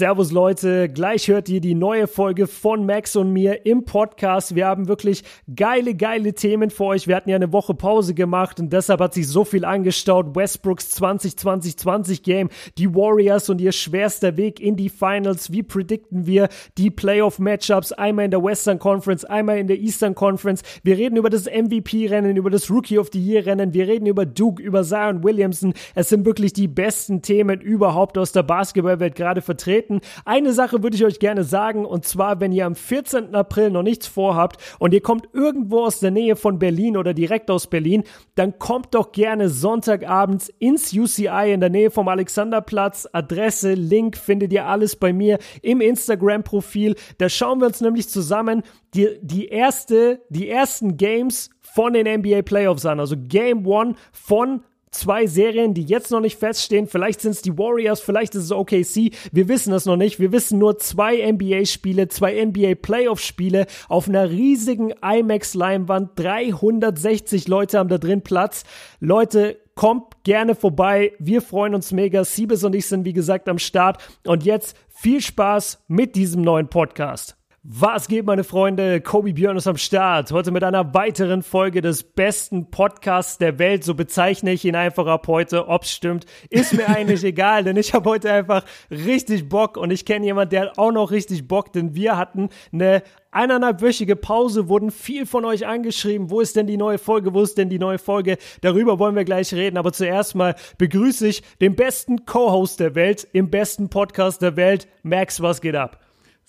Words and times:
Servus 0.00 0.32
Leute, 0.32 0.88
gleich 0.88 1.28
hört 1.28 1.50
ihr 1.50 1.60
die 1.60 1.74
neue 1.74 2.06
Folge 2.06 2.46
von 2.46 2.86
Max 2.86 3.16
und 3.16 3.34
mir 3.34 3.66
im 3.66 3.84
Podcast. 3.84 4.54
Wir 4.54 4.66
haben 4.66 4.88
wirklich 4.88 5.24
geile, 5.54 5.94
geile 5.94 6.32
Themen 6.32 6.70
für 6.70 6.84
euch. 6.84 7.06
Wir 7.06 7.16
hatten 7.16 7.28
ja 7.28 7.36
eine 7.36 7.52
Woche 7.52 7.74
Pause 7.74 8.14
gemacht 8.14 8.58
und 8.60 8.72
deshalb 8.72 8.98
hat 9.00 9.12
sich 9.12 9.28
so 9.28 9.44
viel 9.44 9.62
angestaut. 9.66 10.34
Westbrooks 10.34 10.98
2020-20 10.98 12.22
Game, 12.22 12.48
die 12.78 12.94
Warriors 12.94 13.50
und 13.50 13.60
ihr 13.60 13.72
schwerster 13.72 14.38
Weg 14.38 14.58
in 14.58 14.74
die 14.74 14.88
Finals. 14.88 15.52
Wie 15.52 15.62
predikten 15.62 16.26
wir 16.26 16.48
die 16.78 16.90
Playoff-Matchups? 16.90 17.92
Einmal 17.92 18.24
in 18.24 18.30
der 18.30 18.42
Western 18.42 18.78
Conference, 18.78 19.26
einmal 19.26 19.58
in 19.58 19.66
der 19.66 19.80
Eastern 19.80 20.14
Conference. 20.14 20.62
Wir 20.82 20.96
reden 20.96 21.18
über 21.18 21.28
das 21.28 21.44
MVP-Rennen, 21.44 22.38
über 22.38 22.48
das 22.48 22.70
Rookie 22.70 22.98
of 22.98 23.10
the 23.12 23.20
Year-Rennen. 23.22 23.74
Wir 23.74 23.86
reden 23.86 24.06
über 24.06 24.24
Duke, 24.24 24.62
über 24.62 24.82
Zion 24.82 25.22
Williamson. 25.22 25.74
Es 25.94 26.08
sind 26.08 26.24
wirklich 26.24 26.54
die 26.54 26.68
besten 26.68 27.20
Themen 27.20 27.60
überhaupt 27.60 28.16
aus 28.16 28.32
der 28.32 28.44
Basketballwelt 28.44 29.14
gerade 29.14 29.42
vertreten. 29.42 29.89
Eine 30.24 30.52
Sache 30.52 30.82
würde 30.82 30.96
ich 30.96 31.04
euch 31.04 31.18
gerne 31.18 31.42
sagen, 31.42 31.84
und 31.84 32.04
zwar, 32.04 32.40
wenn 32.40 32.52
ihr 32.52 32.66
am 32.66 32.76
14. 32.76 33.34
April 33.34 33.70
noch 33.70 33.82
nichts 33.82 34.06
vorhabt 34.06 34.58
und 34.78 34.94
ihr 34.94 35.00
kommt 35.00 35.28
irgendwo 35.32 35.84
aus 35.84 35.98
der 35.98 36.12
Nähe 36.12 36.36
von 36.36 36.58
Berlin 36.58 36.96
oder 36.96 37.14
direkt 37.14 37.50
aus 37.50 37.66
Berlin, 37.66 38.04
dann 38.36 38.58
kommt 38.58 38.94
doch 38.94 39.12
gerne 39.12 39.48
Sonntagabends 39.48 40.48
ins 40.58 40.92
UCI 40.92 41.52
in 41.52 41.60
der 41.60 41.70
Nähe 41.70 41.90
vom 41.90 42.06
Alexanderplatz. 42.08 43.08
Adresse, 43.12 43.74
Link 43.74 44.16
findet 44.16 44.52
ihr 44.52 44.66
alles 44.66 44.94
bei 44.96 45.12
mir 45.12 45.38
im 45.62 45.80
Instagram-Profil. 45.80 46.94
Da 47.18 47.28
schauen 47.28 47.60
wir 47.60 47.66
uns 47.66 47.80
nämlich 47.80 48.08
zusammen 48.08 48.62
die, 48.94 49.18
die 49.22 49.48
erste, 49.48 50.20
die 50.28 50.48
ersten 50.48 50.96
Games 50.96 51.50
von 51.60 51.92
den 51.92 52.06
NBA 52.06 52.42
Playoffs 52.42 52.86
an. 52.86 53.00
Also 53.00 53.16
Game 53.16 53.66
One 53.66 53.94
von 54.12 54.62
zwei 54.90 55.26
Serien, 55.26 55.74
die 55.74 55.84
jetzt 55.84 56.10
noch 56.10 56.20
nicht 56.20 56.38
feststehen. 56.38 56.86
Vielleicht 56.86 57.20
sind 57.20 57.32
es 57.32 57.42
die 57.42 57.56
Warriors, 57.56 58.00
vielleicht 58.00 58.34
ist 58.34 58.44
es 58.44 58.52
OKC. 58.52 59.12
Wir 59.32 59.48
wissen 59.48 59.72
es 59.72 59.86
noch 59.86 59.96
nicht. 59.96 60.20
Wir 60.20 60.32
wissen 60.32 60.58
nur 60.58 60.78
zwei 60.78 61.30
NBA-Spiele, 61.30 62.08
zwei 62.08 62.44
NBA-Playoff-Spiele 62.44 63.66
auf 63.88 64.08
einer 64.08 64.30
riesigen 64.30 64.92
IMAX-Leinwand. 65.02 66.10
360 66.16 67.48
Leute 67.48 67.78
haben 67.78 67.88
da 67.88 67.98
drin 67.98 68.22
Platz. 68.22 68.64
Leute, 69.00 69.58
kommt 69.74 70.24
gerne 70.24 70.54
vorbei. 70.54 71.12
Wir 71.18 71.40
freuen 71.40 71.74
uns 71.74 71.92
mega. 71.92 72.24
Siebes 72.24 72.64
und 72.64 72.74
ich 72.74 72.86
sind, 72.86 73.04
wie 73.04 73.14
gesagt, 73.14 73.48
am 73.48 73.58
Start. 73.58 73.96
Und 74.26 74.44
jetzt 74.44 74.76
viel 74.88 75.22
Spaß 75.22 75.84
mit 75.88 76.16
diesem 76.16 76.42
neuen 76.42 76.68
Podcast. 76.68 77.39
Was 77.62 78.08
geht, 78.08 78.24
meine 78.24 78.42
Freunde? 78.42 79.02
Kobe 79.02 79.34
Björn 79.34 79.58
ist 79.58 79.66
am 79.66 79.76
Start. 79.76 80.32
Heute 80.32 80.50
mit 80.50 80.64
einer 80.64 80.94
weiteren 80.94 81.42
Folge 81.42 81.82
des 81.82 82.02
besten 82.02 82.70
Podcasts 82.70 83.36
der 83.36 83.58
Welt. 83.58 83.84
So 83.84 83.94
bezeichne 83.94 84.52
ich 84.52 84.64
ihn 84.64 84.74
einfach 84.74 85.06
ab 85.06 85.26
heute. 85.28 85.68
Ob's 85.68 85.92
stimmt, 85.92 86.24
ist 86.48 86.72
mir 86.72 86.88
eigentlich 86.88 87.22
egal, 87.24 87.64
denn 87.64 87.76
ich 87.76 87.92
habe 87.92 88.08
heute 88.08 88.32
einfach 88.32 88.64
richtig 88.90 89.50
Bock 89.50 89.76
und 89.76 89.90
ich 89.90 90.06
kenne 90.06 90.24
jemanden, 90.24 90.52
der 90.52 90.62
hat 90.62 90.78
auch 90.78 90.90
noch 90.90 91.10
richtig 91.10 91.48
Bock, 91.48 91.70
denn 91.74 91.94
wir 91.94 92.16
hatten 92.16 92.48
eine 92.72 93.02
eineinhalbwöchige 93.30 94.16
Pause, 94.16 94.70
wurden 94.70 94.90
viel 94.90 95.26
von 95.26 95.44
euch 95.44 95.66
angeschrieben. 95.66 96.30
Wo 96.30 96.40
ist 96.40 96.56
denn 96.56 96.66
die 96.66 96.78
neue 96.78 96.96
Folge? 96.96 97.34
Wo 97.34 97.42
ist 97.42 97.58
denn 97.58 97.68
die 97.68 97.78
neue 97.78 97.98
Folge? 97.98 98.38
Darüber 98.62 98.98
wollen 98.98 99.16
wir 99.16 99.26
gleich 99.26 99.52
reden. 99.52 99.76
Aber 99.76 99.92
zuerst 99.92 100.34
mal 100.34 100.54
begrüße 100.78 101.28
ich 101.28 101.42
den 101.60 101.76
besten 101.76 102.24
Co-Host 102.24 102.80
der 102.80 102.94
Welt 102.94 103.28
im 103.34 103.50
besten 103.50 103.90
Podcast 103.90 104.40
der 104.40 104.56
Welt. 104.56 104.88
Max, 105.02 105.42
was 105.42 105.60
geht 105.60 105.76
ab? 105.76 105.98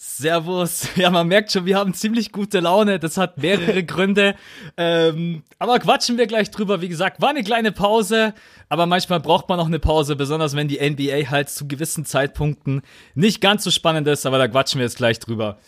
Servus. 0.04 0.88
Ja, 0.96 1.12
man 1.12 1.28
merkt 1.28 1.52
schon, 1.52 1.68
wir 1.68 1.78
haben 1.78 1.94
ziemlich 1.94 2.32
gute 2.32 2.60
Laune. 2.60 2.98
Das 2.98 3.18
hat 3.18 3.38
mehrere 3.38 3.84
Gründe. 3.84 4.36
Ähm, 4.76 5.44
aber 5.60 5.78
quatschen 5.78 6.18
wir 6.18 6.26
gleich 6.26 6.50
drüber. 6.50 6.82
Wie 6.82 6.90
gesagt, 6.90 7.22
war 7.22 7.30
eine 7.30 7.44
kleine 7.44 7.72
Pause. 7.72 8.34
Aber 8.68 8.88
manchmal 8.88 9.20
braucht 9.20 9.48
man 9.48 9.60
auch 9.60 9.68
eine 9.68 9.78
Pause, 9.78 10.16
besonders 10.16 10.56
wenn 10.56 10.68
die 10.68 10.80
NBA 10.80 11.30
halt 11.30 11.50
zu 11.50 11.68
gewissen 11.68 12.04
Zeitpunkten 12.04 12.82
nicht 13.14 13.42
ganz 13.42 13.64
so 13.64 13.70
spannend 13.70 14.08
ist. 14.08 14.26
Aber 14.26 14.40
da 14.40 14.48
quatschen 14.48 14.80
wir 14.80 14.86
jetzt 14.86 14.98
gleich 14.98 15.20
drüber. 15.20 15.60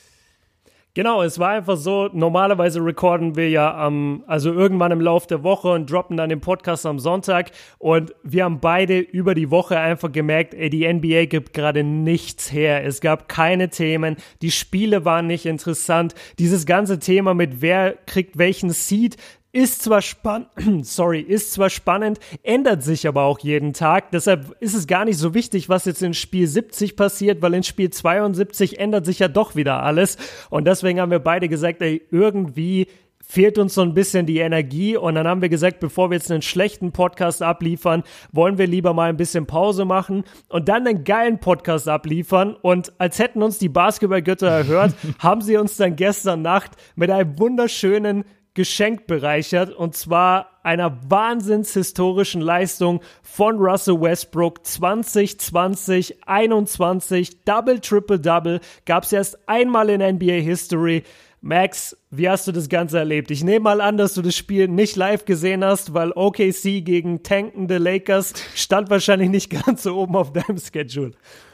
Genau, 0.95 1.23
es 1.23 1.39
war 1.39 1.49
einfach 1.49 1.75
so, 1.75 2.07
normalerweise 2.13 2.79
recorden 2.79 3.35
wir 3.35 3.49
ja 3.49 3.75
am, 3.75 4.23
also 4.27 4.53
irgendwann 4.53 4.91
im 4.91 5.01
Laufe 5.01 5.25
der 5.25 5.41
Woche 5.41 5.69
und 5.69 5.89
droppen 5.89 6.17
dann 6.17 6.29
den 6.29 6.39
Podcast 6.39 6.85
am 6.85 6.99
Sonntag 6.99 7.49
und 7.79 8.13
wir 8.21 8.43
haben 8.43 8.59
beide 8.59 8.99
über 8.99 9.33
die 9.33 9.49
Woche 9.49 9.79
einfach 9.79 10.11
gemerkt, 10.11 10.53
ey, 10.53 10.69
die 10.69 10.87
NBA 10.87 11.25
gibt 11.25 11.53
gerade 11.53 11.83
nichts 11.83 12.51
her. 12.51 12.85
Es 12.85 13.01
gab 13.01 13.27
keine 13.27 13.69
Themen, 13.69 14.17
die 14.43 14.51
Spiele 14.51 15.03
waren 15.03 15.25
nicht 15.25 15.47
interessant. 15.47 16.13
Dieses 16.37 16.67
ganze 16.67 16.99
Thema 16.99 17.33
mit 17.33 17.59
wer 17.63 17.93
kriegt 18.05 18.37
welchen 18.37 18.69
Seed, 18.69 19.17
ist 19.53 19.83
zwar 19.83 20.01
spannend, 20.01 20.49
sorry, 20.85 21.21
ist 21.21 21.53
zwar 21.53 21.69
spannend, 21.69 22.19
ändert 22.41 22.83
sich 22.83 23.07
aber 23.07 23.23
auch 23.23 23.39
jeden 23.39 23.73
Tag. 23.73 24.11
Deshalb 24.11 24.57
ist 24.59 24.73
es 24.73 24.87
gar 24.87 25.05
nicht 25.05 25.17
so 25.17 25.33
wichtig, 25.33 25.69
was 25.69 25.85
jetzt 25.85 26.01
in 26.01 26.15
Spiel 26.15 26.47
70 26.47 26.97
passiert, 26.97 27.41
weil 27.41 27.53
in 27.53 27.63
Spiel 27.63 27.91
72 27.91 28.79
ändert 28.79 29.05
sich 29.05 29.19
ja 29.19 29.27
doch 29.27 29.55
wieder 29.55 29.83
alles. 29.83 30.17
Und 30.49 30.65
deswegen 30.65 30.99
haben 30.99 31.11
wir 31.11 31.19
beide 31.19 31.47
gesagt, 31.47 31.81
ey, 31.83 32.01
irgendwie 32.11 32.87
fehlt 33.25 33.57
uns 33.57 33.75
so 33.75 33.81
ein 33.81 33.93
bisschen 33.93 34.25
die 34.25 34.39
Energie 34.39 34.97
und 34.97 35.15
dann 35.15 35.27
haben 35.27 35.41
wir 35.41 35.49
gesagt, 35.49 35.79
bevor 35.79 36.09
wir 36.09 36.17
jetzt 36.17 36.31
einen 36.31 36.41
schlechten 36.41 36.91
Podcast 36.91 37.41
abliefern, 37.41 38.03
wollen 38.31 38.57
wir 38.57 38.67
lieber 38.67 38.93
mal 38.93 39.09
ein 39.09 39.17
bisschen 39.17 39.45
Pause 39.45 39.85
machen 39.85 40.23
und 40.49 40.67
dann 40.67 40.85
einen 40.85 41.03
geilen 41.03 41.39
Podcast 41.39 41.87
abliefern 41.87 42.55
und 42.61 42.91
als 42.99 43.19
hätten 43.19 43.41
uns 43.41 43.59
die 43.59 43.69
Basketballgötter 43.69 44.47
erhört, 44.47 44.93
haben 45.19 45.41
sie 45.41 45.57
uns 45.57 45.77
dann 45.77 45.95
gestern 45.95 46.41
Nacht 46.41 46.71
mit 46.95 47.09
einem 47.09 47.39
wunderschönen 47.39 48.25
Geschenk 48.53 49.07
bereichert 49.07 49.71
und 49.71 49.95
zwar 49.95 50.59
einer 50.63 50.99
wahnsinnshistorischen 51.09 52.41
Leistung 52.41 53.01
von 53.21 53.57
Russell 53.57 53.99
Westbrook 53.99 54.65
2020 54.65 56.27
21 56.27 57.43
Double 57.43 57.79
Triple 57.79 58.19
Double 58.19 58.59
gab 58.85 59.03
es 59.03 59.11
erst 59.11 59.49
einmal 59.49 59.89
in 59.89 60.01
NBA 60.01 60.41
History. 60.41 61.03
Max, 61.45 61.97
wie 62.09 62.29
hast 62.29 62.47
du 62.47 62.53
das 62.53 62.69
Ganze 62.69 62.99
erlebt? 62.99 63.29
Ich 63.29 63.43
nehme 63.43 63.63
mal 63.63 63.81
an, 63.81 63.97
dass 63.97 64.13
du 64.13 64.21
das 64.21 64.33
Spiel 64.33 64.69
nicht 64.69 64.95
live 64.95 65.25
gesehen 65.25 65.65
hast, 65.65 65.93
weil 65.93 66.13
OKC 66.13 66.85
gegen 66.85 67.21
tankende 67.21 67.79
Lakers 67.79 68.33
stand 68.55 68.89
wahrscheinlich 68.89 69.29
nicht 69.29 69.49
ganz 69.65 69.83
so 69.83 69.97
oben 69.97 70.15
auf 70.15 70.31
deinem 70.31 70.57
Schedule. 70.57 71.11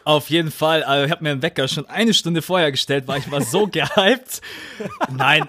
Auf 0.10 0.32
jeden 0.32 0.50
Fall. 0.50 0.82
Also 0.82 1.06
ich 1.06 1.12
habe 1.12 1.24
mir 1.24 1.30
einen 1.30 1.44
Wecker 1.44 1.68
schon 1.68 1.88
eine 1.88 2.16
Stunde 2.16 2.42
vorher 2.42 2.72
gestellt, 2.72 3.04
weil 3.06 3.20
ich 3.20 3.30
war 3.30 3.44
so 3.44 3.68
gehypt. 3.72 4.42
Nein. 5.16 5.48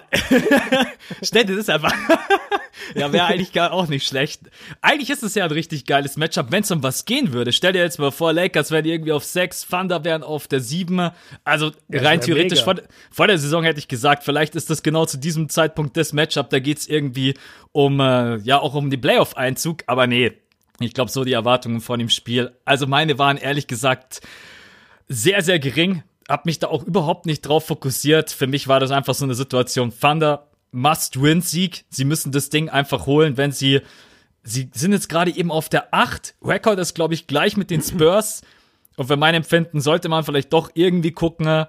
Stell 1.23 1.45
dir 1.45 1.55
das 1.55 1.67
einfach. 1.67 1.91
ja, 2.95 3.11
wäre 3.11 3.25
eigentlich 3.25 3.53
gar 3.53 3.73
auch 3.73 3.87
nicht 3.87 4.05
schlecht. 4.05 4.41
Eigentlich 4.79 5.09
ist 5.09 5.23
es 5.23 5.33
ja 5.33 5.45
ein 5.45 5.51
richtig 5.51 5.87
geiles 5.87 6.15
Matchup, 6.15 6.51
wenn 6.51 6.61
es 6.61 6.69
um 6.69 6.83
was 6.83 7.05
gehen 7.05 7.33
würde. 7.33 7.53
Stell 7.53 7.73
dir 7.73 7.79
jetzt 7.79 7.97
mal 7.97 8.11
vor, 8.11 8.33
Lakers 8.33 8.69
wären 8.69 8.85
irgendwie 8.85 9.13
auf 9.13 9.23
6, 9.23 9.67
Thunder 9.67 10.03
wären 10.03 10.21
auf 10.21 10.47
der 10.47 10.59
7. 10.59 11.09
Also 11.43 11.71
Das 11.87 12.03
rein 12.03 12.21
theoretisch 12.21 12.63
vor, 12.63 12.75
vor 13.09 13.25
der 13.25 13.39
Saison 13.39 13.63
hätte 13.63 13.79
ich 13.79 13.87
gesagt, 13.87 14.23
vielleicht 14.23 14.53
ist 14.53 14.69
das 14.69 14.83
genau 14.83 15.07
zu 15.07 15.17
diesem 15.17 15.49
Zeitpunkt 15.49 15.97
das 15.97 16.13
Matchup. 16.13 16.51
Da 16.51 16.59
geht's 16.59 16.85
irgendwie 16.85 17.33
um, 17.71 17.99
äh, 17.99 18.37
ja, 18.37 18.59
auch 18.59 18.75
um 18.75 18.91
den 18.91 19.01
Playoff-Einzug. 19.01 19.85
Aber 19.87 20.05
nee, 20.05 20.33
ich 20.79 20.93
glaube, 20.93 21.09
so 21.09 21.23
die 21.23 21.33
Erwartungen 21.33 21.81
vor 21.81 21.97
dem 21.97 22.09
Spiel. 22.09 22.51
Also 22.63 22.85
meine 22.85 23.17
waren 23.17 23.37
ehrlich 23.37 23.65
gesagt 23.65 24.21
sehr, 25.07 25.41
sehr 25.41 25.59
gering. 25.59 26.03
Hab 26.27 26.45
mich 26.45 26.59
da 26.59 26.67
auch 26.67 26.83
überhaupt 26.83 27.25
nicht 27.25 27.41
drauf 27.41 27.65
fokussiert. 27.65 28.31
Für 28.31 28.47
mich 28.47 28.67
war 28.67 28.79
das 28.79 28.91
einfach 28.91 29.15
so 29.15 29.25
eine 29.25 29.35
Situation. 29.35 29.93
Thunder 29.97 30.47
Must-Win-Sieg. 30.71 31.85
Sie 31.89 32.05
müssen 32.05 32.31
das 32.31 32.49
Ding 32.49 32.69
einfach 32.69 33.05
holen, 33.05 33.37
wenn 33.37 33.51
sie. 33.51 33.81
Sie 34.43 34.69
sind 34.73 34.91
jetzt 34.91 35.07
gerade 35.07 35.35
eben 35.35 35.51
auf 35.51 35.69
der 35.69 35.93
8. 35.93 36.33
Rekord 36.43 36.79
ist, 36.79 36.95
glaube 36.95 37.13
ich, 37.13 37.27
gleich 37.27 37.57
mit 37.57 37.69
den 37.69 37.81
Spurs. 37.81 38.41
Und 38.97 39.07
für 39.07 39.17
mein 39.17 39.35
Empfinden 39.35 39.81
sollte 39.81 40.09
man 40.09 40.23
vielleicht 40.23 40.51
doch 40.51 40.71
irgendwie 40.73 41.11
gucken, 41.11 41.45
äh, 41.45 41.65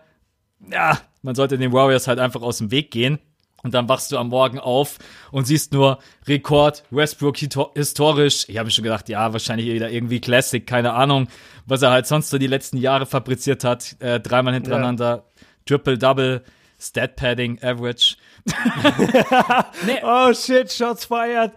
ja, 0.71 0.99
man 1.23 1.35
sollte 1.35 1.59
den 1.59 1.73
Warriors 1.73 2.09
halt 2.09 2.19
einfach 2.19 2.43
aus 2.43 2.59
dem 2.59 2.71
Weg 2.71 2.91
gehen. 2.91 3.19
Und 3.63 3.75
dann 3.75 3.89
wachst 3.89 4.11
du 4.11 4.19
am 4.19 4.29
Morgen 4.29 4.59
auf 4.59 4.99
und 5.31 5.47
siehst 5.47 5.73
nur 5.73 5.99
Rekord, 6.27 6.83
Westbrook 6.91 7.37
historisch. 7.39 8.45
Ich 8.49 8.59
habe 8.59 8.71
schon 8.71 8.83
gedacht, 8.83 9.09
ja, 9.09 9.33
wahrscheinlich 9.33 9.67
wieder 9.73 9.91
irgendwie 9.91 10.21
Classic, 10.21 10.67
keine 10.67 10.95
Ahnung, 10.95 11.29
was 11.67 11.83
er 11.83 11.91
halt 11.91 12.07
sonst 12.07 12.31
so 12.31 12.39
die 12.39 12.49
letzten 12.49 12.77
Jahre 12.77 13.07
fabriziert 13.07 13.63
hat. 13.63 13.95
Äh, 14.01 14.19
dreimal 14.19 14.55
hintereinander, 14.55 15.25
Triple-Double, 15.67 16.43
Stat-Padding, 16.81 17.63
Average. 17.63 18.17
nee, 19.87 20.01
Oh 20.03 20.33
shit, 20.35 20.73
Shots 20.73 21.05
fired. 21.05 21.53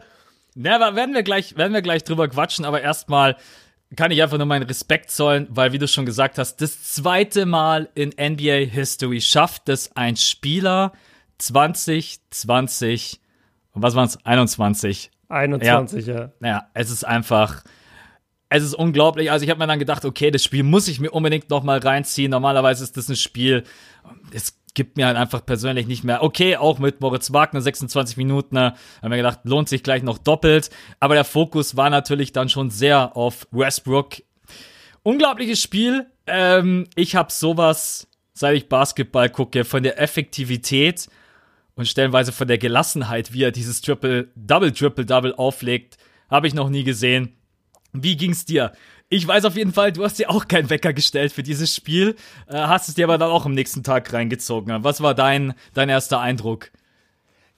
na, 0.53 0.75
aber 0.75 0.95
werden 0.95 1.15
wir 1.15 1.23
gleich, 1.23 1.57
werden 1.57 1.73
wir 1.73 1.81
gleich 1.81 2.03
drüber 2.03 2.27
quatschen, 2.27 2.65
aber 2.65 2.81
erstmal 2.81 3.35
kann 3.95 4.11
ich 4.11 4.21
einfach 4.21 4.37
nur 4.37 4.45
meinen 4.45 4.63
Respekt 4.67 5.09
zollen, 5.09 5.47
weil, 5.49 5.71
wie 5.71 5.79
du 5.79 5.87
schon 5.87 6.05
gesagt 6.05 6.37
hast, 6.37 6.57
das 6.61 6.83
zweite 6.93 7.45
Mal 7.45 7.89
in 7.95 8.09
NBA 8.09 8.69
History 8.71 9.21
schafft 9.21 9.69
es 9.69 9.95
ein 9.95 10.15
Spieler 10.17 10.91
2020, 11.37 13.19
und 13.73 13.81
was 13.81 13.95
waren 13.95 14.05
es? 14.07 14.23
21. 14.25 15.11
21, 15.29 16.07
ja. 16.07 16.31
Naja, 16.39 16.69
es 16.73 16.89
ist 16.89 17.03
einfach, 17.03 17.63
es 18.49 18.63
ist 18.63 18.73
unglaublich. 18.73 19.31
Also 19.31 19.43
ich 19.43 19.49
habe 19.49 19.59
mir 19.59 19.67
dann 19.67 19.79
gedacht, 19.79 20.05
okay, 20.05 20.31
das 20.31 20.43
Spiel 20.43 20.63
muss 20.63 20.87
ich 20.87 20.99
mir 20.99 21.11
unbedingt 21.11 21.49
noch 21.49 21.63
mal 21.63 21.79
reinziehen. 21.79 22.31
Normalerweise 22.31 22.83
ist 22.83 22.95
das 22.97 23.09
ein 23.09 23.15
Spiel, 23.15 23.63
es 24.31 24.59
gibt 24.75 24.97
mir 24.97 25.07
halt 25.07 25.17
einfach 25.17 25.45
persönlich 25.45 25.87
nicht 25.87 26.03
mehr. 26.03 26.21
Okay, 26.21 26.57
auch 26.57 26.79
mit 26.79 27.01
Moritz 27.01 27.33
Wagner 27.33 27.61
26 27.61 28.17
Minuten, 28.17 28.55
ne, 28.55 28.75
haben 29.01 29.09
wir 29.09 29.17
gedacht, 29.17 29.39
lohnt 29.43 29.69
sich 29.69 29.83
gleich 29.83 30.03
noch 30.03 30.17
doppelt. 30.17 30.69
Aber 30.99 31.15
der 31.15 31.23
Fokus 31.23 31.75
war 31.75 31.89
natürlich 31.89 32.33
dann 32.33 32.49
schon 32.49 32.69
sehr 32.69 33.17
auf 33.17 33.47
Westbrook. 33.51 34.17
Unglaubliches 35.01 35.61
Spiel. 35.61 36.07
Ähm, 36.27 36.87
ich 36.95 37.15
habe 37.15 37.31
sowas, 37.31 38.07
seit 38.33 38.55
ich 38.55 38.69
Basketball 38.69 39.29
gucke, 39.29 39.63
von 39.63 39.81
der 39.81 39.99
Effektivität 39.99 41.07
und 41.75 41.87
stellenweise 41.87 42.31
von 42.31 42.47
der 42.47 42.57
Gelassenheit, 42.57 43.33
wie 43.33 43.43
er 43.43 43.51
dieses 43.51 43.81
Triple, 43.81 44.29
Double, 44.35 44.71
Triple, 44.71 45.05
Double 45.05 45.35
auflegt, 45.35 45.97
habe 46.29 46.47
ich 46.47 46.53
noch 46.53 46.69
nie 46.69 46.83
gesehen. 46.83 47.35
Wie 47.93 48.17
ging's 48.17 48.45
dir? 48.45 48.71
Ich 49.09 49.27
weiß 49.27 49.45
auf 49.45 49.55
jeden 49.55 49.73
Fall, 49.73 49.91
du 49.91 50.03
hast 50.03 50.17
dir 50.17 50.29
auch 50.29 50.47
keinen 50.47 50.69
Wecker 50.69 50.93
gestellt 50.93 51.31
für 51.31 51.43
dieses 51.43 51.75
Spiel, 51.75 52.15
äh, 52.47 52.57
hast 52.57 52.89
es 52.89 52.95
dir 52.95 53.05
aber 53.05 53.17
dann 53.17 53.29
auch 53.29 53.45
am 53.45 53.53
nächsten 53.53 53.83
Tag 53.83 54.11
reingezogen. 54.11 54.83
Was 54.83 55.01
war 55.01 55.13
dein, 55.13 55.53
dein 55.73 55.89
erster 55.89 56.19
Eindruck? 56.19 56.71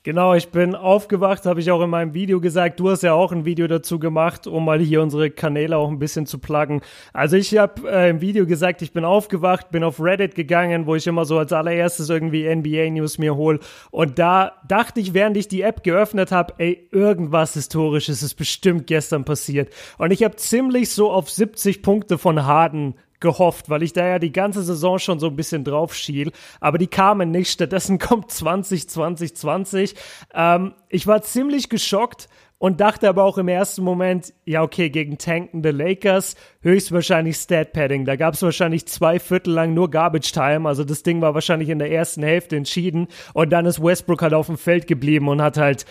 Genau, 0.08 0.34
ich 0.34 0.48
bin 0.52 0.74
aufgewacht, 0.74 1.46
habe 1.46 1.60
ich 1.60 1.70
auch 1.70 1.84
in 1.84 1.90
meinem 1.90 2.14
Video 2.14 2.40
gesagt. 2.40 2.80
Du 2.80 2.90
hast 2.90 3.04
ja 3.04 3.12
auch 3.12 3.34
ein 3.34 3.44
Video 3.44 3.68
dazu 3.68 4.00
gemacht, 4.00 4.48
um 4.48 4.64
mal 4.64 4.80
hier 4.80 5.02
unsere 5.02 5.30
Kanäle 5.30 5.76
auch 5.76 5.90
ein 5.90 6.00
bisschen 6.00 6.26
zu 6.26 6.40
pluggen. 6.40 6.80
Also 7.12 7.36
ich 7.36 7.58
habe 7.58 7.92
äh, 7.92 8.10
im 8.12 8.22
Video 8.22 8.46
gesagt, 8.46 8.82
ich 8.82 8.94
bin 8.94 9.04
aufgewacht, 9.04 9.70
bin 9.70 9.84
auf 9.84 10.00
Reddit 10.00 10.34
gegangen, 10.34 10.86
wo 10.86 10.96
ich 10.96 11.08
immer 11.08 11.26
so 11.26 11.38
als 11.38 11.52
allererstes 11.52 12.10
irgendwie 12.10 12.48
NBA 12.48 12.90
News 12.92 13.18
mir 13.18 13.36
hole. 13.36 13.60
Und 13.92 14.18
da 14.18 14.54
dachte 14.66 15.02
ich, 15.02 15.14
während 15.14 15.36
ich 15.36 15.50
die 15.50 15.64
App 15.64 15.84
geöffnet 15.84 16.32
habe, 16.32 16.54
ey, 16.58 16.88
irgendwas 16.94 17.56
Historisches 17.56 18.24
ist 18.24 18.36
bestimmt 18.36 18.88
gestern 18.88 19.26
passiert. 19.26 19.74
Und 19.98 20.12
ich 20.12 20.24
habe 20.24 20.38
ziemlich 20.38 20.90
so 20.90 21.12
auf 21.12 21.30
70 21.30 21.82
Punkte 21.82 22.18
von 22.18 22.46
Harden 22.46 22.96
gehofft, 23.20 23.70
weil 23.70 23.84
ich 23.84 23.94
da 23.94 24.06
ja 24.06 24.20
die 24.20 24.32
ganze 24.32 24.64
Saison 24.64 25.00
schon 25.00 25.20
so 25.20 25.28
ein 25.28 25.36
bisschen 25.36 25.64
drauf 25.64 25.96
schiel. 25.96 26.32
Aber 26.60 26.78
die 26.78 26.88
kamen 26.88 27.32
nicht. 27.32 27.52
Stattdessen 27.52 28.00
kommt 28.00 28.32
20, 28.32 28.90
20, 28.90 29.36
20. 29.36 29.96
Ähm, 30.34 30.74
ich 30.90 31.08
war 31.08 31.22
ziemlich 31.22 31.70
geschockt 31.70 32.30
und 32.60 32.82
dachte 32.82 33.08
aber 33.08 33.24
auch 33.24 33.38
im 33.38 33.48
ersten 33.48 33.84
Moment, 33.84 34.34
ja, 34.46 34.64
okay, 34.64 34.90
gegen 34.90 35.18
tankende 35.18 35.72
Lakers 35.72 36.36
höchstwahrscheinlich 36.62 37.38
Stat 37.38 37.72
Padding. 37.72 38.06
Da 38.06 38.16
gab 38.16 38.34
es 38.34 38.42
wahrscheinlich 38.42 38.88
zwei 38.88 39.20
Viertel 39.20 39.54
lang 39.54 39.74
nur 39.74 39.92
Garbage 39.92 40.32
Time. 40.32 40.68
Also 40.68 40.84
das 40.84 41.04
Ding 41.04 41.22
war 41.22 41.36
wahrscheinlich 41.36 41.70
in 41.70 41.80
der 41.80 41.92
ersten 41.92 42.24
Hälfte 42.24 42.56
entschieden. 42.56 43.08
Und 43.34 43.52
dann 43.52 43.66
ist 43.66 43.84
Westbrook 43.84 44.24
halt 44.24 44.34
auf 44.34 44.48
dem 44.48 44.58
Feld 44.58 44.88
geblieben 44.88 45.28
und 45.28 45.42
hat 45.42 45.58
halt, 45.58 45.86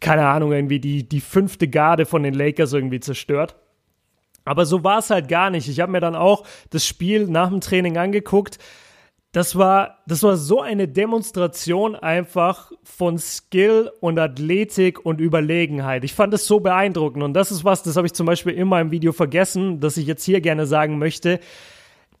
keine 0.00 0.26
Ahnung, 0.26 0.52
irgendwie 0.52 0.80
die, 0.80 1.08
die 1.08 1.20
fünfte 1.20 1.68
Garde 1.68 2.04
von 2.04 2.22
den 2.22 2.34
Lakers 2.34 2.74
irgendwie 2.74 3.00
zerstört. 3.00 3.56
Aber 4.44 4.66
so 4.66 4.84
war 4.84 4.98
es 4.98 5.10
halt 5.10 5.28
gar 5.28 5.50
nicht. 5.50 5.68
Ich 5.68 5.80
habe 5.80 5.92
mir 5.92 6.00
dann 6.00 6.14
auch 6.14 6.44
das 6.70 6.86
Spiel 6.86 7.26
nach 7.26 7.48
dem 7.48 7.60
Training 7.60 7.96
angeguckt. 7.96 8.58
Das 9.32 9.56
war, 9.56 9.98
das 10.08 10.24
war 10.24 10.36
so 10.36 10.60
eine 10.60 10.88
Demonstration 10.88 11.94
einfach 11.94 12.72
von 12.82 13.16
Skill 13.16 13.92
und 14.00 14.18
Athletik 14.18 15.06
und 15.06 15.20
Überlegenheit. 15.20 16.02
Ich 16.02 16.14
fand 16.14 16.34
es 16.34 16.46
so 16.46 16.58
beeindruckend 16.58 17.22
und 17.22 17.34
das 17.34 17.52
ist 17.52 17.64
was, 17.64 17.84
das 17.84 17.96
habe 17.96 18.08
ich 18.08 18.12
zum 18.12 18.26
Beispiel 18.26 18.54
in 18.54 18.66
meinem 18.66 18.90
Video 18.90 19.12
vergessen, 19.12 19.78
das 19.78 19.96
ich 19.98 20.06
jetzt 20.06 20.24
hier 20.24 20.40
gerne 20.40 20.66
sagen 20.66 20.98
möchte. 20.98 21.38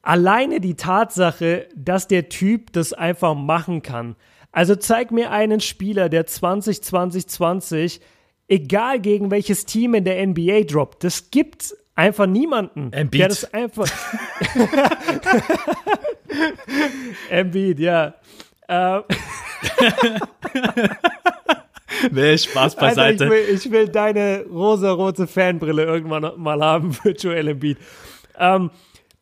Alleine 0.02 0.60
die 0.60 0.76
Tatsache, 0.76 1.66
dass 1.74 2.06
der 2.06 2.28
Typ 2.28 2.72
das 2.72 2.92
einfach 2.92 3.34
machen 3.34 3.82
kann. 3.82 4.14
Also 4.52 4.76
zeig 4.76 5.10
mir 5.10 5.32
einen 5.32 5.60
Spieler, 5.60 6.08
der 6.08 6.26
20, 6.26 6.80
20, 6.80 7.26
20, 7.26 8.00
egal 8.46 9.00
gegen 9.00 9.32
welches 9.32 9.64
Team 9.64 9.94
in 9.94 10.04
der 10.04 10.24
NBA 10.24 10.62
droppt. 10.62 11.02
Das 11.02 11.30
gibt 11.32 11.74
einfach 12.00 12.26
niemanden. 12.26 12.92
Embiid. 12.92 13.20
Der 13.20 13.28
das 13.28 13.52
einfach. 13.52 13.88
Embiid, 17.30 17.78
ja. 17.78 18.14
Ähm. 18.68 19.02
nee, 22.10 22.38
Spaß 22.38 22.76
beiseite. 22.76 23.02
Alter, 23.02 23.24
ich, 23.24 23.30
will, 23.30 23.54
ich 23.54 23.70
will 23.70 23.88
deine 23.88 24.44
rosa-rote 24.50 25.26
Fanbrille 25.26 25.84
irgendwann 25.84 26.32
mal 26.36 26.62
haben 26.62 26.96
Joel 27.18 27.48
Embiid. 27.48 27.78
Ähm, 28.38 28.70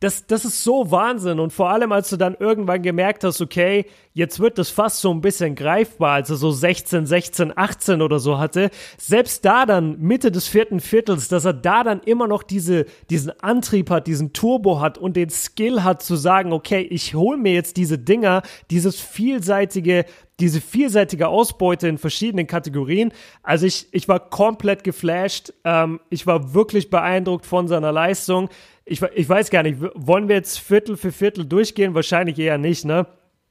das, 0.00 0.26
das 0.26 0.44
ist 0.44 0.62
so 0.62 0.92
Wahnsinn. 0.92 1.40
Und 1.40 1.52
vor 1.52 1.70
allem, 1.70 1.90
als 1.90 2.10
du 2.10 2.16
dann 2.16 2.36
irgendwann 2.38 2.82
gemerkt 2.82 3.24
hast, 3.24 3.40
okay, 3.40 3.86
jetzt 4.12 4.38
wird 4.38 4.56
das 4.56 4.70
fast 4.70 5.00
so 5.00 5.10
ein 5.10 5.20
bisschen 5.20 5.56
greifbar, 5.56 6.12
als 6.12 6.30
er 6.30 6.36
so 6.36 6.52
16, 6.52 7.04
16, 7.04 7.52
18 7.56 8.00
oder 8.00 8.20
so 8.20 8.38
hatte. 8.38 8.70
Selbst 8.96 9.44
da 9.44 9.66
dann, 9.66 9.98
Mitte 9.98 10.30
des 10.30 10.46
vierten 10.46 10.78
Viertels, 10.78 11.26
dass 11.26 11.44
er 11.44 11.52
da 11.52 11.82
dann 11.82 12.00
immer 12.00 12.28
noch 12.28 12.44
diese, 12.44 12.86
diesen 13.10 13.32
Antrieb 13.40 13.90
hat, 13.90 14.06
diesen 14.06 14.32
Turbo 14.32 14.80
hat 14.80 14.98
und 14.98 15.16
den 15.16 15.30
Skill 15.30 15.82
hat 15.82 16.00
zu 16.00 16.14
sagen, 16.14 16.52
okay, 16.52 16.82
ich 16.82 17.14
hole 17.14 17.36
mir 17.36 17.52
jetzt 17.52 17.76
diese 17.76 17.98
Dinger, 17.98 18.42
dieses 18.70 19.00
vielseitige, 19.00 20.04
diese 20.38 20.60
vielseitige 20.60 21.26
Ausbeute 21.26 21.88
in 21.88 21.98
verschiedenen 21.98 22.46
Kategorien. 22.46 23.12
Also 23.42 23.66
ich, 23.66 23.88
ich 23.90 24.06
war 24.06 24.30
komplett 24.30 24.84
geflasht. 24.84 25.52
Ähm, 25.64 25.98
ich 26.08 26.24
war 26.28 26.54
wirklich 26.54 26.88
beeindruckt 26.90 27.46
von 27.46 27.66
seiner 27.66 27.90
Leistung 27.90 28.48
ich, 28.88 29.02
ich 29.02 29.28
weiß 29.28 29.50
gar 29.50 29.62
nicht, 29.62 29.78
wollen 29.94 30.28
wir 30.28 30.36
jetzt 30.36 30.58
Viertel 30.58 30.96
für 30.96 31.12
Viertel 31.12 31.44
durchgehen? 31.44 31.94
Wahrscheinlich 31.94 32.38
eher 32.38 32.58
nicht, 32.58 32.84
ne? 32.84 33.06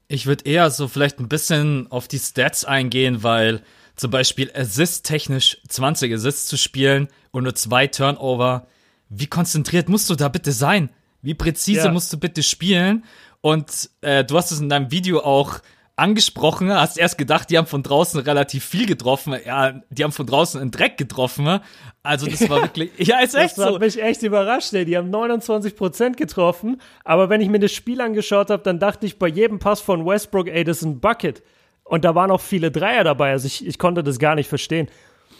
Ich 0.08 0.26
würde 0.26 0.44
eher 0.46 0.70
so 0.70 0.88
vielleicht 0.88 1.20
ein 1.20 1.28
bisschen 1.28 1.86
auf 1.90 2.08
die 2.08 2.18
Stats 2.18 2.64
eingehen, 2.64 3.22
weil 3.22 3.62
zum 3.94 4.10
Beispiel 4.10 4.50
Assist-technisch 4.54 5.58
20 5.68 6.14
Assists 6.14 6.46
zu 6.46 6.56
spielen 6.56 7.08
und 7.30 7.44
nur 7.44 7.54
zwei 7.54 7.86
Turnover, 7.86 8.66
wie 9.08 9.26
konzentriert 9.26 9.88
musst 9.88 10.08
du 10.08 10.14
da 10.14 10.28
bitte 10.28 10.52
sein? 10.52 10.90
Wie 11.20 11.34
präzise 11.34 11.86
ja. 11.86 11.92
musst 11.92 12.12
du 12.12 12.18
bitte 12.18 12.42
spielen? 12.42 13.04
Und 13.40 13.90
äh, 14.00 14.24
du 14.24 14.36
hast 14.36 14.50
es 14.50 14.60
in 14.60 14.68
deinem 14.68 14.90
Video 14.90 15.20
auch 15.20 15.60
angesprochen, 15.98 16.72
hast 16.72 16.96
erst 16.98 17.18
gedacht, 17.18 17.50
die 17.50 17.58
haben 17.58 17.66
von 17.66 17.82
draußen 17.82 18.20
relativ 18.20 18.64
viel 18.64 18.86
getroffen. 18.86 19.36
Ja, 19.44 19.80
die 19.90 20.04
haben 20.04 20.12
von 20.12 20.26
draußen 20.26 20.60
einen 20.60 20.70
Dreck 20.70 20.96
getroffen. 20.96 21.60
Also 22.02 22.26
das 22.26 22.48
war 22.48 22.62
wirklich, 22.62 22.90
ja, 22.98 23.20
ist 23.20 23.34
echt 23.34 23.58
das 23.58 23.66
so. 23.66 23.74
hat 23.74 23.80
mich 23.80 24.00
echt 24.00 24.22
überrascht, 24.22 24.72
ey. 24.74 24.84
Die 24.84 24.96
haben 24.96 25.10
29 25.10 25.76
Prozent 25.76 26.16
getroffen. 26.16 26.80
Aber 27.04 27.28
wenn 27.28 27.40
ich 27.40 27.48
mir 27.48 27.58
das 27.58 27.72
Spiel 27.72 28.00
angeschaut 28.00 28.50
habe, 28.50 28.62
dann 28.62 28.78
dachte 28.78 29.06
ich 29.06 29.18
bei 29.18 29.28
jedem 29.28 29.58
Pass 29.58 29.80
von 29.80 30.06
Westbrook, 30.06 30.48
ey, 30.48 30.64
das 30.64 30.78
ist 30.78 30.84
ein 30.84 31.00
Bucket. 31.00 31.42
Und 31.84 32.04
da 32.04 32.14
waren 32.14 32.30
auch 32.30 32.40
viele 32.40 32.70
Dreier 32.70 33.04
dabei. 33.04 33.30
Also 33.30 33.46
ich, 33.46 33.66
ich 33.66 33.78
konnte 33.78 34.02
das 34.02 34.18
gar 34.18 34.34
nicht 34.34 34.48
verstehen. 34.48 34.88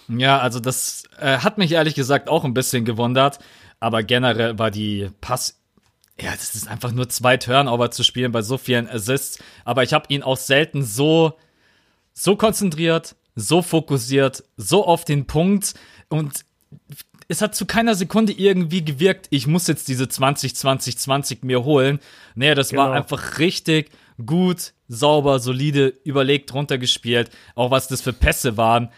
Ja, 0.08 0.38
also 0.38 0.61
das 0.61 1.04
äh, 1.20 1.38
hat 1.38 1.58
mich 1.58 1.72
ehrlich 1.72 1.94
gesagt 1.94 2.28
auch 2.28 2.44
ein 2.44 2.54
bisschen 2.54 2.84
gewundert. 2.84 3.38
Aber 3.81 4.02
generell 4.02 4.58
war 4.58 4.70
die 4.70 5.11
Pass 5.20 5.57
ja, 6.20 6.32
das 6.32 6.54
ist 6.54 6.68
einfach 6.68 6.92
nur 6.92 7.08
zwei 7.08 7.36
Turnover 7.36 7.90
zu 7.90 8.02
spielen 8.02 8.32
bei 8.32 8.42
so 8.42 8.58
vielen 8.58 8.88
Assists. 8.88 9.38
Aber 9.64 9.82
ich 9.82 9.92
habe 9.92 10.06
ihn 10.08 10.22
auch 10.22 10.37
selten 10.37 10.82
so, 10.82 11.34
so 12.12 12.37
konzentriert, 12.37 13.14
so 13.37 13.62
fokussiert, 13.62 14.44
so 14.56 14.84
auf 14.84 15.04
den 15.04 15.26
Punkt. 15.26 15.75
Und 16.08 16.44
es 17.28 17.40
hat 17.40 17.54
zu 17.54 17.66
keiner 17.66 17.94
Sekunde 17.94 18.32
irgendwie 18.32 18.84
gewirkt, 18.84 19.28
ich 19.30 19.46
muss 19.46 19.66
jetzt 19.68 19.87
diese 19.88 20.08
20, 20.08 20.56
20, 20.56 20.98
20 20.98 21.44
mir 21.44 21.64
holen. 21.64 22.00
Nee, 22.34 22.54
das 22.54 22.70
genau. 22.70 22.84
war 22.84 22.92
einfach 22.92 23.38
richtig 23.38 23.90
gut, 24.25 24.72
sauber, 24.88 25.38
solide, 25.38 25.94
überlegt 26.04 26.52
runtergespielt. 26.52 27.30
Auch 27.54 27.70
was 27.70 27.87
das 27.87 28.00
für 28.00 28.12
Pässe 28.12 28.56
waren 28.56 28.88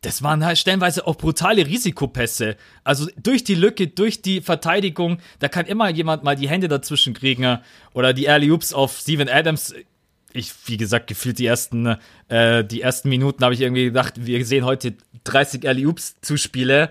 das 0.00 0.22
waren 0.22 0.44
halt 0.44 0.58
stellenweise 0.58 1.06
auch 1.06 1.16
brutale 1.16 1.66
Risikopässe. 1.66 2.56
Also 2.84 3.08
durch 3.20 3.42
die 3.42 3.56
Lücke, 3.56 3.88
durch 3.88 4.22
die 4.22 4.40
Verteidigung, 4.40 5.18
da 5.40 5.48
kann 5.48 5.66
immer 5.66 5.88
jemand 5.90 6.22
mal 6.22 6.36
die 6.36 6.48
Hände 6.48 6.68
dazwischen 6.68 7.14
kriegen. 7.14 7.58
Oder 7.94 8.12
die 8.12 8.26
Early 8.26 8.50
Oops 8.50 8.72
auf 8.72 8.96
Steven 8.96 9.28
Adams. 9.28 9.74
Ich, 10.32 10.52
wie 10.66 10.76
gesagt, 10.76 11.08
gefühlt 11.08 11.38
die 11.38 11.46
ersten, 11.46 11.96
äh, 12.28 12.64
die 12.64 12.80
ersten 12.80 13.08
Minuten 13.08 13.42
habe 13.42 13.54
ich 13.54 13.60
irgendwie 13.60 13.86
gedacht, 13.86 14.14
wir 14.16 14.44
sehen 14.44 14.64
heute 14.64 14.94
30 15.24 15.64
Early 15.64 15.86
Oops 15.86 16.20
Zuspiele. 16.20 16.90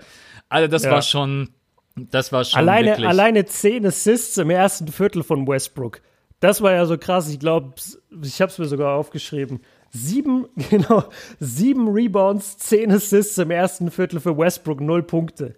Also 0.50 0.68
das 0.68 0.82
ja. 0.82 0.90
war 0.90 1.02
schon, 1.02 1.50
das 1.96 2.30
war 2.30 2.44
schon 2.44 2.58
alleine, 2.58 2.88
wirklich. 2.88 3.08
Alleine 3.08 3.46
10 3.46 3.86
Assists 3.86 4.36
im 4.36 4.50
ersten 4.50 4.88
Viertel 4.88 5.22
von 5.22 5.46
Westbrook. 5.46 6.02
Das 6.40 6.60
war 6.60 6.72
ja 6.72 6.84
so 6.84 6.98
krass. 6.98 7.28
Ich 7.30 7.38
glaube, 7.38 7.74
ich 8.22 8.40
habe 8.40 8.52
es 8.52 8.58
mir 8.58 8.66
sogar 8.66 8.94
aufgeschrieben. 8.94 9.60
Sieben, 9.90 10.46
genau, 10.70 11.04
sieben 11.40 11.88
Rebounds, 11.88 12.58
zehn 12.58 12.92
Assists 12.92 13.38
im 13.38 13.50
ersten 13.50 13.90
Viertel 13.90 14.20
für 14.20 14.36
Westbrook, 14.36 14.80
null 14.80 15.02
Punkte. 15.02 15.54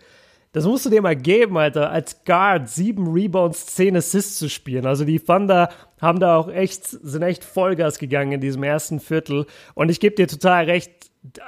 Das 0.52 0.64
musst 0.64 0.84
du 0.84 0.90
dir 0.90 1.00
mal 1.00 1.14
geben, 1.14 1.56
Alter, 1.56 1.90
als 1.90 2.24
Guard 2.24 2.68
sieben 2.68 3.12
Rebounds, 3.12 3.66
zehn 3.66 3.96
Assists 3.96 4.38
zu 4.38 4.48
spielen. 4.48 4.84
Also 4.84 5.04
die 5.04 5.20
Thunder 5.20 5.68
haben 6.00 6.18
da 6.18 6.36
auch 6.36 6.48
echt, 6.48 6.86
sind 6.86 7.22
echt 7.22 7.44
Vollgas 7.44 8.00
gegangen 8.00 8.32
in 8.32 8.40
diesem 8.40 8.64
ersten 8.64 8.98
Viertel. 8.98 9.46
Und 9.74 9.90
ich 9.90 10.00
gebe 10.00 10.16
dir 10.16 10.26
total 10.26 10.64
recht, 10.64 10.90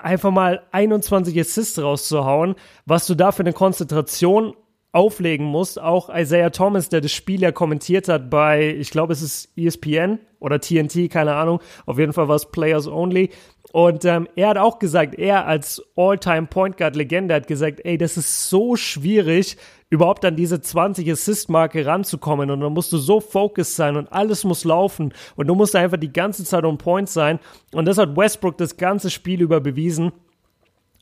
einfach 0.03 0.31
mal 0.31 0.63
21 0.71 1.39
Assists 1.41 1.83
rauszuhauen, 1.83 2.55
was 2.87 3.07
du 3.07 3.17
da 3.17 3.33
für 3.33 3.43
eine 3.43 3.53
Konzentration 3.53 4.55
auflegen 4.93 5.47
musst. 5.47 5.81
Auch 5.81 6.15
Isaiah 6.15 6.51
Thomas, 6.51 6.89
der 6.91 7.01
das 7.01 7.13
Spiel 7.13 7.41
ja 7.41 7.51
kommentiert 7.51 8.09
hat 8.09 8.31
bei, 8.31 8.77
ich 8.79 8.91
glaube, 8.91 9.15
es 9.15 9.23
ist 9.23 9.51
ESPN 9.57 10.19
oder 10.39 10.61
TNT, 10.61 11.11
keine 11.11 11.35
Ahnung. 11.35 11.61
Auf 11.87 11.99
jeden 11.99 12.13
Fall 12.13 12.29
war 12.29 12.37
es 12.37 12.47
Players 12.47 12.87
Only. 12.87 13.31
Und 13.73 14.05
ähm, 14.05 14.29
er 14.37 14.51
hat 14.51 14.59
auch 14.59 14.79
gesagt, 14.79 15.15
er 15.15 15.47
als 15.47 15.83
All-Time 15.97 16.47
Point 16.47 16.77
Guard 16.77 16.95
Legende 16.95 17.35
hat 17.35 17.47
gesagt, 17.47 17.81
ey, 17.85 17.97
das 17.97 18.19
ist 18.19 18.51
so 18.51 18.77
schwierig, 18.77 19.57
überhaupt 19.89 20.27
an 20.27 20.37
diese 20.37 20.61
20 20.61 21.11
Assist-Marke 21.11 21.87
ranzukommen. 21.87 22.51
Und 22.51 22.61
dann 22.61 22.75
musst 22.75 22.93
du 22.93 22.99
so 22.99 23.21
focused 23.21 23.77
sein 23.77 23.97
und 23.97 24.13
alles 24.13 24.45
muss 24.45 24.65
laufen. 24.65 25.15
Und 25.37 25.47
du 25.47 25.55
musst 25.55 25.75
einfach 25.75 25.97
die 25.97 26.13
ganze 26.13 26.45
Zeit 26.45 26.65
on 26.65 26.77
point 26.77 27.09
sein. 27.09 27.39
Und 27.73 27.87
das 27.87 27.97
hat 27.97 28.15
Westbrook 28.15 28.59
das 28.59 28.77
ganze 28.77 29.09
Spiel 29.09 29.41
über 29.41 29.61
bewiesen. 29.61 30.13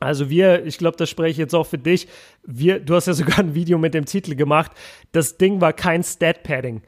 Also 0.01 0.31
wir, 0.31 0.65
ich 0.65 0.79
glaube, 0.79 0.97
das 0.97 1.11
spreche 1.11 1.33
ich 1.33 1.37
jetzt 1.37 1.55
auch 1.55 1.67
für 1.67 1.79
dich. 1.79 2.09
Wir, 2.43 2.81
du 2.81 2.95
hast 2.95 3.07
ja 3.07 3.13
sogar 3.13 3.39
ein 3.39 3.55
Video 3.55 3.79
mit 3.79 3.93
dem 3.95 4.07
Titel 4.07 4.35
gemacht. 4.35 4.73
Das 5.13 5.37
Ding 5.37 5.61
war 5.61 5.75
kein 5.75 6.03
Stat-Padding. 6.03 6.83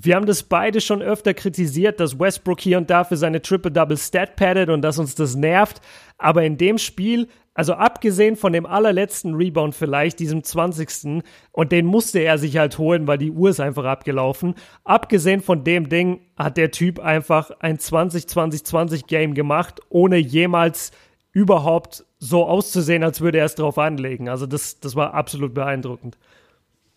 Wir 0.00 0.14
haben 0.14 0.26
das 0.26 0.44
beide 0.44 0.80
schon 0.80 1.02
öfter 1.02 1.34
kritisiert, 1.34 1.98
dass 1.98 2.20
Westbrook 2.20 2.60
hier 2.60 2.78
und 2.78 2.88
da 2.88 3.02
für 3.02 3.16
seine 3.16 3.42
Triple-Double 3.42 3.96
Stat 3.96 4.36
paddet 4.36 4.68
und 4.68 4.82
dass 4.82 5.00
uns 5.00 5.16
das 5.16 5.34
nervt. 5.34 5.80
Aber 6.18 6.44
in 6.44 6.56
dem 6.56 6.78
Spiel, 6.78 7.26
also 7.52 7.72
abgesehen 7.72 8.36
von 8.36 8.52
dem 8.52 8.64
allerletzten 8.64 9.34
Rebound 9.34 9.74
vielleicht, 9.74 10.20
diesem 10.20 10.44
20. 10.44 11.24
und 11.50 11.72
den 11.72 11.86
musste 11.86 12.20
er 12.20 12.38
sich 12.38 12.58
halt 12.58 12.78
holen, 12.78 13.08
weil 13.08 13.18
die 13.18 13.32
Uhr 13.32 13.50
ist 13.50 13.58
einfach 13.58 13.86
abgelaufen. 13.86 14.54
Abgesehen 14.84 15.40
von 15.40 15.64
dem 15.64 15.88
Ding 15.88 16.20
hat 16.36 16.56
der 16.58 16.70
Typ 16.70 17.00
einfach 17.00 17.50
ein 17.58 17.78
20-20-20 17.78 19.08
Game 19.08 19.34
gemacht, 19.34 19.80
ohne 19.88 20.18
jemals 20.18 20.92
überhaupt 21.32 22.04
so 22.18 22.46
auszusehen, 22.46 23.04
als 23.04 23.20
würde 23.20 23.38
er 23.38 23.44
es 23.44 23.54
drauf 23.54 23.78
anlegen. 23.78 24.28
Also 24.28 24.46
das, 24.46 24.80
das 24.80 24.96
war 24.96 25.14
absolut 25.14 25.54
beeindruckend. 25.54 26.16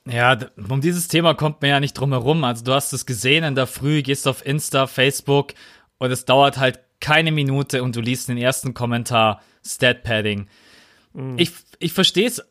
Ja, 0.07 0.37
um 0.69 0.81
dieses 0.81 1.07
Thema 1.07 1.35
kommt 1.35 1.61
man 1.61 1.69
ja 1.69 1.79
nicht 1.79 1.93
drum 1.93 2.11
herum. 2.11 2.43
Also 2.43 2.63
du 2.63 2.73
hast 2.73 2.91
es 2.91 3.05
gesehen 3.05 3.43
in 3.43 3.55
der 3.55 3.67
Früh, 3.67 4.01
gehst 4.01 4.27
auf 4.27 4.45
Insta, 4.45 4.87
Facebook 4.87 5.53
und 5.99 6.11
es 6.11 6.25
dauert 6.25 6.57
halt 6.57 6.79
keine 6.99 7.31
Minute 7.31 7.83
und 7.83 7.95
du 7.95 8.01
liest 8.01 8.29
den 8.29 8.37
ersten 8.37 8.73
Kommentar 8.73 9.41
Stat 9.65 10.03
Padding. 10.03 10.47
Mhm. 11.13 11.37
Ich, 11.37 11.51
ich 11.79 11.93
verstehe 11.93 12.27
es. 12.27 12.43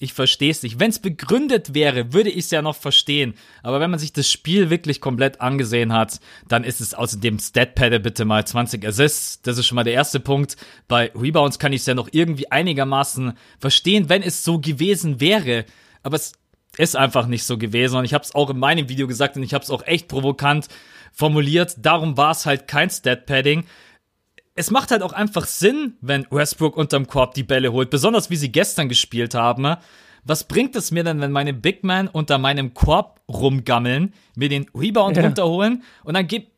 Ich 0.00 0.12
verstehe 0.12 0.50
es 0.50 0.62
nicht. 0.64 0.80
Wenn 0.80 0.90
es 0.90 0.98
begründet 0.98 1.72
wäre, 1.72 2.12
würde 2.12 2.28
ich 2.28 2.46
es 2.46 2.50
ja 2.50 2.62
noch 2.62 2.74
verstehen. 2.74 3.34
Aber 3.62 3.78
wenn 3.78 3.90
man 3.90 4.00
sich 4.00 4.12
das 4.12 4.30
Spiel 4.30 4.68
wirklich 4.68 5.00
komplett 5.00 5.40
angesehen 5.40 5.92
hat, 5.92 6.20
dann 6.48 6.64
ist 6.64 6.80
es 6.80 6.94
außerdem 6.94 7.38
Stat 7.38 7.76
Padde 7.76 8.00
bitte 8.00 8.24
mal 8.24 8.44
20 8.44 8.84
Assists. 8.84 9.40
Das 9.42 9.56
ist 9.56 9.66
schon 9.66 9.76
mal 9.76 9.84
der 9.84 9.92
erste 9.92 10.18
Punkt. 10.18 10.56
Bei 10.88 11.12
Rebounds 11.14 11.60
kann 11.60 11.72
ich 11.72 11.82
es 11.82 11.86
ja 11.86 11.94
noch 11.94 12.08
irgendwie 12.10 12.50
einigermaßen 12.50 13.34
verstehen, 13.60 14.08
wenn 14.08 14.22
es 14.22 14.42
so 14.42 14.58
gewesen 14.58 15.20
wäre. 15.20 15.64
Aber 16.02 16.16
es 16.16 16.32
ist 16.76 16.96
einfach 16.96 17.26
nicht 17.26 17.44
so 17.44 17.56
gewesen. 17.56 17.96
Und 17.96 18.04
ich 18.04 18.14
habe 18.14 18.24
es 18.24 18.34
auch 18.34 18.50
in 18.50 18.58
meinem 18.58 18.88
Video 18.88 19.06
gesagt 19.06 19.36
und 19.36 19.44
ich 19.44 19.54
habe 19.54 19.62
es 19.62 19.70
auch 19.70 19.86
echt 19.86 20.08
provokant 20.08 20.66
formuliert. 21.12 21.76
Darum 21.78 22.16
war 22.16 22.32
es 22.32 22.46
halt 22.46 22.66
kein 22.66 22.90
Stat-Padding. 22.90 23.64
Es 24.54 24.70
macht 24.70 24.92
halt 24.92 25.02
auch 25.02 25.12
einfach 25.12 25.46
Sinn, 25.46 25.94
wenn 26.00 26.26
Westbrook 26.30 26.76
unterm 26.76 27.06
Korb 27.06 27.34
die 27.34 27.42
Bälle 27.42 27.72
holt, 27.72 27.90
besonders 27.90 28.30
wie 28.30 28.36
sie 28.36 28.52
gestern 28.52 28.88
gespielt 28.88 29.34
haben. 29.34 29.76
Was 30.24 30.44
bringt 30.44 30.76
es 30.76 30.90
mir 30.90 31.02
denn, 31.02 31.20
wenn 31.20 31.32
meine 31.32 31.52
Big 31.52 31.82
Men 31.82 32.08
unter 32.08 32.38
meinem 32.38 32.72
Korb 32.72 33.20
rumgammeln, 33.28 34.14
mir 34.36 34.48
den 34.48 34.66
Rebound 34.74 35.16
ja. 35.16 35.24
runterholen 35.24 35.82
und 36.04 36.14
dann 36.14 36.26
gib, 36.28 36.48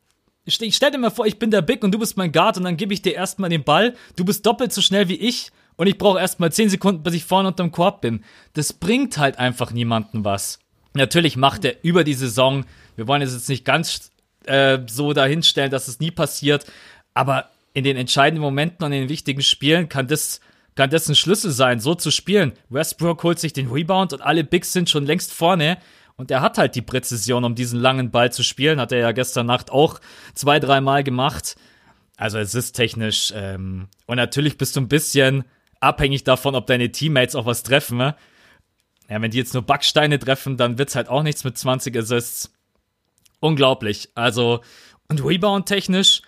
stell, 0.47 0.71
stell 0.73 0.91
dir 0.91 0.99
mal 0.99 1.11
vor, 1.11 1.27
ich 1.27 1.39
bin 1.39 1.51
der 1.51 1.63
Big 1.63 1.83
und 1.83 1.93
du 1.93 1.99
bist 1.99 2.17
mein 2.17 2.33
Guard 2.33 2.59
und 2.59 2.65
dann 2.65 2.77
gebe 2.77 2.93
ich 2.93 3.03
dir 3.03 3.15
erstmal 3.15 3.51
den 3.51 3.65
Ball. 3.65 3.95
Du 4.15 4.25
bist 4.25 4.45
doppelt 4.45 4.73
so 4.73 4.83
schnell 4.83 5.09
wie 5.09 5.17
ich 5.17 5.51
und 5.77 5.87
ich 5.87 5.97
brauche 5.97 6.21
erstmal 6.21 6.53
10 6.53 6.71
Sekunden, 6.71 7.03
bis 7.03 7.15
ich 7.15 7.25
vorne 7.25 7.49
unterm 7.49 7.73
Korb 7.73 8.03
bin. 8.03 8.23
Das 8.53 8.73
bringt 8.75 9.17
halt 9.17 9.39
einfach 9.39 9.73
niemanden 9.73 10.25
was. 10.25 10.59
Natürlich 10.93 11.37
macht 11.37 11.65
er 11.65 11.83
über 11.83 12.05
die 12.05 12.15
Saison, 12.15 12.67
wir 12.95 13.09
wollen 13.09 13.23
es 13.23 13.33
jetzt 13.33 13.49
nicht 13.49 13.65
ganz 13.65 14.11
äh, 14.45 14.79
so 14.87 15.13
dahinstellen, 15.13 15.71
dass 15.71 15.89
es 15.89 15.99
nie 15.99 16.11
passiert, 16.11 16.67
aber 17.15 17.51
in 17.77 17.85
den 17.85 17.99
entscheidenden 17.99 18.41
Momenten 18.41 18.87
und 18.87 18.93
in 18.93 19.03
den 19.03 19.09
wichtigen 19.11 19.43
Spielen 19.43 19.91
kann 19.91 20.09
das, 20.09 20.41
kann 20.77 20.89
das 20.89 21.11
ein 21.11 21.15
Schlüssel 21.15 21.51
sein, 21.51 21.79
so 21.79 21.95
zu 21.95 22.11
spielen. 22.11 22.55
Westbrook 22.71 23.23
holt 23.23 23.39
sich 23.39 23.53
den 23.53 23.71
Rebound 23.71 24.15
und 24.15 24.23
alle 24.23 24.45
Bigs 24.45 24.73
sind 24.73 24.89
schon 24.89 25.05
längst 25.05 25.35
vorne. 25.35 25.77
Und 26.17 26.31
er 26.31 26.41
hat 26.41 26.57
halt 26.57 26.75
die 26.75 26.81
Präzision, 26.81 27.45
um 27.45 27.55
diesen 27.55 27.79
langen 27.79 28.11
Ball 28.11 28.33
zu 28.33 28.43
spielen. 28.43 28.81
Hat 28.81 28.93
er 28.93 29.01
ja 29.01 29.13
gestern 29.13 29.45
Nacht 29.45 29.71
auch 29.71 30.01
zwei, 30.33 30.59
dreimal 30.59 31.05
gemacht. 31.05 31.57
Also 32.17 32.39
es 32.39 32.55
ist 32.55 32.73
technisch. 32.73 33.31
Ähm, 33.37 33.89
und 34.07 34.17
natürlich 34.17 34.57
bist 34.57 34.75
du 34.75 34.81
ein 34.81 34.89
bisschen 34.89 35.45
abhängig 35.79 36.25
davon, 36.25 36.55
ob 36.55 36.67
deine 36.67 36.91
Teammates 36.91 37.35
auch 37.35 37.45
was 37.45 37.63
treffen. 37.63 37.99
Ne? 37.99 38.17
Ja, 39.11 39.21
wenn 39.21 39.31
die 39.31 39.37
jetzt 39.37 39.53
nur 39.53 39.65
Backsteine 39.65 40.19
treffen, 40.19 40.57
dann 40.57 40.79
wird's 40.79 40.97
halt 40.97 41.11
auch 41.11 41.23
nichts 41.23 41.45
mit 41.45 41.59
20 41.59 41.95
Assists. 41.95 42.55
Unglaublich. 43.39 44.09
Also, 44.15 44.63
und 45.11 45.23
Rebound-technisch, 45.23 46.23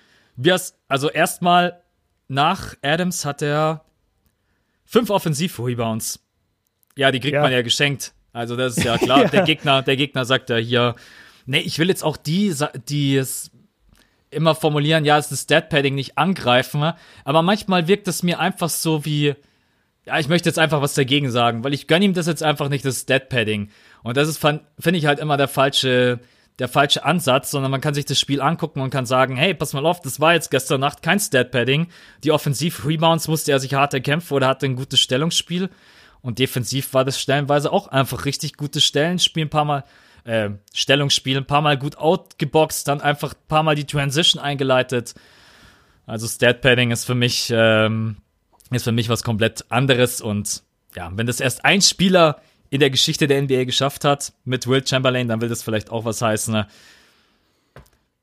also 0.88 1.10
erstmal 1.10 1.82
nach 2.28 2.74
Adams 2.82 3.24
hat 3.24 3.42
er 3.42 3.84
fünf 4.84 5.10
Offensiv-Rebounds. 5.10 6.20
Ja, 6.96 7.10
die 7.10 7.20
kriegt 7.20 7.34
ja. 7.34 7.42
man 7.42 7.52
ja 7.52 7.62
geschenkt. 7.62 8.12
Also, 8.32 8.56
das 8.56 8.76
ist 8.76 8.84
ja 8.84 8.98
klar. 8.98 9.22
ja. 9.22 9.28
Der 9.28 9.42
Gegner, 9.42 9.82
der 9.82 9.96
Gegner 9.96 10.24
sagt 10.24 10.50
ja 10.50 10.56
hier, 10.56 10.94
nee, 11.46 11.60
ich 11.60 11.78
will 11.78 11.88
jetzt 11.88 12.04
auch 12.04 12.16
die, 12.16 12.54
die 12.88 13.16
es 13.16 13.50
immer 14.30 14.54
formulieren, 14.54 15.04
ja, 15.04 15.18
es 15.18 15.32
ist 15.32 15.44
Stat-Padding, 15.44 15.94
nicht 15.94 16.18
angreifen. 16.18 16.92
Aber 17.24 17.42
manchmal 17.42 17.88
wirkt 17.88 18.08
es 18.08 18.22
mir 18.22 18.38
einfach 18.38 18.68
so 18.68 19.04
wie, 19.04 19.34
ja, 20.04 20.18
ich 20.18 20.28
möchte 20.28 20.48
jetzt 20.48 20.58
einfach 20.58 20.82
was 20.82 20.94
dagegen 20.94 21.30
sagen, 21.30 21.64
weil 21.64 21.74
ich 21.74 21.86
gönne 21.86 22.04
ihm 22.04 22.14
das 22.14 22.26
jetzt 22.26 22.42
einfach 22.42 22.68
nicht, 22.68 22.84
das 22.84 23.00
Stat-Padding. 23.00 23.70
Und 24.02 24.16
das 24.16 24.28
ist, 24.28 24.38
finde 24.38 24.62
ich 24.98 25.06
halt 25.06 25.18
immer 25.18 25.36
der 25.36 25.48
falsche, 25.48 26.20
der 26.58 26.68
falsche 26.68 27.04
Ansatz, 27.04 27.50
sondern 27.50 27.70
man 27.70 27.80
kann 27.80 27.94
sich 27.94 28.04
das 28.04 28.18
Spiel 28.18 28.40
angucken 28.40 28.80
und 28.80 28.90
kann 28.90 29.06
sagen, 29.06 29.36
hey, 29.36 29.54
pass 29.54 29.72
mal 29.72 29.86
auf, 29.86 30.00
das 30.00 30.18
war 30.18 30.34
jetzt 30.34 30.50
gestern 30.50 30.80
Nacht 30.80 31.02
kein 31.02 31.20
Stat-Padding. 31.20 31.88
Die 32.24 32.32
Offensiv-Rebounds 32.32 33.28
musste 33.28 33.52
er 33.52 33.60
sich 33.60 33.74
hart 33.74 33.94
erkämpfen 33.94 34.34
oder 34.34 34.48
hatte 34.48 34.66
ein 34.66 34.76
gutes 34.76 35.00
Stellungsspiel. 35.00 35.70
Und 36.20 36.40
defensiv 36.40 36.94
war 36.94 37.04
das 37.04 37.20
stellenweise 37.20 37.72
auch 37.72 37.86
einfach 37.86 38.24
richtig 38.24 38.56
gutes 38.56 38.84
Stellenspiel, 38.84 39.44
ein 39.44 39.50
paar 39.50 39.64
Mal 39.64 39.84
äh, 40.24 40.50
Stellungsspiel 40.74 41.36
ein 41.36 41.46
paar 41.46 41.62
Mal 41.62 41.78
gut 41.78 41.96
outgeboxt, 41.96 42.88
dann 42.88 43.00
einfach 43.00 43.34
ein 43.34 43.48
paar 43.48 43.62
Mal 43.62 43.76
die 43.76 43.86
Transition 43.86 44.42
eingeleitet. 44.42 45.14
Also 46.06 46.26
Stat 46.26 46.60
Padding 46.60 46.90
ist 46.90 47.04
für 47.04 47.14
mich 47.14 47.52
ähm, 47.54 48.16
ist 48.70 48.84
für 48.84 48.92
mich 48.92 49.08
was 49.08 49.22
komplett 49.22 49.64
anderes 49.70 50.20
und 50.20 50.62
ja, 50.96 51.10
wenn 51.14 51.26
das 51.26 51.40
erst 51.40 51.64
ein 51.64 51.80
Spieler 51.82 52.40
in 52.70 52.80
der 52.80 52.90
Geschichte 52.90 53.26
der 53.26 53.42
NBA 53.42 53.64
geschafft 53.64 54.04
hat 54.04 54.32
mit 54.44 54.66
Will 54.66 54.86
Chamberlain, 54.86 55.28
dann 55.28 55.40
will 55.40 55.48
das 55.48 55.62
vielleicht 55.62 55.90
auch 55.90 56.04
was 56.04 56.22
heißen. 56.22 56.52
Ne? 56.52 56.66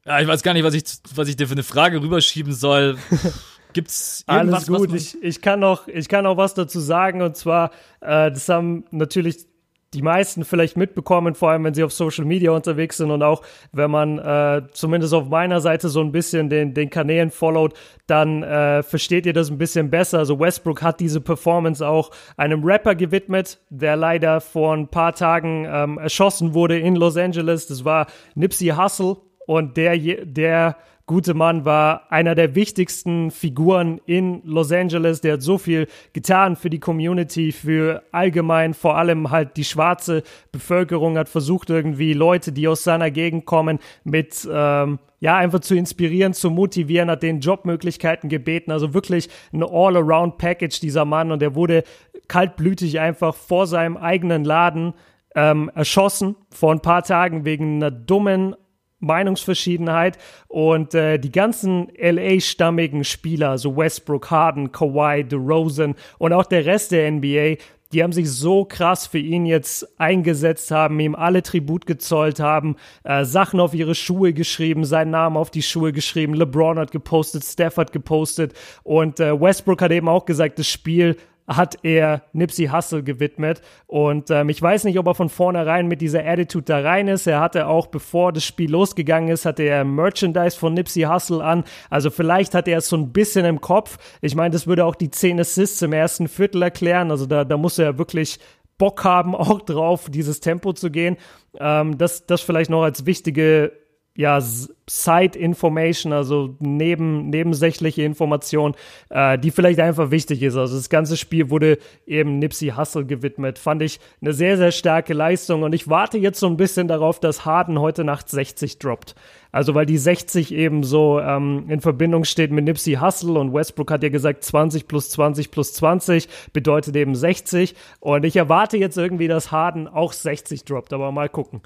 Ja, 0.06 0.20
ich 0.20 0.28
weiß 0.28 0.44
gar 0.44 0.54
nicht, 0.54 0.64
was 0.64 0.74
ich, 0.74 0.84
was 1.16 1.28
ich 1.28 1.36
dir 1.36 1.48
für 1.48 1.54
eine 1.54 1.64
Frage 1.64 2.02
rüberschieben 2.02 2.54
soll. 2.54 2.98
Gibt's 3.74 4.24
irgendwas? 4.30 4.70
Alles 4.70 4.80
gut. 4.80 4.94
Ich, 4.94 5.22
ich, 5.22 5.42
kann 5.42 5.60
noch, 5.60 5.88
ich 5.88 6.08
kann 6.08 6.26
auch 6.26 6.38
was 6.38 6.54
dazu 6.54 6.80
sagen. 6.80 7.22
Und 7.22 7.36
zwar, 7.36 7.72
äh, 8.02 8.32
das 8.32 8.48
haben 8.48 8.86
natürlich 8.92 9.48
die 9.96 10.02
meisten 10.02 10.44
vielleicht 10.44 10.76
mitbekommen, 10.76 11.36
vor 11.36 11.52
allem 11.52 11.64
wenn 11.64 11.74
sie 11.74 11.84
auf 11.84 11.94
Social 11.94 12.26
Media 12.26 12.52
unterwegs 12.52 12.98
sind 12.98 13.12
und 13.12 13.24
auch 13.24 13.42
wenn 13.72 13.90
man 13.90 14.20
äh, 14.20 14.62
zumindest 14.74 15.14
auf 15.14 15.30
meiner 15.30 15.62
Seite 15.62 15.88
so 15.88 16.02
ein 16.02 16.12
bisschen 16.12 16.50
den, 16.50 16.74
den 16.74 16.90
Kanälen 16.90 17.32
followt, 17.32 17.74
dann 18.08 18.44
äh, 18.44 18.84
versteht 18.84 19.26
ihr 19.26 19.34
das 19.34 19.50
ein 19.50 19.58
bisschen 19.58 19.90
besser. 19.90 20.20
Also 20.20 20.40
Westbrook 20.40 20.82
hat 20.82 21.00
diese 21.00 21.22
Performance 21.22 21.86
auch 21.86 22.12
einem 22.36 22.64
Rapper 22.64 22.94
gewidmet, 22.94 23.60
der 23.70 23.96
leider 23.96 24.42
vor 24.42 24.76
ein 24.76 24.90
paar 24.90 25.14
Tagen 25.14 25.66
ähm, 25.70 25.98
erschossen 25.98 26.54
wurde 26.54 26.78
in 26.78 26.96
Los 26.96 27.16
Angeles. 27.16 27.68
Das 27.68 27.86
war 27.86 28.08
Nipsey 28.36 28.68
Hussle 28.70 29.18
und 29.48 29.78
der, 29.78 29.98
der 29.98 30.76
gute 31.08 31.34
Mann 31.34 31.66
war 31.66 32.12
einer 32.12 32.34
der 32.34 32.56
wichtigsten 32.56 33.30
Figuren 33.30 34.00
in 34.06 34.42
Los 34.44 34.72
Angeles. 34.72 35.22
Der 35.22 35.34
hat 35.34 35.42
so 35.42 35.58
viel 35.58 35.88
getan 36.14 36.56
für 36.56 36.70
die 36.70 36.80
Community, 36.80 37.52
für 37.52 38.04
allgemein, 38.12 38.74
vor 38.74 38.98
allem 38.98 39.30
halt 39.30 39.58
die 39.58 39.64
schwarze 39.64 40.24
Bevölkerung, 40.52 41.18
hat 41.18 41.30
versucht 41.30 41.70
irgendwie 41.70 42.14
Leute, 42.14 42.52
die 42.52 42.68
aus 42.68 42.84
seiner 42.84 43.12
Gegend 43.12 43.46
kommen, 43.46 43.80
mit 44.04 44.48
ähm, 44.52 45.00
ja, 45.20 45.38
einfach 45.38 45.60
zu 45.60 45.76
inspirieren, 45.76 46.34
zu 46.34 46.50
motivieren, 46.50 47.10
hat 47.10 47.24
den 47.24 47.40
Jobmöglichkeiten 47.40 48.30
gebeten. 48.30 48.72
Also 48.72 48.94
wirklich 48.94 49.30
ein 49.54 49.64
All-Around-Package, 49.64 50.80
dieser 50.80 51.06
Mann. 51.06 51.32
Und 51.32 51.42
er 51.42 51.56
wurde 51.56 51.84
kaltblütig 52.28 53.00
einfach 53.00 53.36
vor 53.36 53.68
seinem 53.68 53.98
eigenen 53.98 54.44
Laden 54.44 54.94
ähm, 55.36 55.70
erschossen 55.76 56.36
vor 56.50 56.72
ein 56.72 56.80
paar 56.80 57.04
Tagen 57.04 57.46
wegen 57.46 57.76
einer 57.76 57.92
dummen 57.92 58.56
Meinungsverschiedenheit 59.00 60.18
und 60.48 60.94
äh, 60.94 61.20
die 61.20 61.32
ganzen 61.32 61.90
LA-stammigen 61.98 63.04
Spieler, 63.04 63.58
so 63.58 63.76
Westbrook, 63.76 64.32
Harden, 64.32 64.72
Kawhi, 64.72 65.24
DeRozan 65.24 65.96
und 66.18 66.34
auch 66.34 66.46
der 66.46 66.66
Rest 66.66 66.92
der 66.92 67.12
NBA, 67.12 67.56
die 67.94 68.04
haben 68.04 68.14
sich 68.14 68.30
so 68.30 68.66
krass 68.66 69.08
für 69.08 69.20
ihn 69.20 69.46
jetzt 69.46 70.00
eingesetzt, 70.00 70.72
haben 70.72 71.00
ihm 71.00 71.16
alle 71.16 71.44
Tribut 71.44 71.86
gezollt, 71.86 72.40
haben 72.40 72.76
äh, 73.04 73.24
Sachen 73.24 73.60
auf 73.60 73.74
ihre 73.74 73.96
Schuhe 73.96 74.34
geschrieben, 74.34 74.86
seinen 74.86 75.12
Namen 75.12 75.38
auf 75.38 75.52
die 75.52 75.62
Schuhe 75.62 75.94
geschrieben. 75.94 76.34
LeBron 76.34 76.80
hat 76.80 76.92
gepostet, 76.92 77.46
Steph 77.46 77.78
hat 77.78 77.92
gepostet 77.92 78.54
und 78.84 79.20
äh, 79.20 79.40
Westbrook 79.40 79.82
hat 79.82 79.92
eben 79.92 80.10
auch 80.10 80.26
gesagt, 80.26 80.60
das 80.60 80.68
Spiel 80.68 81.16
hat 81.48 81.78
er 81.84 82.24
Nipsey 82.34 82.68
Hussle 82.68 83.04
gewidmet. 83.04 83.62
Und 83.88 84.32
ähm, 84.32 84.50
ich 84.50 84.62
weiß 84.62 84.84
nicht, 84.84 84.98
ob 84.98 85.08
er 85.08 85.16
von 85.16 85.30
vornherein 85.30 85.88
mit 85.88 86.02
dieser 86.02 86.26
Attitude 86.26 86.66
da 86.66 86.80
rein 86.80 87.08
ist. 87.08 87.28
Er 87.28 87.40
hatte 87.40 87.68
auch, 87.68 87.88
bevor 87.88 88.34
das 88.34 88.44
Spiel 88.44 88.72
losgegangen 88.72 89.30
ist, 89.30 89.46
hatte 89.46 89.64
er 89.64 89.84
Merchandise 89.84 90.58
von 90.58 90.74
Nipsey 90.74 91.04
Hussle 91.04 91.44
an. 91.44 91.64
Also 91.90 92.10
vielleicht 92.10 92.56
hat 92.56 92.68
er 92.68 92.80
es 92.80 92.90
so 92.90 92.98
ein 92.98 93.12
bisschen 93.12 93.46
im 93.46 93.62
Kopf. 93.62 93.98
Ich 94.22 94.36
meine, 94.36 94.52
das 94.52 94.68
würde 94.68 94.86
auch 94.86 94.96
die 94.96 95.12
10 95.12 95.40
Assists 95.40 95.82
im 95.82 95.94
ersten 95.94 96.28
Viertel 96.28 96.62
erklären. 96.64 97.12
Also 97.12 97.26
da, 97.26 97.46
da 97.46 97.58
muss 97.58 97.78
er 97.78 97.98
wirklich 97.98 98.40
Bock 98.78 99.04
haben, 99.04 99.36
auch 99.36 99.62
drauf, 99.62 100.10
dieses 100.10 100.40
Tempo 100.40 100.74
zu 100.74 100.90
gehen. 100.90 101.18
Ähm, 101.60 101.98
das, 101.98 102.26
das 102.26 102.42
vielleicht 102.42 102.70
noch 102.70 102.84
als 102.84 103.06
wichtige 103.06 103.72
ja, 104.18 104.40
Side 104.40 105.38
Information, 105.38 106.14
also 106.14 106.56
neben, 106.60 107.30
nebensächliche 107.30 108.04
Information, 108.04 108.76
äh, 109.10 109.38
die 109.38 109.52
vielleicht 109.52 109.80
einfach 109.80 110.10
wichtig 110.10 110.42
ist. 110.42 110.56
Also 110.56 110.78
das 110.78 110.90
ganze 110.90 111.18
Spiel 111.18 111.50
wurde 111.50 111.80
eben 112.08 112.40
Nipsey 112.40 112.70
Hussle 112.70 113.06
gewidmet. 113.06 113.60
Fand 113.60 113.82
ich 113.82 114.00
eine 114.22 114.32
sehr, 114.32 114.58
sehr 114.58 114.72
starke 114.72 115.14
Leistung 115.14 115.64
und 115.64 115.74
ich 115.74 115.90
warte 115.90 116.18
jetzt 116.18 116.40
so 116.40 116.48
ein 116.48 116.56
bisschen 116.56 116.88
darauf, 116.88 117.20
dass 117.20 117.46
Harden 117.46 117.80
heute 117.80 118.06
Nacht 118.06 118.30
60 118.30 118.80
droppt. 118.80 119.16
Also 119.52 119.76
weil 119.76 119.86
die 119.86 119.98
60 119.98 120.54
eben 120.54 120.84
so 120.84 121.20
ähm, 121.20 121.66
in 121.68 121.82
Verbindung 121.82 122.24
steht 122.24 122.52
mit 122.52 122.66
Nipsey 122.66 122.94
Hussle 122.94 123.40
und 123.40 123.54
Westbrook 123.54 123.92
hat 123.92 124.04
ja 124.04 124.10
gesagt 124.10 124.44
20 124.46 124.88
plus 124.88 125.10
20 125.10 125.52
plus 125.52 125.74
20 125.74 126.30
bedeutet 126.54 126.96
eben 126.96 127.16
60 127.16 127.76
und 128.00 128.24
ich 128.24 128.36
erwarte 128.38 128.78
jetzt 128.78 128.98
irgendwie, 128.98 129.28
dass 129.28 129.52
Harden 129.52 129.88
auch 129.88 130.14
60 130.14 130.64
droppt, 130.64 130.94
aber 130.94 131.12
mal 131.12 131.28
gucken. 131.28 131.62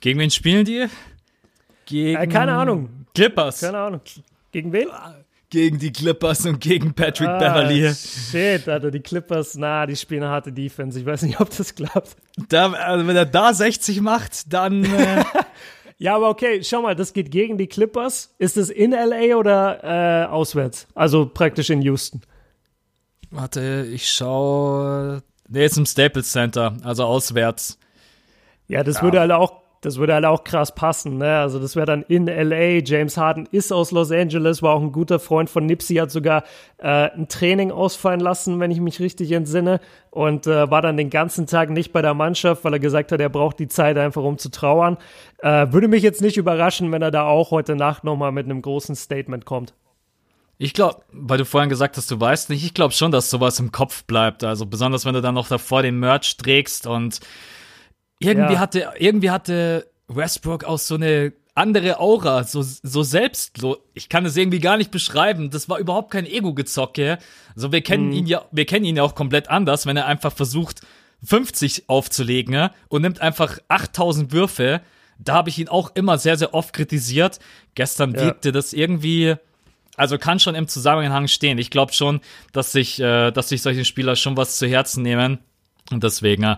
Gegen 0.00 0.18
wen 0.18 0.30
spielen 0.30 0.66
die? 0.66 0.86
Gegen 1.86 2.20
äh, 2.20 2.26
keine 2.26 2.52
Ahnung. 2.52 3.06
Clippers. 3.14 3.60
Keine 3.60 3.78
Ahnung. 3.78 4.00
Gegen 4.50 4.72
wen? 4.72 4.88
Gegen 5.50 5.78
die 5.78 5.92
Clippers 5.92 6.46
und 6.46 6.60
gegen 6.60 6.94
Patrick 6.94 7.28
ah, 7.28 7.38
Beverly. 7.38 7.94
Shit, 7.94 8.68
Alter, 8.68 8.90
die 8.90 9.00
Clippers, 9.00 9.56
na, 9.56 9.86
die 9.86 9.94
spielen 9.94 10.22
eine 10.22 10.32
harte 10.32 10.52
Defense. 10.52 10.98
Ich 10.98 11.06
weiß 11.06 11.22
nicht, 11.22 11.40
ob 11.40 11.50
das 11.50 11.74
klappt. 11.74 12.16
Da, 12.48 12.72
also 12.72 13.06
wenn 13.06 13.16
er 13.16 13.26
da 13.26 13.54
60 13.54 14.00
macht, 14.00 14.52
dann. 14.52 14.84
Äh 14.84 15.24
ja, 15.98 16.16
aber 16.16 16.30
okay, 16.30 16.62
schau 16.64 16.82
mal, 16.82 16.96
das 16.96 17.12
geht 17.12 17.30
gegen 17.30 17.56
die 17.56 17.68
Clippers. 17.68 18.34
Ist 18.38 18.56
es 18.56 18.70
in 18.70 18.90
LA 18.90 19.36
oder 19.36 20.24
äh, 20.24 20.26
auswärts? 20.26 20.88
Also 20.94 21.26
praktisch 21.26 21.70
in 21.70 21.82
Houston. 21.82 22.20
Warte, 23.30 23.86
ich 23.92 24.08
schau. 24.10 25.18
Nee, 25.48 25.66
ist 25.66 25.76
im 25.76 25.86
Staples 25.86 26.32
Center, 26.32 26.76
also 26.82 27.04
auswärts. 27.04 27.78
Ja, 28.66 28.82
das 28.82 28.96
ja. 28.96 29.02
würde 29.02 29.20
halt 29.20 29.32
auch 29.32 29.63
das 29.84 29.98
würde 29.98 30.14
halt 30.14 30.24
auch 30.24 30.44
krass 30.44 30.74
passen. 30.74 31.18
Ne? 31.18 31.38
Also 31.38 31.58
das 31.58 31.76
wäre 31.76 31.86
dann 31.86 32.02
in 32.02 32.26
LA. 32.26 32.80
James 32.84 33.16
Harden 33.16 33.46
ist 33.50 33.72
aus 33.72 33.90
Los 33.90 34.10
Angeles, 34.10 34.62
war 34.62 34.74
auch 34.74 34.80
ein 34.80 34.92
guter 34.92 35.18
Freund 35.18 35.50
von 35.50 35.66
Nipsey, 35.66 35.96
hat 35.96 36.10
sogar 36.10 36.44
äh, 36.78 37.10
ein 37.10 37.28
Training 37.28 37.70
ausfallen 37.70 38.20
lassen, 38.20 38.60
wenn 38.60 38.70
ich 38.70 38.80
mich 38.80 39.00
richtig 39.00 39.32
entsinne, 39.32 39.80
und 40.10 40.46
äh, 40.46 40.70
war 40.70 40.80
dann 40.80 40.96
den 40.96 41.10
ganzen 41.10 41.46
Tag 41.46 41.70
nicht 41.70 41.92
bei 41.92 42.00
der 42.00 42.14
Mannschaft, 42.14 42.64
weil 42.64 42.72
er 42.72 42.78
gesagt 42.78 43.12
hat, 43.12 43.20
er 43.20 43.28
braucht 43.28 43.58
die 43.58 43.68
Zeit 43.68 43.98
einfach, 43.98 44.22
um 44.22 44.38
zu 44.38 44.50
trauern. 44.50 44.96
Äh, 45.38 45.66
würde 45.70 45.88
mich 45.88 46.02
jetzt 46.02 46.22
nicht 46.22 46.36
überraschen, 46.36 46.90
wenn 46.90 47.02
er 47.02 47.10
da 47.10 47.24
auch 47.24 47.50
heute 47.50 47.76
Nacht 47.76 48.04
nochmal 48.04 48.32
mit 48.32 48.46
einem 48.46 48.62
großen 48.62 48.96
Statement 48.96 49.44
kommt. 49.44 49.74
Ich 50.56 50.72
glaube, 50.72 51.02
weil 51.12 51.38
du 51.38 51.44
vorhin 51.44 51.68
gesagt 51.68 51.96
hast, 51.96 52.10
du 52.10 52.18
weißt 52.18 52.48
nicht, 52.48 52.64
ich 52.64 52.74
glaube 52.74 52.94
schon, 52.94 53.10
dass 53.10 53.28
sowas 53.28 53.58
im 53.58 53.72
Kopf 53.72 54.04
bleibt. 54.04 54.44
Also 54.44 54.66
besonders, 54.66 55.04
wenn 55.04 55.14
du 55.14 55.20
dann 55.20 55.34
noch 55.34 55.48
davor 55.48 55.82
den 55.82 55.98
Merch 55.98 56.36
trägst 56.36 56.86
und 56.86 57.20
irgendwie 58.18 58.54
ja. 58.54 58.58
hatte, 58.58 58.92
irgendwie 58.98 59.30
hatte 59.30 59.90
Westbrook 60.08 60.64
auch 60.64 60.78
so 60.78 60.94
eine 60.94 61.32
andere 61.54 62.00
Aura, 62.00 62.44
so, 62.44 62.62
so 62.62 63.02
selbstlos. 63.02 63.78
Ich 63.94 64.08
kann 64.08 64.26
es 64.26 64.36
irgendwie 64.36 64.58
gar 64.58 64.76
nicht 64.76 64.90
beschreiben. 64.90 65.50
Das 65.50 65.68
war 65.68 65.78
überhaupt 65.78 66.10
kein 66.10 66.26
Ego-Gezocke. 66.26 67.18
Also 67.54 67.70
wir 67.70 67.80
kennen 67.80 68.08
mhm. 68.08 68.12
ihn 68.12 68.26
ja, 68.26 68.44
wir 68.50 68.66
kennen 68.66 68.84
ihn 68.84 68.96
ja 68.96 69.04
auch 69.04 69.14
komplett 69.14 69.48
anders, 69.48 69.86
wenn 69.86 69.96
er 69.96 70.06
einfach 70.06 70.32
versucht, 70.32 70.80
50 71.24 71.88
aufzulegen 71.88 72.54
ja, 72.54 72.72
und 72.88 73.02
nimmt 73.02 73.20
einfach 73.20 73.58
8000 73.68 74.32
Würfe. 74.32 74.80
Da 75.18 75.34
habe 75.34 75.48
ich 75.48 75.58
ihn 75.58 75.68
auch 75.68 75.94
immer 75.94 76.18
sehr, 76.18 76.36
sehr 76.36 76.54
oft 76.54 76.72
kritisiert. 76.72 77.38
Gestern 77.74 78.14
ja. 78.14 78.20
wirkte 78.22 78.50
das 78.50 78.72
irgendwie, 78.72 79.36
also 79.96 80.18
kann 80.18 80.40
schon 80.40 80.56
im 80.56 80.66
Zusammenhang 80.66 81.28
stehen. 81.28 81.58
Ich 81.58 81.70
glaube 81.70 81.92
schon, 81.92 82.20
dass 82.52 82.72
sich, 82.72 83.00
äh, 83.00 83.30
dass 83.30 83.48
sich 83.48 83.62
solche 83.62 83.84
Spieler 83.84 84.16
schon 84.16 84.36
was 84.36 84.58
zu 84.58 84.66
Herzen 84.66 85.02
nehmen. 85.02 85.38
Und 85.92 86.02
deswegen, 86.02 86.42
äh, 86.42 86.56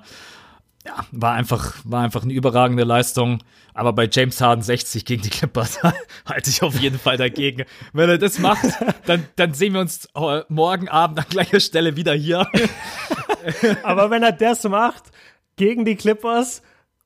ja, 0.87 1.05
war 1.11 1.35
einfach, 1.35 1.75
war 1.85 2.03
einfach 2.03 2.23
eine 2.23 2.33
überragende 2.33 2.85
Leistung. 2.85 3.43
Aber 3.75 3.93
bei 3.93 4.09
James 4.11 4.41
Harden 4.41 4.63
60 4.63 5.05
gegen 5.05 5.23
die 5.23 5.31
Clippers 5.31 5.81
halte 6.27 6.51
ich 6.51 6.63
auf 6.63 6.81
jeden 6.81 6.99
Fall 6.99 7.17
dagegen. 7.17 7.65
Wenn 7.93 8.09
er 8.09 8.19
das 8.19 8.39
macht, 8.39 8.65
dann, 9.07 9.27
dann 9.37 9.53
sehen 9.53 9.75
wir 9.75 9.81
uns 9.81 10.09
äh, 10.15 10.43
morgen 10.49 10.89
Abend 10.89 11.19
an 11.19 11.27
gleicher 11.29 11.61
Stelle 11.61 11.97
wieder 11.97 12.15
hier. 12.15 12.47
Aber 13.83 14.11
wenn 14.11 14.23
er 14.23 14.33
das 14.33 14.65
macht 14.65 15.05
gegen 15.57 15.85
die 15.85 15.97
Clippers, 15.97 16.63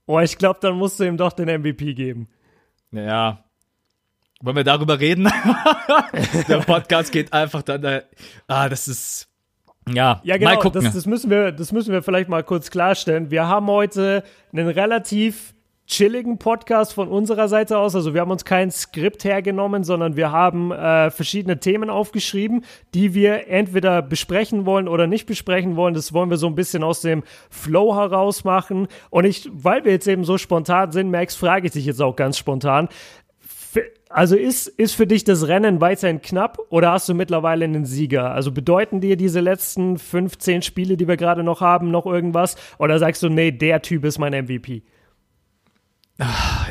oh, 0.07 0.21
ich 0.21 0.37
glaube, 0.37 0.59
dann 0.61 0.77
musst 0.77 1.01
du 1.01 1.05
ihm 1.05 1.17
doch 1.17 1.33
den 1.33 1.49
MVP 1.61 1.95
geben. 1.95 2.29
Ja. 2.93 3.45
Wollen 4.43 4.57
wir 4.57 4.65
darüber 4.65 5.01
reden? 5.01 5.25
Der 6.49 6.59
Podcast 6.59 7.13
geht 7.13 7.33
einfach 7.33 7.63
dann, 7.63 7.85
äh, 7.85 8.03
ah, 8.47 8.69
das 8.69 8.89
ist, 8.89 9.30
ja, 9.95 10.21
ja 10.23 10.37
genau, 10.37 10.51
mal 10.51 10.59
gucken. 10.59 10.83
Das, 10.83 10.95
das, 10.95 11.07
müssen 11.07 11.31
wir, 11.31 11.53
das 11.53 11.73
müssen 11.73 11.93
wir 11.93 12.03
vielleicht 12.03 12.29
mal 12.29 12.43
kurz 12.43 12.71
klarstellen. 12.71 13.31
Wir 13.31 13.47
haben 13.47 13.67
heute 13.67 14.23
einen 14.53 14.69
relativ 14.69 15.55
chilligen 15.91 16.39
Podcast 16.39 16.95
von 16.95 17.09
unserer 17.09 17.49
Seite 17.49 17.77
aus. 17.77 17.97
Also 17.97 18.15
wir 18.15 18.21
haben 18.21 18.31
uns 18.31 18.45
kein 18.45 18.71
Skript 18.71 19.25
hergenommen, 19.25 19.83
sondern 19.83 20.15
wir 20.15 20.31
haben 20.31 20.71
äh, 20.71 21.11
verschiedene 21.11 21.59
Themen 21.59 21.91
aufgeschrieben, 21.91 22.65
die 22.95 23.13
wir 23.13 23.49
entweder 23.49 24.01
besprechen 24.01 24.67
wollen 24.67 24.87
oder 24.87 25.09
nicht 25.09 25.27
besprechen 25.27 25.75
wollen. 25.75 25.95
Das 25.95 26.13
wollen 26.13 26.31
wir 26.31 26.37
so 26.37 26.47
ein 26.47 26.55
bisschen 26.55 26.85
aus 26.85 27.01
dem 27.01 27.25
Flow 27.51 27.97
heraus 27.97 28.45
machen. 28.45 28.87
Und 29.11 29.25
ich, 29.25 29.51
weil 29.53 29.85
wir 29.85 29.91
jetzt 29.91 30.07
eben 30.07 30.25
so 30.25 30.39
spontan 30.39 30.93
sind, 30.93 31.11
Max, 31.11 31.35
frage 31.35 31.67
ich 31.67 31.73
dich 31.73 31.87
jetzt 31.87 32.01
auch 32.01 32.15
ganz 32.15 32.39
spontan. 32.39 32.89
Also 34.13 34.35
ist, 34.35 34.67
ist 34.67 34.97
für 34.97 35.07
dich 35.07 35.23
das 35.23 35.47
Rennen 35.47 35.81
weiterhin 35.81 36.21
knapp 36.21 36.59
oder 36.69 36.91
hast 36.91 37.09
du 37.09 37.15
mittlerweile 37.15 37.65
einen 37.65 37.85
Sieger? 37.85 38.33
Also 38.33 38.51
bedeuten 38.51 39.01
dir 39.01 39.17
diese 39.17 39.39
letzten 39.39 39.99
15 39.99 40.63
Spiele, 40.63 40.97
die 40.97 41.07
wir 41.07 41.17
gerade 41.17 41.45
noch 41.45 41.61
haben, 41.61 41.93
noch 41.93 42.07
irgendwas? 42.07 42.57
Oder 42.79 42.99
sagst 42.99 43.23
du, 43.23 43.29
nee, 43.29 43.53
der 43.53 43.83
Typ 43.83 44.05
ist 44.05 44.19
mein 44.19 44.33
MVP? 44.33 44.83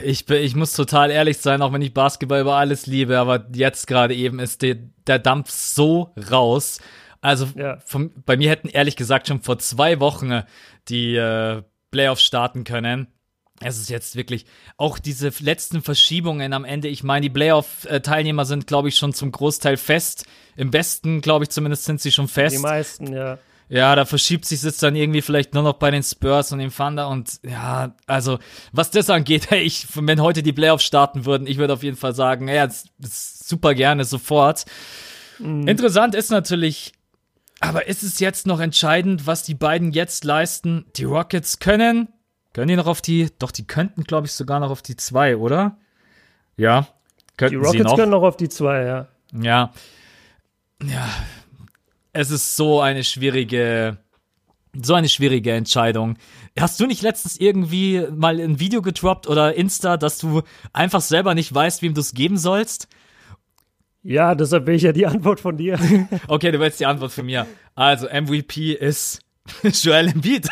Ich, 0.03 0.29
ich 0.29 0.55
muss 0.55 0.73
total 0.73 1.11
ehrlich 1.11 1.37
sein, 1.37 1.61
auch 1.61 1.71
wenn 1.71 1.81
ich 1.81 1.93
Basketball 1.93 2.41
über 2.41 2.55
alles 2.55 2.87
liebe, 2.87 3.17
aber 3.17 3.47
jetzt 3.53 3.87
gerade 3.87 4.13
eben 4.13 4.39
ist 4.39 4.61
der, 4.61 4.75
der 5.07 5.17
Dampf 5.17 5.49
so 5.49 6.13
raus. 6.29 6.81
Also 7.21 7.47
ja. 7.55 7.77
von, 7.85 8.11
bei 8.25 8.35
mir 8.35 8.49
hätten 8.49 8.67
ehrlich 8.67 8.97
gesagt 8.97 9.29
schon 9.29 9.41
vor 9.41 9.59
zwei 9.59 10.01
Wochen 10.01 10.41
die 10.89 11.15
äh, 11.15 11.63
Playoffs 11.89 12.21
starten 12.21 12.65
können 12.65 13.07
es 13.61 13.77
ist 13.77 13.89
jetzt 13.89 14.15
wirklich 14.15 14.45
auch 14.77 14.99
diese 14.99 15.31
letzten 15.39 15.81
Verschiebungen 15.81 16.53
am 16.53 16.65
Ende. 16.65 16.87
Ich 16.87 17.03
meine, 17.03 17.23
die 17.23 17.29
Playoff-Teilnehmer 17.29 18.45
sind, 18.45 18.67
glaube 18.67 18.89
ich, 18.89 18.95
schon 18.95 19.13
zum 19.13 19.31
Großteil 19.31 19.77
fest. 19.77 20.25
Im 20.55 20.73
Westen, 20.73 21.21
glaube 21.21 21.45
ich, 21.45 21.49
zumindest 21.49 21.85
sind 21.85 22.01
sie 22.01 22.11
schon 22.11 22.27
fest. 22.27 22.55
Die 22.55 22.61
meisten, 22.61 23.13
ja. 23.13 23.37
Ja, 23.69 23.95
da 23.95 24.05
verschiebt 24.05 24.45
sich 24.45 24.63
es 24.63 24.77
dann 24.77 24.95
irgendwie 24.95 25.21
vielleicht 25.21 25.53
nur 25.53 25.61
noch 25.61 25.73
bei 25.73 25.91
den 25.91 26.01
Spurs 26.01 26.51
und 26.51 26.57
dem 26.57 26.73
Thunder 26.73 27.07
und 27.07 27.39
ja, 27.43 27.95
also 28.07 28.39
was 28.71 28.89
das 28.89 29.11
angeht, 29.11 29.45
hey, 29.51 29.61
ich, 29.61 29.85
wenn 29.95 30.21
heute 30.21 30.41
die 30.41 30.53
Playoffs 30.53 30.83
starten 30.83 31.25
würden, 31.25 31.45
ich 31.45 31.57
würde 31.57 31.73
auf 31.73 31.83
jeden 31.83 31.97
Fall 31.97 32.15
sagen, 32.15 32.47
ja, 32.47 32.67
super 32.99 33.75
gerne 33.75 34.05
sofort. 34.05 34.65
Mhm. 35.37 35.67
Interessant 35.67 36.15
ist 36.15 36.31
natürlich, 36.31 36.93
aber 37.59 37.87
ist 37.87 38.01
es 38.01 38.19
jetzt 38.19 38.47
noch 38.47 38.59
entscheidend, 38.59 39.27
was 39.27 39.43
die 39.43 39.53
beiden 39.53 39.91
jetzt 39.91 40.23
leisten? 40.23 40.85
Die 40.95 41.03
Rockets 41.03 41.59
können 41.59 42.09
können 42.53 42.67
die 42.67 42.75
noch 42.75 42.87
auf 42.87 43.01
die, 43.01 43.29
doch, 43.39 43.51
die 43.51 43.67
könnten, 43.67 44.03
glaube 44.03 44.27
ich, 44.27 44.33
sogar 44.33 44.59
noch 44.59 44.71
auf 44.71 44.81
die 44.81 44.95
2, 44.95 45.37
oder? 45.37 45.77
Ja. 46.57 46.87
Könnten 47.37 47.59
die 47.59 47.65
Rockets 47.65 47.83
noch. 47.83 47.95
können 47.95 48.11
noch 48.11 48.23
auf 48.23 48.37
die 48.37 48.49
2, 48.49 48.83
ja. 48.83 49.07
Ja. 49.33 49.73
Ja. 50.83 51.07
Es 52.11 52.31
ist 52.31 52.55
so 52.55 52.81
eine 52.81 53.03
schwierige, 53.03 53.97
so 54.73 54.95
eine 54.95 55.09
schwierige 55.09 55.53
Entscheidung. 55.53 56.17
Hast 56.59 56.79
du 56.79 56.87
nicht 56.87 57.01
letztens 57.01 57.39
irgendwie 57.39 58.05
mal 58.11 58.39
ein 58.39 58.59
Video 58.59 58.81
gedroppt 58.81 59.27
oder 59.27 59.53
Insta, 59.53 59.97
dass 59.97 60.17
du 60.17 60.41
einfach 60.73 61.01
selber 61.01 61.35
nicht 61.35 61.53
weißt, 61.53 61.81
wem 61.81 61.93
du 61.93 62.01
es 62.01 62.13
geben 62.13 62.37
sollst? 62.37 62.87
Ja, 64.01 64.33
deshalb 64.33 64.65
will 64.65 64.75
ich 64.75 64.83
ja 64.83 64.91
die 64.91 65.05
Antwort 65.05 65.39
von 65.39 65.57
dir. 65.57 65.77
okay, 66.27 66.51
du 66.51 66.59
willst 66.59 66.79
die 66.79 66.85
Antwort 66.85 67.11
von 67.11 67.25
mir. 67.25 67.45
Also, 67.75 68.07
MVP 68.07 68.73
ist 68.73 69.21
Joel 69.63 70.09
Embiid. 70.09 70.47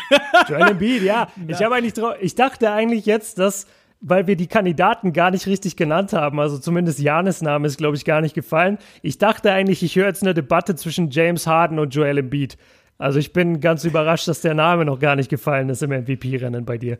Joel 0.48 0.70
Embiid, 0.70 1.02
ja. 1.02 1.28
Ich 1.48 1.62
habe 1.62 1.74
eigentlich 1.74 1.94
ich 2.20 2.34
dachte 2.34 2.70
eigentlich 2.70 3.06
jetzt, 3.06 3.38
dass 3.38 3.66
weil 4.00 4.28
wir 4.28 4.36
die 4.36 4.46
Kandidaten 4.46 5.12
gar 5.12 5.32
nicht 5.32 5.48
richtig 5.48 5.76
genannt 5.76 6.12
haben, 6.12 6.38
also 6.38 6.56
zumindest 6.56 7.00
Janis 7.00 7.42
Name 7.42 7.66
ist 7.66 7.78
glaube 7.78 7.96
ich 7.96 8.04
gar 8.04 8.20
nicht 8.20 8.34
gefallen. 8.34 8.78
Ich 9.02 9.18
dachte 9.18 9.52
eigentlich, 9.52 9.82
ich 9.82 9.96
höre 9.96 10.06
jetzt 10.06 10.22
eine 10.22 10.34
Debatte 10.34 10.76
zwischen 10.76 11.10
James 11.10 11.46
Harden 11.46 11.78
und 11.78 11.94
Joel 11.94 12.18
Embiid. 12.18 12.56
Also 12.98 13.18
ich 13.18 13.32
bin 13.32 13.60
ganz 13.60 13.84
überrascht, 13.84 14.28
dass 14.28 14.40
der 14.40 14.54
Name 14.54 14.84
noch 14.84 14.98
gar 14.98 15.16
nicht 15.16 15.28
gefallen 15.30 15.68
ist 15.68 15.82
im 15.82 15.90
MVP-Rennen 15.90 16.64
bei 16.64 16.78
dir. 16.78 16.98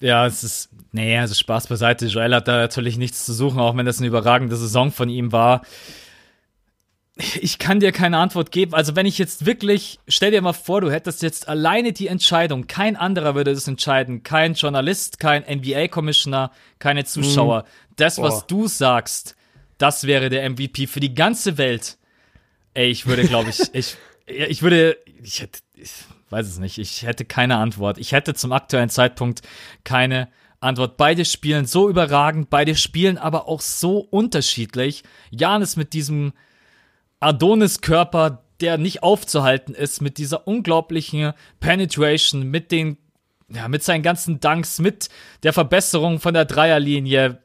Ja, 0.00 0.26
es 0.26 0.44
ist, 0.44 0.70
nee, 0.92 1.16
also 1.18 1.34
Spaß 1.34 1.68
beiseite. 1.68 2.06
Joel 2.06 2.34
hat 2.34 2.48
da 2.48 2.58
natürlich 2.58 2.98
nichts 2.98 3.24
zu 3.24 3.32
suchen, 3.32 3.58
auch 3.58 3.76
wenn 3.76 3.86
das 3.86 3.98
eine 3.98 4.08
überragende 4.08 4.56
Saison 4.56 4.90
von 4.90 5.08
ihm 5.08 5.32
war. 5.32 5.62
Ich 7.16 7.58
kann 7.58 7.80
dir 7.80 7.92
keine 7.92 8.18
Antwort 8.18 8.50
geben. 8.50 8.74
Also 8.74 8.94
wenn 8.94 9.06
ich 9.06 9.16
jetzt 9.16 9.46
wirklich, 9.46 9.98
stell 10.06 10.30
dir 10.30 10.42
mal 10.42 10.52
vor, 10.52 10.82
du 10.82 10.90
hättest 10.90 11.22
jetzt 11.22 11.48
alleine 11.48 11.92
die 11.92 12.08
Entscheidung, 12.08 12.66
kein 12.66 12.94
anderer 12.94 13.34
würde 13.34 13.54
das 13.54 13.66
entscheiden, 13.66 14.22
kein 14.22 14.52
Journalist, 14.52 15.18
kein 15.18 15.42
NBA-Commissioner, 15.42 16.50
keine 16.78 17.04
Zuschauer. 17.04 17.62
Mhm. 17.62 17.94
Das, 17.96 18.18
was 18.18 18.40
Boah. 18.40 18.46
du 18.48 18.68
sagst, 18.68 19.34
das 19.78 20.06
wäre 20.06 20.28
der 20.28 20.48
MVP 20.48 20.86
für 20.86 21.00
die 21.00 21.14
ganze 21.14 21.56
Welt. 21.56 21.96
Ey, 22.74 22.90
ich 22.90 23.06
würde, 23.06 23.24
glaube 23.24 23.48
ich, 23.48 23.62
ich, 23.72 23.96
ich 24.26 24.60
würde, 24.60 24.98
ich 25.22 25.40
hätte, 25.40 25.60
ich 25.74 25.92
weiß 26.28 26.46
es 26.46 26.58
nicht, 26.58 26.76
ich 26.76 27.02
hätte 27.02 27.24
keine 27.24 27.56
Antwort. 27.56 27.96
Ich 27.96 28.12
hätte 28.12 28.34
zum 28.34 28.52
aktuellen 28.52 28.90
Zeitpunkt 28.90 29.40
keine 29.84 30.28
Antwort. 30.60 30.98
Beide 30.98 31.24
spielen 31.24 31.64
so 31.64 31.88
überragend, 31.88 32.50
beide 32.50 32.74
spielen 32.74 33.16
aber 33.16 33.48
auch 33.48 33.62
so 33.62 34.00
unterschiedlich. 34.00 35.02
Janis 35.30 35.76
mit 35.76 35.94
diesem 35.94 36.34
Adonis-Körper, 37.20 38.42
der 38.60 38.78
nicht 38.78 39.02
aufzuhalten 39.02 39.74
ist, 39.74 40.00
mit 40.00 40.18
dieser 40.18 40.46
unglaublichen 40.46 41.32
Penetration, 41.60 42.44
mit 42.50 42.72
den, 42.72 42.98
ja, 43.48 43.68
mit 43.68 43.82
seinen 43.82 44.02
ganzen 44.02 44.40
Dunks, 44.40 44.78
mit 44.78 45.08
der 45.42 45.52
Verbesserung 45.52 46.20
von 46.20 46.34
der 46.34 46.44
Dreierlinie. 46.44 47.42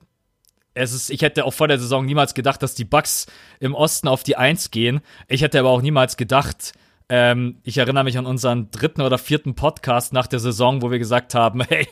Es 0.73 0.93
ist, 0.93 1.09
ich 1.09 1.21
hätte 1.21 1.45
auch 1.45 1.53
vor 1.53 1.67
der 1.67 1.79
Saison 1.79 2.05
niemals 2.05 2.33
gedacht, 2.33 2.63
dass 2.63 2.75
die 2.75 2.85
Bucks 2.85 3.27
im 3.59 3.75
Osten 3.75 4.07
auf 4.07 4.23
die 4.23 4.37
Eins 4.37 4.71
gehen. 4.71 5.01
Ich 5.27 5.41
hätte 5.41 5.59
aber 5.59 5.69
auch 5.69 5.81
niemals 5.81 6.15
gedacht, 6.15 6.73
ähm, 7.09 7.57
ich 7.63 7.77
erinnere 7.77 8.05
mich 8.05 8.17
an 8.17 8.25
unseren 8.25 8.71
dritten 8.71 9.01
oder 9.01 9.17
vierten 9.17 9.53
Podcast 9.53 10.13
nach 10.13 10.27
der 10.27 10.39
Saison, 10.39 10.81
wo 10.81 10.91
wir 10.91 10.99
gesagt 10.99 11.35
haben, 11.35 11.61
hey, 11.67 11.87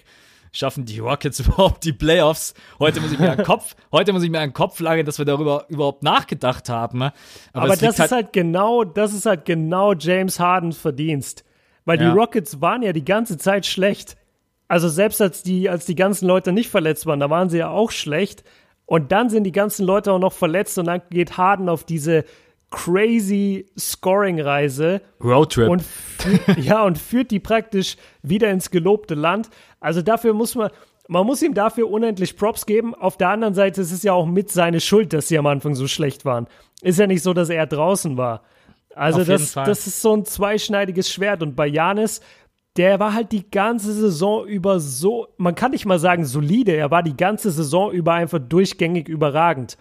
schaffen 0.52 0.86
die 0.86 1.00
Rockets 1.00 1.40
überhaupt 1.46 1.84
die 1.84 1.94
Playoffs? 1.94 2.54
Heute 2.80 3.02
muss 3.02 3.12
ich 3.12 3.20
mir 3.20 3.32
einen 3.32 3.44
Kopf, 3.46 3.76
heute 3.92 4.14
muss 4.14 4.24
ich 4.24 4.30
mir 4.30 4.40
einen 4.40 4.54
Kopf 4.54 4.80
lange, 4.80 5.04
dass 5.04 5.18
wir 5.18 5.26
darüber 5.26 5.66
überhaupt 5.70 6.04
nachgedacht 6.04 6.70
haben. 6.70 7.02
Aber, 7.02 7.14
Aber 7.54 7.68
das 7.76 7.82
ist 7.82 8.00
halt, 8.00 8.12
halt, 8.12 8.34
genau, 8.34 8.84
das 8.84 9.14
ist 9.14 9.26
halt 9.26 9.46
genau 9.46 9.94
James 9.94 10.40
Hardens 10.40 10.78
Verdienst. 10.78 11.44
Weil 11.86 12.00
ja. 12.00 12.12
die 12.12 12.18
Rockets 12.18 12.62
waren 12.62 12.84
ja 12.84 12.94
die 12.94 13.06
ganze 13.06 13.38
Zeit 13.38 13.66
schlecht. 13.66 14.16
Also 14.68 14.88
selbst 14.88 15.22
als 15.22 15.42
die, 15.42 15.70
als 15.70 15.86
die 15.86 15.96
ganzen 15.96 16.28
Leute 16.28 16.52
nicht 16.52 16.70
verletzt 16.70 17.06
waren, 17.08 17.20
da 17.20 17.30
waren 17.30 17.50
sie 17.50 17.58
ja 17.58 17.70
auch 17.70 17.92
schlecht. 17.92 18.44
Und 18.86 19.12
dann 19.12 19.30
sind 19.30 19.44
die 19.44 19.52
ganzen 19.52 19.86
Leute 19.86 20.12
auch 20.12 20.20
noch 20.20 20.34
verletzt 20.34 20.78
und 20.78 20.86
dann 20.86 21.02
geht 21.10 21.38
Harden 21.38 21.70
auf 21.70 21.84
diese 21.84 22.26
crazy 22.72 23.66
Scoring-Reise. 23.78 25.02
Roadtrip. 25.24 25.70
Und 25.70 25.84
ja, 26.58 26.84
und 26.84 26.98
führt 26.98 27.32
die 27.32 27.40
praktisch 27.40 27.98
wieder 28.22 28.52
ins 28.52 28.72
gelobte 28.72 29.16
Land. 29.16 29.50
Also 29.80 30.02
dafür 30.02 30.34
muss 30.34 30.56
man, 30.56 30.70
man 31.08 31.26
muss 31.26 31.42
ihm 31.42 31.54
dafür 31.54 31.90
unendlich 31.90 32.38
Props 32.38 32.66
geben. 32.66 32.94
Auf 32.94 33.18
der 33.18 33.30
anderen 33.30 33.54
Seite 33.56 33.82
ist 33.82 33.92
es 33.92 34.04
ja 34.04 34.14
auch 34.14 34.26
mit 34.26 34.52
seine 34.52 34.80
Schuld, 34.80 35.14
dass 35.14 35.28
sie 35.28 35.38
am 35.38 35.48
Anfang 35.48 35.76
so 35.76 35.88
schlecht 35.88 36.26
waren. 36.26 36.48
Ist 36.82 37.00
ja 37.00 37.08
nicht 37.08 37.24
so, 37.24 37.34
dass 37.34 37.50
er 37.50 37.66
draußen 37.66 38.18
war. 38.18 38.44
Also 38.96 39.24
das, 39.24 39.54
das 39.54 39.88
ist 39.88 40.02
so 40.02 40.16
ein 40.16 40.26
zweischneidiges 40.26 41.12
Schwert. 41.12 41.42
Und 41.42 41.56
bei 41.56 41.68
Janis, 41.68 42.22
der 42.78 43.00
war 43.00 43.14
halt 43.14 43.32
die 43.32 43.50
ganze 43.50 43.94
Saison 43.94 44.46
über 44.46 44.80
so, 44.80 45.28
man 45.38 45.56
kann 45.56 45.72
nicht 45.72 45.86
mal 45.86 46.00
sagen 46.00 46.26
solide, 46.26 46.76
er 46.76 46.92
war 46.92 47.02
die 47.02 47.18
ganze 47.18 47.52
Saison 47.52 47.92
über 47.92 48.14
einfach 48.14 48.40
durchgängig 48.40 49.08
überragend. 49.08 49.78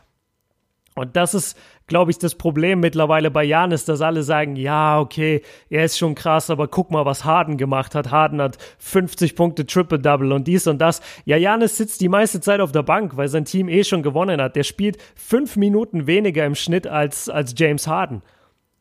Und 0.94 1.14
das 1.14 1.34
ist, 1.34 1.56
glaube 1.88 2.10
ich, 2.10 2.18
das 2.18 2.36
Problem 2.36 2.80
mittlerweile 2.80 3.30
bei 3.30 3.42
Janis, 3.42 3.84
dass 3.84 4.00
alle 4.00 4.22
sagen, 4.22 4.54
ja, 4.54 5.00
okay, 5.00 5.42
er 5.68 5.84
ist 5.84 5.98
schon 5.98 6.14
krass, 6.14 6.50
aber 6.50 6.68
guck 6.68 6.90
mal, 6.90 7.04
was 7.04 7.24
Harden 7.24 7.56
gemacht 7.56 7.94
hat. 7.94 8.10
Harden 8.10 8.40
hat 8.40 8.58
50 8.78 9.34
Punkte 9.34 9.66
Triple-Double 9.66 10.32
und 10.32 10.46
dies 10.46 10.66
und 10.66 10.78
das. 10.78 11.00
Ja, 11.24 11.36
Janis 11.36 11.76
sitzt 11.76 12.00
die 12.00 12.08
meiste 12.08 12.40
Zeit 12.40 12.60
auf 12.60 12.70
der 12.70 12.82
Bank, 12.82 13.16
weil 13.16 13.28
sein 13.28 13.44
Team 13.44 13.68
eh 13.68 13.82
schon 13.82 14.02
gewonnen 14.02 14.40
hat. 14.40 14.54
Der 14.54 14.64
spielt 14.64 14.98
fünf 15.16 15.56
Minuten 15.56 16.06
weniger 16.06 16.46
im 16.46 16.54
Schnitt 16.54 16.86
als, 16.86 17.28
als 17.28 17.54
James 17.56 17.88
Harden. 17.88 18.22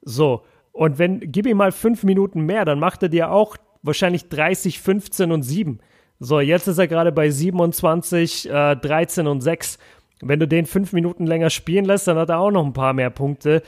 So. 0.02 0.44
Und 0.72 1.00
wenn, 1.00 1.20
gib 1.20 1.48
ihm 1.48 1.58
mal 1.58 1.72
fünf 1.72 2.04
Minuten 2.04 2.42
mehr, 2.42 2.64
dann 2.64 2.80
macht 2.80 3.02
er 3.02 3.10
dir 3.10 3.32
auch 3.32 3.58
wahrscheinlich 3.82 4.30
30, 4.30 4.80
15 4.80 5.32
und 5.32 5.42
7. 5.42 5.80
So, 6.20 6.40
jetzt 6.40 6.68
ist 6.68 6.80
er 6.80 6.88
gerade 6.88 7.12
bei 7.12 7.30
27, 7.30 8.50
äh, 8.50 8.76
13 8.76 9.28
und 9.28 9.42
6. 9.42 9.78
Wenn 10.22 10.40
du 10.40 10.48
den 10.48 10.66
fünf 10.66 10.94
Minuten 10.94 11.28
länger 11.28 11.50
spielen 11.50 11.86
lässt, 11.86 12.08
dann 12.08 12.18
hat 12.18 12.30
er 12.30 12.40
auch 12.40 12.52
noch 12.52 12.66
ein 12.66 12.74
paar 12.74 12.94
mehr 12.94 13.10
Punkte. 13.10 13.62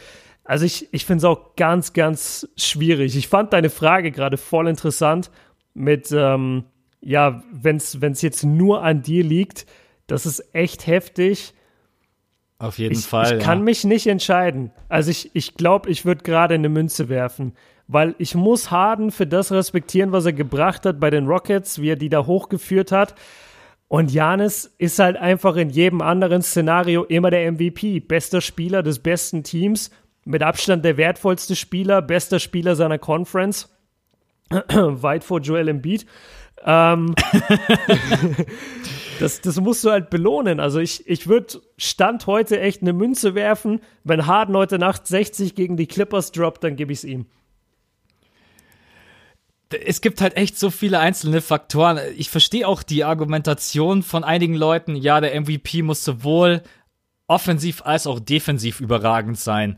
Also 0.44 0.66
ich, 0.66 0.92
ich 0.92 1.06
finde 1.06 1.20
es 1.20 1.26
auch 1.26 1.56
ganz, 1.56 1.94
ganz 1.94 2.50
schwierig. 2.58 3.16
Ich 3.16 3.28
fand 3.28 3.54
deine 3.54 3.70
Frage 3.70 4.12
gerade 4.12 4.38
voll 4.38 4.68
interessant 4.68 5.30
mit, 5.76 6.12
ähm, 6.12 6.64
ja, 7.02 7.44
wenn 7.52 7.78
es 7.78 8.22
jetzt 8.22 8.44
nur 8.44 8.84
an 8.84 9.04
dir 9.04 9.24
liegt, 9.24 9.68
das 10.08 10.26
ist 10.26 10.44
echt 10.54 10.88
heftig. 10.88 11.54
Auf 12.58 12.80
jeden 12.80 12.96
ich, 12.96 13.06
Fall. 13.06 13.26
Ich 13.26 13.32
ja. 13.32 13.38
kann 13.38 13.64
mich 13.64 13.86
nicht 13.86 14.08
entscheiden. 14.08 14.72
Also 14.90 15.12
ich 15.12 15.24
glaube, 15.24 15.38
ich, 15.38 15.54
glaub, 15.56 15.88
ich 15.88 16.06
würde 16.06 16.24
gerade 16.24 16.56
eine 16.56 16.68
Münze 16.68 17.10
werfen, 17.10 17.54
weil 17.88 18.16
ich 18.18 18.36
muss 18.36 18.72
Harden 18.72 19.12
für 19.12 19.28
das 19.28 19.52
respektieren, 19.52 20.12
was 20.12 20.26
er 20.26 20.34
gebracht 20.34 20.86
hat 20.86 21.00
bei 21.00 21.10
den 21.10 21.28
Rockets, 21.28 21.80
wie 21.80 21.92
er 21.92 21.96
die 21.96 22.10
da 22.10 22.26
hochgeführt 22.26 22.92
hat. 22.92 23.16
Und 23.90 24.14
Janis 24.14 24.72
ist 24.78 25.00
halt 25.00 25.18
einfach 25.18 25.56
in 25.56 25.72
jedem 25.72 26.02
anderen 26.02 26.44
Szenario 26.44 27.04
immer 27.04 27.32
der 27.32 27.52
MVP. 27.52 28.00
Bester 28.00 28.40
Spieler 28.40 28.84
des 28.84 29.00
besten 29.00 29.44
Teams, 29.44 29.90
mit 30.26 30.44
Abstand 30.44 30.86
der 30.86 30.96
wertvollste 30.98 31.56
Spieler, 31.56 32.04
bester 32.04 32.40
Spieler 32.40 32.76
seiner 32.76 33.00
Conference. 33.00 33.76
Weit 34.70 35.24
vor 35.24 35.40
Joel 35.40 35.70
Embiid. 35.70 36.06
Ähm, 36.64 37.16
das, 39.20 39.42
das 39.42 39.60
musst 39.60 39.84
du 39.84 39.90
halt 39.90 40.12
belohnen. 40.12 40.60
Also 40.60 40.80
ich, 40.80 41.08
ich 41.08 41.28
würde 41.28 41.60
Stand 41.78 42.28
heute 42.28 42.60
echt 42.60 42.84
eine 42.84 42.94
Münze 42.94 43.34
werfen. 43.34 43.82
Wenn 44.04 44.28
Harden 44.28 44.56
heute 44.56 44.78
Nacht 44.78 45.08
60 45.08 45.56
gegen 45.56 45.78
die 45.78 45.88
Clippers 45.88 46.32
droppt, 46.32 46.64
dann 46.64 46.76
gebe 46.76 46.92
ich 46.94 47.00
es 47.00 47.06
ihm 47.06 47.26
es 49.72 50.02
gibt 50.02 50.22
halt 50.22 50.36
echt 50.36 50.58
so 50.58 50.72
viele 50.72 51.00
einzelne 51.00 51.42
Faktoren. 51.42 52.00
Ich 52.18 52.30
verstehe 52.30 52.68
auch 52.68 52.84
die 52.84 53.04
Argumentation 53.04 54.04
von 54.04 54.24
einigen 54.24 54.56
Leuten, 54.56 54.96
ja, 54.96 55.22
der 55.22 55.40
MVP 55.40 55.84
muss 55.84 56.04
sowohl 56.04 56.64
offensiv 57.28 57.84
als 57.84 58.08
auch 58.08 58.20
defensiv 58.20 58.80
überragend 58.80 59.40
sein. 59.40 59.78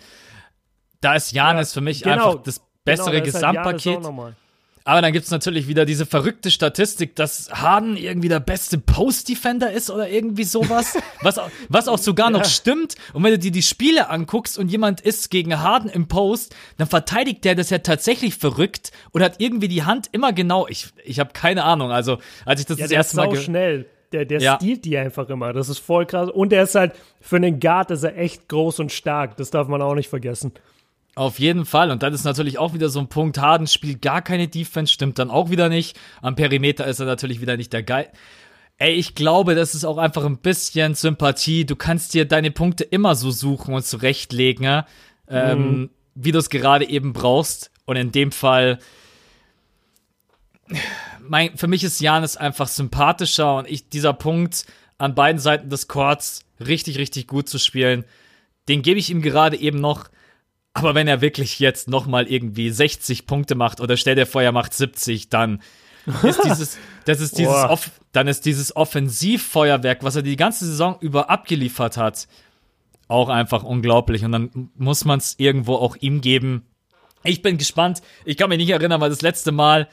Da 1.01 1.15
ist 1.15 1.31
Janis 1.31 1.71
ja, 1.71 1.73
für 1.73 1.81
mich 1.81 2.03
genau, 2.03 2.31
einfach 2.31 2.43
das 2.43 2.61
bessere 2.85 3.21
genau, 3.21 3.25
Gesamtpaket. 3.25 4.03
Halt 4.03 4.35
aber 4.83 5.01
dann 5.01 5.13
gibt 5.13 5.25
es 5.25 5.31
natürlich 5.31 5.67
wieder 5.67 5.85
diese 5.85 6.05
verrückte 6.05 6.49
Statistik, 6.49 7.15
dass 7.15 7.49
Harden 7.51 7.97
irgendwie 7.97 8.29
der 8.29 8.39
beste 8.39 8.77
Post-Defender 8.77 9.71
ist 9.71 9.91
oder 9.91 10.09
irgendwie 10.09 10.43
sowas, 10.43 10.97
was, 11.21 11.39
was 11.69 11.87
auch 11.87 11.99
sogar 11.99 12.29
noch 12.29 12.45
stimmt. 12.45 12.95
Und 13.13 13.23
wenn 13.23 13.31
du 13.31 13.39
dir 13.39 13.51
die 13.51 13.61
Spiele 13.61 14.09
anguckst 14.09 14.57
und 14.57 14.69
jemand 14.69 15.01
ist 15.01 15.29
gegen 15.29 15.59
Harden 15.59 15.89
im 15.89 16.07
Post, 16.07 16.55
dann 16.77 16.87
verteidigt 16.87 17.45
der 17.45 17.55
das 17.55 17.69
ja 17.69 17.79
tatsächlich 17.79 18.35
verrückt 18.35 18.91
und 19.11 19.21
hat 19.21 19.35
irgendwie 19.37 19.67
die 19.67 19.83
Hand 19.83 20.07
immer 20.11 20.33
genau. 20.33 20.67
Ich, 20.67 20.87
ich 21.03 21.19
habe 21.19 21.31
keine 21.33 21.63
Ahnung. 21.63 21.91
Also, 21.91 22.17
als 22.45 22.61
ich 22.61 22.65
das 22.65 22.77
ja, 22.79 22.85
das 22.85 22.91
erste 22.91 23.17
Mal. 23.17 23.35
schnell. 23.35 23.85
Der, 24.11 24.25
der 24.25 24.41
ja. 24.41 24.55
stiehlt 24.55 24.83
die 24.83 24.97
einfach 24.97 25.29
immer. 25.29 25.53
Das 25.53 25.69
ist 25.69 25.79
voll 25.79 26.05
krass. 26.05 26.29
Und 26.29 26.51
er 26.51 26.63
ist 26.63 26.75
halt, 26.75 26.93
für 27.21 27.37
einen 27.37 27.61
Guard 27.61 27.91
ist 27.91 28.03
er 28.03 28.17
echt 28.17 28.49
groß 28.49 28.79
und 28.79 28.91
stark. 28.91 29.37
Das 29.37 29.51
darf 29.51 29.69
man 29.69 29.81
auch 29.81 29.95
nicht 29.95 30.09
vergessen. 30.09 30.51
Auf 31.15 31.39
jeden 31.39 31.65
Fall. 31.65 31.91
Und 31.91 32.03
dann 32.03 32.13
ist 32.13 32.23
natürlich 32.23 32.57
auch 32.57 32.73
wieder 32.73 32.89
so 32.89 32.99
ein 32.99 33.09
Punkt, 33.09 33.37
Harden 33.37 33.67
spielt 33.67 34.01
gar 34.01 34.21
keine 34.21 34.47
Defense, 34.47 34.93
stimmt 34.93 35.19
dann 35.19 35.29
auch 35.29 35.49
wieder 35.49 35.67
nicht. 35.67 35.99
Am 36.21 36.35
Perimeter 36.35 36.87
ist 36.87 36.99
er 36.99 37.05
natürlich 37.05 37.41
wieder 37.41 37.57
nicht 37.57 37.73
der 37.73 37.83
Geil. 37.83 38.09
Ey, 38.77 38.93
ich 38.93 39.13
glaube, 39.13 39.53
das 39.53 39.75
ist 39.75 39.85
auch 39.85 39.97
einfach 39.97 40.25
ein 40.25 40.37
bisschen 40.37 40.95
Sympathie. 40.95 41.65
Du 41.65 41.75
kannst 41.75 42.13
dir 42.13 42.25
deine 42.25 42.49
Punkte 42.49 42.83
immer 42.83 43.15
so 43.15 43.29
suchen 43.29 43.75
und 43.75 43.85
zurechtlegen, 43.85 44.63
ja? 44.63 44.87
ähm, 45.27 45.59
mhm. 45.59 45.89
wie 46.15 46.31
du 46.31 46.39
es 46.39 46.49
gerade 46.49 46.87
eben 46.87 47.13
brauchst. 47.13 47.71
Und 47.85 47.97
in 47.97 48.11
dem 48.11 48.31
Fall, 48.31 48.79
mein, 51.19 51.57
für 51.57 51.67
mich 51.67 51.83
ist 51.83 51.99
Janis 51.99 52.37
einfach 52.37 52.67
sympathischer 52.67 53.57
und 53.57 53.69
ich, 53.69 53.89
dieser 53.89 54.13
Punkt 54.13 54.65
an 54.97 55.13
beiden 55.13 55.39
Seiten 55.39 55.69
des 55.69 55.87
Courts 55.87 56.45
richtig, 56.59 56.97
richtig 56.97 57.27
gut 57.27 57.49
zu 57.49 57.59
spielen, 57.59 58.05
den 58.67 58.81
gebe 58.81 58.99
ich 58.99 59.09
ihm 59.09 59.21
gerade 59.21 59.57
eben 59.57 59.81
noch 59.81 60.09
aber 60.73 60.95
wenn 60.95 61.07
er 61.07 61.21
wirklich 61.21 61.59
jetzt 61.59 61.89
nochmal 61.89 62.27
irgendwie 62.27 62.69
60 62.69 63.27
Punkte 63.27 63.55
macht 63.55 63.81
oder 63.81 63.97
stell 63.97 64.15
dir 64.15 64.25
vor, 64.25 64.41
er 64.41 64.51
macht 64.51 64.73
70, 64.73 65.29
dann 65.29 65.61
ist 66.23 66.43
dieses, 66.43 66.77
das 67.05 67.19
ist 67.19 67.37
dieses, 67.37 67.53
Off, 67.53 67.91
dann 68.11 68.27
ist 68.27 68.45
dieses 68.45 68.75
Offensivfeuerwerk, 68.75 70.03
was 70.03 70.15
er 70.15 70.23
die 70.23 70.37
ganze 70.37 70.65
Saison 70.65 70.97
über 70.99 71.29
abgeliefert 71.29 71.97
hat, 71.97 72.27
auch 73.07 73.29
einfach 73.29 73.63
unglaublich. 73.63 74.23
Und 74.23 74.31
dann 74.31 74.69
muss 74.75 75.05
man 75.05 75.19
es 75.19 75.35
irgendwo 75.37 75.75
auch 75.75 75.95
ihm 75.97 76.21
geben. 76.21 76.65
Ich 77.23 77.41
bin 77.41 77.57
gespannt. 77.57 78.01
Ich 78.25 78.37
kann 78.37 78.49
mich 78.49 78.57
nicht 78.57 78.69
erinnern, 78.69 79.01
weil 79.01 79.09
das 79.09 79.21
letzte 79.21 79.51
Mal 79.51 79.89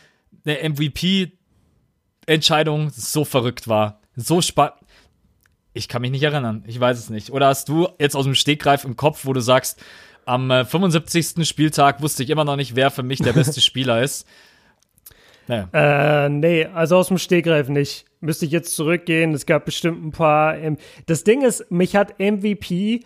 eine 0.46 0.68
MVP-Entscheidung 0.68 2.90
so 2.90 3.24
verrückt 3.24 3.66
war. 3.68 4.00
So 4.14 4.40
spannend. 4.40 4.76
Ich 5.74 5.88
kann 5.88 6.00
mich 6.02 6.12
nicht 6.12 6.22
erinnern. 6.22 6.62
Ich 6.66 6.80
weiß 6.80 6.98
es 6.98 7.10
nicht. 7.10 7.30
Oder 7.30 7.48
hast 7.48 7.68
du 7.68 7.88
jetzt 7.98 8.16
aus 8.16 8.24
dem 8.24 8.34
Stegreif 8.34 8.84
im 8.84 8.96
Kopf, 8.96 9.26
wo 9.26 9.32
du 9.32 9.40
sagst, 9.40 9.80
am 10.28 10.50
75. 10.50 11.38
Äh, 11.38 11.44
Spieltag 11.44 12.02
wusste 12.02 12.22
ich 12.22 12.30
immer 12.30 12.44
noch 12.44 12.56
nicht, 12.56 12.76
wer 12.76 12.90
für 12.90 13.02
mich 13.02 13.20
der 13.20 13.32
beste 13.32 13.60
Spieler 13.62 14.02
ist. 14.02 14.26
Naja. 15.46 15.68
Äh, 15.72 16.28
nee, 16.28 16.66
also 16.66 16.96
aus 16.96 17.08
dem 17.08 17.18
Stegreif 17.18 17.68
nicht. 17.68 18.04
Müsste 18.20 18.44
ich 18.44 18.52
jetzt 18.52 18.76
zurückgehen. 18.76 19.32
Es 19.32 19.46
gab 19.46 19.64
bestimmt 19.64 20.04
ein 20.04 20.10
paar. 20.10 20.58
Ähm, 20.58 20.76
das 21.06 21.24
Ding 21.24 21.42
ist, 21.42 21.70
mich 21.70 21.96
hat 21.96 22.18
MVP 22.18 23.00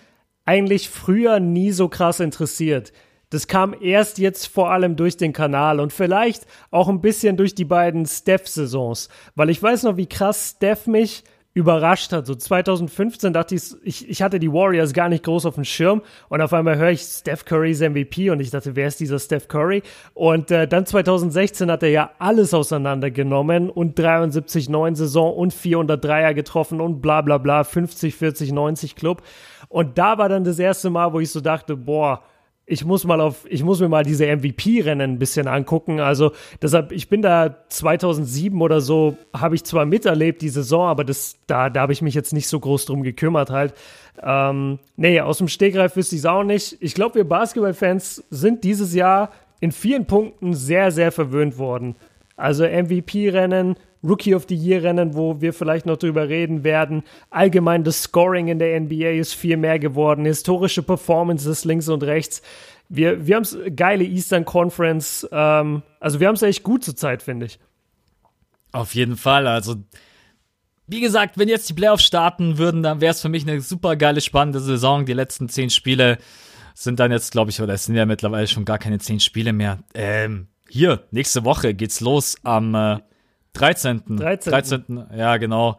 eigentlich 0.44 0.88
früher 0.88 1.38
nie 1.38 1.70
so 1.70 1.88
krass 1.88 2.18
interessiert. 2.18 2.92
Das 3.30 3.46
kam 3.46 3.74
erst 3.80 4.18
jetzt 4.18 4.46
vor 4.46 4.70
allem 4.70 4.96
durch 4.96 5.16
den 5.16 5.32
Kanal 5.32 5.80
und 5.80 5.92
vielleicht 5.92 6.46
auch 6.70 6.88
ein 6.88 7.00
bisschen 7.00 7.36
durch 7.36 7.54
die 7.54 7.64
beiden 7.64 8.04
Steph-Saisons, 8.04 9.08
weil 9.36 9.48
ich 9.48 9.62
weiß 9.62 9.84
noch, 9.84 9.96
wie 9.96 10.06
krass 10.06 10.54
Steph 10.56 10.86
mich 10.86 11.24
überrascht 11.54 12.12
hat. 12.12 12.26
So 12.26 12.34
2015 12.34 13.32
dachte 13.32 13.54
ich, 13.54 13.74
ich, 13.82 14.08
ich 14.08 14.22
hatte 14.22 14.38
die 14.38 14.52
Warriors 14.52 14.92
gar 14.92 15.08
nicht 15.08 15.24
groß 15.24 15.46
auf 15.46 15.56
dem 15.56 15.64
Schirm 15.64 16.02
und 16.28 16.40
auf 16.40 16.52
einmal 16.52 16.78
höre 16.78 16.90
ich 16.90 17.02
Steph 17.02 17.44
Currys 17.44 17.80
MVP 17.80 18.30
und 18.30 18.40
ich 18.40 18.50
dachte, 18.50 18.74
wer 18.74 18.88
ist 18.88 19.00
dieser 19.00 19.18
Steph 19.18 19.48
Curry? 19.48 19.82
Und 20.14 20.50
äh, 20.50 20.66
dann 20.66 20.86
2016 20.86 21.70
hat 21.70 21.82
er 21.82 21.90
ja 21.90 22.10
alles 22.18 22.54
auseinandergenommen 22.54 23.68
und 23.68 23.98
73 23.98 24.70
9 24.70 24.94
Saison 24.94 25.34
und 25.34 25.52
400 25.52 26.02
Dreier 26.02 26.32
getroffen 26.32 26.80
und 26.80 27.02
bla 27.02 27.20
bla 27.20 27.38
bla 27.38 27.64
50 27.64 28.14
40 28.14 28.52
90 28.52 28.96
Club 28.96 29.22
und 29.72 29.96
da 29.96 30.18
war 30.18 30.28
dann 30.28 30.44
das 30.44 30.58
erste 30.58 30.90
Mal, 30.90 31.14
wo 31.14 31.20
ich 31.20 31.30
so 31.30 31.40
dachte, 31.40 31.78
boah, 31.78 32.22
ich 32.64 32.84
muss 32.84 33.04
mal 33.04 33.20
auf, 33.20 33.44
ich 33.48 33.64
muss 33.64 33.80
mir 33.80 33.88
mal 33.88 34.04
diese 34.04 34.24
MVP-Rennen 34.26 35.12
ein 35.12 35.18
bisschen 35.18 35.48
angucken. 35.48 36.00
Also 36.00 36.32
deshalb, 36.60 36.92
ich 36.92 37.08
bin 37.08 37.20
da 37.20 37.56
2007 37.68 38.60
oder 38.62 38.80
so, 38.80 39.16
habe 39.34 39.56
ich 39.56 39.64
zwar 39.64 39.84
miterlebt 39.84 40.42
die 40.42 40.48
Saison, 40.48 40.86
aber 40.86 41.04
das, 41.04 41.36
da, 41.46 41.70
da 41.70 41.80
habe 41.80 41.92
ich 41.92 42.02
mich 42.02 42.14
jetzt 42.14 42.32
nicht 42.32 42.48
so 42.48 42.60
groß 42.60 42.86
drum 42.86 43.02
gekümmert 43.02 43.50
halt. 43.50 43.74
Ähm, 44.22 44.78
nee, 44.96 45.20
aus 45.20 45.38
dem 45.38 45.48
Stegreif 45.48 45.96
wüsste 45.96 46.14
ich 46.14 46.20
es 46.20 46.26
auch 46.26 46.44
nicht. 46.44 46.76
Ich 46.80 46.94
glaube, 46.94 47.16
wir 47.16 47.24
Basketball-Fans 47.28 48.24
sind 48.30 48.62
dieses 48.62 48.94
Jahr 48.94 49.30
in 49.60 49.72
vielen 49.72 50.06
Punkten 50.06 50.54
sehr, 50.54 50.92
sehr 50.92 51.12
verwöhnt 51.12 51.58
worden. 51.58 51.96
Also 52.36 52.64
MVP-Rennen, 52.64 53.76
Rookie 54.04 54.34
of 54.34 54.46
the 54.48 54.54
Year 54.54 54.82
Rennen, 54.82 55.14
wo 55.14 55.40
wir 55.40 55.52
vielleicht 55.52 55.86
noch 55.86 55.96
drüber 55.96 56.28
reden 56.28 56.64
werden. 56.64 57.04
Allgemein 57.30 57.84
das 57.84 58.02
Scoring 58.02 58.48
in 58.48 58.58
der 58.58 58.80
NBA 58.80 59.10
ist 59.10 59.34
viel 59.34 59.56
mehr 59.56 59.78
geworden. 59.78 60.24
Historische 60.24 60.82
Performances 60.82 61.64
links 61.64 61.88
und 61.88 62.02
rechts. 62.02 62.42
Wir, 62.88 63.26
wir 63.26 63.36
haben 63.36 63.42
es 63.42 63.56
geile 63.76 64.04
Eastern 64.04 64.44
Conference. 64.44 65.26
Ähm, 65.30 65.82
also 66.00 66.20
wir 66.20 66.28
haben 66.28 66.34
es 66.34 66.42
echt 66.42 66.62
gut 66.62 66.84
zur 66.84 66.96
Zeit, 66.96 67.22
finde 67.22 67.46
ich. 67.46 67.58
Auf 68.72 68.94
jeden 68.94 69.16
Fall. 69.16 69.46
Also 69.46 69.76
wie 70.86 71.00
gesagt, 71.00 71.38
wenn 71.38 71.48
jetzt 71.48 71.68
die 71.68 71.74
Playoffs 71.74 72.04
starten 72.04 72.58
würden, 72.58 72.82
dann 72.82 73.00
wäre 73.00 73.12
es 73.12 73.22
für 73.22 73.28
mich 73.28 73.46
eine 73.46 73.60
super 73.60 73.96
geile, 73.96 74.20
spannende 74.20 74.60
Saison. 74.60 75.06
Die 75.06 75.12
letzten 75.12 75.48
zehn 75.48 75.70
Spiele 75.70 76.18
sind 76.74 77.00
dann 77.00 77.12
jetzt, 77.12 77.32
glaube 77.32 77.50
ich, 77.50 77.60
oder 77.60 77.74
es 77.74 77.84
sind 77.84 77.94
ja 77.94 78.04
mittlerweile 78.04 78.46
schon 78.46 78.64
gar 78.64 78.78
keine 78.78 78.98
zehn 78.98 79.20
Spiele 79.20 79.52
mehr. 79.52 79.78
Ähm, 79.94 80.48
hier, 80.68 81.04
nächste 81.10 81.44
Woche 81.44 81.74
geht's 81.74 82.00
los 82.00 82.36
am 82.42 82.74
äh, 82.74 82.98
13. 83.54 84.02
13. 84.16 84.50
13. 84.50 85.04
Ja, 85.16 85.36
genau. 85.36 85.78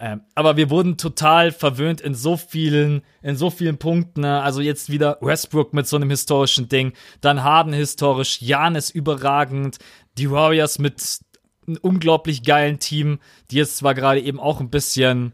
Ähm, 0.00 0.20
aber 0.34 0.56
wir 0.56 0.70
wurden 0.70 0.96
total 0.96 1.50
verwöhnt 1.50 2.00
in 2.00 2.14
so 2.14 2.36
vielen, 2.36 3.02
in 3.20 3.36
so 3.36 3.50
vielen 3.50 3.78
Punkten. 3.78 4.20
Ne? 4.20 4.40
Also 4.40 4.60
jetzt 4.60 4.90
wieder 4.90 5.18
Westbrook 5.20 5.74
mit 5.74 5.88
so 5.88 5.96
einem 5.96 6.10
historischen 6.10 6.68
Ding, 6.68 6.92
dann 7.20 7.42
Harden 7.42 7.72
historisch, 7.72 8.40
Janis 8.40 8.90
überragend, 8.90 9.78
die 10.16 10.30
Warriors 10.30 10.78
mit 10.78 11.18
einem 11.66 11.78
unglaublich 11.82 12.44
geilen 12.44 12.78
Team, 12.78 13.18
die 13.50 13.56
jetzt 13.56 13.76
zwar 13.78 13.94
gerade 13.94 14.20
eben 14.20 14.38
auch 14.38 14.60
ein 14.60 14.70
bisschen 14.70 15.32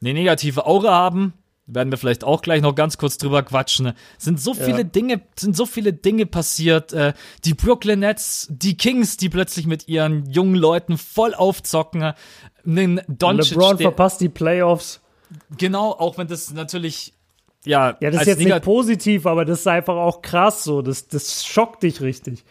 eine 0.00 0.14
negative 0.14 0.66
Aura 0.66 0.90
haben, 0.90 1.34
werden 1.68 1.90
wir 1.92 1.98
vielleicht 1.98 2.24
auch 2.24 2.42
gleich 2.42 2.62
noch 2.62 2.74
ganz 2.74 2.98
kurz 2.98 3.18
drüber 3.18 3.42
quatschen. 3.42 3.92
Sind 4.16 4.40
so 4.40 4.54
viele 4.54 4.78
ja. 4.78 4.84
Dinge, 4.84 5.20
sind 5.36 5.56
so 5.56 5.66
viele 5.66 5.92
Dinge 5.92 6.26
passiert. 6.26 6.92
Äh, 6.92 7.12
die 7.44 7.54
Brooklyn 7.54 8.00
Nets, 8.00 8.48
die 8.50 8.76
Kings, 8.76 9.16
die 9.16 9.28
plötzlich 9.28 9.66
mit 9.66 9.86
ihren 9.88 10.26
jungen 10.30 10.54
Leuten 10.54 10.98
voll 10.98 11.34
aufzocken. 11.34 12.14
Einen 12.66 13.00
Doncic, 13.06 13.56
LeBron 13.56 13.78
verpasst 13.78 14.20
die 14.20 14.28
Playoffs. 14.28 15.00
Genau, 15.56 15.92
auch 15.92 16.18
wenn 16.18 16.26
das 16.26 16.52
natürlich 16.52 17.12
ja, 17.64 17.96
ja, 18.00 18.10
das 18.10 18.22
ist 18.22 18.28
jetzt 18.28 18.38
nicht 18.38 18.62
positiv, 18.62 19.26
aber 19.26 19.44
das 19.44 19.60
ist 19.60 19.66
einfach 19.66 19.96
auch 19.96 20.22
krass 20.22 20.64
so. 20.64 20.80
Das, 20.80 21.08
das 21.08 21.44
schockt 21.44 21.82
dich 21.82 22.00
richtig. 22.00 22.44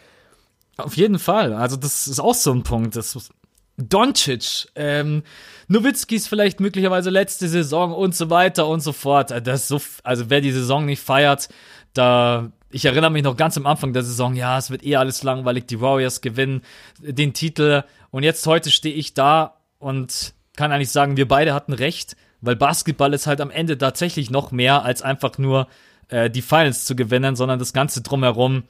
Auf 0.77 0.95
jeden 0.95 1.17
Fall. 1.17 1.53
Also, 1.53 1.75
das 1.75 2.07
ist 2.07 2.19
auch 2.19 2.35
so 2.35 2.51
ein 2.51 2.63
Punkt. 2.63 2.95
Das 2.95 3.31
Doncic, 3.77 4.67
ähm, 4.75 5.23
Nowitzkis 5.67 6.27
vielleicht 6.27 6.59
möglicherweise 6.59 7.09
letzte 7.09 7.47
Saison 7.47 7.93
und 7.93 8.15
so 8.15 8.29
weiter 8.29 8.67
und 8.67 8.79
so 8.79 8.93
fort. 8.93 9.31
Äh, 9.31 9.41
das 9.41 9.67
so, 9.67 9.81
also 10.03 10.29
wer 10.29 10.41
die 10.41 10.51
Saison 10.51 10.85
nicht 10.85 11.01
feiert, 11.01 11.49
da, 11.93 12.51
ich 12.69 12.85
erinnere 12.85 13.11
mich 13.11 13.23
noch 13.23 13.37
ganz 13.37 13.57
am 13.57 13.65
Anfang 13.65 13.93
der 13.93 14.03
Saison, 14.03 14.35
ja, 14.35 14.57
es 14.57 14.69
wird 14.69 14.85
eh 14.85 14.95
alles 14.95 15.23
langweilig, 15.23 15.65
die 15.65 15.81
Warriors 15.81 16.21
gewinnen 16.21 16.61
den 16.99 17.33
Titel 17.33 17.83
und 18.11 18.23
jetzt 18.23 18.45
heute 18.45 18.71
stehe 18.71 18.95
ich 18.95 19.13
da 19.13 19.57
und 19.79 20.33
kann 20.55 20.71
eigentlich 20.71 20.91
sagen, 20.91 21.17
wir 21.17 21.27
beide 21.27 21.53
hatten 21.53 21.73
recht, 21.73 22.15
weil 22.41 22.55
Basketball 22.55 23.13
ist 23.13 23.27
halt 23.27 23.41
am 23.41 23.51
Ende 23.51 23.77
tatsächlich 23.77 24.29
noch 24.29 24.51
mehr 24.51 24.83
als 24.83 25.01
einfach 25.01 25.37
nur 25.37 25.67
äh, 26.09 26.29
die 26.29 26.41
Finals 26.41 26.85
zu 26.85 26.95
gewinnen, 26.95 27.35
sondern 27.35 27.59
das 27.59 27.73
Ganze 27.73 28.01
drumherum. 28.01 28.63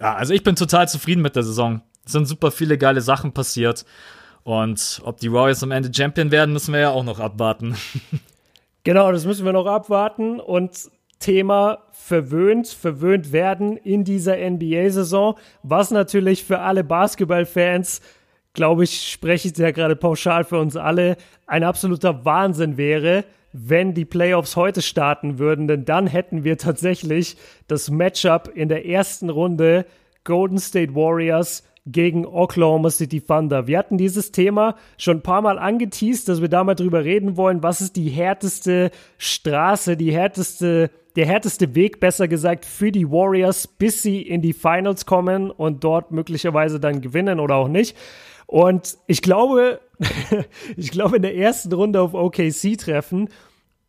Ja, 0.00 0.14
also 0.14 0.34
ich 0.34 0.42
bin 0.42 0.56
total 0.56 0.88
zufrieden 0.88 1.22
mit 1.22 1.36
der 1.36 1.42
Saison. 1.42 1.82
Es 2.04 2.12
sind 2.12 2.26
super 2.26 2.50
viele 2.50 2.78
geile 2.78 3.00
Sachen 3.00 3.32
passiert. 3.32 3.84
Und 4.44 5.00
ob 5.04 5.18
die 5.18 5.32
Warriors 5.32 5.62
am 5.62 5.70
Ende 5.70 5.90
Champion 5.94 6.30
werden, 6.30 6.52
müssen 6.52 6.72
wir 6.72 6.80
ja 6.80 6.90
auch 6.90 7.04
noch 7.04 7.20
abwarten. 7.20 7.76
Genau, 8.84 9.12
das 9.12 9.24
müssen 9.24 9.44
wir 9.44 9.52
noch 9.52 9.66
abwarten. 9.66 10.40
Und 10.40 10.90
Thema 11.20 11.78
verwöhnt, 11.92 12.66
verwöhnt 12.66 13.32
werden 13.32 13.76
in 13.76 14.04
dieser 14.04 14.36
NBA-Saison, 14.36 15.36
was 15.62 15.90
natürlich 15.90 16.44
für 16.44 16.58
alle 16.58 16.82
Basketballfans, 16.84 18.00
glaube 18.54 18.84
ich, 18.84 19.08
spreche 19.10 19.48
ich 19.48 19.56
ja 19.56 19.70
gerade 19.70 19.96
pauschal 19.96 20.44
für 20.44 20.58
uns 20.58 20.76
alle, 20.76 21.16
ein 21.46 21.62
absoluter 21.62 22.24
Wahnsinn 22.24 22.76
wäre, 22.76 23.24
wenn 23.52 23.94
die 23.94 24.04
Playoffs 24.04 24.56
heute 24.56 24.82
starten 24.82 25.38
würden, 25.38 25.68
denn 25.68 25.84
dann 25.84 26.06
hätten 26.06 26.42
wir 26.42 26.58
tatsächlich 26.58 27.36
das 27.68 27.90
Matchup 27.90 28.50
in 28.52 28.68
der 28.68 28.86
ersten 28.86 29.30
Runde 29.30 29.86
Golden 30.24 30.58
State 30.58 30.94
Warriors 30.94 31.62
gegen 31.86 32.26
Oklahoma 32.26 32.90
City 32.90 33.20
Thunder. 33.20 33.66
Wir 33.66 33.78
hatten 33.78 33.98
dieses 33.98 34.30
Thema 34.30 34.76
schon 34.98 35.18
ein 35.18 35.22
paar 35.22 35.42
Mal 35.42 35.58
angeteased, 35.58 36.28
dass 36.28 36.40
wir 36.40 36.48
da 36.48 36.62
mal 36.62 36.74
drüber 36.74 37.04
reden 37.04 37.36
wollen. 37.36 37.62
Was 37.62 37.80
ist 37.80 37.96
die 37.96 38.08
härteste 38.08 38.90
Straße, 39.18 39.96
die 39.96 40.12
härteste, 40.12 40.90
der 41.16 41.26
härteste 41.26 41.74
Weg, 41.74 41.98
besser 41.98 42.28
gesagt, 42.28 42.64
für 42.64 42.92
die 42.92 43.10
Warriors, 43.10 43.66
bis 43.66 44.02
sie 44.02 44.22
in 44.22 44.42
die 44.42 44.52
Finals 44.52 45.06
kommen 45.06 45.50
und 45.50 45.82
dort 45.82 46.12
möglicherweise 46.12 46.78
dann 46.78 47.00
gewinnen 47.00 47.40
oder 47.40 47.56
auch 47.56 47.68
nicht. 47.68 47.96
Und 48.46 48.98
ich 49.06 49.22
glaube, 49.22 49.80
ich 50.76 50.90
glaube, 50.92 51.16
in 51.16 51.22
der 51.22 51.36
ersten 51.36 51.72
Runde 51.72 52.00
auf 52.00 52.14
OKC 52.14 52.78
treffen 52.78 53.28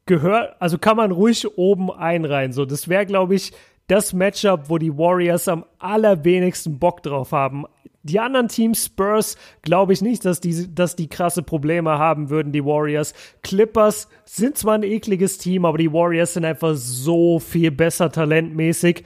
gehört, 0.06 0.56
also 0.60 0.78
kann 0.78 0.98
man 0.98 1.12
ruhig 1.12 1.58
oben 1.58 1.92
einreihen. 1.92 2.54
So, 2.54 2.66
das 2.66 2.90
wäre, 2.90 3.06
glaube 3.06 3.36
ich, 3.36 3.54
das 3.88 4.14
Matchup, 4.14 4.70
wo 4.70 4.78
die 4.78 4.98
Warriors 4.98 5.48
am 5.48 5.66
allerwenigsten 5.80 6.80
Bock 6.80 7.04
drauf 7.04 7.32
haben. 7.32 7.66
Die 8.06 8.20
anderen 8.20 8.50
Teams, 8.50 8.86
Spurs, 8.86 9.38
glaube 9.62 9.94
ich 9.94 10.02
nicht, 10.02 10.26
dass 10.26 10.42
die, 10.42 10.74
dass 10.74 10.98
die 10.98 11.08
krasse 11.08 11.42
Probleme 11.42 11.92
haben 11.98 12.30
würden, 12.30 12.52
die 12.52 12.66
Warriors. 12.66 13.14
Clippers 13.44 14.10
sind 14.26 14.58
zwar 14.58 14.76
ein 14.76 14.84
ekliges 14.84 15.38
Team, 15.38 15.64
aber 15.64 15.78
die 15.78 15.94
Warriors 15.94 16.34
sind 16.34 16.44
einfach 16.44 16.76
so 16.76 17.40
viel 17.40 17.72
besser 17.72 18.12
talentmäßig. 18.12 19.06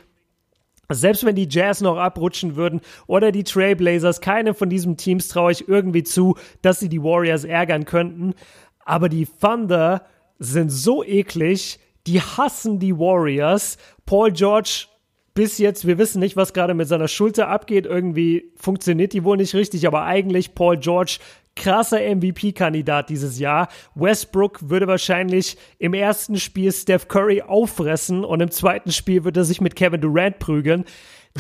Selbst 0.90 1.26
wenn 1.26 1.36
die 1.36 1.50
Jazz 1.50 1.82
noch 1.82 1.98
abrutschen 1.98 2.56
würden 2.56 2.82
oder 3.08 3.32
die 3.32 3.44
Trailblazers, 3.44 4.22
keine 4.22 4.54
von 4.54 4.70
diesen 4.70 4.98
Teams 4.98 5.28
traue 5.28 5.52
ich 5.52 5.68
irgendwie 5.68 6.04
zu, 6.04 6.36
dass 6.62 6.80
sie 6.80 6.90
die 6.90 7.04
Warriors 7.04 7.44
ärgern 7.44 7.86
könnten. 7.86 8.34
Aber 8.80 9.10
die 9.10 9.28
Thunder 9.28 10.06
sind 10.40 10.72
so 10.72 11.04
eklig, 11.04 11.80
die 12.08 12.22
hassen 12.22 12.80
die 12.80 12.98
Warriors. 12.98 13.78
Paul 14.08 14.32
George 14.32 14.88
bis 15.36 15.60
jetzt, 15.60 15.86
wir 15.86 16.00
wissen 16.00 16.20
nicht, 16.20 16.36
was 16.36 16.52
gerade 16.52 16.74
mit 16.74 16.88
seiner 16.88 17.08
Schulter 17.08 17.48
abgeht. 17.48 17.86
Irgendwie 17.86 18.52
funktioniert 18.56 19.14
die 19.14 19.24
wohl 19.24 19.38
nicht 19.38 19.54
richtig, 19.54 19.86
aber 19.86 20.04
eigentlich 20.04 20.56
Paul 20.56 20.78
George 20.78 21.20
krasser 21.56 22.00
MVP-Kandidat 22.00 23.10
dieses 23.10 23.38
Jahr. 23.38 23.68
Westbrook 23.94 24.70
würde 24.70 24.88
wahrscheinlich 24.88 25.58
im 25.78 25.94
ersten 25.94 26.38
Spiel 26.38 26.72
Steph 26.72 27.08
Curry 27.08 27.44
auffressen 27.44 28.24
und 28.24 28.42
im 28.42 28.50
zweiten 28.50 28.92
Spiel 28.92 29.26
würde 29.26 29.42
er 29.42 29.44
sich 29.44 29.62
mit 29.62 29.76
Kevin 29.76 30.02
Durant 30.02 30.40
prügeln. 30.40 30.86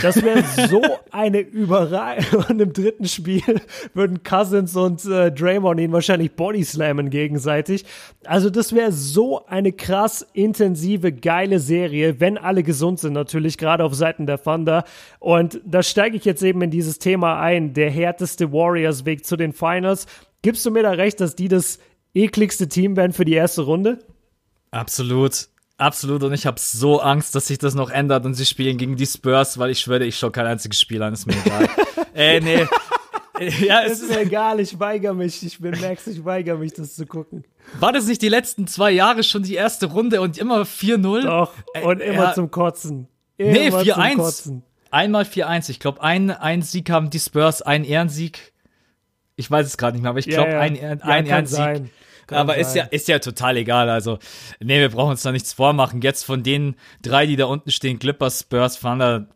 Das 0.01 0.21
wäre 0.21 0.43
so 0.69 0.81
eine 1.11 1.39
Überraschung. 1.39 2.45
Und 2.49 2.61
im 2.61 2.73
dritten 2.73 3.07
Spiel 3.07 3.41
würden 3.93 4.23
Cousins 4.23 4.75
und 4.75 5.05
äh, 5.05 5.31
Draymond 5.31 5.79
ihn 5.79 5.91
wahrscheinlich 5.91 6.33
bodyslammen 6.33 7.09
gegenseitig. 7.09 7.85
Also 8.25 8.49
das 8.49 8.73
wäre 8.73 8.91
so 8.91 9.45
eine 9.47 9.71
krass 9.71 10.25
intensive, 10.33 11.11
geile 11.11 11.59
Serie, 11.59 12.19
wenn 12.19 12.37
alle 12.37 12.63
gesund 12.63 12.99
sind 12.99 13.13
natürlich, 13.13 13.57
gerade 13.57 13.83
auf 13.83 13.93
Seiten 13.93 14.25
der 14.25 14.41
Thunder. 14.41 14.83
Und 15.19 15.61
da 15.65 15.83
steige 15.83 16.17
ich 16.17 16.25
jetzt 16.25 16.43
eben 16.43 16.61
in 16.61 16.71
dieses 16.71 16.99
Thema 16.99 17.39
ein, 17.39 17.73
der 17.73 17.89
härteste 17.89 18.51
Warriors-Weg 18.51 19.25
zu 19.25 19.35
den 19.35 19.53
Finals. 19.53 20.07
Gibst 20.41 20.65
du 20.65 20.71
mir 20.71 20.83
da 20.83 20.91
recht, 20.91 21.19
dass 21.19 21.35
die 21.35 21.47
das 21.47 21.79
ekligste 22.13 22.67
Team 22.67 22.95
werden 22.95 23.13
für 23.13 23.25
die 23.25 23.33
erste 23.33 23.63
Runde? 23.63 23.99
Absolut. 24.71 25.47
Absolut, 25.77 26.23
und 26.23 26.33
ich 26.33 26.45
habe 26.47 26.59
so 26.59 26.99
Angst, 27.01 27.35
dass 27.35 27.47
sich 27.47 27.59
das 27.59 27.75
noch 27.75 27.89
ändert 27.91 28.25
und 28.25 28.33
sie 28.33 28.45
spielen 28.45 28.77
gegen 28.77 28.95
die 28.95 29.05
Spurs, 29.05 29.59
weil 29.59 29.69
ich 29.69 29.79
schwöre, 29.79 30.05
ich 30.05 30.17
schaue 30.17 30.31
kein 30.31 30.47
einziges 30.47 30.81
Spiel 30.81 31.03
an, 31.03 31.13
ist 31.13 31.27
mir 31.27 31.35
egal. 31.45 31.69
Ey, 32.13 32.41
nee. 32.41 32.65
ja, 33.67 33.83
es 33.83 34.01
ist 34.01 34.09
mir 34.09 34.21
egal, 34.21 34.59
ich 34.59 34.79
weigere 34.79 35.13
mich. 35.13 35.45
Ich 35.45 35.59
bin 35.59 35.79
Max, 35.79 36.07
ich 36.07 36.25
weigere 36.25 36.57
mich, 36.57 36.73
das 36.73 36.95
zu 36.95 37.05
gucken. 37.05 37.43
War 37.79 37.93
das 37.93 38.07
nicht 38.07 38.23
die 38.23 38.29
letzten 38.29 38.65
zwei 38.65 38.89
Jahre 38.89 39.21
schon 39.23 39.43
die 39.43 39.53
erste 39.53 39.85
Runde 39.85 40.21
und 40.21 40.39
immer 40.39 40.63
4-0? 40.63 41.21
Doch, 41.21 41.53
und 41.83 42.01
immer 42.01 42.23
ja. 42.23 42.33
zum 42.33 42.49
Kotzen. 42.49 43.07
Äh, 43.37 43.51
Nee, 43.51 43.67
Immer 43.67 43.83
zum 43.83 43.89
4-1. 43.89 44.15
Kotzen. 44.15 44.63
Einmal 44.89 45.23
4-1. 45.25 45.69
Ich 45.69 45.79
glaube, 45.79 46.01
ein, 46.01 46.31
ein 46.31 46.63
Sieg 46.63 46.89
haben 46.89 47.11
die 47.11 47.19
Spurs, 47.19 47.61
ein 47.61 47.83
Ehrensieg. 47.83 48.53
Ich 49.35 49.51
weiß 49.51 49.67
es 49.67 49.77
gerade 49.77 49.93
nicht 49.93 50.01
mehr, 50.01 50.09
aber 50.09 50.19
ich 50.19 50.27
glaube, 50.27 50.49
Ja, 50.49 50.55
ja. 50.55 50.61
ein, 50.61 51.01
ein 51.03 51.25
Ehrensieg. 51.27 51.55
sein. 51.57 51.89
Kann 52.27 52.37
aber 52.39 52.57
ist 52.57 52.75
ja, 52.75 52.83
sein. 52.83 52.91
ist 52.91 53.07
ja 53.07 53.19
total 53.19 53.57
egal. 53.57 53.89
Also, 53.89 54.19
nee, 54.59 54.79
wir 54.79 54.89
brauchen 54.89 55.11
uns 55.11 55.21
da 55.21 55.31
nichts 55.31 55.53
vormachen. 55.53 56.01
Jetzt 56.01 56.23
von 56.23 56.43
den 56.43 56.75
drei, 57.01 57.25
die 57.25 57.37
da 57.37 57.45
unten 57.45 57.71
stehen, 57.71 57.99
Clippers, 57.99 58.41
Spurs, 58.41 58.79
Thunder, 58.81 59.27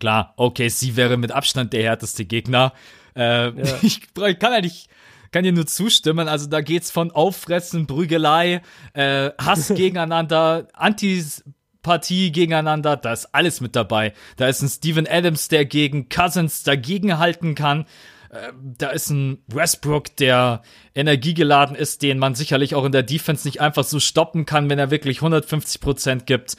klar, 0.00 0.34
okay, 0.36 0.68
sie 0.68 0.96
wäre 0.96 1.16
mit 1.16 1.32
Abstand 1.32 1.72
der 1.72 1.84
härteste 1.84 2.24
Gegner. 2.24 2.72
Äh, 3.16 3.50
ich, 3.82 4.02
ich 4.14 4.38
kann 4.38 4.52
eigentlich, 4.52 4.88
kann 5.30 5.44
dir 5.44 5.52
nur 5.52 5.66
zustimmen. 5.66 6.26
Also 6.26 6.48
da 6.48 6.60
geht's 6.60 6.90
von 6.90 7.12
Auffressen, 7.12 7.86
Prügelei, 7.86 8.62
äh, 8.94 9.30
Hass 9.38 9.68
gegeneinander, 9.76 10.66
Antipathie 10.72 12.32
gegeneinander, 12.32 12.96
da 12.96 13.12
ist 13.12 13.32
alles 13.32 13.60
mit 13.60 13.76
dabei. 13.76 14.12
Da 14.36 14.48
ist 14.48 14.62
ein 14.62 14.68
Steven 14.68 15.06
Adams, 15.06 15.48
der 15.48 15.64
gegen 15.64 16.08
Cousins 16.08 16.64
dagegenhalten 16.64 17.54
kann. 17.54 17.86
Äh, 18.34 18.52
Da 18.62 18.90
ist 18.90 19.10
ein 19.10 19.38
Westbrook, 19.48 20.16
der 20.16 20.62
energiegeladen 20.94 21.76
ist, 21.76 22.02
den 22.02 22.18
man 22.18 22.34
sicherlich 22.34 22.74
auch 22.74 22.84
in 22.84 22.92
der 22.92 23.02
Defense 23.02 23.46
nicht 23.48 23.60
einfach 23.60 23.84
so 23.84 24.00
stoppen 24.00 24.44
kann, 24.46 24.68
wenn 24.68 24.78
er 24.78 24.90
wirklich 24.90 25.18
150 25.18 25.80
Prozent 25.80 26.26
gibt. 26.26 26.56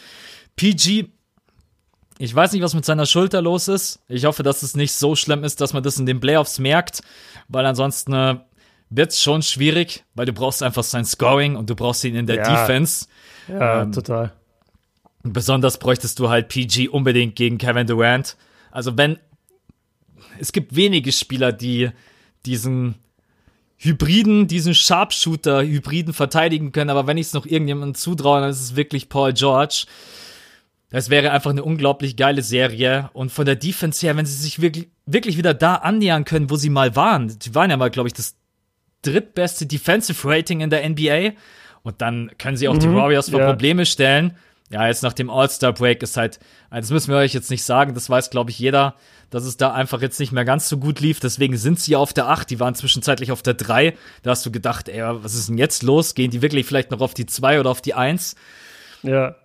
PG 0.56 1.06
ich 2.18 2.34
weiß 2.34 2.54
nicht, 2.54 2.62
was 2.62 2.74
mit 2.74 2.86
seiner 2.86 3.06
Schulter 3.06 3.42
los 3.42 3.68
ist. 3.68 4.00
Ich 4.08 4.24
hoffe, 4.24 4.42
dass 4.42 4.64
es 4.64 4.74
nicht 4.74 4.94
so 4.94 5.18
schlimm 5.18 5.44
ist, 5.44 5.60
dass 5.60 5.74
man 5.74 5.84
das 5.84 6.00
in 6.00 6.06
den 6.06 6.22
Playoffs 6.22 6.60
merkt, 6.60 7.02
weil 7.50 7.66
ansonsten 7.66 8.14
äh, 8.14 8.36
wird 8.90 9.12
es 9.12 9.22
schon 9.22 9.42
schwierig, 9.42 10.06
weil 10.14 10.26
du 10.26 10.32
brauchst 10.32 10.64
einfach 10.64 10.84
sein 10.86 11.04
Scoring 11.04 11.58
und 11.58 11.70
du 11.70 11.76
brauchst 11.76 12.06
ihn 12.06 12.16
in 12.16 12.26
der 12.26 12.38
Ja. 12.38 12.44
Defense. 12.62 13.08
Ja, 13.50 13.82
Ähm, 13.82 13.92
total. 13.92 14.32
Besonders 15.24 15.78
bräuchtest 15.78 16.18
du 16.20 16.30
halt 16.30 16.48
PG 16.48 16.88
unbedingt 16.88 17.36
gegen 17.36 17.58
Kevin 17.58 17.86
Durant. 17.88 18.38
Also 18.72 18.98
wenn 18.98 19.20
es 20.40 20.52
gibt 20.52 20.76
wenige 20.76 21.12
Spieler, 21.12 21.52
die 21.52 21.90
diesen 22.46 22.96
Hybriden, 23.78 24.48
diesen 24.48 24.74
Sharpshooter-Hybriden 24.74 26.14
verteidigen 26.14 26.72
können, 26.72 26.90
aber 26.90 27.08
wenn 27.08 27.18
ich 27.18 27.28
es 27.28 27.34
noch 27.34 27.46
irgendjemandem 27.46 27.96
zutraue, 27.96 28.42
dann 28.42 28.50
ist 28.50 28.62
es 28.62 28.76
wirklich 28.76 29.10
Paul 29.10 29.34
George. 29.34 29.86
Das 30.90 31.10
wäre 31.10 31.32
einfach 31.32 31.52
eine 31.52 31.64
unglaublich 31.64 32.16
geile 32.16 32.42
Serie. 32.42 33.10
Und 33.14 33.32
von 33.32 33.46
der 33.46 33.56
Defense 33.56 34.06
her, 34.06 34.16
wenn 34.16 34.26
sie 34.26 34.36
sich 34.36 34.62
wirklich, 34.62 34.88
wirklich 35.06 35.38
wieder 35.38 35.54
da 35.54 35.76
annähern 35.76 36.24
können, 36.24 36.50
wo 36.50 36.56
sie 36.56 36.70
mal 36.70 36.96
waren. 36.96 37.38
Die 37.40 37.54
waren 37.54 37.70
ja 37.70 37.78
mal, 37.78 37.90
glaube 37.90 38.08
ich, 38.08 38.14
das 38.14 38.36
drittbeste 39.02 39.66
Defensive 39.66 40.28
Rating 40.28 40.62
in 40.62 40.70
der 40.70 40.88
NBA. 40.88 41.32
Und 41.84 42.02
dann 42.02 42.32
können 42.38 42.56
sie 42.56 42.68
auch 42.68 42.78
die 42.78 42.92
Warriors 42.92 43.30
vor 43.30 43.42
ja. 43.42 43.48
Probleme 43.48 43.86
stellen. 43.86 44.38
Ja, 44.72 44.88
jetzt 44.88 45.04
nach 45.04 45.14
dem 45.14 45.30
All-Star-Break 45.30 46.02
ist 46.02 46.18
halt, 46.18 46.40
das 46.72 46.90
müssen 46.90 47.12
wir 47.12 47.18
euch 47.18 47.34
jetzt 47.34 47.52
nicht 47.52 47.64
sagen, 47.64 47.94
das 47.94 48.10
weiß, 48.10 48.30
glaube 48.30 48.50
ich, 48.50 48.58
jeder, 48.58 48.96
dass 49.30 49.44
es 49.44 49.58
da 49.58 49.74
einfach 49.74 50.02
jetzt 50.02 50.20
nicht 50.20 50.32
mehr 50.32 50.46
ganz 50.46 50.70
so 50.70 50.78
gut 50.78 51.00
lief. 51.00 51.20
Deswegen 51.20 51.58
sind 51.58 51.80
sie 51.80 51.96
auf 51.96 52.14
der 52.14 52.28
8, 52.28 52.50
die 52.50 52.60
waren 52.60 52.76
zwischenzeitlich 52.76 53.32
auf 53.32 53.42
der 53.42 53.54
3. 53.54 53.96
Da 54.24 54.32
hast 54.32 54.46
du 54.46 54.52
gedacht, 54.52 54.90
ey, 54.90 55.02
was 55.02 55.36
ist 55.36 55.50
denn 55.50 55.58
jetzt 55.58 55.84
los? 55.84 56.16
Gehen 56.16 56.32
die 56.32 56.42
wirklich 56.42 56.66
vielleicht 56.66 56.92
noch 56.92 57.02
auf 57.02 57.14
die 57.14 57.26
2 57.26 57.60
oder 57.60 57.70
auf 57.70 57.82
die 57.82 57.94
1? 57.94 58.36
Ja. 59.04 59.36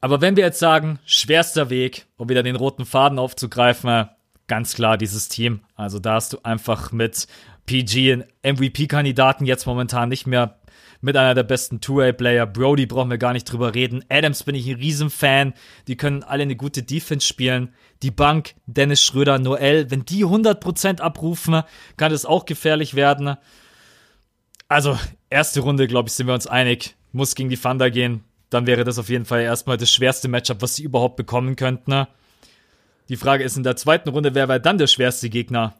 Aber 0.00 0.20
wenn 0.20 0.36
wir 0.36 0.44
jetzt 0.44 0.58
sagen, 0.58 0.98
schwerster 1.04 1.70
Weg, 1.70 2.06
um 2.16 2.28
wieder 2.28 2.42
den 2.42 2.56
roten 2.56 2.84
Faden 2.84 3.18
aufzugreifen, 3.18 3.90
äh, 3.90 4.06
ganz 4.46 4.74
klar 4.74 4.96
dieses 4.98 5.28
Team. 5.28 5.60
Also 5.74 5.98
da 5.98 6.14
hast 6.14 6.32
du 6.32 6.38
einfach 6.42 6.92
mit 6.92 7.26
PG 7.66 8.12
einen 8.12 8.24
MVP-Kandidaten 8.42 9.44
jetzt 9.44 9.66
momentan 9.66 10.08
nicht 10.08 10.26
mehr 10.26 10.58
mit 11.00 11.16
einer 11.16 11.34
der 11.34 11.42
besten 11.42 11.80
Two-Way-Player. 11.80 12.46
Brody 12.46 12.86
brauchen 12.86 13.10
wir 13.10 13.18
gar 13.18 13.32
nicht 13.32 13.44
drüber 13.44 13.74
reden. 13.74 14.04
Adams 14.08 14.42
bin 14.42 14.54
ich 14.54 14.68
ein 14.68 14.76
Riesenfan. 14.76 15.54
Die 15.88 15.96
können 15.96 16.22
alle 16.22 16.42
eine 16.42 16.56
gute 16.56 16.82
Defense 16.82 17.26
spielen. 17.26 17.72
Die 18.02 18.10
Bank, 18.10 18.54
Dennis 18.66 19.02
Schröder, 19.02 19.38
Noel, 19.38 19.90
wenn 19.90 20.04
die 20.04 20.24
100% 20.24 21.00
abrufen, 21.00 21.62
kann 21.96 22.12
es 22.12 22.26
auch 22.26 22.44
gefährlich 22.44 22.94
werden. 22.94 23.36
Also, 24.68 24.98
erste 25.30 25.60
Runde, 25.60 25.86
glaube 25.86 26.08
ich, 26.08 26.14
sind 26.14 26.26
wir 26.26 26.34
uns 26.34 26.46
einig. 26.46 26.96
Muss 27.12 27.34
gegen 27.34 27.48
die 27.48 27.56
Thunder 27.56 27.90
gehen. 27.90 28.24
Dann 28.50 28.66
wäre 28.66 28.84
das 28.84 28.98
auf 28.98 29.08
jeden 29.08 29.24
Fall 29.24 29.42
erstmal 29.42 29.76
das 29.76 29.90
schwerste 29.90 30.28
Matchup, 30.28 30.62
was 30.62 30.76
sie 30.76 30.82
überhaupt 30.82 31.16
bekommen 31.16 31.56
könnten. 31.56 32.06
Die 33.08 33.16
Frage 33.16 33.44
ist 33.44 33.56
in 33.56 33.62
der 33.62 33.76
zweiten 33.76 34.08
Runde, 34.08 34.34
wer 34.34 34.48
wäre 34.48 34.60
dann 34.60 34.78
der 34.78 34.86
schwerste 34.88 35.30
Gegner? 35.30 35.74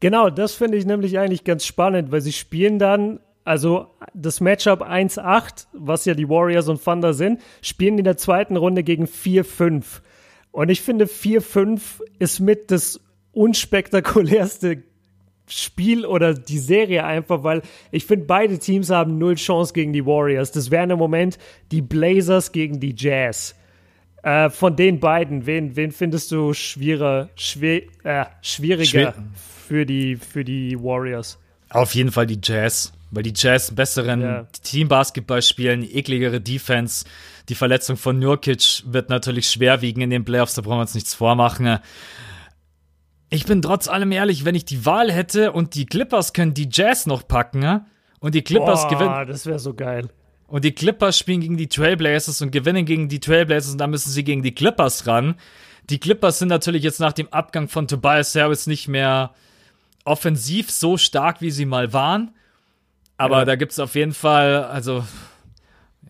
Genau, 0.00 0.30
das 0.30 0.54
finde 0.54 0.78
ich 0.78 0.86
nämlich 0.86 1.18
eigentlich 1.18 1.44
ganz 1.44 1.64
spannend, 1.64 2.12
weil 2.12 2.20
sie 2.20 2.32
spielen 2.32 2.78
dann, 2.78 3.20
also 3.48 3.86
das 4.12 4.40
Matchup 4.40 4.82
1-8, 4.82 5.66
was 5.72 6.04
ja 6.04 6.14
die 6.14 6.28
Warriors 6.28 6.68
und 6.68 6.84
Thunder 6.84 7.14
sind, 7.14 7.40
spielen 7.62 7.98
in 7.98 8.04
der 8.04 8.18
zweiten 8.18 8.56
Runde 8.56 8.82
gegen 8.82 9.06
4-5. 9.06 9.84
Und 10.52 10.68
ich 10.68 10.82
finde, 10.82 11.06
4-5 11.06 11.80
ist 12.18 12.40
mit 12.40 12.70
das 12.70 13.00
unspektakulärste 13.32 14.82
Spiel 15.48 16.04
oder 16.04 16.34
die 16.34 16.58
Serie 16.58 17.04
einfach, 17.04 17.42
weil 17.42 17.62
ich 17.90 18.04
finde, 18.04 18.26
beide 18.26 18.58
Teams 18.58 18.90
haben 18.90 19.16
null 19.16 19.36
Chance 19.36 19.72
gegen 19.72 19.94
die 19.94 20.04
Warriors. 20.04 20.52
Das 20.52 20.70
wären 20.70 20.90
im 20.90 20.98
Moment 20.98 21.38
die 21.70 21.80
Blazers 21.80 22.52
gegen 22.52 22.80
die 22.80 22.94
Jazz. 22.96 23.54
Äh, 24.22 24.50
von 24.50 24.76
den 24.76 25.00
beiden, 25.00 25.46
wen, 25.46 25.74
wen 25.74 25.92
findest 25.92 26.32
du 26.32 26.52
schwieriger, 26.52 27.30
schwer, 27.34 27.82
äh, 28.04 28.26
schwieriger 28.42 28.84
Schwer- 28.84 29.14
für, 29.66 29.86
die, 29.86 30.16
für 30.16 30.44
die 30.44 30.78
Warriors? 30.78 31.38
Auf 31.70 31.94
jeden 31.94 32.10
Fall 32.10 32.26
die 32.26 32.40
Jazz, 32.42 32.92
weil 33.10 33.22
die 33.22 33.32
Jazz 33.34 33.68
einen 33.68 33.76
besseren 33.76 34.20
Ja. 34.20 34.46
Teambasketball 34.62 35.42
spielen, 35.42 35.82
ekligere 35.82 36.40
Defense. 36.40 37.04
Die 37.48 37.54
Verletzung 37.54 37.96
von 37.96 38.18
Nurkic 38.18 38.82
wird 38.86 39.08
natürlich 39.08 39.48
schwer 39.50 39.80
wiegen 39.82 40.00
in 40.02 40.10
den 40.10 40.24
Playoffs, 40.24 40.54
da 40.54 40.62
brauchen 40.62 40.78
wir 40.78 40.82
uns 40.82 40.94
nichts 40.94 41.14
vormachen. 41.14 41.78
Ich 43.30 43.44
bin 43.44 43.60
trotz 43.62 43.88
allem 43.88 44.12
ehrlich, 44.12 44.44
wenn 44.44 44.54
ich 44.54 44.64
die 44.64 44.86
Wahl 44.86 45.12
hätte 45.12 45.52
und 45.52 45.74
die 45.74 45.86
Clippers 45.86 46.32
können 46.32 46.54
die 46.54 46.68
Jazz 46.72 47.06
noch 47.06 47.26
packen 47.28 47.84
und 48.20 48.34
die 48.34 48.42
Clippers 48.42 48.82
Boah, 48.82 48.90
gewinnen 48.90 49.26
das 49.28 49.44
wäre 49.46 49.58
so 49.58 49.74
geil. 49.74 50.08
und 50.46 50.64
die 50.64 50.72
Clippers 50.72 51.18
spielen 51.18 51.40
gegen 51.40 51.56
die 51.58 51.68
Trailblazers 51.68 52.40
und 52.40 52.52
gewinnen 52.52 52.86
gegen 52.86 53.08
die 53.08 53.20
Trailblazers 53.20 53.72
und 53.72 53.78
dann 53.78 53.90
müssen 53.90 54.10
sie 54.10 54.24
gegen 54.24 54.42
die 54.42 54.54
Clippers 54.54 55.06
ran. 55.06 55.34
Die 55.90 55.98
Clippers 55.98 56.38
sind 56.38 56.48
natürlich 56.48 56.82
jetzt 56.82 57.00
nach 57.00 57.12
dem 57.12 57.28
Abgang 57.32 57.68
von 57.68 57.86
Tobias 57.86 58.34
Harris 58.34 58.66
nicht 58.66 58.88
mehr 58.88 59.34
offensiv 60.04 60.70
so 60.70 60.96
stark, 60.96 61.40
wie 61.42 61.50
sie 61.50 61.66
mal 61.66 61.92
waren. 61.92 62.30
Aber 63.18 63.40
Ja. 63.40 63.44
da 63.44 63.56
gibt's 63.56 63.78
auf 63.78 63.94
jeden 63.94 64.14
Fall, 64.14 64.64
also 64.64 65.04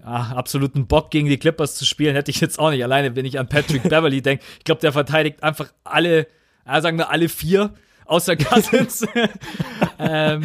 ja, 0.01 0.33
absoluten 0.37 0.87
Bock 0.87 1.11
gegen 1.11 1.29
die 1.29 1.39
Clippers 1.39 1.75
zu 1.75 1.85
spielen, 1.85 2.15
hätte 2.15 2.31
ich 2.31 2.41
jetzt 2.41 2.59
auch 2.59 2.71
nicht. 2.71 2.83
Alleine, 2.85 3.17
wenn 3.17 3.25
ich 3.27 3.39
an 3.39 3.49
Patrick 3.49 3.83
Beverly 3.89 4.23
denke. 4.23 4.45
Ich 4.59 4.65
glaube, 4.65 4.81
der 4.81 4.93
verteidigt 4.93 5.43
einfach 5.43 5.73
alle, 5.85 6.27
ja, 6.67 6.81
sagen 6.81 6.99
wir 6.99 7.11
alle 7.11 7.29
vier, 7.29 7.75
außer 8.05 8.37
Cousins. 8.37 9.07
ähm, 9.99 10.45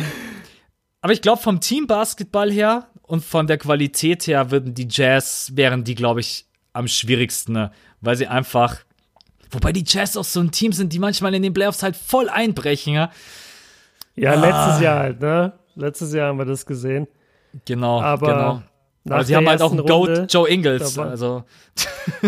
aber 1.02 1.14
ich 1.14 1.22
glaube, 1.22 1.42
vom 1.42 1.60
Teambasketball 1.60 2.50
her 2.52 2.88
und 3.04 3.24
von 3.24 3.46
der 3.46 3.58
Qualität 3.58 4.26
her 4.28 4.50
würden 4.52 4.74
die 4.74 4.88
Jazz, 4.90 5.52
wären 5.56 5.84
die, 5.84 5.96
glaube 5.96 6.22
ich, 6.22 6.46
am 6.72 6.88
schwierigsten, 6.88 7.52
ne? 7.54 7.72
weil 8.02 8.16
sie 8.16 8.28
einfach, 8.28 8.78
wobei 9.52 9.72
die 9.74 9.84
Jazz 9.86 10.16
auch 10.18 10.24
so 10.24 10.40
ein 10.40 10.52
Team 10.52 10.72
sind, 10.72 10.94
die 10.94 11.00
manchmal 11.00 11.34
in 11.36 11.44
den 11.44 11.54
Playoffs 11.54 11.84
halt 11.84 11.96
voll 11.98 12.30
einbrechen. 12.30 12.94
Ja? 12.94 13.12
Ja, 14.16 14.32
Ah. 14.32 14.36
letztes 14.36 14.82
Jahr 14.82 15.00
halt, 15.00 15.20
ne? 15.22 15.54
Letztes 15.76 16.14
Jahr 16.14 16.30
haben 16.30 16.38
wir 16.38 16.46
das 16.46 16.66
gesehen. 16.66 17.08
Genau, 17.66 18.02
Aber 18.02 18.28
genau. 18.28 18.62
nach 19.04 19.16
Aber 19.18 19.24
sie 19.26 19.36
haben 19.36 19.48
halt 19.48 19.62
auch 19.62 19.72
einen 19.72 19.80
Runde- 19.82 20.20
Goat, 20.22 20.34
Joe 20.34 20.50
Ingles. 20.50 20.98
war- 20.98 21.10
Also, 21.10 21.44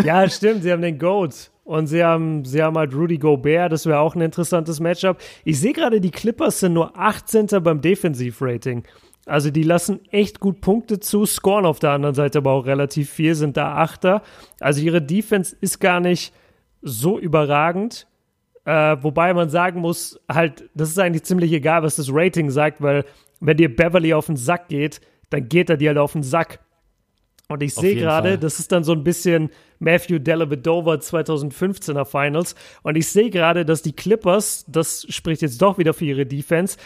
Ja, 0.04 0.28
stimmt, 0.28 0.62
sie 0.62 0.72
haben 0.72 0.82
den 0.82 0.98
Goat. 0.98 1.50
Und 1.64 1.88
sie 1.88 2.04
haben, 2.04 2.44
sie 2.44 2.62
haben 2.62 2.78
halt 2.78 2.94
Rudy 2.94 3.18
Gobert, 3.18 3.72
das 3.72 3.86
wäre 3.86 3.98
auch 3.98 4.14
ein 4.14 4.20
interessantes 4.20 4.78
Matchup. 4.78 5.18
Ich 5.44 5.58
sehe 5.58 5.72
gerade, 5.72 6.00
die 6.00 6.12
Clippers 6.12 6.60
sind 6.60 6.74
nur 6.74 6.96
18. 6.96 7.60
beim 7.60 7.80
Defensivrating. 7.80 8.84
Also 9.26 9.50
die 9.50 9.64
lassen 9.64 9.98
echt 10.12 10.38
gut 10.38 10.60
Punkte 10.60 11.00
zu, 11.00 11.26
scoren 11.26 11.66
auf 11.66 11.80
der 11.80 11.90
anderen 11.90 12.14
Seite 12.14 12.38
aber 12.38 12.52
auch 12.52 12.66
relativ 12.66 13.10
viel, 13.10 13.34
sind 13.34 13.56
da 13.56 13.74
Achter. 13.78 14.22
Also 14.60 14.80
ihre 14.80 15.02
Defense 15.02 15.56
ist 15.60 15.80
gar 15.80 15.98
nicht 15.98 16.32
so 16.82 17.18
überragend. 17.18 18.06
Äh, 18.64 18.96
wobei 19.00 19.34
man 19.34 19.48
sagen 19.50 19.80
muss, 19.80 20.20
halt, 20.32 20.68
das 20.74 20.90
ist 20.90 20.98
eigentlich 21.00 21.24
ziemlich 21.24 21.50
egal, 21.52 21.82
was 21.82 21.96
das 21.96 22.08
Rating 22.12 22.50
sagt, 22.50 22.80
weil 22.80 23.04
wenn 23.46 23.56
dir 23.56 23.74
Beverly 23.74 24.12
auf 24.12 24.26
den 24.26 24.36
Sack 24.36 24.68
geht, 24.68 25.00
dann 25.30 25.48
geht 25.48 25.70
er 25.70 25.76
dir 25.76 25.90
halt 25.90 25.98
auf 25.98 26.12
den 26.12 26.24
Sack. 26.24 26.60
Und 27.48 27.62
ich 27.62 27.74
sehe 27.74 27.94
gerade, 27.94 28.38
das 28.38 28.58
ist 28.58 28.72
dann 28.72 28.82
so 28.82 28.90
ein 28.90 29.04
bisschen 29.04 29.50
Matthew 29.78 30.18
Dellavedova 30.18 30.94
2015er 30.94 32.04
Finals. 32.04 32.56
Und 32.82 32.96
ich 32.96 33.06
sehe 33.08 33.30
gerade, 33.30 33.64
dass 33.64 33.82
die 33.82 33.94
Clippers, 33.94 34.64
das 34.66 35.06
spricht 35.10 35.42
jetzt 35.42 35.62
doch 35.62 35.78
wieder 35.78 35.94
für 35.94 36.06
ihre 36.06 36.26
Defense, 36.26 36.76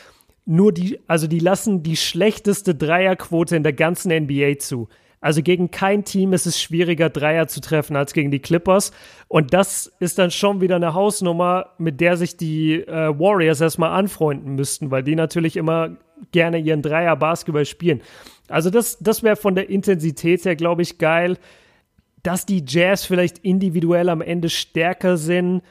nur 0.44 0.72
die, 0.72 1.00
also 1.06 1.26
die 1.26 1.38
lassen 1.38 1.82
die 1.82 1.96
schlechteste 1.96 2.74
Dreierquote 2.74 3.56
in 3.56 3.62
der 3.62 3.72
ganzen 3.72 4.12
NBA 4.12 4.58
zu. 4.58 4.88
Also 5.20 5.42
gegen 5.42 5.70
kein 5.70 6.04
Team 6.04 6.32
ist 6.32 6.46
es 6.46 6.60
schwieriger, 6.60 7.10
Dreier 7.10 7.46
zu 7.46 7.60
treffen 7.60 7.94
als 7.94 8.14
gegen 8.14 8.30
die 8.30 8.38
Clippers. 8.38 8.92
Und 9.28 9.52
das 9.52 9.92
ist 10.00 10.18
dann 10.18 10.30
schon 10.30 10.60
wieder 10.62 10.76
eine 10.76 10.94
Hausnummer, 10.94 11.74
mit 11.78 12.00
der 12.00 12.16
sich 12.16 12.36
die 12.36 12.76
äh, 12.76 13.18
Warriors 13.18 13.60
erstmal 13.60 13.90
anfreunden 13.90 14.54
müssten, 14.54 14.90
weil 14.90 15.02
die 15.02 15.16
natürlich 15.16 15.56
immer 15.56 15.96
gerne 16.32 16.58
ihren 16.58 16.82
Dreier 16.82 17.16
Basketball 17.16 17.66
spielen. 17.66 18.00
Also 18.48 18.70
das, 18.70 18.98
das 18.98 19.22
wäre 19.22 19.36
von 19.36 19.54
der 19.54 19.68
Intensität 19.68 20.44
her, 20.44 20.56
glaube 20.56 20.82
ich, 20.82 20.98
geil. 20.98 21.36
Dass 22.22 22.46
die 22.46 22.64
Jazz 22.66 23.04
vielleicht 23.04 23.38
individuell 23.38 24.08
am 24.08 24.20
Ende 24.22 24.48
stärker 24.48 25.16
sind, 25.16 25.62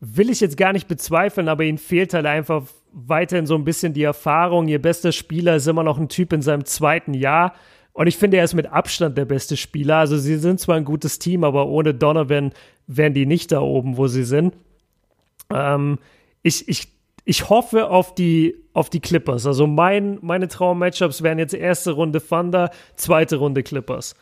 will 0.00 0.30
ich 0.30 0.40
jetzt 0.40 0.56
gar 0.56 0.72
nicht 0.72 0.88
bezweifeln, 0.88 1.48
aber 1.48 1.64
ihnen 1.64 1.78
fehlt 1.78 2.14
halt 2.14 2.26
einfach 2.26 2.64
weiterhin 2.92 3.46
so 3.46 3.54
ein 3.54 3.64
bisschen 3.64 3.92
die 3.92 4.02
Erfahrung. 4.02 4.66
Ihr 4.66 4.80
bester 4.80 5.12
Spieler 5.12 5.56
ist 5.56 5.68
immer 5.68 5.82
noch 5.82 5.98
ein 5.98 6.08
Typ 6.08 6.32
in 6.32 6.42
seinem 6.42 6.64
zweiten 6.64 7.14
Jahr. 7.14 7.54
Und 8.00 8.06
ich 8.06 8.16
finde, 8.16 8.38
er 8.38 8.44
ist 8.44 8.54
mit 8.54 8.72
Abstand 8.72 9.18
der 9.18 9.26
beste 9.26 9.58
Spieler. 9.58 9.96
Also 9.98 10.16
sie 10.16 10.38
sind 10.38 10.58
zwar 10.58 10.76
ein 10.76 10.86
gutes 10.86 11.18
Team, 11.18 11.44
aber 11.44 11.66
ohne 11.66 11.92
Donovan 11.92 12.52
wären 12.86 13.12
die 13.12 13.26
nicht 13.26 13.52
da 13.52 13.60
oben, 13.60 13.98
wo 13.98 14.06
sie 14.06 14.24
sind. 14.24 14.54
Ähm, 15.50 15.98
ich, 16.42 16.66
ich, 16.66 16.88
ich 17.26 17.50
hoffe 17.50 17.90
auf 17.90 18.14
die, 18.14 18.56
auf 18.72 18.88
die 18.88 19.00
Clippers. 19.00 19.44
Also 19.44 19.66
mein, 19.66 20.18
meine 20.22 20.48
Traum-Matchups 20.48 21.22
wären 21.22 21.38
jetzt 21.38 21.52
erste 21.52 21.90
Runde 21.90 22.26
Thunder, 22.26 22.70
zweite 22.96 23.36
Runde 23.36 23.62
Clippers. 23.62 24.14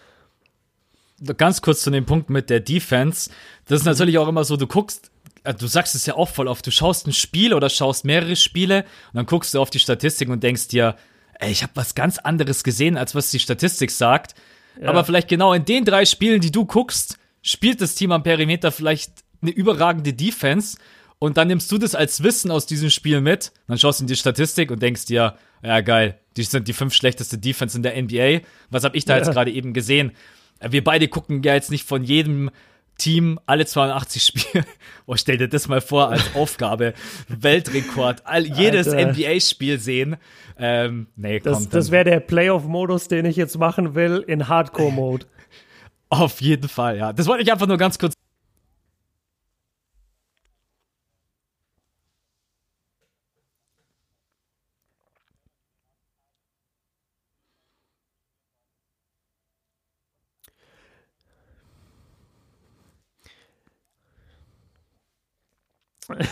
Ganz 1.37 1.63
kurz 1.63 1.83
zu 1.83 1.93
dem 1.93 2.05
Punkt 2.05 2.31
mit 2.31 2.51
der 2.51 2.59
Defense. 2.59 3.31
Das 3.67 3.79
ist 3.79 3.87
natürlich 3.87 4.19
auch 4.19 4.27
immer 4.27 4.43
so, 4.43 4.57
du 4.57 4.67
guckst, 4.67 5.13
äh, 5.45 5.55
du 5.55 5.69
sagst 5.69 5.95
es 5.95 6.05
ja 6.05 6.17
auch 6.17 6.31
voll 6.31 6.49
oft, 6.49 6.67
du 6.67 6.73
schaust 6.73 7.07
ein 7.07 7.13
Spiel 7.13 7.55
oder 7.55 7.69
schaust 7.69 8.05
mehrere 8.05 8.35
Spiele 8.35 8.79
und 9.13 9.19
dann 9.19 9.27
guckst 9.27 9.55
du 9.55 9.61
auf 9.61 9.71
die 9.71 9.79
Statistik 9.79 10.29
und 10.31 10.43
denkst 10.43 10.67
dir, 10.67 10.97
ey, 11.39 11.51
ich 11.51 11.63
habe 11.63 11.73
was 11.75 11.95
ganz 11.95 12.19
anderes 12.19 12.65
gesehen, 12.65 12.97
als 12.97 13.15
was 13.15 13.31
die 13.31 13.39
Statistik 13.39 13.91
sagt. 13.91 14.35
Ja. 14.81 14.89
Aber 14.89 15.05
vielleicht 15.05 15.29
genau 15.29 15.53
in 15.53 15.65
den 15.65 15.85
drei 15.85 16.05
Spielen, 16.05 16.41
die 16.41 16.53
du 16.53 16.65
guckst, 16.65 17.19
spielt 17.43 17.81
das 17.81 17.95
Team 17.95 18.13
am 18.13 18.23
Perimeter 18.23 18.73
vielleicht 18.73 19.25
eine 19.41 19.51
überragende 19.51 20.13
Defense 20.13 20.79
und 21.19 21.37
dann 21.37 21.49
nimmst 21.49 21.71
du 21.73 21.79
das 21.79 21.95
als 21.95 22.23
Wissen 22.23 22.51
aus 22.51 22.67
diesem 22.67 22.91
Spiel 22.91 23.21
mit, 23.21 23.53
dann 23.67 23.79
schaust 23.79 24.01
du 24.01 24.05
in 24.05 24.09
die 24.09 24.17
Statistik 24.17 24.71
und 24.71 24.83
denkst 24.83 25.07
dir, 25.07 25.37
ja 25.63 25.81
geil, 25.81 26.19
die 26.37 26.45
sind 26.45 26.69
die 26.69 26.73
fünf 26.73 26.95
schlechteste 26.95 27.39
Defense 27.39 27.77
in 27.77 27.83
der 27.83 28.01
NBA. 28.01 28.41
Was 28.71 28.85
habe 28.85 28.97
ich 28.97 29.05
da 29.05 29.15
ja. 29.15 29.19
jetzt 29.19 29.33
gerade 29.33 29.51
eben 29.51 29.73
gesehen? 29.73 30.13
Wir 30.61 30.83
beide 30.83 31.09
gucken 31.09 31.43
ja 31.43 31.55
jetzt 31.55 31.71
nicht 31.71 31.87
von 31.87 32.05
jedem 32.05 32.51
Team 32.99 33.41
alle 33.47 33.67
82 33.67 34.23
Spiele. 34.23 34.65
Oh, 35.11 35.17
stell 35.17 35.39
dir 35.39 35.49
das 35.49 35.69
mal 35.69 35.81
vor 35.81 36.11
als 36.11 36.23
Aufgabe. 36.35 36.93
Weltrekord. 37.29 38.27
All, 38.27 38.45
jedes 38.45 38.89
NBA-Spiel 38.89 39.79
sehen. 39.79 40.17
Ähm, 40.59 41.07
nee, 41.17 41.41
das, 41.41 41.67
das 41.71 41.91
wäre 41.91 42.05
der 42.05 42.21
Playoff-Modus, 42.21 43.09
den 43.09 43.25
ich 43.25 43.37
jetzt 43.37 43.57
machen 43.57 43.95
will, 43.95 44.23
in 44.27 44.49
Hardcore-Mode. 44.49 45.25
Auf 46.11 46.43
jeden 46.43 46.69
Fall, 46.69 46.99
ja. 46.99 47.15
Das 47.15 47.27
wollte 47.27 47.43
ich 47.43 47.51
einfach 47.51 47.67
nur 47.67 47.79
ganz 47.79 47.99
kurz 47.99 48.13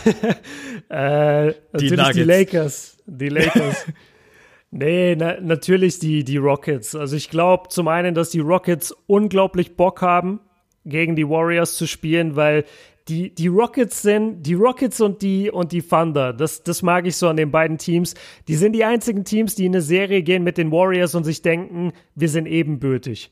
äh, 0.89 1.53
die, 1.79 1.91
natürlich 1.91 2.11
die 2.13 2.23
Lakers. 2.23 2.97
Die 3.05 3.29
Lakers. 3.29 3.85
nee, 4.71 5.15
na, 5.15 5.39
natürlich 5.41 5.99
die, 5.99 6.23
die 6.23 6.37
Rockets. 6.37 6.95
Also 6.95 7.15
ich 7.15 7.29
glaube 7.29 7.69
zum 7.69 7.87
einen, 7.87 8.15
dass 8.15 8.29
die 8.29 8.39
Rockets 8.39 8.95
unglaublich 9.07 9.75
Bock 9.75 10.01
haben, 10.01 10.39
gegen 10.85 11.15
die 11.15 11.27
Warriors 11.27 11.75
zu 11.75 11.85
spielen, 11.85 12.35
weil 12.35 12.63
die, 13.07 13.33
die 13.33 13.47
Rockets 13.47 14.01
sind, 14.01 14.43
die 14.43 14.53
Rockets 14.53 14.99
und 14.99 15.21
die, 15.21 15.49
und 15.49 15.71
die 15.71 15.81
Thunder, 15.81 16.33
das, 16.33 16.63
das 16.63 16.81
mag 16.81 17.05
ich 17.05 17.15
so 17.15 17.27
an 17.29 17.37
den 17.37 17.51
beiden 17.51 17.77
Teams. 17.77 18.15
Die 18.47 18.55
sind 18.55 18.73
die 18.73 18.83
einzigen 18.83 19.23
Teams, 19.23 19.55
die 19.55 19.65
in 19.65 19.73
eine 19.73 19.81
Serie 19.81 20.23
gehen 20.23 20.43
mit 20.43 20.57
den 20.57 20.71
Warriors 20.71 21.15
und 21.15 21.23
sich 21.23 21.41
denken, 21.41 21.93
wir 22.15 22.29
sind 22.29 22.47
ebenbürtig. 22.47 23.31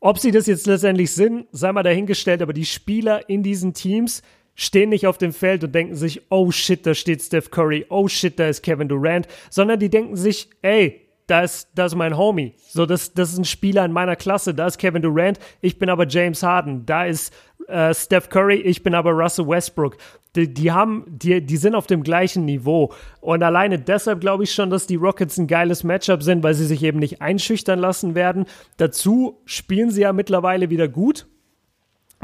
Ob 0.00 0.18
sie 0.18 0.30
das 0.30 0.46
jetzt 0.46 0.66
letztendlich 0.66 1.10
sind, 1.10 1.46
sei 1.52 1.72
mal 1.72 1.82
dahingestellt, 1.82 2.42
aber 2.42 2.52
die 2.52 2.66
Spieler 2.66 3.28
in 3.28 3.42
diesen 3.42 3.74
Teams 3.74 4.22
stehen 4.56 4.88
nicht 4.88 5.06
auf 5.06 5.18
dem 5.18 5.32
Feld 5.32 5.62
und 5.62 5.74
denken 5.74 5.94
sich, 5.94 6.22
oh 6.30 6.50
shit, 6.50 6.84
da 6.84 6.94
steht 6.94 7.22
Steph 7.22 7.50
Curry, 7.50 7.86
oh 7.88 8.08
shit, 8.08 8.38
da 8.38 8.48
ist 8.48 8.62
Kevin 8.62 8.88
Durant, 8.88 9.28
sondern 9.50 9.78
die 9.78 9.90
denken 9.90 10.16
sich, 10.16 10.48
ey, 10.62 11.02
da 11.26 11.42
ist, 11.42 11.70
da 11.74 11.86
ist 11.86 11.94
mein 11.94 12.16
Homie. 12.16 12.54
So, 12.68 12.86
das, 12.86 13.12
das 13.12 13.32
ist 13.32 13.38
ein 13.38 13.44
Spieler 13.44 13.84
in 13.84 13.92
meiner 13.92 14.14
Klasse. 14.14 14.54
Da 14.54 14.66
ist 14.66 14.78
Kevin 14.78 15.02
Durant, 15.02 15.38
ich 15.60 15.78
bin 15.78 15.90
aber 15.90 16.06
James 16.06 16.42
Harden. 16.42 16.86
Da 16.86 17.04
ist 17.04 17.34
äh, 17.66 17.92
Steph 17.92 18.28
Curry, 18.28 18.56
ich 18.56 18.82
bin 18.82 18.94
aber 18.94 19.10
Russell 19.10 19.48
Westbrook. 19.48 19.96
Die, 20.36 20.52
die 20.52 20.70
haben, 20.70 21.04
die, 21.08 21.44
die 21.44 21.56
sind 21.56 21.74
auf 21.74 21.88
dem 21.88 22.04
gleichen 22.04 22.44
Niveau. 22.44 22.92
Und 23.20 23.42
alleine 23.42 23.78
deshalb 23.78 24.20
glaube 24.20 24.44
ich 24.44 24.52
schon, 24.52 24.70
dass 24.70 24.86
die 24.86 24.96
Rockets 24.96 25.36
ein 25.36 25.48
geiles 25.48 25.82
Matchup 25.82 26.22
sind, 26.22 26.44
weil 26.44 26.54
sie 26.54 26.66
sich 26.66 26.82
eben 26.84 27.00
nicht 27.00 27.20
einschüchtern 27.20 27.80
lassen 27.80 28.14
werden. 28.14 28.44
Dazu 28.76 29.40
spielen 29.46 29.90
sie 29.90 30.02
ja 30.02 30.12
mittlerweile 30.12 30.70
wieder 30.70 30.86
gut 30.86 31.26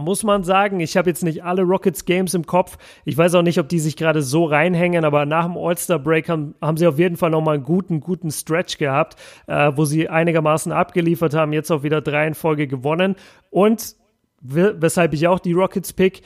muss 0.03 0.23
man 0.23 0.45
sagen. 0.45 0.81
Ich 0.81 0.97
habe 0.97 1.09
jetzt 1.09 1.23
nicht 1.23 1.45
alle 1.45 1.63
Rockets 1.63 2.05
Games 2.05 2.35
im 2.35 2.47
Kopf. 2.47 2.77
Ich 3.05 3.17
weiß 3.17 3.35
auch 3.35 3.43
nicht, 3.43 3.59
ob 3.59 3.69
die 3.69 3.79
sich 3.79 3.97
gerade 3.97 4.23
so 4.23 4.45
reinhängen, 4.45 5.05
aber 5.05 5.27
nach 5.27 5.47
dem 5.47 5.57
All-Star 5.57 5.99
Break 5.99 6.29
haben, 6.29 6.55
haben 6.61 6.77
sie 6.77 6.87
auf 6.87 6.99
jeden 6.99 7.17
Fall 7.17 7.31
nochmal 7.31 7.55
einen 7.55 7.65
guten, 7.65 8.01
guten 8.01 8.31
Stretch 8.31 8.79
gehabt, 8.79 9.17
äh, 9.47 9.73
wo 9.75 9.85
sie 9.85 10.09
einigermaßen 10.09 10.73
abgeliefert 10.73 11.35
haben, 11.35 11.53
jetzt 11.53 11.71
auch 11.71 11.83
wieder 11.83 12.01
drei 12.01 12.27
in 12.27 12.35
Folge 12.35 12.67
gewonnen. 12.67 13.17
Und 13.51 13.97
weshalb 14.43 15.15
ich 15.15 15.29
auch 15.29 15.39
die 15.39 15.53
Rockets 15.53 15.93
pick, 15.93 16.23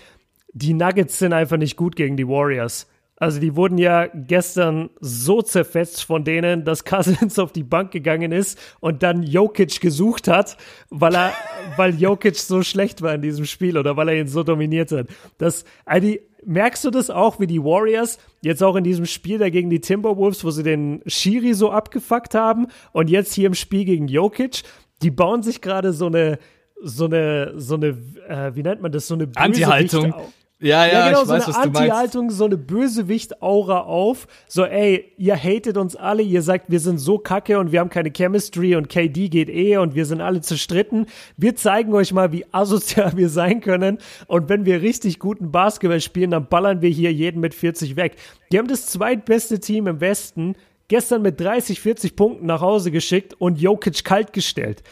die 0.53 0.73
Nuggets 0.73 1.19
sind 1.19 1.33
einfach 1.33 1.59
nicht 1.59 1.77
gut 1.77 1.97
gegen 1.97 2.17
die 2.17 2.27
Warriors. 2.27 2.89
Also 3.19 3.41
die 3.41 3.57
wurden 3.57 3.79
ja 3.79 4.09
gestern 4.13 4.91
so 5.01 5.41
zerfetzt 5.41 6.05
von 6.05 6.25
denen, 6.25 6.65
dass 6.65 6.85
Cousins 6.85 7.39
auf 7.39 7.51
die 7.51 7.63
Bank 7.63 7.91
gegangen 7.91 8.31
ist 8.31 8.59
und 8.81 9.03
dann 9.03 9.23
Jokic 9.23 9.81
gesucht 9.81 10.29
hat, 10.29 10.59
weil 10.91 11.15
er, 11.15 11.33
weil 11.77 11.95
Jokic 11.99 12.37
so 12.37 12.63
schlecht 12.63 13.01
war 13.01 13.15
in 13.15 13.23
diesem 13.23 13.47
Spiel 13.47 13.79
oder 13.79 13.97
weil 13.97 14.11
er 14.11 14.21
ihn 14.21 14.29
so 14.29 14.43
dominiert 14.43 14.93
hat. 14.93 15.07
Das, 15.39 15.65
also 15.87 16.15
merkst 16.45 16.85
du 16.85 16.91
das 16.91 17.09
auch, 17.09 17.41
wie 17.41 17.47
die 17.47 17.63
Warriors 17.63 18.19
jetzt 18.43 18.63
auch 18.63 18.77
in 18.77 18.85
diesem 18.85 19.07
Spiel 19.07 19.39
da 19.39 19.49
gegen 19.49 19.71
die 19.71 19.81
Timberwolves, 19.81 20.45
wo 20.45 20.51
sie 20.51 20.63
den 20.63 21.03
Shiri 21.07 21.55
so 21.55 21.71
abgefuckt 21.71 22.35
haben 22.35 22.67
und 22.93 23.09
jetzt 23.09 23.33
hier 23.33 23.47
im 23.47 23.55
Spiel 23.55 23.87
gegen 23.87 24.09
Jokic, 24.09 24.63
die 25.03 25.11
bauen 25.11 25.43
sich 25.43 25.61
gerade 25.63 25.93
so 25.93 26.07
eine 26.07 26.39
so 26.83 27.07
eine, 27.07 27.55
so 27.57 27.77
eine, 27.77 27.97
äh, 28.29 28.55
wie 28.55 28.63
nennt 28.63 28.83
man 28.83 28.93
das, 28.93 29.07
so 29.07 29.15
eine 29.15 29.31
Anti-Haltung. 29.35 30.15
Ja, 30.59 30.87
ja, 30.87 30.93
ja 30.93 31.09
genau, 31.09 31.21
ich 31.21 31.27
so 31.27 31.33
weiß, 31.35 31.47
eine 31.49 31.57
Anti-Haltung, 31.57 32.31
so 32.31 32.47
eine 32.47 32.57
Bösewicht-Aura 32.57 33.81
auf. 33.81 34.27
So, 34.49 34.65
ey, 34.65 35.13
ihr 35.19 35.37
hatet 35.37 35.77
uns 35.77 35.97
alle, 35.97 36.23
ihr 36.23 36.41
sagt, 36.41 36.71
wir 36.71 36.81
sind 36.81 36.99
so 36.99 37.19
kacke 37.19 37.59
und 37.59 37.73
wir 37.73 37.81
haben 37.81 37.91
keine 37.91 38.11
Chemistry 38.11 38.75
und 38.75 38.89
KD 38.89 39.29
geht 39.29 39.51
eh 39.51 39.77
und 39.77 39.95
wir 39.95 40.07
sind 40.07 40.23
alle 40.23 40.41
zerstritten. 40.41 41.07
Wir 41.37 41.57
zeigen 41.57 41.93
euch 41.93 42.15
mal, 42.15 42.33
wie 42.33 42.47
asozial 42.53 43.13
wir 43.17 43.29
sein 43.29 43.61
können. 43.61 43.99
Und 44.29 44.49
wenn 44.49 44.65
wir 44.65 44.81
richtig 44.81 45.19
guten 45.19 45.53
Basketball 45.53 46.01
spielen, 46.01 46.31
dann 46.31 46.49
ballern 46.49 46.81
wir 46.81 46.91
hier 46.91 47.13
jeden 47.13 47.41
mit 47.41 47.53
40 47.53 47.97
weg. 47.97 48.17
Die 48.51 48.59
haben 48.59 48.69
das 48.69 48.87
zweitbeste 48.87 49.61
Team 49.61 49.87
im 49.87 50.01
Westen 50.01 50.57
gestern 50.89 51.21
mit 51.21 51.39
30, 51.39 51.81
40 51.81 52.17
Punkten 52.17 52.47
nach 52.47 52.63
Hause 52.63 52.91
geschickt 52.91 53.35
und 53.39 53.61
Jokic 53.61 54.05
kalt 54.05 54.33
gestellt. 54.33 54.83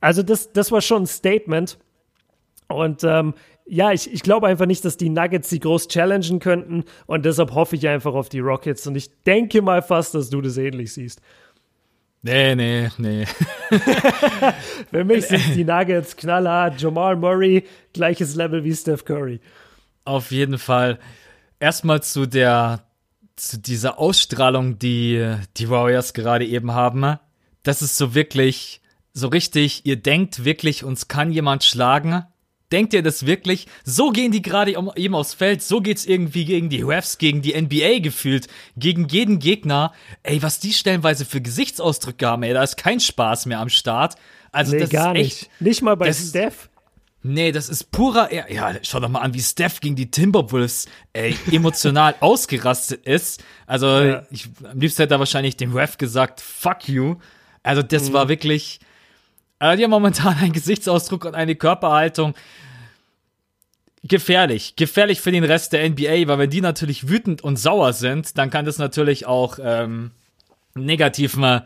Also 0.00 0.24
das, 0.24 0.52
das 0.52 0.72
war 0.72 0.80
schon 0.80 1.04
ein 1.04 1.06
Statement. 1.06 1.78
Und 2.68 3.04
ähm, 3.04 3.34
ja, 3.66 3.92
ich, 3.92 4.12
ich 4.12 4.22
glaube 4.22 4.46
einfach 4.46 4.66
nicht, 4.66 4.84
dass 4.84 4.96
die 4.96 5.08
Nuggets 5.08 5.48
sie 5.48 5.60
groß 5.60 5.88
challengen 5.88 6.38
könnten 6.38 6.84
und 7.06 7.24
deshalb 7.24 7.52
hoffe 7.52 7.76
ich 7.76 7.88
einfach 7.88 8.14
auf 8.14 8.28
die 8.28 8.40
Rockets 8.40 8.86
und 8.86 8.94
ich 8.94 9.10
denke 9.22 9.62
mal 9.62 9.82
fast, 9.82 10.14
dass 10.14 10.30
du 10.30 10.40
das 10.40 10.58
ähnlich 10.58 10.92
siehst. 10.92 11.20
Nee, 12.22 12.54
nee, 12.54 12.88
nee. 12.96 13.26
Für 14.90 15.04
mich 15.04 15.26
sind 15.26 15.54
die 15.54 15.64
Nuggets 15.66 16.16
knallhart. 16.16 16.80
Jamal 16.80 17.16
Murray, 17.16 17.64
gleiches 17.92 18.34
Level 18.34 18.64
wie 18.64 18.74
Steph 18.74 19.04
Curry. 19.04 19.40
Auf 20.06 20.30
jeden 20.30 20.56
Fall. 20.56 20.98
Erstmal 21.60 22.02
zu 22.02 22.24
der, 22.24 22.86
zu 23.36 23.58
dieser 23.58 23.98
Ausstrahlung, 23.98 24.78
die 24.78 25.36
die 25.58 25.68
Warriors 25.68 26.14
gerade 26.14 26.46
eben 26.46 26.72
haben. 26.72 27.18
Das 27.62 27.82
ist 27.82 27.98
so 27.98 28.14
wirklich, 28.14 28.80
so 29.12 29.28
richtig, 29.28 29.84
ihr 29.84 29.96
denkt 29.96 30.46
wirklich, 30.46 30.82
uns 30.82 31.08
kann 31.08 31.30
jemand 31.30 31.62
schlagen 31.62 32.24
Denkt 32.74 32.92
ihr 32.92 33.04
das 33.04 33.24
wirklich? 33.24 33.68
So 33.84 34.10
gehen 34.10 34.32
die 34.32 34.42
gerade 34.42 34.74
eben 34.96 35.14
aufs 35.14 35.32
Feld, 35.32 35.62
so 35.62 35.80
geht's 35.80 36.04
irgendwie 36.04 36.44
gegen 36.44 36.70
die 36.70 36.82
Refs, 36.82 37.18
gegen 37.18 37.40
die 37.40 37.54
NBA 37.54 38.00
gefühlt, 38.00 38.48
gegen 38.76 39.06
jeden 39.06 39.38
Gegner. 39.38 39.92
Ey, 40.24 40.42
was 40.42 40.58
die 40.58 40.72
stellenweise 40.72 41.24
für 41.24 41.40
Gesichtsausdrücke 41.40 42.26
haben, 42.26 42.42
ey, 42.42 42.52
da 42.52 42.64
ist 42.64 42.76
kein 42.76 42.98
Spaß 42.98 43.46
mehr 43.46 43.60
am 43.60 43.68
Start. 43.68 44.16
Also 44.50 44.72
nee, 44.72 44.80
das 44.80 44.90
gar 44.90 45.14
ist 45.14 45.20
echt, 45.20 45.42
nicht. 45.42 45.60
Nicht 45.60 45.82
mal 45.82 45.96
bei 45.96 46.12
Steph. 46.12 46.68
Nee, 47.22 47.52
das 47.52 47.68
ist 47.68 47.92
purer, 47.92 48.30
ja, 48.32 48.72
schau 48.82 48.98
doch 48.98 49.08
mal 49.08 49.20
an, 49.20 49.34
wie 49.34 49.40
Steph 49.40 49.78
gegen 49.78 49.94
die 49.94 50.10
Timberwolves 50.10 50.86
ey, 51.12 51.36
emotional 51.52 52.16
ausgerastet 52.20 53.06
ist. 53.06 53.44
Also, 53.68 53.86
ja. 53.86 54.26
ich, 54.32 54.48
am 54.64 54.80
liebsten 54.80 55.02
hätte 55.02 55.14
er 55.14 55.20
wahrscheinlich 55.20 55.56
dem 55.56 55.76
Ref 55.76 55.96
gesagt, 55.96 56.40
fuck 56.40 56.88
you. 56.88 57.18
Also, 57.62 57.82
das 57.82 58.08
mhm. 58.08 58.14
war 58.14 58.28
wirklich, 58.28 58.80
Aber 59.58 59.76
die 59.76 59.84
haben 59.84 59.90
momentan 59.90 60.36
einen 60.36 60.52
Gesichtsausdruck 60.52 61.24
und 61.24 61.34
eine 61.34 61.54
Körperhaltung. 61.54 62.34
Gefährlich. 64.02 64.76
Gefährlich 64.76 65.20
für 65.20 65.32
den 65.32 65.44
Rest 65.44 65.72
der 65.72 65.88
NBA, 65.88 66.28
weil 66.28 66.38
wenn 66.38 66.50
die 66.50 66.60
natürlich 66.60 67.08
wütend 67.08 67.42
und 67.42 67.56
sauer 67.56 67.94
sind, 67.94 68.36
dann 68.36 68.50
kann 68.50 68.66
das 68.66 68.78
natürlich 68.78 69.24
auch 69.24 69.58
ähm, 69.62 70.10
negativen 70.74 71.62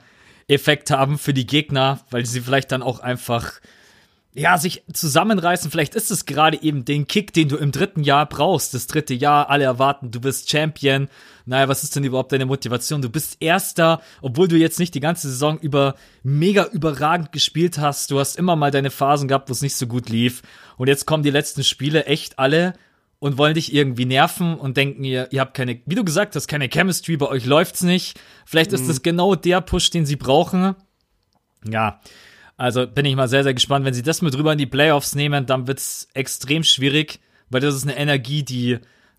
Effekt 0.47 0.91
haben 0.91 1.19
für 1.19 1.35
die 1.35 1.47
Gegner, 1.47 2.01
weil 2.11 2.25
sie 2.25 2.41
vielleicht 2.41 2.71
dann 2.71 2.83
auch 2.83 3.01
einfach 3.01 3.55
ja, 4.39 4.57
sich 4.57 4.85
zusammenreißen. 4.93 5.71
Vielleicht 5.71 5.97
ist 5.97 6.11
es 6.11 6.25
gerade 6.25 6.63
eben 6.63 6.85
den 6.85 7.09
Kick, 7.09 7.33
den 7.33 7.49
du 7.49 7.57
im 7.57 7.73
dritten 7.73 8.05
Jahr 8.05 8.27
brauchst. 8.27 8.73
Das 8.73 8.87
dritte 8.87 9.13
Jahr, 9.13 9.51
alle 9.51 9.65
erwarten, 9.65 10.13
du 10.13 10.21
bist 10.21 10.49
Champion. 10.49 11.09
Naja, 11.45 11.69
was 11.69 11.83
ist 11.83 11.97
denn 11.97 12.05
überhaupt 12.05 12.31
deine 12.31 12.47
Motivation? 12.47 13.03
Du 13.03 13.11
bist 13.11 13.39
Erster, 13.41 14.01
obwohl 14.23 14.47
du 14.47 14.57
jetzt 14.57 14.79
nicht 14.79 14.95
die 14.95 15.01
ganze 15.01 15.29
Saison 15.29 15.59
über 15.59 15.97
mega 16.23 16.67
überragend 16.67 17.33
gespielt 17.33 17.79
hast. 17.79 18.13
Du 18.13 18.21
hast 18.21 18.37
immer 18.37 18.55
mal 18.55 18.71
deine 18.71 18.91
Phasen 18.91 19.27
gehabt, 19.27 19.49
wo 19.49 19.53
es 19.53 19.63
nicht 19.63 19.75
so 19.75 19.89
gut 19.89 20.09
lief. 20.09 20.43
Und 20.77 20.87
jetzt 20.87 21.05
kommen 21.05 21.25
die 21.25 21.31
letzten 21.31 21.65
Spiele 21.65 22.05
echt 22.05 22.39
alle 22.39 22.75
und 23.19 23.39
wollen 23.39 23.55
dich 23.55 23.75
irgendwie 23.75 24.05
nerven 24.05 24.55
und 24.55 24.77
denken 24.77 25.03
ihr, 25.03 25.33
ihr 25.33 25.41
habt 25.41 25.55
keine, 25.55 25.81
wie 25.85 25.97
du 25.97 26.05
gesagt 26.05 26.37
hast, 26.37 26.47
keine 26.47 26.69
Chemistry, 26.69 27.17
bei 27.17 27.27
euch 27.27 27.45
läuft's 27.45 27.83
nicht. 27.83 28.21
Vielleicht 28.47 28.73
ist 28.73 28.85
mhm. 28.85 28.89
das 28.89 29.03
genau 29.03 29.35
der 29.35 29.61
Push, 29.61 29.91
den 29.91 30.07
sie 30.07 30.17
brauchen. 30.17 30.77
Ja, 31.69 32.01
also 32.59 32.87
bin 32.89 33.07
ich 33.07 33.15
mal 33.15 33.29
sehr, 33.29 33.45
sehr 33.45 33.55
gespannt. 33.55 33.87
Wenn 33.87 33.95
sie 33.95 34.03
das 34.03 34.21
mit 34.21 34.37
rüber 34.37 34.53
in 34.53 34.59
die 34.59 34.67
Playoffs 34.67 35.15
nehmen, 35.15 35.47
dann 35.47 35.69
wird's 35.69 36.09
extrem 36.13 36.65
schwierig, 36.65 37.21
weil 37.51 37.61
das 37.61 37.75
ist 37.75 37.85
eine 37.85 37.97
Energie, 37.97 38.43
die 38.43 38.79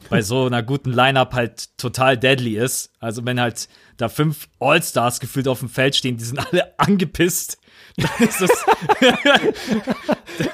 bei 0.09 0.21
so 0.21 0.45
einer 0.47 0.61
guten 0.61 0.91
Lineup 0.91 1.33
halt 1.33 1.75
total 1.77 2.17
deadly 2.17 2.57
ist. 2.57 2.91
Also 2.99 3.25
wenn 3.25 3.39
halt 3.39 3.69
da 3.95 4.09
fünf 4.09 4.49
All-Stars 4.59 5.21
gefühlt 5.21 5.47
auf 5.47 5.59
dem 5.59 5.69
Feld 5.69 5.95
stehen, 5.95 6.17
die 6.17 6.23
sind 6.25 6.37
alle 6.37 6.73
angepisst, 6.77 7.57
dann 7.95 8.27
ist 8.27 8.41
das. 8.41 8.65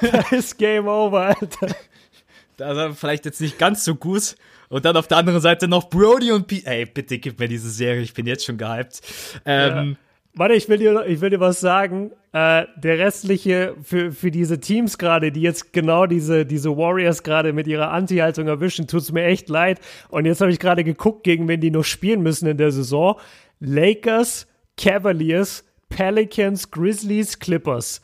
da 0.00 0.36
ist 0.36 0.56
Game 0.56 0.86
Over, 0.86 1.36
Alter. 1.40 1.74
Das 2.56 2.92
ist 2.92 3.00
vielleicht 3.00 3.24
jetzt 3.24 3.40
nicht 3.40 3.58
ganz 3.58 3.84
so 3.84 3.96
gut. 3.96 4.36
Und 4.68 4.84
dann 4.84 4.96
auf 4.96 5.08
der 5.08 5.18
anderen 5.18 5.40
Seite 5.40 5.68
noch 5.68 5.90
Brody 5.90 6.32
und 6.32 6.46
P. 6.46 6.62
Ey, 6.64 6.86
bitte 6.86 7.18
gib 7.18 7.38
mir 7.38 7.48
diese 7.48 7.70
Serie, 7.70 8.02
ich 8.02 8.14
bin 8.14 8.26
jetzt 8.26 8.44
schon 8.44 8.58
gehypt. 8.58 9.00
Ähm, 9.44 9.90
ja. 9.90 10.05
Warte, 10.38 10.52
ich 10.52 10.68
will 10.68 10.76
dir, 10.76 11.06
ich 11.06 11.22
will 11.22 11.30
dir 11.30 11.40
was 11.40 11.60
sagen. 11.60 12.12
Äh, 12.32 12.66
der 12.76 12.98
restliche 12.98 13.74
für, 13.82 14.12
für 14.12 14.30
diese 14.30 14.60
Teams 14.60 14.98
gerade, 14.98 15.32
die 15.32 15.40
jetzt 15.40 15.72
genau 15.72 16.04
diese, 16.04 16.44
diese 16.44 16.76
Warriors 16.76 17.22
gerade 17.22 17.54
mit 17.54 17.66
ihrer 17.66 17.90
Anti-Haltung 17.90 18.46
erwischen, 18.46 18.86
tut's 18.86 19.10
mir 19.10 19.24
echt 19.24 19.48
leid. 19.48 19.80
Und 20.10 20.26
jetzt 20.26 20.42
habe 20.42 20.50
ich 20.50 20.58
gerade 20.58 20.84
geguckt, 20.84 21.24
gegen 21.24 21.48
wen 21.48 21.62
die 21.62 21.70
noch 21.70 21.84
spielen 21.84 22.22
müssen 22.22 22.46
in 22.46 22.58
der 22.58 22.70
Saison. 22.70 23.18
Lakers, 23.60 24.46
Cavaliers, 24.76 25.64
Pelicans, 25.88 26.70
Grizzlies, 26.70 27.38
Clippers. 27.38 28.02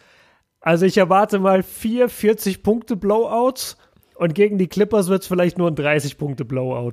Also 0.61 0.87
ich 0.87 0.97
erwarte 0.97 1.39
mal 1.39 1.63
vier 1.63 2.09
40 2.09 2.63
Punkte 2.63 2.97
Blowouts 2.97 3.77
und 4.15 4.35
gegen 4.35 4.57
die 4.57 4.69
Clippers 4.69 5.09
wird's 5.09 5.27
vielleicht 5.27 5.59
nur 5.59 5.69
ein 5.69 5.75
30 5.75 6.17
Punkte 6.17 6.47
Blowout. 6.47 6.93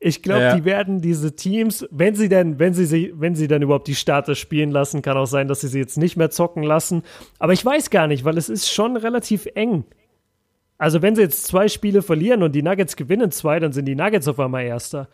Ich 0.00 0.22
glaube, 0.22 0.42
ja. 0.42 0.56
die 0.56 0.64
werden 0.64 1.00
diese 1.00 1.34
Teams, 1.34 1.84
wenn 1.90 2.14
sie 2.14 2.28
denn, 2.28 2.60
wenn 2.60 2.72
sie 2.72 2.86
sie, 2.86 3.12
wenn 3.16 3.34
sie 3.34 3.48
dann 3.48 3.62
überhaupt 3.62 3.88
die 3.88 3.96
Starter 3.96 4.36
spielen 4.36 4.70
lassen, 4.70 5.02
kann 5.02 5.16
auch 5.16 5.26
sein, 5.26 5.48
dass 5.48 5.60
sie 5.62 5.68
sie 5.68 5.80
jetzt 5.80 5.98
nicht 5.98 6.16
mehr 6.16 6.30
zocken 6.30 6.62
lassen. 6.62 7.02
Aber 7.40 7.52
ich 7.52 7.64
weiß 7.64 7.90
gar 7.90 8.06
nicht, 8.06 8.24
weil 8.24 8.38
es 8.38 8.48
ist 8.48 8.70
schon 8.70 8.96
relativ 8.96 9.46
eng. 9.54 9.84
Also 10.78 11.02
wenn 11.02 11.16
sie 11.16 11.22
jetzt 11.22 11.46
zwei 11.46 11.66
Spiele 11.66 12.02
verlieren 12.02 12.44
und 12.44 12.52
die 12.52 12.62
Nuggets 12.62 12.94
gewinnen 12.94 13.32
zwei, 13.32 13.58
dann 13.58 13.72
sind 13.72 13.86
die 13.86 13.96
Nuggets 13.96 14.28
auf 14.28 14.38
einmal 14.38 14.64
Erster. 14.64 15.08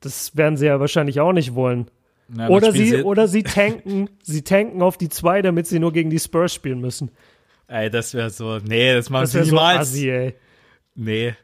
Das 0.00 0.36
werden 0.36 0.56
sie 0.56 0.66
ja 0.66 0.80
wahrscheinlich 0.80 1.20
auch 1.20 1.32
nicht 1.32 1.54
wollen. 1.54 1.88
Ja, 2.36 2.48
oder 2.48 2.72
sie, 2.72 2.86
sie, 2.86 3.02
oder 3.02 3.28
sie 3.28 3.44
tanken, 3.44 4.10
sie 4.22 4.42
tanken 4.42 4.82
auf 4.82 4.98
die 4.98 5.08
zwei, 5.08 5.42
damit 5.42 5.68
sie 5.68 5.78
nur 5.78 5.92
gegen 5.92 6.10
die 6.10 6.18
Spurs 6.18 6.52
spielen 6.52 6.80
müssen. 6.80 7.12
Ey, 7.68 7.88
das 7.88 8.14
wäre 8.14 8.30
so, 8.30 8.58
nee, 8.58 8.92
das 8.94 9.10
machen 9.10 9.22
das 9.22 9.32
sie 9.32 9.42
niemals. 9.42 9.92
So 9.92 9.98
assi, 9.98 10.10
ey. 10.10 10.34
Nee. 10.96 11.34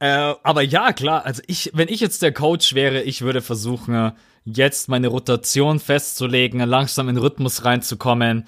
Äh, 0.00 0.34
aber 0.42 0.62
ja, 0.62 0.92
klar, 0.92 1.26
also 1.26 1.42
ich, 1.46 1.70
wenn 1.74 1.88
ich 1.88 2.00
jetzt 2.00 2.22
der 2.22 2.32
Coach 2.32 2.74
wäre, 2.74 3.02
ich 3.02 3.20
würde 3.20 3.42
versuchen, 3.42 4.12
jetzt 4.44 4.88
meine 4.88 5.08
Rotation 5.08 5.78
festzulegen, 5.78 6.60
langsam 6.60 7.10
in 7.10 7.18
Rhythmus 7.18 7.66
reinzukommen. 7.66 8.46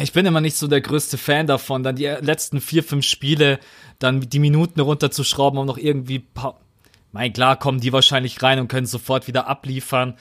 Ich 0.00 0.12
bin 0.12 0.24
immer 0.24 0.40
nicht 0.40 0.56
so 0.56 0.66
der 0.66 0.80
größte 0.80 1.18
Fan 1.18 1.46
davon, 1.46 1.82
dann 1.82 1.96
die 1.96 2.06
letzten 2.06 2.62
vier, 2.62 2.82
fünf 2.82 3.04
Spiele, 3.04 3.58
dann 3.98 4.22
die 4.22 4.38
Minuten 4.38 4.80
runterzuschrauben, 4.80 5.58
um 5.58 5.66
noch 5.66 5.78
irgendwie, 5.78 6.24
mein 7.12 7.32
klar, 7.34 7.58
kommen 7.58 7.80
die 7.80 7.92
wahrscheinlich 7.92 8.42
rein 8.42 8.58
und 8.58 8.68
können 8.68 8.86
sofort 8.86 9.26
wieder 9.28 9.48
abliefern. 9.48 10.14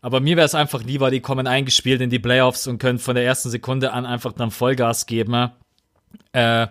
Aber 0.00 0.20
mir 0.20 0.36
wäre 0.36 0.46
es 0.46 0.54
einfach 0.54 0.82
lieber, 0.82 1.10
die 1.10 1.20
kommen 1.20 1.46
eingespielt 1.46 2.00
in 2.00 2.10
die 2.10 2.18
Playoffs 2.18 2.66
und 2.66 2.78
können 2.78 2.98
von 2.98 3.14
der 3.14 3.24
ersten 3.24 3.50
Sekunde 3.50 3.92
an 3.92 4.06
einfach 4.06 4.32
dann 4.32 4.50
Vollgas 4.50 5.06
geben. 5.06 5.50
Äh, 6.32 6.68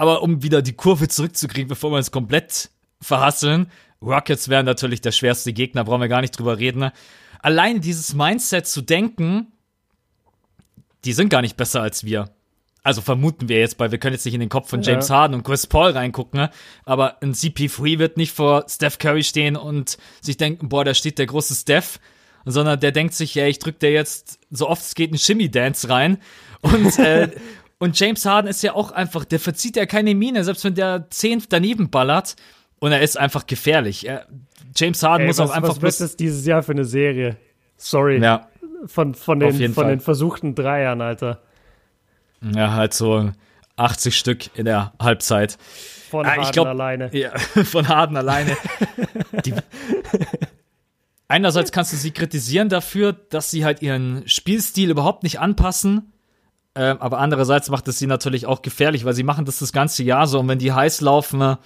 aber 0.00 0.22
um 0.22 0.42
wieder 0.42 0.62
die 0.62 0.72
Kurve 0.72 1.08
zurückzukriegen, 1.08 1.68
bevor 1.68 1.92
wir 1.92 1.98
uns 1.98 2.10
komplett 2.10 2.70
verhasseln, 3.02 3.70
Rockets 4.00 4.48
wären 4.48 4.64
natürlich 4.64 5.02
der 5.02 5.12
schwerste 5.12 5.52
Gegner, 5.52 5.84
brauchen 5.84 6.00
wir 6.00 6.08
gar 6.08 6.22
nicht 6.22 6.30
drüber 6.30 6.58
reden. 6.58 6.90
Allein 7.40 7.82
dieses 7.82 8.14
Mindset 8.14 8.66
zu 8.66 8.80
denken, 8.80 9.48
die 11.04 11.12
sind 11.12 11.28
gar 11.28 11.42
nicht 11.42 11.58
besser 11.58 11.82
als 11.82 12.02
wir. 12.02 12.30
Also 12.82 13.02
vermuten 13.02 13.50
wir 13.50 13.58
jetzt, 13.58 13.78
weil 13.78 13.90
wir 13.90 13.98
können 13.98 14.14
jetzt 14.14 14.24
nicht 14.24 14.32
in 14.32 14.40
den 14.40 14.48
Kopf 14.48 14.70
von 14.70 14.80
James 14.80 15.08
ja. 15.08 15.16
Harden 15.16 15.34
und 15.34 15.42
Chris 15.42 15.66
Paul 15.66 15.90
reingucken, 15.90 16.40
ne? 16.40 16.50
aber 16.86 17.22
ein 17.22 17.34
CP3 17.34 17.98
wird 17.98 18.16
nicht 18.16 18.32
vor 18.32 18.64
Steph 18.70 18.96
Curry 18.96 19.22
stehen 19.22 19.54
und 19.54 19.98
sich 20.22 20.38
denken, 20.38 20.70
boah, 20.70 20.82
da 20.82 20.94
steht 20.94 21.18
der 21.18 21.26
große 21.26 21.54
Steph, 21.54 22.00
sondern 22.46 22.80
der 22.80 22.92
denkt 22.92 23.12
sich, 23.12 23.34
ja, 23.34 23.46
ich 23.46 23.58
drück 23.58 23.78
dir 23.78 23.92
jetzt 23.92 24.38
so 24.50 24.66
oft 24.66 24.80
es 24.80 24.94
geht 24.94 25.10
einen 25.10 25.18
Shimmy 25.18 25.50
Dance 25.50 25.90
rein 25.90 26.16
und 26.62 26.98
äh, 26.98 27.28
Und 27.80 27.98
James 27.98 28.26
Harden 28.26 28.46
ist 28.46 28.62
ja 28.62 28.74
auch 28.74 28.92
einfach, 28.92 29.24
der 29.24 29.40
verzieht 29.40 29.74
ja 29.74 29.86
keine 29.86 30.14
Miene, 30.14 30.44
selbst 30.44 30.64
wenn 30.64 30.74
der 30.74 31.06
10 31.08 31.44
daneben 31.48 31.88
ballert. 31.88 32.36
Und 32.78 32.92
er 32.92 33.00
ist 33.00 33.18
einfach 33.18 33.46
gefährlich. 33.46 34.06
Er, 34.06 34.26
James 34.76 35.02
Harden 35.02 35.22
Ey, 35.22 35.26
muss 35.28 35.38
was, 35.38 35.50
auch 35.50 35.54
einfach. 35.54 35.70
Was 35.76 35.82
wird 35.82 36.00
das 36.00 36.16
dieses 36.16 36.44
Jahr 36.44 36.62
für 36.62 36.72
eine 36.72 36.84
Serie? 36.84 37.38
Sorry. 37.78 38.18
Ja. 38.18 38.48
Von, 38.84 39.14
von, 39.14 39.40
den, 39.40 39.72
von 39.72 39.88
den 39.88 40.00
versuchten 40.00 40.54
Dreiern, 40.54 41.00
Alter. 41.00 41.40
Ja, 42.42 42.72
halt 42.72 42.92
so 42.92 43.30
80 43.76 44.16
Stück 44.16 44.58
in 44.58 44.66
der 44.66 44.92
Halbzeit. 45.00 45.56
Von 46.10 46.26
ah, 46.26 46.36
Harden 46.36 46.52
glaub, 46.52 46.66
alleine. 46.66 47.16
Ja, 47.16 47.30
von 47.38 47.88
Harden 47.88 48.18
alleine. 48.18 48.56
Die, 49.46 49.54
einerseits 51.28 51.72
kannst 51.72 51.94
du 51.94 51.96
sie 51.96 52.10
kritisieren 52.10 52.68
dafür, 52.68 53.14
dass 53.14 53.50
sie 53.50 53.64
halt 53.64 53.80
ihren 53.80 54.28
Spielstil 54.28 54.90
überhaupt 54.90 55.22
nicht 55.22 55.40
anpassen 55.40 56.12
ähm, 56.74 56.98
aber 57.00 57.18
andererseits 57.18 57.68
macht 57.68 57.88
es 57.88 57.98
sie 57.98 58.06
natürlich 58.06 58.46
auch 58.46 58.62
gefährlich, 58.62 59.04
weil 59.04 59.14
sie 59.14 59.24
machen 59.24 59.44
das 59.44 59.58
das 59.58 59.72
ganze 59.72 60.02
Jahr 60.02 60.26
so. 60.26 60.38
Und 60.38 60.48
wenn 60.48 60.58
die 60.58 60.72
heiß 60.72 61.00
laufen, 61.00 61.40
äh, 61.40 61.56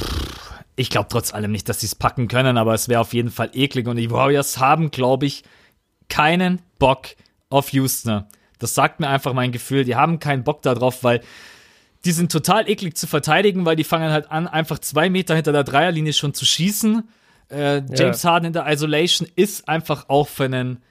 pff, 0.00 0.52
ich 0.74 0.90
glaube 0.90 1.08
trotz 1.08 1.32
allem 1.32 1.52
nicht, 1.52 1.68
dass 1.68 1.80
sie 1.80 1.86
es 1.86 1.94
packen 1.94 2.28
können, 2.28 2.58
aber 2.58 2.74
es 2.74 2.88
wäre 2.88 3.00
auf 3.00 3.14
jeden 3.14 3.30
Fall 3.30 3.50
eklig. 3.54 3.86
Und 3.86 3.96
die 3.96 4.10
Warriors 4.10 4.58
haben, 4.58 4.90
glaube 4.90 5.26
ich, 5.26 5.44
keinen 6.08 6.60
Bock 6.78 7.08
auf 7.50 7.72
Houston. 7.72 8.24
Das 8.58 8.74
sagt 8.74 9.00
mir 9.00 9.08
einfach 9.08 9.32
mein 9.32 9.52
Gefühl. 9.52 9.84
Die 9.84 9.96
haben 9.96 10.18
keinen 10.18 10.44
Bock 10.44 10.62
darauf, 10.62 11.04
weil 11.04 11.20
die 12.04 12.12
sind 12.12 12.30
total 12.30 12.68
eklig 12.68 12.96
zu 12.96 13.06
verteidigen, 13.06 13.64
weil 13.64 13.76
die 13.76 13.84
fangen 13.84 14.10
halt 14.10 14.30
an, 14.30 14.46
einfach 14.46 14.78
zwei 14.78 15.10
Meter 15.10 15.34
hinter 15.34 15.52
der 15.52 15.64
Dreierlinie 15.64 16.12
schon 16.12 16.34
zu 16.34 16.44
schießen. 16.44 17.08
Äh, 17.48 17.82
James 17.94 18.22
ja. 18.22 18.30
Harden 18.30 18.46
in 18.46 18.52
der 18.52 18.66
Isolation 18.66 19.28
ist 19.34 19.68
einfach 19.68 20.08
auch 20.08 20.28
für 20.28 20.44
einen, 20.44 20.82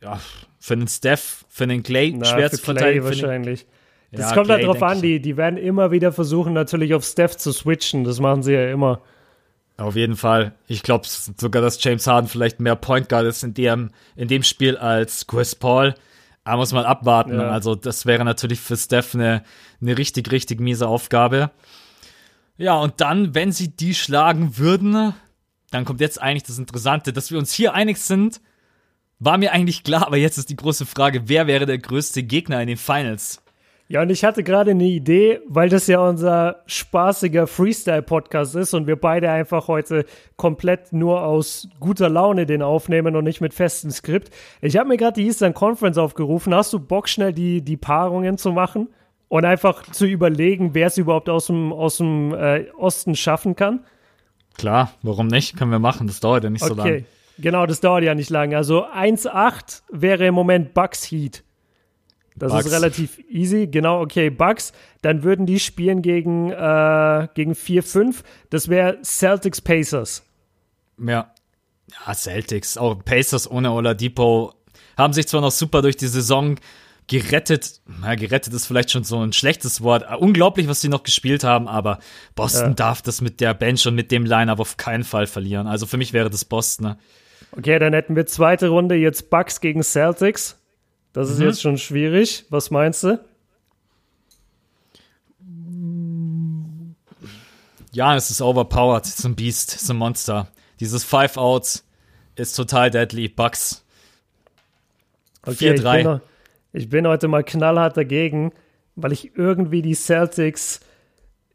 ja, 0.00 0.20
für 0.58 0.74
einen 0.74 0.88
Steph, 0.88 1.44
für 1.48 1.64
einen 1.64 1.82
Clay 1.82 2.14
Na, 2.16 2.24
schwer 2.24 2.50
zu 2.50 2.58
verteidigen. 2.58 3.04
wahrscheinlich. 3.04 3.66
Das 4.10 4.30
ja, 4.30 4.34
kommt 4.34 4.48
halt 4.48 4.64
drauf 4.64 4.82
an, 4.82 5.02
die, 5.02 5.20
die 5.20 5.36
werden 5.36 5.58
immer 5.58 5.90
wieder 5.90 6.12
versuchen, 6.12 6.54
natürlich 6.54 6.94
auf 6.94 7.04
Steph 7.04 7.36
zu 7.36 7.52
switchen. 7.52 8.04
Das 8.04 8.20
machen 8.20 8.42
sie 8.42 8.54
ja 8.54 8.70
immer. 8.70 9.02
Auf 9.76 9.96
jeden 9.96 10.16
Fall. 10.16 10.54
Ich 10.66 10.82
glaube 10.82 11.06
sogar, 11.06 11.62
dass 11.62 11.82
James 11.82 12.06
Harden 12.06 12.28
vielleicht 12.28 12.58
mehr 12.58 12.74
Point 12.74 13.08
Guard 13.08 13.26
ist 13.26 13.44
in 13.44 13.54
dem, 13.54 13.90
in 14.16 14.26
dem 14.26 14.42
Spiel 14.42 14.76
als 14.76 15.26
Chris 15.26 15.54
Paul. 15.54 15.94
Da 16.44 16.56
muss 16.56 16.72
man 16.72 16.84
abwarten. 16.84 17.34
Ja. 17.34 17.50
Also, 17.50 17.74
das 17.74 18.06
wäre 18.06 18.24
natürlich 18.24 18.60
für 18.60 18.76
Steph 18.76 19.14
eine, 19.14 19.44
eine 19.80 19.98
richtig, 19.98 20.32
richtig 20.32 20.60
miese 20.60 20.88
Aufgabe. 20.88 21.50
Ja, 22.56 22.74
und 22.78 23.00
dann, 23.02 23.34
wenn 23.34 23.52
sie 23.52 23.68
die 23.68 23.94
schlagen 23.94 24.56
würden, 24.56 25.14
dann 25.70 25.84
kommt 25.84 26.00
jetzt 26.00 26.20
eigentlich 26.20 26.44
das 26.44 26.58
Interessante, 26.58 27.12
dass 27.12 27.30
wir 27.30 27.38
uns 27.38 27.52
hier 27.52 27.74
einig 27.74 27.98
sind, 27.98 28.40
war 29.20 29.38
mir 29.38 29.52
eigentlich 29.52 29.84
klar, 29.84 30.06
aber 30.06 30.16
jetzt 30.16 30.38
ist 30.38 30.50
die 30.50 30.56
große 30.56 30.86
Frage, 30.86 31.22
wer 31.26 31.46
wäre 31.46 31.66
der 31.66 31.78
größte 31.78 32.22
Gegner 32.22 32.60
in 32.60 32.68
den 32.68 32.76
Finals? 32.76 33.42
Ja, 33.90 34.02
und 34.02 34.10
ich 34.10 34.22
hatte 34.22 34.44
gerade 34.44 34.72
eine 34.72 34.84
Idee, 34.84 35.40
weil 35.48 35.70
das 35.70 35.86
ja 35.86 35.98
unser 36.00 36.62
spaßiger 36.66 37.46
Freestyle-Podcast 37.46 38.54
ist 38.54 38.74
und 38.74 38.86
wir 38.86 38.96
beide 38.96 39.30
einfach 39.30 39.66
heute 39.66 40.04
komplett 40.36 40.92
nur 40.92 41.24
aus 41.24 41.70
guter 41.80 42.10
Laune 42.10 42.44
den 42.44 42.60
aufnehmen 42.60 43.16
und 43.16 43.24
nicht 43.24 43.40
mit 43.40 43.54
festem 43.54 43.90
Skript. 43.90 44.30
Ich 44.60 44.76
habe 44.76 44.90
mir 44.90 44.98
gerade 44.98 45.18
die 45.18 45.26
Eastern 45.26 45.54
Conference 45.54 45.96
aufgerufen. 45.96 46.54
Hast 46.54 46.74
du 46.74 46.80
Bock, 46.80 47.08
schnell 47.08 47.32
die, 47.32 47.62
die 47.62 47.78
Paarungen 47.78 48.36
zu 48.36 48.52
machen 48.52 48.88
und 49.28 49.46
einfach 49.46 49.82
zu 49.84 50.04
überlegen, 50.04 50.74
wer 50.74 50.88
es 50.88 50.98
überhaupt 50.98 51.30
aus 51.30 51.46
dem, 51.46 51.72
aus 51.72 51.96
dem 51.96 52.34
äh, 52.34 52.66
Osten 52.76 53.16
schaffen 53.16 53.56
kann? 53.56 53.80
Klar, 54.58 54.92
warum 55.02 55.28
nicht? 55.28 55.56
Können 55.56 55.70
wir 55.70 55.78
machen. 55.78 56.08
Das 56.08 56.20
dauert 56.20 56.44
ja 56.44 56.50
nicht 56.50 56.62
okay. 56.62 56.74
so 56.74 56.76
lange. 56.76 57.04
Genau, 57.38 57.66
das 57.66 57.80
dauert 57.80 58.02
ja 58.04 58.14
nicht 58.14 58.30
lange. 58.30 58.56
Also 58.56 58.84
1,8 58.86 59.82
wäre 59.90 60.26
im 60.26 60.34
Moment 60.34 60.74
Bucks 60.74 61.04
Heat. 61.10 61.44
Das 62.36 62.52
Bucks. 62.52 62.66
ist 62.66 62.72
relativ 62.72 63.18
easy. 63.28 63.66
Genau, 63.66 64.00
okay, 64.00 64.30
Bucks. 64.30 64.72
Dann 65.02 65.22
würden 65.22 65.46
die 65.46 65.58
spielen 65.60 66.02
gegen, 66.02 66.50
äh, 66.50 67.28
gegen 67.34 67.52
4-5. 67.54 68.22
Das 68.50 68.68
wäre 68.68 68.98
Celtics 69.02 69.60
Pacers. 69.60 70.22
Ja. 70.98 71.32
Ja, 72.06 72.14
Celtics, 72.14 72.76
auch 72.76 73.02
Pacers 73.02 73.50
ohne 73.50 73.72
Oladipo 73.72 74.52
haben 74.98 75.12
sich 75.14 75.26
zwar 75.26 75.40
noch 75.40 75.50
super 75.52 75.80
durch 75.80 75.96
die 75.96 76.06
Saison 76.06 76.56
gerettet. 77.06 77.80
Ja, 78.02 78.14
gerettet 78.14 78.52
ist 78.52 78.66
vielleicht 78.66 78.90
schon 78.90 79.04
so 79.04 79.18
ein 79.20 79.32
schlechtes 79.32 79.80
Wort. 79.80 80.04
Unglaublich, 80.18 80.68
was 80.68 80.82
sie 80.82 80.90
noch 80.90 81.02
gespielt 81.02 81.44
haben, 81.44 81.66
aber 81.66 81.98
Boston 82.34 82.68
Ja. 82.70 82.74
darf 82.74 83.00
das 83.00 83.22
mit 83.22 83.40
der 83.40 83.54
Bench 83.54 83.86
und 83.86 83.94
mit 83.94 84.12
dem 84.12 84.26
Line-Up 84.26 84.60
auf 84.60 84.76
keinen 84.76 85.04
Fall 85.04 85.26
verlieren. 85.26 85.66
Also 85.66 85.86
für 85.86 85.96
mich 85.96 86.12
wäre 86.12 86.28
das 86.28 86.44
Boston. 86.44 86.96
Okay, 87.52 87.78
dann 87.78 87.92
hätten 87.92 88.14
wir 88.16 88.26
zweite 88.26 88.68
Runde 88.68 88.94
jetzt 88.94 89.30
Bucks 89.30 89.60
gegen 89.60 89.82
Celtics. 89.82 90.56
Das 91.12 91.28
Mhm. 91.28 91.34
ist 91.34 91.40
jetzt 91.40 91.62
schon 91.62 91.78
schwierig. 91.78 92.44
Was 92.50 92.70
meinst 92.70 93.02
du? 93.04 93.18
Ja, 97.92 98.14
es 98.14 98.30
ist 98.30 98.42
overpowered, 98.42 99.04
es 99.06 99.18
ist 99.18 99.24
ein 99.24 99.34
Beast, 99.34 99.74
es 99.74 99.82
ist 99.82 99.90
ein 99.90 99.96
Monster. 99.96 100.48
Dieses 100.78 101.04
Five 101.04 101.36
Outs 101.36 101.84
ist 102.36 102.52
total 102.54 102.90
deadly. 102.90 103.28
Bucks. 103.28 103.84
Okay, 105.42 105.74
ich 105.74 105.80
4-3. 105.80 105.96
bin, 105.96 106.04
noch- 106.04 106.20
ich 106.72 106.88
bin 106.88 107.06
heute 107.06 107.28
mal 107.28 107.42
knallhart 107.42 107.96
dagegen, 107.96 108.52
weil 108.94 109.12
ich 109.12 109.36
irgendwie 109.36 109.82
die 109.82 109.94
Celtics, 109.94 110.80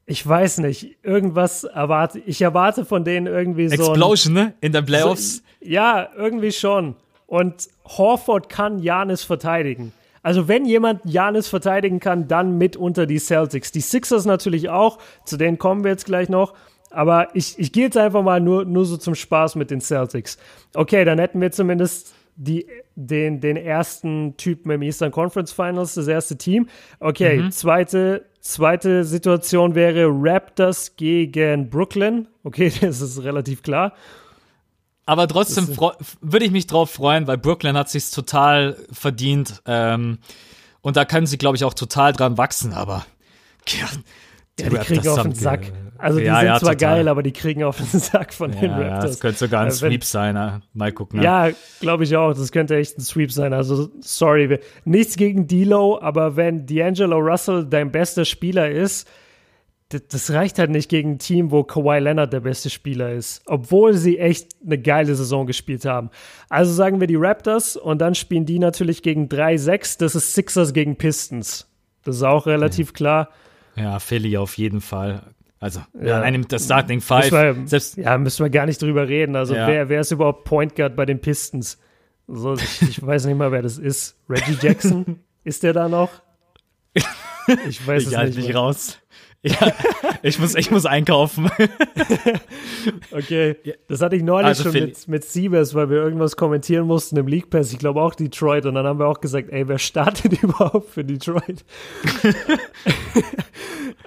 ich 0.05 0.27
weiß 0.27 0.59
nicht, 0.59 0.97
irgendwas 1.03 1.63
erwarte. 1.63 2.19
Ich 2.19 2.41
erwarte 2.41 2.85
von 2.85 3.03
denen 3.05 3.27
irgendwie 3.27 3.69
so. 3.69 3.75
ein- 3.75 3.79
Explosion, 3.91 4.33
ne? 4.33 4.53
In 4.61 4.71
den 4.73 4.85
Playoffs. 4.85 5.43
Ja, 5.61 6.09
irgendwie 6.17 6.51
schon. 6.51 6.95
Und 7.25 7.67
Horford 7.85 8.49
kann 8.49 8.79
Janis 8.79 9.23
verteidigen. 9.23 9.93
Also 10.21 10.47
wenn 10.47 10.65
jemand 10.65 11.01
Janis 11.05 11.47
verteidigen 11.47 11.99
kann, 11.99 12.27
dann 12.27 12.57
mitunter 12.57 13.05
die 13.05 13.17
Celtics. 13.19 13.71
Die 13.71 13.81
Sixers 13.81 14.25
natürlich 14.25 14.69
auch, 14.69 14.99
zu 15.25 15.35
denen 15.37 15.57
kommen 15.57 15.83
wir 15.83 15.91
jetzt 15.91 16.05
gleich 16.05 16.29
noch. 16.29 16.53
Aber 16.91 17.27
ich, 17.33 17.57
ich 17.57 17.71
gehe 17.71 17.85
jetzt 17.85 17.97
einfach 17.97 18.21
mal 18.23 18.39
nur, 18.39 18.65
nur 18.65 18.85
so 18.85 18.97
zum 18.97 19.15
Spaß 19.15 19.55
mit 19.55 19.71
den 19.71 19.81
Celtics. 19.81 20.37
Okay, 20.75 21.03
dann 21.05 21.17
hätten 21.17 21.41
wir 21.41 21.51
zumindest 21.51 22.13
die, 22.35 22.67
den, 22.95 23.41
den 23.41 23.57
ersten 23.57 24.37
Typen 24.37 24.69
im 24.71 24.81
Eastern 24.81 25.11
Conference 25.11 25.51
Finals, 25.51 25.95
das 25.95 26.07
erste 26.07 26.37
Team. 26.37 26.67
Okay, 26.99 27.49
zweite, 27.49 28.25
zweite 28.43 29.03
Situation 29.03 29.73
wäre 29.73 30.07
Raptors 30.07 30.95
gegen 30.95 31.69
Brooklyn. 31.69 32.27
Okay, 32.43 32.71
das 32.81 33.01
ist 33.01 33.23
relativ 33.23 33.63
klar. 33.63 33.93
Aber 35.05 35.27
trotzdem 35.27 35.67
würde 36.21 36.45
ich 36.45 36.51
mich 36.51 36.67
drauf 36.67 36.91
freuen, 36.91 37.27
weil 37.27 37.37
Brooklyn 37.37 37.75
hat 37.75 37.89
sich's 37.89 38.11
total 38.11 38.77
verdient. 38.91 39.61
Ähm, 39.65 40.19
und 40.81 40.95
da 40.95 41.03
können 41.05 41.27
sie, 41.27 41.37
glaube 41.37 41.57
ich, 41.57 41.63
auch 41.63 41.73
total 41.73 42.13
dran 42.13 42.37
wachsen, 42.37 42.73
aber 42.73 43.05
ja, 43.67 43.87
Ja, 44.59 44.69
die 44.69 44.75
kriegen 44.75 44.77
Raptors 44.77 45.07
auf 45.07 45.17
haben 45.19 45.33
den 45.33 45.39
Sack. 45.39 45.71
Also 46.03 46.19
die 46.19 46.25
Ja, 46.25 46.37
sind 46.39 46.45
ja, 46.47 46.59
zwar 46.59 46.73
total. 46.73 46.95
geil, 46.97 47.07
aber 47.07 47.23
die 47.23 47.31
kriegen 47.31 47.63
auf 47.63 47.77
den 47.77 47.99
Sack 47.99 48.33
von 48.33 48.51
den 48.51 48.61
Ja, 48.63 48.81
ja, 48.81 48.87
Raptors. 48.89 49.11
das 49.11 49.19
könnte 49.19 49.37
sogar 49.39 49.61
ein 49.61 49.67
Äh, 49.67 49.71
wenn- 49.71 49.75
Sweep 49.77 50.03
sein. 50.03 50.61
Mal 50.73 50.91
gucken. 50.91 51.19
ne? 51.19 51.25
Ja, 51.25 51.49
glaube 51.79 52.03
ich 52.03 52.15
auch. 52.17 52.33
Das 52.33 52.51
könnte 52.51 52.75
echt 52.75 52.97
ein 52.97 53.01
Sweep 53.01 53.31
sein. 53.31 53.53
Also, 53.53 53.89
sorry. 54.01 54.59
Nichts 54.85 55.15
gegen 55.15 55.47
D'Lo, 55.47 56.01
aber 56.01 56.35
wenn 56.35 56.65
D'Angelo 56.65 57.15
Russell 57.19 57.65
dein 57.65 57.91
bester 57.91 58.25
Spieler 58.25 58.69
ist, 58.69 59.07
das 60.09 60.31
reicht 60.31 60.57
halt 60.57 60.71
nicht 60.71 60.89
gegen 60.89 61.11
ein 61.11 61.19
Team, 61.19 61.51
wo 61.51 61.63
Kawhi 61.63 61.99
Leonard 61.99 62.33
der 62.33 62.39
beste 62.39 62.69
Spieler 62.71 63.11
ist. 63.13 63.43
Obwohl 63.45 63.93
sie 63.93 64.17
echt 64.17 64.49
eine 64.65 64.79
geile 64.79 65.13
Saison 65.13 65.45
gespielt 65.45 65.85
haben. 65.85 66.09
Also 66.49 66.73
sagen 66.73 66.99
wir 66.99 67.05
die 67.07 67.15
Raptors 67.15 67.77
und 67.77 67.99
dann 68.01 68.15
spielen 68.15 68.45
die 68.47 68.57
natürlich 68.57 69.03
gegen 69.03 69.27
3-6. 69.29 69.97
Das 69.99 70.15
ist 70.15 70.33
Sixers 70.33 70.73
gegen 70.73 70.95
Pistons. 70.95 71.67
Das 72.03 72.15
ist 72.15 72.23
auch 72.23 72.47
relativ 72.47 72.93
klar. 72.93 73.29
Ja, 73.75 73.99
Philly 73.99 74.35
auf 74.37 74.57
jeden 74.57 74.81
Fall. 74.81 75.21
Also, 75.63 75.79
Ja. 75.97 76.05
ja, 76.05 76.21
einem 76.21 76.45
das 76.45 76.65
Starting 76.65 76.99
Five. 76.99 77.31
Wir, 77.31 77.55
Selbst, 77.67 77.95
ja, 77.95 78.17
müssen 78.17 78.43
wir 78.43 78.49
gar 78.49 78.65
nicht 78.65 78.81
drüber 78.81 79.07
reden. 79.07 79.37
Also, 79.37 79.55
Ja. 79.55 79.65
wer, 79.65 79.87
wer 79.87 80.01
ist 80.01 80.11
überhaupt 80.11 80.43
Point 80.43 80.75
Guard 80.75 80.97
bei 80.97 81.05
den 81.05 81.21
Pistons? 81.21 81.79
So, 82.27 82.55
ich, 82.55 82.81
ich 82.81 83.01
weiß 83.05 83.25
nicht 83.27 83.37
mal, 83.37 83.53
wer 83.53 83.61
das 83.61 83.77
ist. 83.77 84.17
Reggie 84.29 84.57
Jackson? 84.61 85.21
ist 85.45 85.63
der 85.63 85.71
da 85.71 85.87
noch? 85.87 86.09
Ich 86.93 87.87
weiß 87.87 88.01
ich 88.03 88.07
es 88.09 88.17
halte 88.17 88.37
nicht. 88.39 88.49
mehr. 88.49 88.57
raus. 88.57 88.99
Ja, 89.41 89.71
ich 90.21 90.37
muss, 90.39 90.53
ich 90.55 90.69
muss 90.69 90.85
einkaufen. 90.85 91.49
Okay, 93.11 93.55
das 93.87 94.01
hatte 94.01 94.17
ich 94.17 94.23
neulich 94.23 94.47
Also 94.47 94.63
schon 94.63 94.73
mit, 94.73 95.07
mit 95.07 95.23
Siebes, 95.23 95.73
weil 95.73 95.89
wir 95.89 95.97
irgendwas 95.97 96.35
kommentieren 96.35 96.85
mussten 96.85 97.15
im 97.15 97.27
League 97.27 97.49
Pass. 97.49 97.71
Ich 97.71 97.79
glaube 97.79 98.01
auch 98.01 98.13
Detroit. 98.15 98.65
Und 98.65 98.75
dann 98.75 98.85
haben 98.85 98.99
wir 98.99 99.07
auch 99.07 99.21
gesagt, 99.21 99.49
ey, 99.51 99.65
wer 99.67 99.77
startet 99.79 100.33
überhaupt 100.43 100.89
für 100.89 101.05
Detroit? 101.05 101.63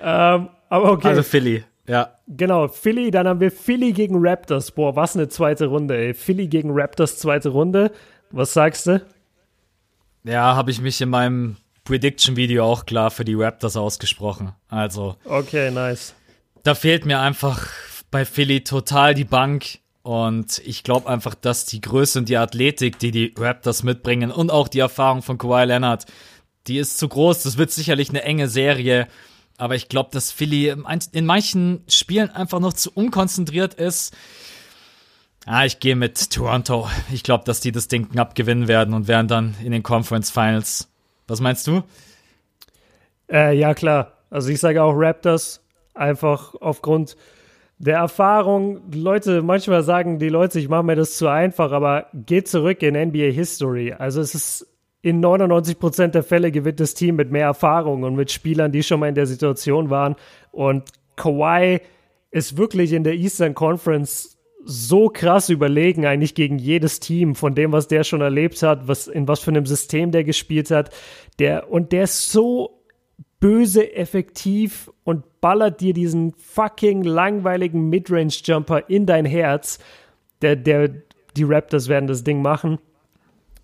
ähm, 0.03 0.49
aber 0.69 0.93
okay. 0.93 1.09
Also 1.09 1.23
Philly, 1.23 1.65
ja. 1.87 2.13
Genau, 2.29 2.69
Philly, 2.69 3.11
dann 3.11 3.29
haben 3.29 3.41
wir 3.41 3.51
Philly 3.53 3.93
gegen 3.93 4.17
Raptors. 4.19 4.71
Boah, 4.73 4.97
was 4.97 5.15
eine 5.17 5.29
zweite 5.29 5.67
Runde, 5.67 5.97
ey. 5.97 6.15
Philly 6.15 6.49
gegen 6.49 6.71
Raptors, 6.73 7.19
zweite 7.19 7.51
Runde. 7.51 7.93
Was 8.31 8.53
sagst 8.53 8.87
du? 8.87 9.01
Ja, 10.25 10.57
habe 10.57 10.71
ich 10.71 10.81
mich 10.81 11.01
in 11.01 11.09
meinem 11.11 11.57
Prediction-Video 11.85 12.65
auch 12.65 12.85
klar 12.87 13.11
für 13.11 13.25
die 13.25 13.35
Raptors 13.35 13.77
ausgesprochen. 13.77 14.53
Also, 14.69 15.17
Okay, 15.25 15.71
nice. 15.71 16.15
da 16.65 16.75
fehlt 16.75 17.07
mir 17.07 17.21
einfach 17.21 17.69
bei 18.11 18.25
Philly 18.25 18.65
total 18.65 19.15
die 19.15 19.25
Bank. 19.25 19.79
Und 20.03 20.61
ich 20.65 20.85
glaube 20.85 21.09
einfach, 21.09 21.35
dass 21.35 21.67
die 21.67 21.81
Größe 21.81 22.21
und 22.21 22.29
die 22.29 22.37
Athletik, 22.37 22.99
die 23.01 23.11
die 23.11 23.35
Raptors 23.37 23.83
mitbringen 23.83 24.31
und 24.31 24.51
auch 24.53 24.69
die 24.69 24.79
Erfahrung 24.79 25.21
von 25.23 25.37
Kawhi 25.37 25.65
Leonard, 25.65 26.07
die 26.69 26.79
ist 26.79 26.99
zu 26.99 27.09
groß. 27.09 27.43
Das 27.43 27.59
wird 27.59 27.71
sicherlich 27.73 28.11
eine 28.11 28.23
enge 28.23 28.49
Serie. 28.49 29.09
Aber 29.59 29.75
ich 29.75 29.89
glaube, 29.89 30.11
dass 30.13 30.31
Philly 30.31 30.75
in 31.13 31.27
manchen 31.27 31.83
Spielen 31.89 32.31
einfach 32.31 32.61
noch 32.61 32.75
zu 32.75 32.91
unkonzentriert 32.93 33.75
ist. 33.75 34.15
Ah, 35.47 35.65
ich 35.65 35.79
gehe 35.79 35.97
mit 35.97 36.31
Toronto. 36.31 36.89
Ich 37.13 37.23
glaube, 37.23 37.45
dass 37.45 37.61
die 37.61 37.73
das 37.73 37.89
Ding 37.89 38.11
knapp 38.11 38.35
gewinnen 38.35 38.69
werden 38.69 38.93
und 38.95 39.07
werden 39.09 39.29
dann 39.29 39.55
in 39.63 39.71
den 39.71 39.83
Conference 39.83 40.31
Finals. 40.31 40.89
Was 41.29 41.41
meinst 41.41 41.67
du? 41.67 41.83
Äh, 43.31 43.57
ja, 43.57 43.75
klar. 43.75 44.13
Also 44.29 44.51
ich 44.51 44.61
sage 44.61 44.83
auch 44.83 44.93
Raptors, 44.93 45.63
einfach 45.95 46.55
aufgrund 46.61 47.17
der 47.79 47.99
Erfahrung. 47.99 48.81
Leute, 48.93 49.43
manchmal 49.43 49.83
sagen 49.83 50.19
die 50.19 50.29
Leute, 50.29 50.59
ich 50.59 50.69
mache 50.69 50.83
mir 50.83 50.97
das 50.97 51.17
zu 51.17 51.29
einfach, 51.29 51.73
aber 51.73 52.07
geht 52.13 52.49
zurück 52.49 52.83
in 52.83 52.95
NBA 52.95 53.31
History. 53.31 53.93
Also 53.93 54.21
es 54.21 54.35
ist 54.35 54.67
in 55.03 55.25
99% 55.25 56.09
der 56.09 56.23
Fälle 56.23 56.51
gewinnt 56.51 56.81
das 56.81 56.95
Team 56.95 57.17
mit 57.17 57.31
mehr 57.31 57.47
Erfahrung 57.47 58.03
und 58.03 58.17
mit 58.17 58.33
Spielern, 58.33 58.73
die 58.73 58.83
schon 58.83 59.01
mal 59.01 59.09
in 59.09 59.15
der 59.15 59.27
Situation 59.27 59.91
waren. 59.91 60.17
Und 60.51 60.91
Kawhi 61.17 61.81
ist 62.31 62.57
wirklich 62.57 62.93
in 62.93 63.05
der 63.05 63.15
Eastern 63.15 63.55
Conference 63.55 64.37
so 64.65 65.09
krass 65.09 65.49
überlegen 65.49 66.07
eigentlich 66.07 66.35
gegen 66.35 66.59
jedes 66.59 66.99
Team 66.99 67.37
von 67.37 67.55
dem, 67.55 67.71
was 67.71 67.87
der 67.87 68.03
schon 68.03 68.21
erlebt 68.21 68.63
hat, 68.63 68.89
was 68.89 69.07
in 69.07 69.29
was 69.29 69.39
für 69.41 69.53
einem 69.53 69.65
System 69.65 70.11
der 70.11 70.25
gespielt 70.25 70.73
hat. 70.73 70.91
Der 71.39 71.71
und 71.71 71.93
der 71.93 72.05
ist 72.05 72.33
so 72.33 72.83
böse 73.39 73.95
effektiv 73.95 74.91
und 75.05 75.41
ballert 75.41 75.81
dir 75.81 75.95
diesen 75.95 76.35
fucking 76.35 77.05
langweiligen 77.05 77.89
Midrange 77.89 78.35
Jumper 78.43 78.91
in 78.91 79.07
dein 79.07 79.25
Herz. 79.25 79.79
Der 80.43 80.57
der 80.57 80.91
die 81.37 81.45
Raptors 81.45 81.89
werden 81.89 82.09
das 82.09 82.25
Ding 82.25 82.43
machen. 82.43 82.79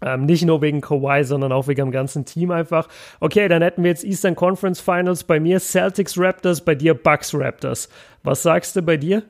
Ähm, 0.04 0.26
nicht 0.26 0.44
nur 0.44 0.60
wegen 0.62 0.80
Kawhi, 0.80 1.24
sondern 1.24 1.52
auch 1.52 1.68
wegen 1.68 1.86
dem 1.86 1.92
ganzen 1.92 2.24
Team 2.24 2.50
einfach. 2.50 2.88
Okay, 3.20 3.48
dann 3.48 3.62
hätten 3.62 3.84
wir 3.84 3.90
jetzt 3.90 4.04
Eastern 4.04 4.34
Conference 4.34 4.80
Finals. 4.80 5.22
Bei 5.22 5.38
mir 5.38 5.60
Celtics 5.60 6.18
Raptors, 6.18 6.64
bei 6.64 6.74
dir 6.74 6.94
Bucks 6.94 7.32
Raptors. 7.32 7.88
Was 8.22 8.42
sagst 8.42 8.74
du 8.74 8.82
bei 8.82 8.96
dir? 8.96 9.22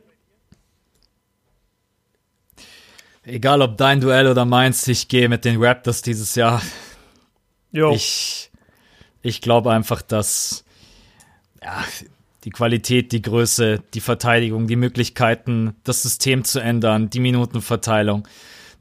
Egal 3.24 3.62
ob 3.62 3.76
dein 3.76 4.00
Duell 4.00 4.26
oder 4.26 4.44
meins, 4.44 4.88
ich 4.88 5.08
gehe 5.08 5.28
mit 5.28 5.44
den 5.44 5.62
Raptors 5.62 6.02
dieses 6.02 6.34
Jahr. 6.34 6.60
Jo. 7.70 7.92
Ich, 7.92 8.50
ich 9.22 9.40
glaube 9.40 9.70
einfach, 9.70 10.02
dass 10.02 10.64
ja, 11.62 11.84
die 12.44 12.50
Qualität, 12.50 13.12
die 13.12 13.22
Größe, 13.22 13.82
die 13.94 14.00
Verteidigung, 14.00 14.66
die 14.66 14.76
Möglichkeiten, 14.76 15.76
das 15.84 16.02
System 16.02 16.44
zu 16.44 16.58
ändern, 16.58 17.10
die 17.10 17.20
Minutenverteilung, 17.20 18.26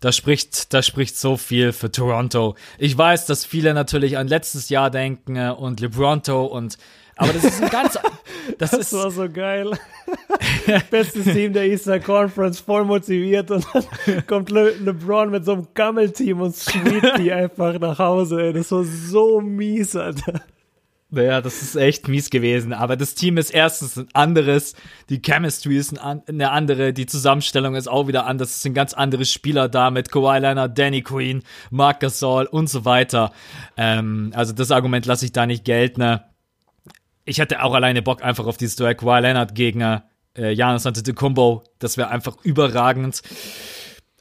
da 0.02 0.12
spricht, 0.12 0.74
da 0.74 0.82
spricht 0.82 1.18
so 1.18 1.38
viel 1.38 1.72
für 1.72 1.91
Toronto. 1.91 2.56
Ich 2.78 2.97
weiß, 2.97 3.28
dass 3.28 3.45
viele 3.45 3.74
natürlich 3.74 4.18
an 4.18 4.28
letztes 4.28 4.70
Jahr 4.70 4.89
denken 4.89 5.36
äh, 5.38 5.54
und 5.56 5.80
LeBronto 5.80 6.45
und 6.45 6.78
aber 7.18 7.34
das 7.34 7.43
ist 7.43 7.62
ein 7.62 7.70
ganz 7.70 7.99
das, 8.58 8.72
Das 8.72 8.80
ist 8.80 8.93
war 8.93 9.12
so 9.12 9.30
geil. 9.30 9.72
Bestes 10.89 11.26
Team 11.26 11.54
der 11.54 11.68
Eastern 11.68 12.02
Conference, 12.02 12.60
voll 12.60 12.84
motiviert 12.84 13.52
und 13.52 13.66
dann 13.74 14.26
kommt 14.28 14.49
Le 14.49 14.72
LeBron 14.72 15.30
mit 15.30 15.45
so 15.45 15.54
einem 15.54 15.68
Gammelteam 15.76 16.41
und 16.41 16.56
sweept 16.56 17.20
die 17.20 17.32
einfach 17.32 17.78
nach 17.80 17.99
Hause. 17.99 18.41
Ey. 18.41 18.54
Das 18.54 18.72
war 18.72 18.84
so 18.84 19.39
mies, 19.39 19.95
Alter. 19.95 20.41
Naja, 21.14 21.41
das 21.41 21.62
ist 21.62 21.76
echt 21.76 22.07
mies 22.07 22.30
gewesen. 22.30 22.72
Aber 22.72 22.95
das 22.95 23.16
Team 23.16 23.38
ist 23.38 23.49
erstens 23.49 23.97
ein 23.97 24.07
anderes, 24.14 24.76
die 25.09 25.22
Chemistry 25.22 25.76
ist 25.76 25.99
eine 25.99 26.51
andere, 26.51 26.93
die 26.93 27.05
Zusammenstellung 27.05 27.76
ist 27.76 27.89
auch 27.89 28.07
wieder 28.07 28.26
anders. 28.26 28.51
Es 28.51 28.62
sind 28.62 28.74
ganz 28.74 28.93
andere 28.93 29.26
Spieler 29.26 29.68
da 29.68 29.91
mit 29.91 30.09
Kawhi 30.09 30.39
Leonard, 30.39 30.78
Danny 30.80 31.01
Queen, 31.01 31.43
Marc 31.70 31.99
Gasol 31.99 32.45
und 32.45 32.70
so 32.70 32.86
weiter. 32.86 33.34
Ähm, 33.76 34.32
also 34.36 34.53
das 34.53 34.72
Argument 34.72 35.05
lasse 35.05 35.26
ich 35.26 35.34
da 35.34 35.45
nicht 35.45 35.66
gelten. 35.66 36.22
Ich 37.26 37.39
hätte 37.39 37.62
auch 37.62 37.74
alleine 37.74 38.01
Bock 38.01 38.24
einfach 38.24 38.45
auf 38.45 38.55
dieses 38.55 38.78
Duell 38.78 38.95
Kawhi 38.95 39.20
Leonard 39.20 39.53
gegen 39.53 39.82
äh, 39.82 40.55
Giannis 40.55 40.86
Antetokounmpo. 40.86 41.66
Das 41.80 41.97
wäre 41.97 42.07
einfach 42.07 42.38
überragend. 42.43 43.22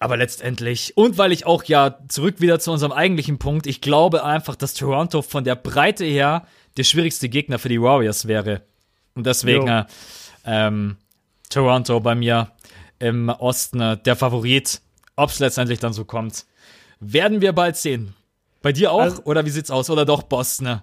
Aber 0.01 0.17
letztendlich, 0.17 0.97
und 0.97 1.19
weil 1.19 1.31
ich 1.31 1.47
auch 1.47 1.63
ja 1.65 1.99
zurück 2.09 2.41
wieder 2.41 2.59
zu 2.59 2.73
unserem 2.73 2.91
eigentlichen 2.91 3.39
Punkt, 3.39 3.67
ich 3.67 3.83
glaube 3.83 4.25
einfach, 4.25 4.57
dass 4.57 4.73
Toronto 4.73 5.21
von 5.21 5.45
der 5.45 5.55
Breite 5.57 6.07
her 6.07 6.47
der 6.81 6.85
schwierigste 6.85 7.29
Gegner 7.29 7.59
für 7.59 7.69
die 7.69 7.81
Warriors 7.81 8.27
wäre. 8.27 8.63
Und 9.15 9.27
deswegen 9.27 9.69
äh, 9.69 9.85
ähm, 10.47 10.97
Toronto 11.51 12.01
bei 12.01 12.15
mir 12.15 12.53
im 12.99 13.29
Osten 13.29 13.81
äh, 13.83 13.99
der 13.99 14.17
Favorit. 14.17 14.81
Ob 15.15 15.29
es 15.29 15.41
letztendlich 15.41 15.79
dann 15.79 15.93
so 15.93 16.07
kommt, 16.07 16.47
werden 16.99 17.43
wir 17.43 17.53
bald 17.53 17.77
sehen. 17.77 18.15
Bei 18.63 18.73
dir 18.73 18.93
auch? 18.93 19.01
Also, 19.01 19.23
oder 19.25 19.45
wie 19.45 19.51
sieht's 19.51 19.71
aus? 19.71 19.91
Oder 19.91 20.07
doch 20.07 20.23
Boston? 20.23 20.69
Ne? 20.69 20.83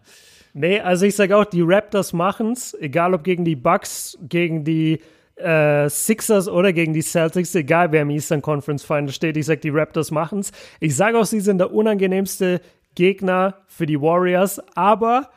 Nee, 0.54 0.80
also 0.80 1.08
ich 1.08 1.16
sage 1.16 1.36
auch, 1.36 1.46
die 1.46 1.64
Raptors 1.64 2.14
machen's, 2.14 2.76
egal 2.80 3.16
ob 3.16 3.24
gegen 3.24 3.44
die 3.44 3.56
Bucks, 3.56 4.20
gegen 4.22 4.64
die 4.64 5.02
äh, 5.36 5.90
Sixers 5.90 6.48
oder 6.48 6.74
gegen 6.74 6.94
die 6.94 7.02
Celtics, 7.02 7.56
egal 7.56 7.92
wer 7.92 8.04
im 8.04 8.12
Eastern 8.12 8.44
Conference 8.44 8.84
Final 8.84 9.10
steht. 9.10 9.36
Ich 9.36 9.48
sage, 9.48 9.62
die 9.62 9.70
Raptors 9.70 10.12
machen's. 10.12 10.52
Ich 10.80 10.96
sage 10.96 11.18
auch, 11.18 11.26
sie 11.26 11.40
sind 11.40 11.58
der 11.58 11.74
unangenehmste 11.74 12.62
Gegner 12.94 13.56
für 13.66 13.88
die 13.88 14.00
Warriors, 14.00 14.60
aber 14.76 15.32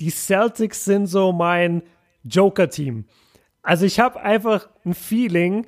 die 0.00 0.10
Celtics 0.10 0.84
sind 0.84 1.06
so 1.06 1.32
mein 1.32 1.82
Joker-Team. 2.24 3.04
Also 3.62 3.86
ich 3.86 3.98
habe 3.98 4.20
einfach 4.20 4.68
ein 4.84 4.94
Feeling, 4.94 5.66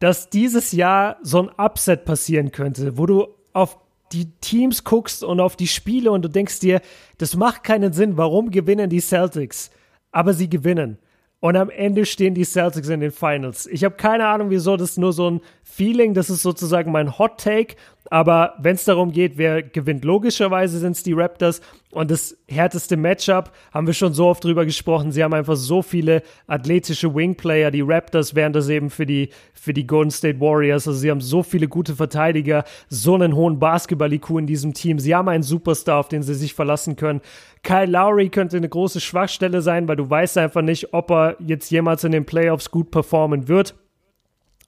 dass 0.00 0.30
dieses 0.30 0.72
Jahr 0.72 1.16
so 1.22 1.42
ein 1.42 1.50
Upset 1.56 2.04
passieren 2.04 2.52
könnte, 2.52 2.98
wo 2.98 3.06
du 3.06 3.28
auf 3.52 3.78
die 4.12 4.30
Teams 4.40 4.84
guckst 4.84 5.22
und 5.22 5.40
auf 5.40 5.56
die 5.56 5.66
Spiele 5.66 6.10
und 6.10 6.22
du 6.22 6.28
denkst 6.28 6.60
dir, 6.60 6.80
das 7.18 7.36
macht 7.36 7.64
keinen 7.64 7.92
Sinn, 7.92 8.16
warum 8.16 8.50
gewinnen 8.50 8.90
die 8.90 9.00
Celtics? 9.00 9.70
Aber 10.12 10.32
sie 10.32 10.48
gewinnen. 10.48 10.98
Und 11.40 11.56
am 11.56 11.70
Ende 11.70 12.04
stehen 12.04 12.34
die 12.34 12.44
Celtics 12.44 12.88
in 12.88 13.00
den 13.00 13.12
Finals. 13.12 13.66
Ich 13.66 13.84
habe 13.84 13.94
keine 13.94 14.26
Ahnung, 14.26 14.50
wieso 14.50 14.76
das 14.76 14.90
ist 14.90 14.98
nur 14.98 15.12
so 15.12 15.30
ein 15.30 15.40
Feeling, 15.62 16.14
das 16.14 16.30
ist 16.30 16.42
sozusagen 16.42 16.90
mein 16.90 17.18
Hot 17.18 17.38
Take. 17.38 17.76
Aber 18.10 18.54
wenn 18.58 18.74
es 18.74 18.84
darum 18.84 19.12
geht, 19.12 19.38
wer 19.38 19.62
gewinnt, 19.62 20.04
logischerweise 20.04 20.78
sind 20.78 20.92
es 20.96 21.02
die 21.02 21.12
Raptors. 21.12 21.60
Und 21.90 22.10
das 22.10 22.36
härteste 22.46 22.98
Matchup 22.98 23.50
haben 23.72 23.86
wir 23.86 23.94
schon 23.94 24.12
so 24.12 24.26
oft 24.26 24.44
drüber 24.44 24.66
gesprochen. 24.66 25.10
Sie 25.10 25.24
haben 25.24 25.32
einfach 25.32 25.56
so 25.56 25.80
viele 25.80 26.22
athletische 26.46 27.14
Wingplayer. 27.14 27.70
Die 27.70 27.80
Raptors 27.80 28.34
wären 28.34 28.52
das 28.52 28.68
eben 28.68 28.90
für 28.90 29.06
die, 29.06 29.30
für 29.54 29.72
die 29.72 29.86
Golden 29.86 30.10
State 30.10 30.38
Warriors. 30.38 30.86
Also 30.86 30.98
sie 30.98 31.10
haben 31.10 31.22
so 31.22 31.42
viele 31.42 31.66
gute 31.66 31.94
Verteidiger, 31.94 32.64
so 32.90 33.14
einen 33.14 33.34
hohen 33.34 33.58
Basketball-IQ 33.58 34.30
in 34.38 34.46
diesem 34.46 34.74
Team. 34.74 34.98
Sie 34.98 35.14
haben 35.14 35.30
einen 35.30 35.42
Superstar, 35.42 35.98
auf 35.98 36.08
den 36.08 36.22
sie 36.22 36.34
sich 36.34 36.52
verlassen 36.52 36.96
können. 36.96 37.22
Kyle 37.62 37.86
Lowry 37.86 38.28
könnte 38.28 38.58
eine 38.58 38.68
große 38.68 39.00
Schwachstelle 39.00 39.62
sein, 39.62 39.88
weil 39.88 39.96
du 39.96 40.08
weißt 40.08 40.36
einfach 40.36 40.62
nicht, 40.62 40.92
ob 40.92 41.10
er 41.10 41.36
jetzt 41.38 41.70
jemals 41.70 42.04
in 42.04 42.12
den 42.12 42.26
Playoffs 42.26 42.70
gut 42.70 42.90
performen 42.90 43.48
wird. 43.48 43.74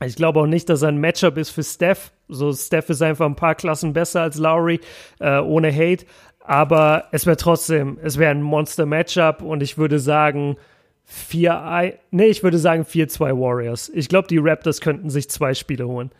Ich 0.03 0.17
glaube 0.17 0.41
auch 0.41 0.47
nicht, 0.47 0.71
dass 0.71 0.81
er 0.81 0.89
ein 0.89 0.97
Matchup 0.97 1.37
ist 1.37 1.51
für 1.51 1.63
Steph. 1.63 2.13
So, 2.27 2.55
Steph 2.55 2.89
ist 2.89 3.03
einfach 3.03 3.27
ein 3.27 3.37
paar 3.37 3.55
Klassen 3.55 3.93
besser 3.93 4.23
als 4.23 4.39
Lowry, 4.39 4.81
äh, 5.19 5.41
ohne 5.41 5.71
Hate. 5.71 6.07
Aber 6.51 7.05
es 7.13 7.27
wäre 7.27 7.37
trotzdem, 7.37 7.97
es 8.03 8.19
wäre 8.19 8.33
ein 8.33 8.43
Monster-Matchup 8.43 9.41
und 9.41 9.63
ich 9.63 9.79
würde 9.79 10.01
sagen, 10.01 10.57
4 11.05 12.01
nee, 12.11 12.27
ich 12.27 12.43
würde 12.43 12.59
sagen 12.59 12.83
4-2 12.83 13.21
Warriors. 13.41 13.89
Ich 13.91 14.09
glaube, 14.09 14.27
die 14.27 14.39
Raptors 14.39 14.81
könnten 14.81 15.11
sich 15.11 15.31
zwei 15.31 15.55
Spiele 15.55 15.87
holen. 15.87 16.11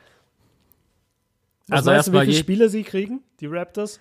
Was 1.67 1.79
also 1.79 1.91
weißt 1.91 2.09
du, 2.09 2.13
wie 2.13 2.21
viele 2.27 2.39
Spiele 2.39 2.69
sie 2.69 2.85
kriegen, 2.85 3.25
die 3.41 3.47
Raptors? 3.47 3.99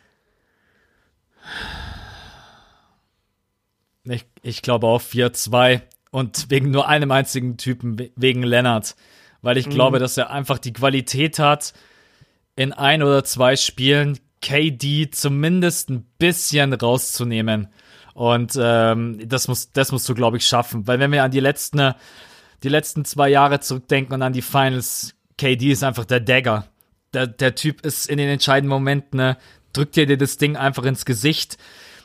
Ich, 4.04 4.26
ich 4.44 4.62
glaube 4.62 4.86
auch 4.86 5.02
4-2 5.02 5.82
und 6.12 6.52
wegen 6.52 6.70
nur 6.70 6.88
einem 6.88 7.10
einzigen 7.10 7.58
Typen, 7.58 8.12
wegen 8.16 8.44
Lennart 8.44 8.96
weil 9.42 9.58
ich 9.58 9.68
mhm. 9.68 9.72
glaube, 9.72 10.00
dass 10.00 10.18
er 10.18 10.30
einfach 10.32 10.60
die 10.60 10.74
Qualität 10.74 11.40
hat, 11.40 11.74
in 12.56 12.74
ein 12.74 13.04
oder 13.04 13.24
zwei 13.24 13.56
Spielen 13.56 14.20
KD 14.42 15.12
zumindest 15.12 15.90
ein 15.90 16.06
bisschen 16.18 16.74
rauszunehmen. 16.74 17.68
Und 18.14 18.58
ähm, 18.60 19.20
das, 19.28 19.48
muss, 19.48 19.72
das 19.72 19.92
musst 19.92 20.08
du, 20.10 20.14
glaube 20.14 20.38
ich, 20.38 20.46
schaffen. 20.46 20.88
Weil 20.88 21.00
wenn 21.00 21.12
wir 21.12 21.24
an 21.24 21.32
die 21.32 21.40
letzten, 21.40 21.94
die 22.64 22.70
letzten 22.70 23.06
zwei 23.06 23.30
Jahre 23.30 23.60
zurückdenken 23.60 24.14
und 24.14 24.22
an 24.22 24.34
die 24.34 24.42
Finals, 24.42 25.16
KD 25.38 25.72
ist 25.72 25.84
einfach 25.84 26.06
der 26.06 26.20
Dagger. 26.20 26.66
Der, 27.14 27.28
der 27.28 27.56
Typ 27.56 27.86
ist 27.86 28.10
in 28.10 28.18
den 28.18 28.30
entscheidenden 28.30 28.70
Momenten, 28.70 29.18
ne, 29.18 29.38
drückt 29.74 29.96
dir 29.96 30.18
das 30.18 30.38
Ding 30.38 30.58
einfach 30.58 30.84
ins 30.84 31.06
Gesicht. 31.06 31.58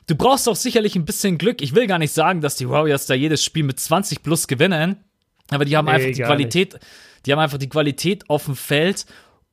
Du 0.06 0.14
brauchst 0.14 0.48
auch 0.48 0.56
sicherlich 0.56 0.96
ein 0.96 1.04
bisschen 1.04 1.38
Glück. 1.38 1.62
Ich 1.62 1.74
will 1.74 1.86
gar 1.86 1.98
nicht 1.98 2.12
sagen, 2.12 2.40
dass 2.40 2.56
die 2.56 2.68
Warriors 2.68 3.06
da 3.06 3.14
jedes 3.14 3.42
Spiel 3.42 3.64
mit 3.64 3.80
20 3.80 4.22
plus 4.22 4.46
gewinnen. 4.46 4.96
Aber 5.50 5.64
die 5.64 5.76
haben 5.76 5.86
nee, 5.86 5.92
einfach 5.92 6.12
die 6.12 6.22
Qualität. 6.22 6.74
Nicht 6.74 6.84
die 7.24 7.32
haben 7.32 7.38
einfach 7.38 7.58
die 7.58 7.68
Qualität 7.68 8.28
auf 8.28 8.44
dem 8.44 8.56
Feld, 8.56 9.06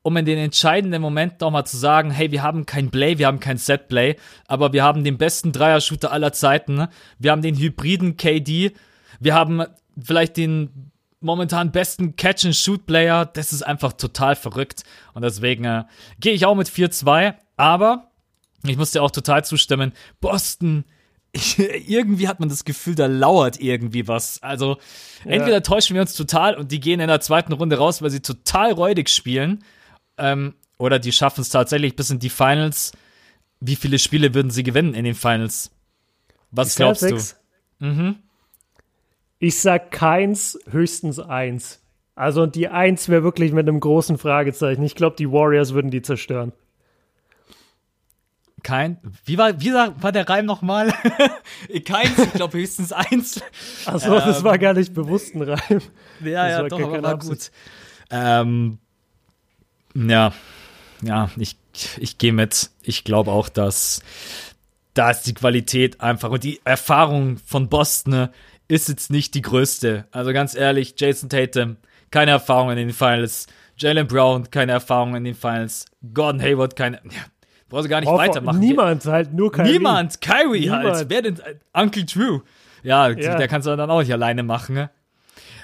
um 0.03 0.17
in 0.17 0.25
den 0.25 0.37
entscheidenden 0.37 1.01
Momenten 1.01 1.37
nochmal 1.41 1.65
zu 1.65 1.77
sagen, 1.77 2.11
hey, 2.11 2.31
wir 2.31 2.41
haben 2.41 2.65
kein 2.65 2.89
Play, 2.89 3.17
wir 3.17 3.27
haben 3.27 3.39
kein 3.39 3.57
Set-Play, 3.57 4.15
aber 4.47 4.73
wir 4.73 4.83
haben 4.83 5.03
den 5.03 5.17
besten 5.17 5.51
Dreier-Shooter 5.51 6.11
aller 6.11 6.33
Zeiten. 6.33 6.87
Wir 7.19 7.31
haben 7.31 7.41
den 7.41 7.57
hybriden 7.57 8.17
KD. 8.17 8.71
Wir 9.19 9.35
haben 9.35 9.63
vielleicht 10.01 10.37
den 10.37 10.91
momentan 11.19 11.71
besten 11.71 12.15
Catch-and-Shoot-Player. 12.15 13.25
Das 13.25 13.53
ist 13.53 13.61
einfach 13.61 13.93
total 13.93 14.35
verrückt. 14.35 14.83
Und 15.13 15.21
deswegen 15.21 15.65
äh, 15.65 15.83
gehe 16.19 16.33
ich 16.33 16.45
auch 16.45 16.55
mit 16.55 16.67
4-2. 16.67 17.35
Aber 17.57 18.11
ich 18.65 18.77
muss 18.77 18.91
dir 18.91 19.03
auch 19.03 19.11
total 19.11 19.45
zustimmen. 19.45 19.93
Boston 20.19 20.85
ich, 21.31 21.59
irgendwie 21.89 22.27
hat 22.27 22.39
man 22.39 22.49
das 22.49 22.65
Gefühl, 22.65 22.95
da 22.95 23.05
lauert 23.05 23.59
irgendwie 23.59 24.07
was. 24.07 24.41
Also, 24.43 24.77
ja. 25.25 25.31
entweder 25.31 25.63
täuschen 25.63 25.93
wir 25.93 26.01
uns 26.01 26.13
total 26.13 26.55
und 26.55 26.71
die 26.71 26.79
gehen 26.79 26.99
in 26.99 27.07
der 27.07 27.21
zweiten 27.21 27.53
Runde 27.53 27.77
raus, 27.77 28.01
weil 28.01 28.09
sie 28.09 28.21
total 28.21 28.71
räudig 28.71 29.09
spielen, 29.09 29.63
ähm, 30.21 30.55
oder 30.77 30.99
die 30.99 31.11
schaffen 31.11 31.41
es 31.41 31.49
tatsächlich 31.49 31.95
bis 31.95 32.09
in 32.09 32.19
die 32.19 32.29
Finals. 32.29 32.93
Wie 33.59 33.75
viele 33.75 33.99
Spiele 33.99 34.33
würden 34.33 34.51
sie 34.51 34.63
gewinnen 34.63 34.93
in 34.93 35.05
den 35.05 35.15
Finals? 35.15 35.71
Was 36.51 36.75
die 36.75 36.77
glaubst 36.77 37.01
Celtics? 37.01 37.37
du? 37.79 37.85
Mhm. 37.85 38.15
Ich 39.39 39.59
sag 39.59 39.91
keins, 39.91 40.57
höchstens 40.69 41.19
eins. 41.19 41.81
Also, 42.15 42.43
und 42.43 42.55
die 42.55 42.67
eins 42.67 43.09
wäre 43.09 43.23
wirklich 43.23 43.51
mit 43.53 43.67
einem 43.67 43.79
großen 43.79 44.17
Fragezeichen. 44.17 44.83
Ich 44.83 44.95
glaube, 44.95 45.15
die 45.15 45.31
Warriors 45.31 45.73
würden 45.73 45.91
die 45.91 46.01
zerstören. 46.01 46.51
Kein. 48.63 48.97
Wie 49.25 49.37
war, 49.37 49.59
wie 49.59 49.73
war 49.73 50.11
der 50.11 50.29
Reim 50.29 50.45
nochmal? 50.45 50.93
Keins, 51.85 52.19
ich 52.19 52.33
glaube 52.33 52.57
höchstens 52.59 52.91
eins. 52.91 53.41
Achso, 53.85 54.13
ähm, 54.13 54.21
das 54.25 54.43
war 54.43 54.59
gar 54.59 54.73
nicht 54.73 54.93
bewusst 54.93 55.33
ein 55.33 55.41
Reim. 55.41 55.81
Ja, 56.23 56.47
das 56.47 56.51
ja, 56.51 56.63
doch, 56.67 56.79
aber 56.79 57.01
war 57.01 57.17
gut. 57.17 57.51
Ähm, 58.11 58.77
ja, 59.95 60.33
ja, 61.01 61.29
ich, 61.37 61.57
ich 61.97 62.17
gehe 62.17 62.33
mit. 62.33 62.69
Ich 62.83 63.03
glaube 63.03 63.31
auch, 63.31 63.49
dass 63.49 64.01
da 64.93 65.09
ist 65.09 65.23
die 65.23 65.33
Qualität 65.33 66.01
einfach 66.01 66.29
und 66.29 66.43
die 66.43 66.59
Erfahrung 66.65 67.37
von 67.37 67.69
Boston 67.69 68.13
ne, 68.13 68.31
ist 68.67 68.89
jetzt 68.89 69.09
nicht 69.09 69.33
die 69.33 69.41
größte. 69.41 70.05
Also 70.11 70.33
ganz 70.33 70.55
ehrlich, 70.55 70.95
Jason 70.97 71.29
Tatum, 71.29 71.77
keine 72.09 72.31
Erfahrung 72.31 72.71
in 72.71 72.77
den 72.77 72.91
Finals. 72.91 73.47
Jalen 73.77 74.07
Brown, 74.07 74.49
keine 74.51 74.73
Erfahrung 74.73 75.15
in 75.15 75.23
den 75.23 75.33
Finals. 75.33 75.85
Gordon 76.13 76.41
Hayward, 76.41 76.75
keine. 76.75 76.97
Ja, 77.05 77.21
Brauchst 77.67 77.85
du 77.85 77.89
gar 77.89 78.01
nicht 78.01 78.09
Brauch, 78.09 78.19
weitermachen. 78.19 78.59
Niemand 78.59 79.05
halt, 79.05 79.33
nur 79.33 79.51
Kyrie. 79.51 79.71
Niemand, 79.71 80.21
Kyrie 80.21 80.69
halt. 80.69 80.81
Niemand. 80.81 80.97
halt. 80.97 81.09
Wer 81.09 81.21
denn? 81.21 81.39
Uncle 81.73 82.03
Drew. 82.03 82.41
Ja, 82.83 83.09
ja. 83.09 83.35
der 83.37 83.47
kannst 83.47 83.67
du 83.67 83.75
dann 83.75 83.89
auch 83.89 84.01
nicht 84.01 84.11
alleine 84.11 84.43
machen. 84.43 84.75
Ne? 84.75 84.89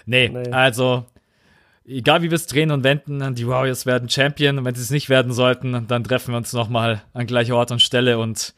Nee, 0.05 0.29
nee, 0.29 0.51
also, 0.51 1.05
egal 1.87 2.21
wie 2.21 2.29
wir 2.29 2.35
es 2.35 2.47
drehen 2.47 2.71
und 2.71 2.83
wenden, 2.83 3.35
die 3.35 3.47
Warriors 3.47 3.85
werden 3.85 4.09
Champion. 4.09 4.59
Und 4.59 4.65
wenn 4.65 4.75
sie 4.75 4.81
es 4.81 4.91
nicht 4.91 5.09
werden 5.09 5.31
sollten, 5.31 5.87
dann 5.87 6.03
treffen 6.03 6.33
wir 6.33 6.37
uns 6.37 6.53
nochmal 6.53 7.01
an 7.13 7.27
gleicher 7.27 7.55
Ort 7.55 7.71
und 7.71 7.81
Stelle 7.81 8.19
und 8.19 8.53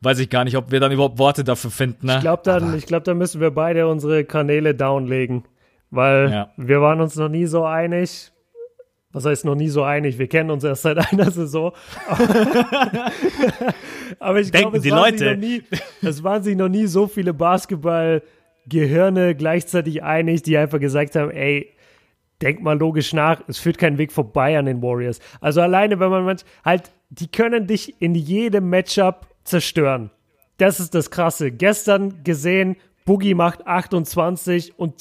weiß 0.00 0.18
ich 0.18 0.28
gar 0.28 0.44
nicht, 0.44 0.56
ob 0.56 0.70
wir 0.70 0.80
dann 0.80 0.92
überhaupt 0.92 1.18
Worte 1.18 1.44
dafür 1.44 1.70
finden. 1.70 2.06
Ne? 2.06 2.16
Ich 2.16 2.20
glaube, 2.20 2.42
dann, 2.44 2.76
ich 2.76 2.86
glaub, 2.86 3.04
dann 3.04 3.16
müssen 3.16 3.40
wir 3.40 3.50
beide 3.50 3.88
unsere 3.88 4.24
Kanäle 4.24 4.74
downlegen. 4.74 5.44
Weil 5.90 6.30
ja. 6.30 6.50
wir 6.56 6.80
waren 6.80 7.00
uns 7.00 7.16
noch 7.16 7.28
nie 7.28 7.46
so 7.46 7.64
einig 7.64 8.32
was 9.14 9.24
heißt 9.24 9.44
noch 9.44 9.54
nie 9.54 9.68
so 9.68 9.84
einig? 9.84 10.18
Wir 10.18 10.26
kennen 10.26 10.50
uns 10.50 10.64
erst 10.64 10.82
seit 10.82 10.98
einer 11.12 11.30
Saison. 11.30 11.72
Aber 14.18 14.40
ich 14.40 14.50
glaube, 14.52 14.78
es, 14.78 14.90
waren 14.90 15.62
es 16.02 16.24
waren 16.24 16.42
sich 16.42 16.56
noch 16.56 16.68
nie 16.68 16.86
so 16.86 17.06
viele 17.06 17.32
Basketball-Gehirne 17.32 19.36
gleichzeitig 19.36 20.02
einig, 20.02 20.42
die 20.42 20.58
einfach 20.58 20.80
gesagt 20.80 21.14
haben, 21.14 21.30
ey, 21.30 21.73
denk 22.44 22.62
mal 22.62 22.78
logisch 22.78 23.12
nach, 23.14 23.40
es 23.48 23.58
führt 23.58 23.78
keinen 23.78 23.98
Weg 23.98 24.12
vorbei 24.12 24.58
an 24.58 24.66
den 24.66 24.82
Warriors. 24.82 25.18
Also 25.40 25.62
alleine, 25.62 25.98
wenn 25.98 26.10
man 26.10 26.36
halt, 26.64 26.92
die 27.08 27.28
können 27.28 27.66
dich 27.66 28.00
in 28.00 28.14
jedem 28.14 28.68
Matchup 28.68 29.26
zerstören. 29.44 30.10
das 30.58 30.78
ist 30.78 30.94
das 30.94 31.10
Krasse. 31.10 31.50
Gestern 31.50 32.22
gesehen, 32.22 32.76
Boogie 33.04 33.34
macht 33.34 33.66
28 33.66 34.78
und 34.78 35.00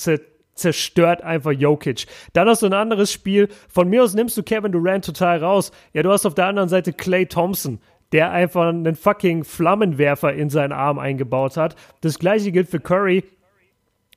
zerstört 0.56 1.22
einfach 1.22 1.52
Jokic. 1.52 2.06
Dann 2.34 2.48
hast 2.48 2.62
du 2.62 2.68
ein 2.68 2.74
anderes 2.74 3.12
Spiel. 3.12 3.50
Von 3.70 3.90
mir 3.90 4.04
aus 4.04 4.14
nimmst 4.14 4.38
du 4.38 4.44
Kevin 4.44 4.72
Durant 4.72 5.06
total 5.06 5.44
raus. 5.44 5.72
Ja, 5.94 6.02
du 6.04 6.12
hast 6.12 6.26
auf 6.26 6.36
der 6.36 6.48
anderen 6.48 6.70
Seite 6.70 6.94
Clay 6.94 7.26
Thompson, 7.26 7.80
der 8.12 8.32
einfach 8.32 8.68
einen 8.68 8.96
fucking 8.96 9.44
Flammenwerfer 9.44 10.34
in 10.34 10.50
seinen 10.50 10.72
Arm 10.72 11.00
eingebaut 11.00 11.58
hat. 11.58 11.76
Das 12.02 12.20
gleiche 12.20 12.52
gilt 12.52 12.70
für 12.70 12.80
Curry. 12.80 13.24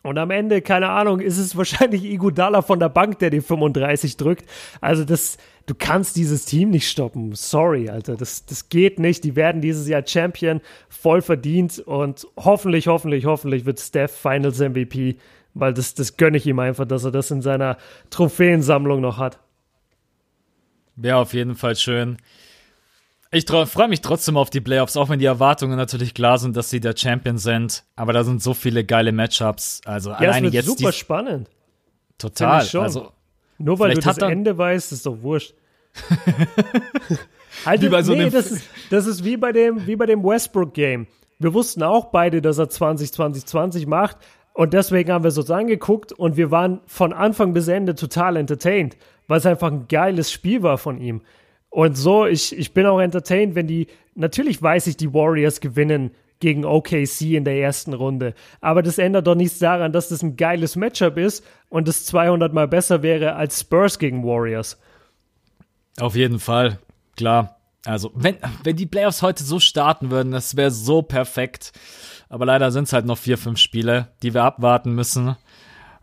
Und 0.07 0.19
am 0.19 0.31
Ende, 0.31 0.63
keine 0.63 0.91
Ahnung, 0.91 1.21
ist 1.21 1.37
es 1.39 1.57
wahrscheinlich 1.57 2.05
Iguodala 2.05 2.63
von 2.63 2.79
der 2.79 2.89
Bank, 2.89 3.19
der 3.19 3.31
die 3.31 3.41
35 3.41 4.17
drückt. 4.17 4.49
Also 4.81 5.05
das, 5.05 5.37
du 5.67 5.75
kannst 5.75 6.17
dieses 6.17 6.45
Team 6.45 6.71
nicht 6.71 6.89
stoppen. 6.89 7.35
Sorry, 7.35 7.91
Alter, 7.91 8.17
das, 8.17 8.47
das 8.47 8.69
geht 8.69 9.01
nicht. 9.01 9.25
Die 9.25 9.35
werden 9.35 9.61
dieses 9.61 9.89
Jahr 9.89 10.07
Champion, 10.07 10.61
voll 10.89 11.23
verdient 11.23 11.81
und 11.81 12.27
hoffentlich, 12.37 12.87
hoffentlich, 12.87 13.27
hoffentlich 13.27 13.67
wird 13.67 13.81
Steph 13.81 14.13
Finals 14.13 14.61
MVP, 14.61 15.17
weil 15.55 15.75
das, 15.75 15.95
das 15.95 16.17
gönne 16.17 16.37
ich 16.37 16.47
ihm 16.47 16.61
einfach, 16.61 16.87
dass 16.87 17.05
er 17.05 17.11
das 17.11 17.31
in 17.33 17.43
seiner 17.43 17.77
Trophäensammlung 18.11 19.01
noch 19.01 19.19
hat. 19.19 19.41
Wäre 20.95 21.19
auf 21.19 21.35
jeden 21.35 21.57
Fall 21.57 21.77
schön. 21.77 22.17
Ich 23.33 23.45
freue 23.47 23.89
mich 23.89 24.01
trotzdem 24.01 24.37
auf 24.37 24.51
die 24.51 24.61
Playoffs, 24.61 24.97
auch 24.97 25.09
wenn 25.09 25.19
die 25.19 25.25
Erwartungen 25.25 25.77
natürlich 25.77 26.15
klar 26.15 26.39
sind, 26.39 26.57
dass 26.57 26.71
sie 26.71 26.81
der 26.81 26.95
Champion 26.97 27.39
sind. 27.39 27.85
Aber 27.97 28.13
da 28.13 28.25
sind 28.25 28.43
so 28.43 28.55
viele 28.55 28.85
geile 28.85 29.13
Matchups. 29.13 29.81
Also 29.85 30.11
ja, 30.11 30.17
alleine 30.17 30.49
jetzt. 30.49 30.67
super 30.67 30.93
spannend. 30.93 31.49
Total. 32.19 32.67
Also, 32.75 33.13
Nur 33.59 33.79
weil 33.79 33.95
du 33.95 34.01
das 34.01 34.19
Ende 34.19 34.57
weißt, 34.57 34.93
ist 34.93 35.07
doch 35.07 35.21
wurscht. 35.23 35.55
halt, 37.65 37.83
wie 37.83 37.89
bei 37.89 38.03
so 38.03 38.15
nee, 38.15 38.31
das 38.31 38.51
ist, 38.51 38.69
das 38.91 39.07
ist 39.07 39.25
wie 39.25 39.37
bei 39.37 39.53
dem, 39.53 39.87
wie 39.87 39.97
bei 39.97 40.07
dem 40.07 40.23
Westbrook-Game. 40.23 41.07
Wir 41.39 41.53
wussten 41.53 41.83
auch 41.83 42.07
beide, 42.07 42.41
dass 42.41 42.59
er 42.59 42.69
20, 42.69 43.13
20, 43.13 43.47
20 43.47 43.87
macht. 43.87 44.19
Und 44.53 44.73
deswegen 44.73 45.13
haben 45.13 45.25
wir 45.25 45.29
es 45.29 45.37
uns 45.37 45.51
angeguckt 45.51 46.13
und 46.13 46.39
wir 46.39 46.51
waren 46.51 46.81
von 46.87 47.13
Anfang 47.13 47.53
bis 47.53 47.69
Ende 47.69 47.95
total 47.95 48.37
entertained, 48.37 48.97
weil 49.27 49.39
es 49.39 49.45
einfach 49.45 49.71
ein 49.71 49.87
geiles 49.87 50.33
Spiel 50.33 50.63
war 50.63 50.79
von 50.79 50.99
ihm. 50.99 51.21
Und 51.71 51.97
so, 51.97 52.27
ich, 52.27 52.57
ich 52.57 52.73
bin 52.73 52.87
auch 52.87 53.01
entertained, 53.01 53.55
wenn 53.55 53.67
die, 53.67 53.89
natürlich 54.15 54.63
weiß 54.63 54.87
ich, 54.87 54.97
die 54.97 55.13
Warriors 55.13 55.61
gewinnen 55.61 56.13
gegen 56.41 56.65
OKC 56.65 57.23
in 57.33 57.45
der 57.45 57.59
ersten 57.59 57.95
Runde. 57.95 58.35
Aber 58.61 58.83
das 58.83 58.99
ändert 58.99 59.27
doch 59.27 59.35
nichts 59.35 59.59
daran, 59.59 59.93
dass 59.93 60.09
das 60.09 60.23
ein 60.23 60.37
geiles 60.37 60.77
Matchup 60.77 61.17
ist 61.17 61.45
und 61.69 61.89
es 61.89 62.05
200 62.07 62.53
mal 62.53 62.69
besser 62.69 63.03
wäre 63.03 63.37
als 63.37 63.61
Spurs 63.61 63.99
gegen 63.99 64.25
Warriors. 64.25 64.79
Auf 65.99 66.15
jeden 66.15 66.39
Fall, 66.39 66.79
klar. 67.17 67.57
Also, 67.87 68.11
wenn, 68.15 68.37
wenn 68.65 68.77
die 68.77 68.87
Playoffs 68.87 69.23
heute 69.23 69.45
so 69.45 69.61
starten 69.61 70.11
würden, 70.11 70.33
das 70.33 70.57
wäre 70.57 70.71
so 70.71 71.03
perfekt. 71.03 71.73
Aber 72.29 72.45
leider 72.45 72.73
sind 72.73 72.85
es 72.85 72.93
halt 72.93 73.07
noch 73.07 73.19
vier, 73.19 73.39
fünf 73.39 73.59
Spiele, 73.59 74.09
die 74.23 74.35
wir 74.35 74.43
abwarten 74.43 74.95
müssen. 74.95 75.37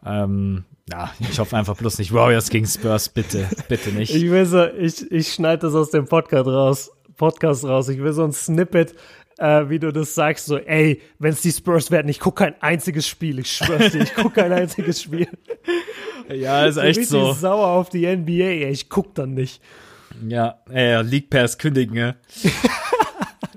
Ähm, 0.05 0.63
ja, 0.89 1.13
ich 1.19 1.39
hoffe 1.39 1.55
einfach 1.55 1.77
bloß 1.77 1.99
nicht 1.99 2.13
Warriors 2.13 2.49
gegen 2.49 2.65
Spurs, 2.67 3.09
bitte, 3.09 3.47
bitte 3.69 3.91
nicht. 3.91 4.13
Ich 4.13 4.29
will 4.29 4.45
so, 4.45 4.65
ich, 4.65 5.09
ich 5.11 5.33
schneide 5.33 5.67
das 5.67 5.75
aus 5.75 5.91
dem 5.91 6.05
Podcast 6.05 6.47
raus, 6.47 6.91
Podcast 7.15 7.63
raus. 7.63 7.87
Ich 7.89 7.99
will 7.99 8.13
so 8.13 8.23
ein 8.23 8.33
Snippet, 8.33 8.93
äh, 9.37 9.69
wie 9.69 9.79
du 9.79 9.93
das 9.93 10.13
sagst, 10.13 10.45
so, 10.45 10.57
ey, 10.57 11.01
wenn 11.19 11.31
es 11.31 11.41
die 11.41 11.51
Spurs 11.51 11.89
werden, 11.89 12.09
ich 12.09 12.19
gucke 12.19 12.43
kein 12.43 12.61
einziges 12.61 13.07
Spiel, 13.07 13.39
ich 13.39 13.51
schwör's 13.51 13.91
dir, 13.91 14.03
ich 14.03 14.13
gucke 14.13 14.41
kein 14.41 14.51
einziges 14.51 15.01
Spiel. 15.01 15.27
Ja, 16.29 16.65
ist 16.65 16.75
so 16.75 16.81
echt 16.81 17.05
so. 17.05 17.31
Ich 17.31 17.37
sauer 17.37 17.67
auf 17.67 17.89
die 17.89 18.05
NBA, 18.05 18.43
ey, 18.43 18.69
ich 18.69 18.89
guck 18.89 19.15
dann 19.15 19.33
nicht. 19.33 19.61
Ja, 20.27 20.59
ey, 20.69 21.01
League 21.01 21.29
Pass 21.29 21.57
kündigen, 21.57 21.95
ne? 21.95 22.15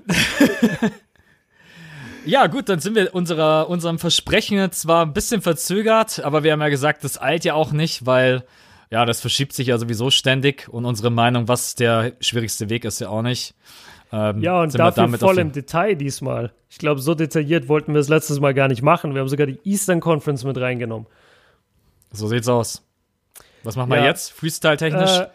Ja, 2.27 2.47
gut, 2.47 2.69
dann 2.69 2.79
sind 2.79 2.95
wir 2.95 3.15
unserer, 3.15 3.69
unserem 3.69 3.99
Versprechen 3.99 4.71
zwar 4.71 5.05
ein 5.05 5.13
bisschen 5.13 5.41
verzögert, 5.41 6.23
aber 6.23 6.43
wir 6.43 6.51
haben 6.51 6.61
ja 6.61 6.69
gesagt, 6.69 7.03
das 7.03 7.21
eilt 7.21 7.45
ja 7.45 7.53
auch 7.53 7.71
nicht, 7.71 8.05
weil 8.05 8.43
ja, 8.89 9.05
das 9.05 9.21
verschiebt 9.21 9.53
sich 9.53 9.67
ja 9.67 9.77
sowieso 9.77 10.09
ständig 10.09 10.67
und 10.69 10.85
unsere 10.85 11.09
Meinung, 11.09 11.47
was 11.47 11.75
der 11.75 12.13
schwierigste 12.19 12.69
Weg 12.69 12.85
ist, 12.85 12.99
ja 12.99 13.09
auch 13.09 13.21
nicht. 13.21 13.55
Ähm, 14.11 14.41
ja, 14.41 14.61
und 14.61 14.77
dafür 14.77 15.09
voll 15.17 15.37
im 15.39 15.51
Detail 15.51 15.95
diesmal. 15.95 16.53
Ich 16.69 16.77
glaube, 16.77 17.01
so 17.01 17.13
detailliert 17.13 17.67
wollten 17.67 17.93
wir 17.93 17.99
es 17.99 18.09
letztes 18.09 18.39
Mal 18.39 18.53
gar 18.53 18.67
nicht 18.67 18.81
machen. 18.81 19.13
Wir 19.13 19.21
haben 19.21 19.27
sogar 19.27 19.47
die 19.47 19.59
Eastern 19.63 19.99
Conference 19.99 20.43
mit 20.43 20.57
reingenommen. 20.57 21.07
So 22.11 22.27
sieht's 22.27 22.47
aus. 22.47 22.83
Was 23.63 23.75
machen 23.75 23.89
wir 23.89 24.03
jetzt? 24.03 24.31
Freestyle-technisch? 24.31 25.19
Äh, 25.19 25.27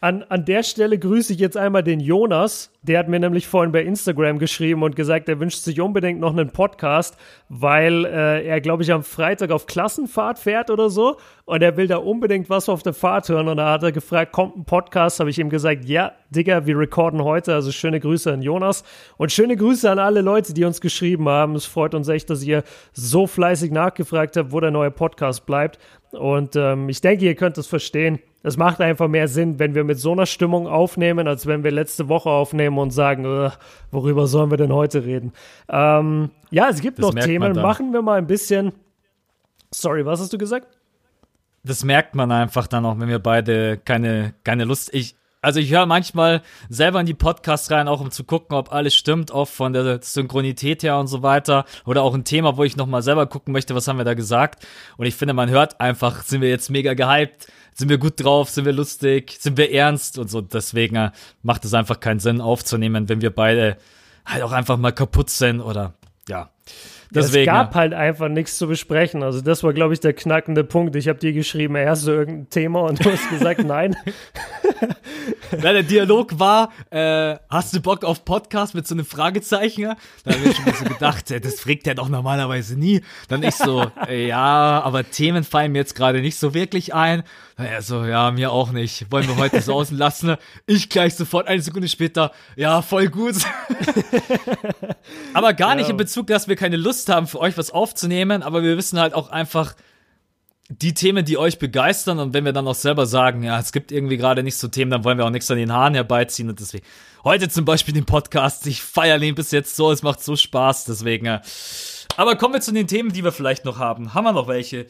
an, 0.00 0.22
an 0.24 0.44
der 0.44 0.62
Stelle 0.62 0.98
grüße 0.98 1.32
ich 1.32 1.38
jetzt 1.38 1.56
einmal 1.56 1.82
den 1.82 2.00
Jonas. 2.00 2.70
Der 2.82 2.98
hat 2.98 3.08
mir 3.08 3.18
nämlich 3.18 3.46
vorhin 3.46 3.72
bei 3.72 3.82
Instagram 3.82 4.38
geschrieben 4.38 4.82
und 4.82 4.94
gesagt, 4.94 5.28
er 5.28 5.40
wünscht 5.40 5.62
sich 5.62 5.80
unbedingt 5.80 6.20
noch 6.20 6.32
einen 6.32 6.50
Podcast, 6.50 7.16
weil 7.48 8.04
äh, 8.04 8.46
er, 8.46 8.60
glaube 8.60 8.82
ich, 8.82 8.92
am 8.92 9.02
Freitag 9.02 9.50
auf 9.50 9.66
Klassenfahrt 9.66 10.38
fährt 10.38 10.70
oder 10.70 10.90
so. 10.90 11.16
Und 11.46 11.62
er 11.62 11.76
will 11.76 11.86
da 11.86 11.96
unbedingt 11.96 12.50
was 12.50 12.68
auf 12.68 12.82
der 12.82 12.92
Fahrt 12.92 13.28
hören. 13.28 13.48
Und 13.48 13.56
da 13.56 13.72
hat 13.72 13.82
er 13.82 13.92
gefragt, 13.92 14.32
kommt 14.32 14.56
ein 14.56 14.64
Podcast? 14.64 15.18
Habe 15.18 15.30
ich 15.30 15.38
ihm 15.38 15.48
gesagt, 15.48 15.84
ja, 15.86 16.12
Digga, 16.30 16.66
wir 16.66 16.78
recorden 16.78 17.24
heute. 17.24 17.54
Also 17.54 17.72
schöne 17.72 17.98
Grüße 17.98 18.32
an 18.32 18.42
Jonas. 18.42 18.84
Und 19.16 19.32
schöne 19.32 19.56
Grüße 19.56 19.90
an 19.90 19.98
alle 19.98 20.20
Leute, 20.20 20.52
die 20.52 20.64
uns 20.64 20.80
geschrieben 20.80 21.28
haben. 21.28 21.54
Es 21.54 21.64
freut 21.64 21.94
uns 21.94 22.08
echt, 22.08 22.28
dass 22.30 22.44
ihr 22.44 22.62
so 22.92 23.26
fleißig 23.26 23.72
nachgefragt 23.72 24.36
habt, 24.36 24.52
wo 24.52 24.60
der 24.60 24.70
neue 24.70 24.90
Podcast 24.90 25.46
bleibt. 25.46 25.78
Und 26.12 26.54
ähm, 26.54 26.88
ich 26.88 27.00
denke, 27.00 27.24
ihr 27.24 27.34
könnt 27.34 27.58
es 27.58 27.66
verstehen 27.66 28.20
es 28.46 28.56
macht 28.56 28.80
einfach 28.80 29.08
mehr 29.08 29.26
Sinn, 29.26 29.58
wenn 29.58 29.74
wir 29.74 29.82
mit 29.82 29.98
so 29.98 30.12
einer 30.12 30.24
Stimmung 30.24 30.68
aufnehmen, 30.68 31.26
als 31.26 31.46
wenn 31.46 31.64
wir 31.64 31.72
letzte 31.72 32.08
Woche 32.08 32.30
aufnehmen 32.30 32.78
und 32.78 32.92
sagen, 32.92 33.50
worüber 33.90 34.28
sollen 34.28 34.52
wir 34.52 34.56
denn 34.56 34.72
heute 34.72 35.04
reden? 35.04 35.32
Ähm, 35.68 36.30
ja, 36.52 36.68
es 36.68 36.80
gibt 36.80 37.00
das 37.00 37.12
noch 37.12 37.24
Themen. 37.24 37.60
Machen 37.60 37.92
wir 37.92 38.02
mal 38.02 38.18
ein 38.18 38.28
bisschen. 38.28 38.70
Sorry, 39.72 40.06
was 40.06 40.20
hast 40.20 40.32
du 40.32 40.38
gesagt? 40.38 40.68
Das 41.64 41.82
merkt 41.82 42.14
man 42.14 42.30
einfach 42.30 42.68
dann 42.68 42.86
auch, 42.86 42.96
wenn 43.00 43.08
wir 43.08 43.18
beide 43.18 43.78
keine, 43.78 44.34
keine 44.44 44.62
Lust. 44.62 44.94
Ich, 44.94 45.16
also 45.42 45.58
ich 45.58 45.72
höre 45.72 45.86
manchmal 45.86 46.40
selber 46.68 47.00
in 47.00 47.06
die 47.06 47.14
Podcasts 47.14 47.68
rein, 47.72 47.88
auch 47.88 48.00
um 48.00 48.12
zu 48.12 48.22
gucken, 48.22 48.56
ob 48.56 48.72
alles 48.72 48.94
stimmt, 48.94 49.32
auch 49.32 49.48
von 49.48 49.72
der 49.72 50.00
Synchronität 50.00 50.84
her 50.84 50.98
und 50.98 51.08
so 51.08 51.24
weiter. 51.24 51.64
Oder 51.84 52.04
auch 52.04 52.14
ein 52.14 52.22
Thema, 52.22 52.56
wo 52.56 52.62
ich 52.62 52.76
nochmal 52.76 53.02
selber 53.02 53.26
gucken 53.26 53.52
möchte, 53.52 53.74
was 53.74 53.88
haben 53.88 53.98
wir 53.98 54.04
da 54.04 54.14
gesagt. 54.14 54.64
Und 54.98 55.06
ich 55.06 55.16
finde, 55.16 55.34
man 55.34 55.50
hört 55.50 55.80
einfach, 55.80 56.22
sind 56.22 56.42
wir 56.42 56.48
jetzt 56.48 56.70
mega 56.70 56.94
gehypt 56.94 57.48
sind 57.78 57.90
wir 57.90 57.98
gut 57.98 58.22
drauf, 58.22 58.48
sind 58.48 58.64
wir 58.64 58.72
lustig, 58.72 59.36
sind 59.38 59.56
wir 59.58 59.70
ernst 59.70 60.18
und 60.18 60.30
so. 60.30 60.40
Deswegen 60.40 60.96
äh, 60.96 61.10
macht 61.42 61.64
es 61.64 61.74
einfach 61.74 62.00
keinen 62.00 62.20
Sinn 62.20 62.40
aufzunehmen, 62.40 63.08
wenn 63.08 63.20
wir 63.20 63.30
beide 63.30 63.76
halt 64.24 64.42
auch 64.42 64.52
einfach 64.52 64.78
mal 64.78 64.92
kaputt 64.92 65.30
sind 65.30 65.60
oder 65.60 65.94
ja. 66.28 66.50
Deswegen, 67.16 67.50
es 67.50 67.54
gab 67.54 67.74
halt 67.74 67.94
einfach 67.94 68.28
nichts 68.28 68.58
zu 68.58 68.66
besprechen. 68.66 69.22
Also 69.22 69.40
das 69.40 69.62
war, 69.62 69.72
glaube 69.72 69.94
ich, 69.94 70.00
der 70.00 70.12
knackende 70.12 70.64
Punkt. 70.64 70.96
Ich 70.96 71.08
habe 71.08 71.18
dir 71.18 71.32
geschrieben, 71.32 71.76
hast 71.76 72.06
du 72.06 72.12
irgendein 72.12 72.50
Thema 72.50 72.80
und 72.82 73.04
du 73.04 73.10
hast 73.10 73.28
gesagt, 73.30 73.60
nein. 73.64 73.96
Ja, 75.52 75.72
der 75.72 75.82
Dialog 75.82 76.38
war, 76.38 76.70
äh, 76.90 77.36
hast 77.48 77.74
du 77.74 77.80
Bock 77.80 78.04
auf 78.04 78.24
Podcast 78.24 78.74
mit 78.74 78.86
so 78.86 78.94
einem 78.94 79.04
Fragezeichen? 79.04 79.94
Da 80.24 80.32
habe 80.32 80.44
ich 80.44 80.56
schon 80.56 80.74
so 80.74 80.84
gedacht, 80.84 81.30
das 81.30 81.60
fragt 81.60 81.86
er 81.86 81.94
doch 81.94 82.08
normalerweise 82.08 82.78
nie. 82.78 83.02
Dann 83.28 83.42
ich 83.42 83.54
so, 83.54 83.86
äh, 84.08 84.26
ja, 84.26 84.82
aber 84.84 85.08
Themen 85.08 85.44
fallen 85.44 85.72
mir 85.72 85.78
jetzt 85.78 85.94
gerade 85.94 86.20
nicht 86.20 86.38
so 86.38 86.54
wirklich 86.54 86.94
ein. 86.94 87.22
Er 87.58 87.80
so, 87.80 88.04
ja, 88.04 88.30
mir 88.32 88.52
auch 88.52 88.70
nicht. 88.70 89.10
Wollen 89.10 89.26
wir 89.28 89.36
heute 89.38 89.62
sausen 89.62 89.96
lassen? 89.96 90.36
Ich 90.66 90.90
gleich 90.90 91.14
sofort 91.14 91.48
eine 91.48 91.62
Sekunde 91.62 91.88
später, 91.88 92.32
ja, 92.54 92.82
voll 92.82 93.08
gut. 93.08 93.36
aber 95.32 95.54
gar 95.54 95.74
nicht 95.74 95.88
in 95.88 95.96
Bezug, 95.96 96.26
dass 96.26 96.48
wir 96.48 96.56
keine 96.56 96.76
Lust 96.76 97.05
haben, 97.08 97.26
für 97.26 97.40
euch 97.40 97.56
was 97.56 97.70
aufzunehmen, 97.70 98.42
aber 98.42 98.62
wir 98.62 98.76
wissen 98.76 98.98
halt 98.98 99.14
auch 99.14 99.30
einfach, 99.30 99.74
die 100.68 100.94
Themen, 100.94 101.24
die 101.24 101.38
euch 101.38 101.60
begeistern 101.60 102.18
und 102.18 102.34
wenn 102.34 102.44
wir 102.44 102.52
dann 102.52 102.66
auch 102.66 102.74
selber 102.74 103.06
sagen, 103.06 103.44
ja, 103.44 103.58
es 103.58 103.70
gibt 103.72 103.92
irgendwie 103.92 104.16
gerade 104.16 104.42
nicht 104.42 104.56
so 104.56 104.66
Themen, 104.66 104.90
dann 104.90 105.04
wollen 105.04 105.16
wir 105.16 105.24
auch 105.24 105.30
nichts 105.30 105.50
an 105.50 105.58
den 105.58 105.72
Haaren 105.72 105.94
herbeiziehen 105.94 106.48
und 106.48 106.58
deswegen 106.58 106.84
heute 107.22 107.48
zum 107.48 107.64
Beispiel 107.64 107.94
den 107.94 108.04
Podcast, 108.04 108.66
ich 108.66 108.82
feiere 108.82 109.18
den 109.18 109.34
bis 109.34 109.52
jetzt 109.52 109.76
so, 109.76 109.90
es 109.92 110.02
macht 110.02 110.22
so 110.22 110.36
Spaß, 110.36 110.84
deswegen. 110.86 111.26
Äh. 111.26 111.40
Aber 112.16 112.36
kommen 112.36 112.54
wir 112.54 112.60
zu 112.60 112.72
den 112.72 112.86
Themen, 112.86 113.12
die 113.12 113.24
wir 113.24 113.32
vielleicht 113.32 113.64
noch 113.64 113.78
haben. 113.78 114.14
Haben 114.14 114.24
wir 114.24 114.32
noch 114.32 114.48
welche? 114.48 114.86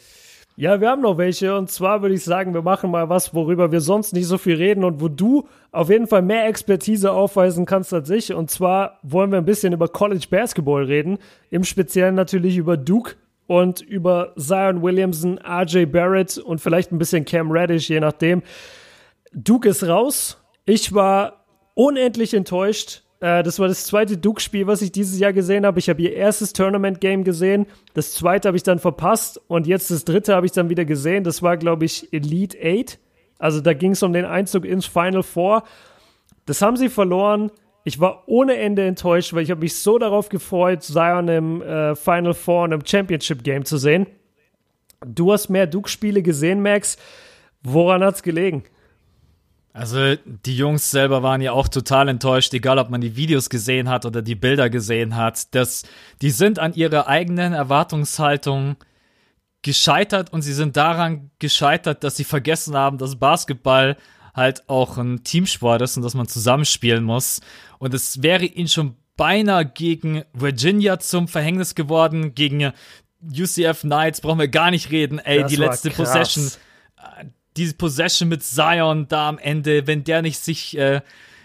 Ja, 0.58 0.80
wir 0.80 0.88
haben 0.88 1.02
noch 1.02 1.18
welche 1.18 1.54
und 1.54 1.70
zwar 1.70 2.00
würde 2.00 2.14
ich 2.14 2.24
sagen, 2.24 2.54
wir 2.54 2.62
machen 2.62 2.90
mal 2.90 3.10
was, 3.10 3.34
worüber 3.34 3.72
wir 3.72 3.82
sonst 3.82 4.14
nicht 4.14 4.26
so 4.26 4.38
viel 4.38 4.56
reden 4.56 4.84
und 4.84 5.02
wo 5.02 5.08
du 5.08 5.46
auf 5.70 5.90
jeden 5.90 6.06
Fall 6.06 6.22
mehr 6.22 6.46
Expertise 6.46 7.12
aufweisen 7.12 7.66
kannst 7.66 7.92
als 7.92 8.08
ich 8.08 8.32
und 8.32 8.50
zwar 8.50 8.98
wollen 9.02 9.30
wir 9.30 9.38
ein 9.38 9.44
bisschen 9.44 9.74
über 9.74 9.88
College 9.88 10.26
Basketball 10.30 10.84
reden, 10.84 11.18
im 11.50 11.62
Speziellen 11.62 12.14
natürlich 12.14 12.56
über 12.56 12.78
Duke, 12.78 13.16
und 13.46 13.80
über 13.80 14.32
Zion 14.36 14.82
Williamson, 14.82 15.38
RJ 15.38 15.86
Barrett 15.86 16.38
und 16.38 16.60
vielleicht 16.60 16.92
ein 16.92 16.98
bisschen 16.98 17.24
Cam 17.24 17.50
Reddish, 17.50 17.88
je 17.88 18.00
nachdem. 18.00 18.42
Duke 19.32 19.68
ist 19.68 19.84
raus. 19.84 20.38
Ich 20.64 20.92
war 20.94 21.44
unendlich 21.74 22.34
enttäuscht. 22.34 23.02
Äh, 23.20 23.42
das 23.42 23.58
war 23.58 23.68
das 23.68 23.86
zweite 23.86 24.16
Duke-Spiel, 24.16 24.66
was 24.66 24.82
ich 24.82 24.92
dieses 24.92 25.18
Jahr 25.18 25.32
gesehen 25.32 25.64
habe. 25.64 25.78
Ich 25.78 25.88
habe 25.88 26.02
ihr 26.02 26.12
erstes 26.14 26.52
Tournament-Game 26.52 27.24
gesehen. 27.24 27.66
Das 27.94 28.12
zweite 28.12 28.48
habe 28.48 28.56
ich 28.56 28.62
dann 28.62 28.78
verpasst. 28.78 29.40
Und 29.48 29.66
jetzt 29.66 29.90
das 29.90 30.04
dritte 30.04 30.34
habe 30.34 30.46
ich 30.46 30.52
dann 30.52 30.68
wieder 30.68 30.84
gesehen. 30.84 31.24
Das 31.24 31.42
war, 31.42 31.56
glaube 31.56 31.84
ich, 31.84 32.12
Elite 32.12 32.56
8. 32.62 32.98
Also 33.38 33.60
da 33.60 33.74
ging 33.74 33.92
es 33.92 34.02
um 34.02 34.12
den 34.12 34.24
Einzug 34.24 34.64
ins 34.64 34.86
Final 34.86 35.22
Four. 35.22 35.64
Das 36.46 36.62
haben 36.62 36.76
sie 36.76 36.88
verloren. 36.88 37.50
ich 37.84 38.00
war 38.00 38.24
ohne 38.26 38.56
Ende 38.56 38.84
enttäuscht, 38.84 39.32
weil 39.32 39.42
ich 39.42 39.50
habe 39.50 39.60
mich 39.60 39.76
so 39.76 39.98
darauf 39.98 40.28
gefreut, 40.28 40.82
Zion 40.82 41.28
im 41.28 41.62
äh, 41.62 41.94
Final 41.94 42.34
Four 42.34 42.64
und 42.64 42.72
im 42.72 42.84
Championship 42.84 43.44
Game 43.44 43.64
zu 43.64 43.76
sehen. 43.76 44.06
Du 45.06 45.32
hast 45.32 45.50
mehr 45.50 45.66
Duke-Spiele 45.66 46.22
gesehen, 46.22 46.62
Max. 46.62 46.96
Woran 47.62 48.02
hat's 48.02 48.22
gelegen? 48.22 48.64
Also 49.76 50.16
die 50.24 50.56
Jungs 50.56 50.90
selber 50.90 51.22
waren 51.22 51.42
ja 51.42 51.52
auch 51.52 51.68
total 51.68 52.08
enttäuscht, 52.08 52.54
egal 52.54 52.78
ob 52.78 52.88
man 52.88 53.02
die 53.02 53.14
Videos 53.14 53.50
gesehen 53.50 53.90
hat 53.90 54.06
oder 54.06 54.22
die 54.22 54.34
Bilder 54.34 54.70
gesehen 54.70 55.16
hat. 55.16 55.54
Das, 55.54 55.82
die 56.22 56.30
sind 56.30 56.58
an 56.58 56.72
ihrer 56.72 57.08
eigenen 57.08 57.52
Erwartungshaltung 57.52 58.76
gescheitert 59.60 60.32
und 60.32 60.40
sie 60.40 60.54
sind 60.54 60.78
daran 60.78 61.30
gescheitert, 61.38 62.04
dass 62.04 62.16
sie 62.16 62.24
vergessen 62.24 62.74
haben, 62.74 62.96
dass 62.96 63.16
Basketball 63.16 63.98
halt 64.34 64.66
auch 64.66 64.96
ein 64.96 65.24
Teamsport 65.24 65.82
ist 65.82 65.98
und 65.98 66.02
dass 66.04 66.14
man 66.14 66.26
zusammenspielen 66.26 67.04
muss. 67.04 67.42
Und 67.78 67.92
es 67.92 68.22
wäre 68.22 68.46
ihnen 68.46 68.68
schon 68.68 68.96
beinahe 69.18 69.66
gegen 69.66 70.22
Virginia 70.32 70.98
zum 71.00 71.28
Verhängnis 71.28 71.74
geworden, 71.74 72.34
gegen 72.34 72.72
UCF 73.22 73.82
Knights 73.82 74.22
brauchen 74.22 74.38
wir 74.38 74.48
gar 74.48 74.70
nicht 74.70 74.90
reden, 74.90 75.18
ey, 75.18 75.42
das 75.42 75.50
die 75.50 75.56
letzte 75.56 75.90
krass. 75.90 76.12
Possession, 76.12 76.50
diese 77.56 77.74
Possession 77.74 78.28
mit 78.28 78.42
Zion 78.42 79.08
da 79.08 79.28
am 79.28 79.38
Ende, 79.38 79.86
wenn 79.86 80.04
der 80.04 80.22
nicht 80.22 80.38
sich, 80.38 80.76
äh, 80.76 81.00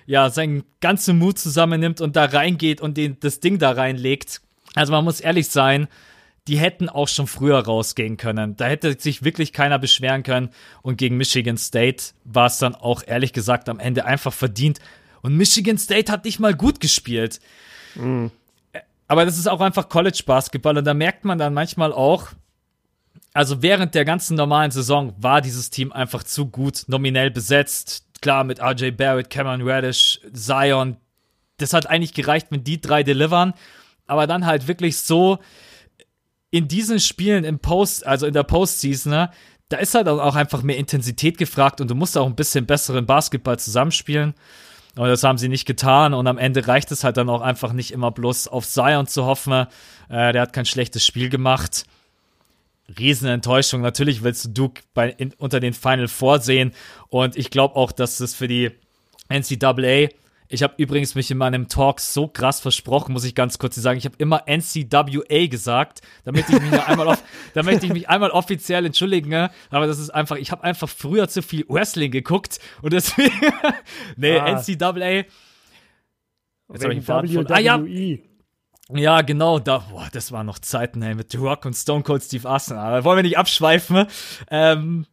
ja, 0.05 0.30
seinen 0.30 0.64
ganzen 0.80 1.18
Mut 1.18 1.39
zusammennimmt 1.39 2.01
und 2.01 2.16
da 2.16 2.26
reingeht 2.26 2.82
und 2.82 2.97
den, 2.97 3.18
das 3.20 3.39
Ding 3.39 3.59
da 3.59 3.72
reinlegt. 3.72 4.41
Also 4.76 4.91
man 4.91 5.03
muss 5.03 5.20
ehrlich 5.20 5.49
sein, 5.49 5.88
die 6.47 6.57
hätten 6.57 6.89
auch 6.89 7.07
schon 7.07 7.28
früher 7.28 7.59
rausgehen 7.59 8.18
können. 8.18 8.55
Da 8.55 8.66
hätte 8.66 8.99
sich 8.99 9.24
wirklich 9.24 9.53
keiner 9.53 9.78
beschweren 9.78 10.24
können. 10.24 10.49
Und 10.82 10.97
gegen 10.97 11.18
Michigan 11.18 11.57
State 11.57 12.05
war 12.24 12.47
es 12.47 12.57
dann 12.57 12.74
auch 12.74 13.03
ehrlich 13.05 13.32
gesagt 13.32 13.70
am 13.70 13.80
Ende 13.80 14.05
einfach 14.05 14.34
verdient. 14.34 14.80
Und 15.22 15.38
Michigan 15.38 15.78
State 15.78 16.12
hat 16.12 16.26
nicht 16.26 16.39
mal 16.39 16.55
gut 16.55 16.80
gespielt. 16.80 17.39
Mhm. 17.95 18.32
Aber 19.07 19.26
das 19.26 19.38
ist 19.38 19.47
auch 19.47 19.62
einfach 19.62 19.89
College 19.89 20.24
Basketball 20.26 20.78
und 20.78 20.86
da 20.86 20.93
merkt 20.93 21.26
man 21.26 21.38
dann 21.38 21.53
manchmal 21.53 21.91
auch, 21.93 22.30
also 23.34 23.61
während 23.61 23.95
der 23.95 24.05
ganzen 24.05 24.36
normalen 24.36 24.71
Saison 24.71 25.13
war 25.17 25.41
dieses 25.41 25.69
Team 25.69 25.91
einfach 25.91 26.23
zu 26.23 26.47
gut 26.47 26.84
nominell 26.88 27.32
besetzt. 27.32 28.05
Klar, 28.21 28.43
mit 28.43 28.61
RJ 28.61 28.91
Barrett, 28.91 29.29
Cameron 29.29 29.61
Reddish, 29.61 30.19
Zion. 30.34 30.97
Das 31.57 31.73
hat 31.73 31.88
eigentlich 31.88 32.13
gereicht, 32.13 32.47
wenn 32.49 32.63
die 32.63 32.82
drei 32.82 33.03
delivern. 33.03 33.53
Aber 34.05 34.27
dann 34.27 34.45
halt 34.45 34.67
wirklich 34.67 34.97
so 34.97 35.39
in 36.49 36.67
diesen 36.67 36.99
Spielen 36.99 37.45
im 37.45 37.59
Post, 37.59 38.05
also 38.05 38.25
in 38.25 38.34
der 38.34 38.43
Postseason, 38.43 39.11
ne, 39.11 39.32
da 39.69 39.77
ist 39.77 39.95
halt 39.95 40.09
auch 40.09 40.36
einfach 40.36 40.63
mehr 40.63 40.77
Intensität 40.77 41.38
gefragt 41.38 41.79
und 41.79 41.89
du 41.89 41.95
musst 41.95 42.17
auch 42.17 42.25
ein 42.25 42.36
bisschen 42.36 42.65
besseren 42.65 43.05
Basketball 43.05 43.57
zusammenspielen. 43.57 44.34
Aber 44.97 45.07
das 45.07 45.23
haben 45.23 45.38
sie 45.38 45.47
nicht 45.47 45.65
getan 45.65 46.13
und 46.13 46.27
am 46.27 46.38
Ende 46.38 46.67
reicht 46.67 46.91
es 46.91 47.05
halt 47.05 47.15
dann 47.15 47.29
auch 47.29 47.39
einfach 47.39 47.71
nicht 47.71 47.91
immer 47.91 48.11
bloß 48.11 48.49
auf 48.49 48.67
Zion 48.67 49.07
zu 49.07 49.25
hoffen. 49.25 49.67
Äh, 50.09 50.34
der 50.34 50.41
hat 50.41 50.51
kein 50.51 50.65
schlechtes 50.65 51.05
Spiel 51.05 51.29
gemacht. 51.29 51.86
Riesenenttäuschung. 52.98 53.82
Natürlich 53.82 54.24
willst 54.24 54.46
du 54.46 54.50
Duke 54.50 54.82
bei, 54.94 55.10
in, 55.10 55.34
unter 55.38 55.60
den 55.60 55.74
Final 55.74 56.08
vorsehen 56.08 56.74
und 57.10 57.36
ich 57.36 57.50
glaube 57.50 57.76
auch, 57.76 57.92
dass 57.92 58.18
das 58.18 58.34
für 58.34 58.48
die 58.48 58.72
NCAA 59.30 60.10
ich 60.54 60.64
habe 60.64 60.74
übrigens 60.76 61.16
mich 61.16 61.32
in 61.32 61.38
meinem 61.38 61.70
Talk 61.70 62.02
so 62.02 62.28
krass 62.28 62.60
versprochen, 62.60 63.14
muss 63.14 63.24
ich 63.24 63.36
ganz 63.36 63.58
kurz 63.58 63.76
sagen. 63.76 63.98
Ich 63.98 64.04
habe 64.04 64.16
immer 64.18 64.44
NCWA 64.48 65.48
gesagt, 65.48 66.02
damit 66.26 66.50
ich 66.50 66.62
mich 66.62 66.74
einmal 66.74 67.08
auf, 67.08 67.24
damit 67.54 67.82
ich 67.84 67.94
mich 67.94 68.10
einmal 68.10 68.32
offiziell 68.32 68.86
entschuldige. 68.86 69.30
Ne? 69.30 69.50
Aber 69.70 69.88
das 69.88 69.98
ist 69.98 70.10
einfach, 70.10 70.36
ich 70.36 70.52
habe 70.52 70.66
einfach 70.66 70.89
früher 70.89 71.30
zu 71.30 71.42
viel 71.42 71.66
Wrestling 71.70 72.12
geguckt 72.12 72.60
und 72.82 72.92
deswegen, 72.92 73.32
nee, 74.18 74.38
ah. 74.38 74.62
NCAA. 74.62 75.24
Jetzt 76.74 76.84
habe 76.84 76.94
ich 76.96 77.08
WWE. 77.08 77.46
Ah, 77.50 77.60
ja. 77.60 77.82
Ja, 78.94 79.22
genau, 79.22 79.60
da, 79.60 79.80
boah, 79.89 80.10
das 80.12 80.32
waren 80.32 80.46
noch 80.46 80.60
Zeiten, 80.60 81.02
ey, 81.02 81.16
mit 81.16 81.32
The 81.32 81.38
Rock 81.38 81.66
und 81.66 81.74
Stone 81.74 82.04
Cold 82.04 82.24
Steve 82.24 82.50
Austin. 82.50 82.78
Aber 82.78 83.04
wollen 83.04 83.18
wir 83.18 83.24
nicht 83.24 83.38
abschweifen. 83.38 84.06
Ähm, 84.50 85.06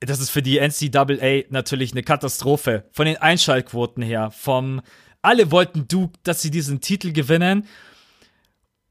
das 0.00 0.20
ist 0.20 0.30
für 0.30 0.42
die 0.42 0.58
NCAA 0.58 1.44
natürlich 1.50 1.92
eine 1.92 2.02
Katastrophe. 2.02 2.84
Von 2.92 3.06
den 3.06 3.16
Einschaltquoten 3.16 4.02
her, 4.02 4.30
vom 4.30 4.80
alle 5.22 5.50
wollten 5.50 5.88
Duke, 5.88 6.18
dass 6.22 6.42
sie 6.42 6.50
diesen 6.50 6.80
Titel 6.80 7.12
gewinnen. 7.12 7.66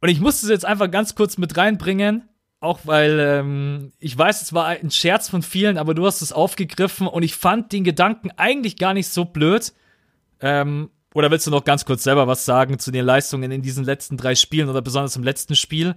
Und 0.01 0.09
ich 0.09 0.19
musste 0.19 0.45
es 0.45 0.51
jetzt 0.51 0.65
einfach 0.65 0.91
ganz 0.91 1.15
kurz 1.15 1.37
mit 1.37 1.57
reinbringen, 1.57 2.27
auch 2.59 2.81
weil 2.83 3.19
ähm, 3.19 3.91
ich 3.99 4.17
weiß, 4.17 4.41
es 4.41 4.53
war 4.53 4.67
ein 4.67 4.91
Scherz 4.91 5.29
von 5.29 5.41
vielen, 5.41 5.77
aber 5.77 5.93
du 5.93 6.05
hast 6.05 6.21
es 6.21 6.33
aufgegriffen 6.33 7.07
und 7.07 7.23
ich 7.23 7.35
fand 7.35 7.71
den 7.71 7.83
Gedanken 7.83 8.31
eigentlich 8.35 8.77
gar 8.77 8.93
nicht 8.93 9.07
so 9.07 9.25
blöd. 9.25 9.73
Ähm, 10.41 10.91
oder 11.17 11.31
willst 11.31 11.47
du 11.47 11.51
noch 11.51 11.63
ganz 11.63 11.83
kurz 11.83 12.03
selber 12.03 12.27
was 12.27 12.45
sagen 12.45 12.77
zu 12.77 12.91
den 12.91 13.03
Leistungen 13.03 13.51
in 13.51 13.63
diesen 13.63 13.83
letzten 13.83 14.17
drei 14.17 14.35
Spielen 14.35 14.69
oder 14.69 14.83
besonders 14.83 15.15
im 15.15 15.23
letzten 15.23 15.55
Spiel? 15.55 15.95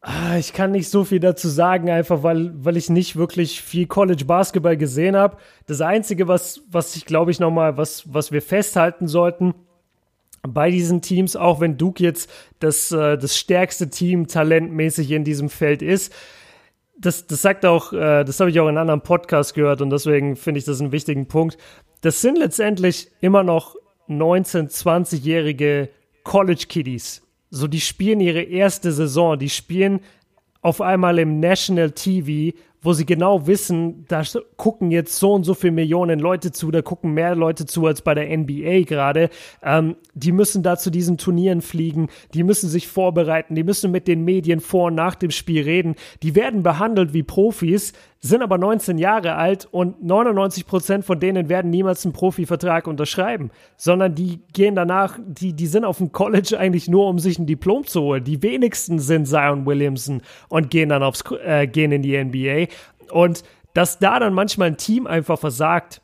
Ah, 0.00 0.36
ich 0.36 0.52
kann 0.52 0.72
nicht 0.72 0.88
so 0.88 1.04
viel 1.04 1.20
dazu 1.20 1.48
sagen, 1.48 1.88
einfach 1.88 2.24
weil, 2.24 2.50
weil 2.64 2.76
ich 2.76 2.90
nicht 2.90 3.14
wirklich 3.14 3.62
viel 3.62 3.86
College 3.86 4.24
Basketball 4.24 4.76
gesehen 4.76 5.14
habe. 5.14 5.36
Das 5.66 5.80
Einzige, 5.80 6.26
was, 6.26 6.62
was 6.72 6.96
ich 6.96 7.06
glaube 7.06 7.30
ich 7.30 7.38
nochmal, 7.38 7.76
was, 7.76 8.12
was 8.12 8.32
wir 8.32 8.42
festhalten 8.42 9.06
sollten, 9.06 9.54
bei 10.42 10.72
diesen 10.72 11.00
Teams, 11.00 11.36
auch 11.36 11.60
wenn 11.60 11.76
Duke 11.76 12.02
jetzt 12.02 12.28
das, 12.58 12.90
äh, 12.90 13.16
das 13.16 13.36
stärkste 13.38 13.90
Team 13.90 14.26
talentmäßig 14.26 15.12
in 15.12 15.22
diesem 15.22 15.50
Feld 15.50 15.82
ist, 15.82 16.12
das, 16.98 17.26
das 17.28 17.42
sagt 17.42 17.64
auch, 17.64 17.92
äh, 17.92 18.24
das 18.24 18.40
habe 18.40 18.50
ich 18.50 18.58
auch 18.58 18.68
in 18.68 18.78
anderen 18.78 19.02
Podcast 19.02 19.54
gehört 19.54 19.82
und 19.82 19.90
deswegen 19.90 20.34
finde 20.34 20.58
ich 20.58 20.64
das 20.64 20.80
einen 20.80 20.92
wichtigen 20.92 21.26
Punkt. 21.28 21.58
Das 22.00 22.20
sind 22.20 22.38
letztendlich 22.38 23.08
immer 23.20 23.42
noch 23.42 23.76
19-, 24.08 24.70
20-jährige 24.70 25.88
College 26.22 26.66
Kiddies 26.68 27.26
so, 27.50 27.66
die 27.66 27.80
spielen 27.80 28.20
ihre 28.20 28.42
erste 28.42 28.92
Saison, 28.92 29.38
die 29.38 29.48
spielen 29.48 30.00
auf 30.62 30.80
einmal 30.80 31.18
im 31.18 31.38
National 31.38 31.92
TV, 31.92 32.56
wo 32.82 32.92
sie 32.92 33.06
genau 33.06 33.46
wissen, 33.46 34.04
da 34.08 34.22
gucken 34.56 34.90
jetzt 34.90 35.16
so 35.16 35.32
und 35.32 35.44
so 35.44 35.54
viele 35.54 35.72
Millionen 35.72 36.18
Leute 36.18 36.52
zu, 36.52 36.70
da 36.70 36.82
gucken 36.82 37.14
mehr 37.14 37.34
Leute 37.34 37.64
zu 37.64 37.86
als 37.86 38.02
bei 38.02 38.14
der 38.14 38.36
NBA 38.36 38.82
gerade. 38.82 39.30
Ähm, 39.62 39.96
die 40.14 40.32
müssen 40.32 40.62
da 40.62 40.76
zu 40.76 40.90
diesen 40.90 41.18
Turnieren 41.18 41.62
fliegen, 41.62 42.08
die 42.34 42.42
müssen 42.42 42.68
sich 42.68 42.88
vorbereiten, 42.88 43.54
die 43.54 43.64
müssen 43.64 43.90
mit 43.90 44.08
den 44.08 44.24
Medien 44.24 44.60
vor 44.60 44.88
und 44.88 44.96
nach 44.96 45.14
dem 45.14 45.30
Spiel 45.30 45.62
reden. 45.62 45.94
Die 46.22 46.34
werden 46.34 46.62
behandelt 46.62 47.12
wie 47.12 47.22
Profis, 47.22 47.92
sind 48.20 48.42
aber 48.42 48.58
19 48.58 48.98
Jahre 48.98 49.34
alt 49.34 49.68
und 49.70 50.02
99 50.02 50.66
Prozent 50.66 51.04
von 51.04 51.20
denen 51.20 51.48
werden 51.48 51.70
niemals 51.70 52.04
einen 52.04 52.12
Profivertrag 52.12 52.86
unterschreiben, 52.86 53.50
sondern 53.76 54.14
die 54.14 54.40
gehen 54.52 54.74
danach, 54.74 55.18
die, 55.26 55.52
die 55.52 55.66
sind 55.66 55.84
auf 55.84 55.98
dem 55.98 56.12
College 56.12 56.58
eigentlich 56.58 56.88
nur, 56.88 57.08
um 57.08 57.18
sich 57.18 57.38
ein 57.38 57.46
Diplom 57.46 57.86
zu 57.86 58.00
holen. 58.00 58.24
Die 58.24 58.42
wenigsten 58.42 58.98
sind 58.98 59.26
Zion 59.26 59.66
Williamson 59.66 60.22
und 60.48 60.70
gehen 60.70 60.88
dann 60.88 61.02
aufs, 61.02 61.24
äh, 61.44 61.66
gehen 61.66 61.92
in 61.92 62.02
die 62.02 62.16
NBA. 62.16 62.66
Und 63.12 63.44
dass 63.74 63.98
da 63.98 64.18
dann 64.18 64.32
manchmal 64.32 64.68
ein 64.68 64.78
Team 64.78 65.06
einfach 65.06 65.38
versagt 65.38 66.00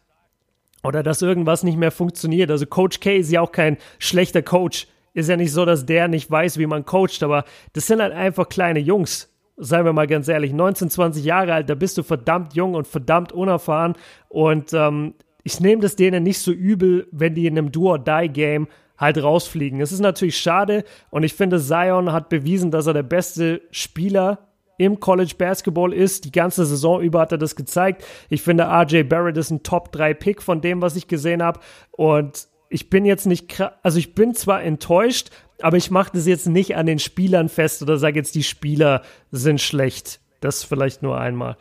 oder 0.83 1.03
dass 1.03 1.23
irgendwas 1.23 1.63
nicht 1.63 1.79
mehr 1.79 1.91
funktioniert. 1.91 2.51
Also 2.51 2.67
Coach 2.67 3.01
K 3.01 3.17
ist 3.17 3.31
ja 3.31 3.41
auch 3.41 3.53
kein 3.53 3.79
schlechter 3.99 4.43
Coach. 4.43 4.87
Ist 5.15 5.29
ja 5.29 5.37
nicht 5.37 5.53
so, 5.53 5.65
dass 5.65 5.87
der 5.87 6.09
nicht 6.09 6.31
weiß, 6.31 6.59
wie 6.59 6.67
man 6.67 6.85
coacht, 6.85 7.23
aber 7.23 7.45
das 7.75 7.87
sind 7.87 8.01
halt 8.01 8.13
einfach 8.13 8.49
kleine 8.49 8.81
Jungs. 8.81 9.32
Seien 9.57 9.85
wir 9.85 9.93
mal 9.93 10.07
ganz 10.07 10.29
ehrlich, 10.29 10.53
19, 10.53 10.91
20 10.91 11.25
Jahre 11.25 11.55
alt, 11.55 11.69
da 11.69 11.75
bist 11.75 11.99
du 11.99 12.03
verdammt 12.03 12.55
jung 12.55 12.75
und 12.75 12.87
verdammt 12.87 13.33
unerfahren. 13.33 13.95
Und 14.29 14.73
ähm, 14.73 15.15
ich 15.45 15.61
nehme 15.61 15.83
das 15.83 15.97
denen 15.97 16.23
nicht 16.23 16.39
so 16.39 16.53
übel, 16.53 17.07
wenn 17.11 17.35
die 17.35 17.47
in 17.47 17.59
einem 17.59 17.73
Do-or-Die-Game 17.73 18.69
halt 18.99 19.23
rausfliegen. 19.23 19.81
Es 19.81 19.93
ist 19.93 20.01
natürlich 20.01 20.39
schade 20.39 20.85
und 21.11 21.25
ich 21.25 21.35
finde, 21.35 21.61
Zion 21.61 22.13
hat 22.13 22.29
bewiesen, 22.29 22.71
dass 22.71 22.87
er 22.87 22.95
der 22.95 23.03
beste 23.03 23.61
Spieler 23.71 24.39
im 24.79 25.01
College 25.01 25.35
Basketball 25.37 25.93
ist. 25.93 26.25
Die 26.25 26.33
ganze 26.33 26.65
Saison 26.65 27.01
über 27.01 27.21
hat 27.21 27.33
er 27.33 27.39
das 27.39 27.57
gezeigt. 27.57 28.05
Ich 28.31 28.43
finde, 28.43 28.65
RJ 28.65 29.03
Barrett 29.05 29.37
ist 29.37 29.51
ein 29.51 29.63
Top 29.63 29.93
3 29.93 30.15
Pick 30.15 30.43
von 30.43 30.61
dem, 30.61 30.81
was 30.81 30.97
ich 30.97 31.09
gesehen 31.09 31.43
habe. 31.43 31.61
Und 31.91 32.49
ich 32.69 32.89
bin 32.91 33.05
jetzt 33.05 33.27
nicht, 33.27 33.63
also 33.83 33.99
ich 33.99 34.15
bin 34.15 34.35
zwar 34.35 34.63
enttäuscht, 34.63 35.31
aber 35.65 35.77
ich 35.77 35.91
mache 35.91 36.11
das 36.15 36.27
jetzt 36.27 36.47
nicht 36.47 36.77
an 36.77 36.87
den 36.87 36.99
Spielern 36.99 37.49
fest 37.49 37.83
oder 37.83 37.99
sage 37.99 38.19
jetzt, 38.19 38.35
die 38.35 38.43
Spieler 38.43 39.03
sind 39.31 39.61
schlecht. 39.61 40.21
Das 40.41 40.65
vielleicht 40.65 41.03
nur 41.03 41.19
einmal. 41.21 41.57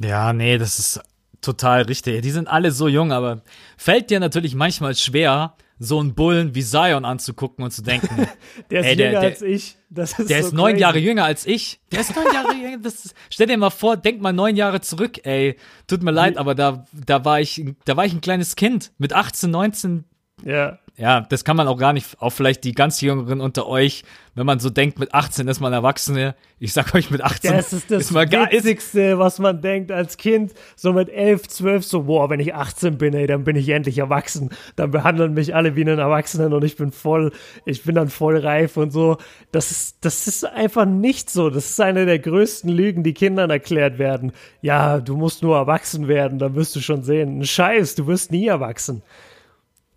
Ja, 0.00 0.32
nee, 0.32 0.58
das 0.58 0.78
ist 0.78 1.00
total 1.40 1.82
richtig. 1.82 2.22
Die 2.22 2.30
sind 2.30 2.48
alle 2.48 2.72
so 2.72 2.88
jung, 2.88 3.12
aber 3.12 3.42
fällt 3.76 4.10
dir 4.10 4.20
natürlich 4.20 4.54
manchmal 4.54 4.94
schwer, 4.94 5.54
so 5.78 6.00
einen 6.00 6.14
Bullen 6.14 6.54
wie 6.54 6.64
Zion 6.64 7.04
anzugucken 7.04 7.62
und 7.64 7.70
zu 7.70 7.82
denken, 7.82 8.28
der 8.70 8.80
ist 8.80 8.86
ey, 8.86 8.94
jünger 8.96 9.10
der, 9.10 9.20
als 9.20 9.42
ich. 9.42 9.76
Das 9.90 10.18
ist 10.18 10.30
der 10.30 10.42
so 10.42 10.48
ist 10.48 10.54
neun. 10.54 10.78
Jahre 10.78 10.98
jünger 10.98 11.24
als 11.24 11.46
ich. 11.46 11.80
Der 11.92 12.00
ist 12.00 12.16
neun 12.16 12.32
Jahre 12.32 12.54
jünger. 12.54 12.78
Das, 12.78 13.14
stell 13.28 13.46
dir 13.46 13.58
mal 13.58 13.70
vor, 13.70 13.96
denk 13.96 14.20
mal 14.20 14.32
neun 14.32 14.56
Jahre 14.56 14.80
zurück, 14.80 15.24
ey. 15.24 15.56
Tut 15.86 16.02
mir 16.02 16.12
leid, 16.12 16.38
aber 16.38 16.54
da, 16.54 16.86
da 16.92 17.24
war 17.24 17.40
ich, 17.40 17.62
da 17.84 17.96
war 17.96 18.06
ich 18.06 18.12
ein 18.12 18.22
kleines 18.22 18.56
Kind. 18.56 18.92
Mit 18.98 19.12
18, 19.12 19.50
19 19.50 20.04
Ja. 20.44 20.78
Ja, 20.98 21.20
das 21.20 21.44
kann 21.44 21.58
man 21.58 21.68
auch 21.68 21.76
gar 21.76 21.92
nicht, 21.92 22.16
auch 22.20 22.30
vielleicht 22.30 22.64
die 22.64 22.72
ganz 22.72 23.02
Jüngeren 23.02 23.42
unter 23.42 23.66
euch, 23.66 24.02
wenn 24.34 24.46
man 24.46 24.60
so 24.60 24.70
denkt, 24.70 24.98
mit 24.98 25.12
18 25.12 25.46
ist 25.46 25.60
man 25.60 25.74
Erwachsene. 25.74 26.34
Ich 26.58 26.72
sag 26.72 26.94
euch, 26.94 27.10
mit 27.10 27.22
18 27.22 27.52
Das 27.52 27.74
ist 27.74 27.90
das 27.90 28.04
ist 28.04 28.12
man 28.12 28.28
gar, 28.30 28.50
Witzigste, 28.50 29.18
was 29.18 29.38
man 29.38 29.60
denkt 29.60 29.92
als 29.92 30.16
Kind. 30.16 30.54
So 30.74 30.94
mit 30.94 31.10
11, 31.10 31.48
12, 31.48 31.84
so, 31.84 32.02
boah, 32.04 32.30
wenn 32.30 32.40
ich 32.40 32.54
18 32.54 32.96
bin, 32.96 33.12
ey, 33.12 33.26
dann 33.26 33.44
bin 33.44 33.56
ich 33.56 33.68
endlich 33.68 33.98
erwachsen. 33.98 34.50
Dann 34.76 34.90
behandeln 34.90 35.34
mich 35.34 35.54
alle 35.54 35.76
wie 35.76 35.82
einen 35.82 35.98
Erwachsenen 35.98 36.54
und 36.54 36.64
ich 36.64 36.76
bin 36.76 36.92
voll, 36.92 37.30
ich 37.66 37.82
bin 37.82 37.94
dann 37.94 38.08
voll 38.08 38.38
reif 38.38 38.78
und 38.78 38.90
so. 38.90 39.18
Das 39.52 39.70
ist, 39.70 39.98
das 40.00 40.26
ist 40.26 40.46
einfach 40.46 40.86
nicht 40.86 41.28
so. 41.28 41.50
Das 41.50 41.68
ist 41.68 41.80
eine 41.80 42.06
der 42.06 42.20
größten 42.20 42.70
Lügen, 42.70 43.02
die 43.02 43.14
Kindern 43.14 43.50
erklärt 43.50 43.98
werden. 43.98 44.32
Ja, 44.62 45.00
du 45.00 45.18
musst 45.18 45.42
nur 45.42 45.56
erwachsen 45.56 46.08
werden, 46.08 46.38
dann 46.38 46.54
wirst 46.54 46.74
du 46.74 46.80
schon 46.80 47.02
sehen. 47.02 47.40
Ein 47.40 47.46
Scheiß, 47.46 47.96
du 47.96 48.06
wirst 48.06 48.32
nie 48.32 48.46
erwachsen. 48.46 49.02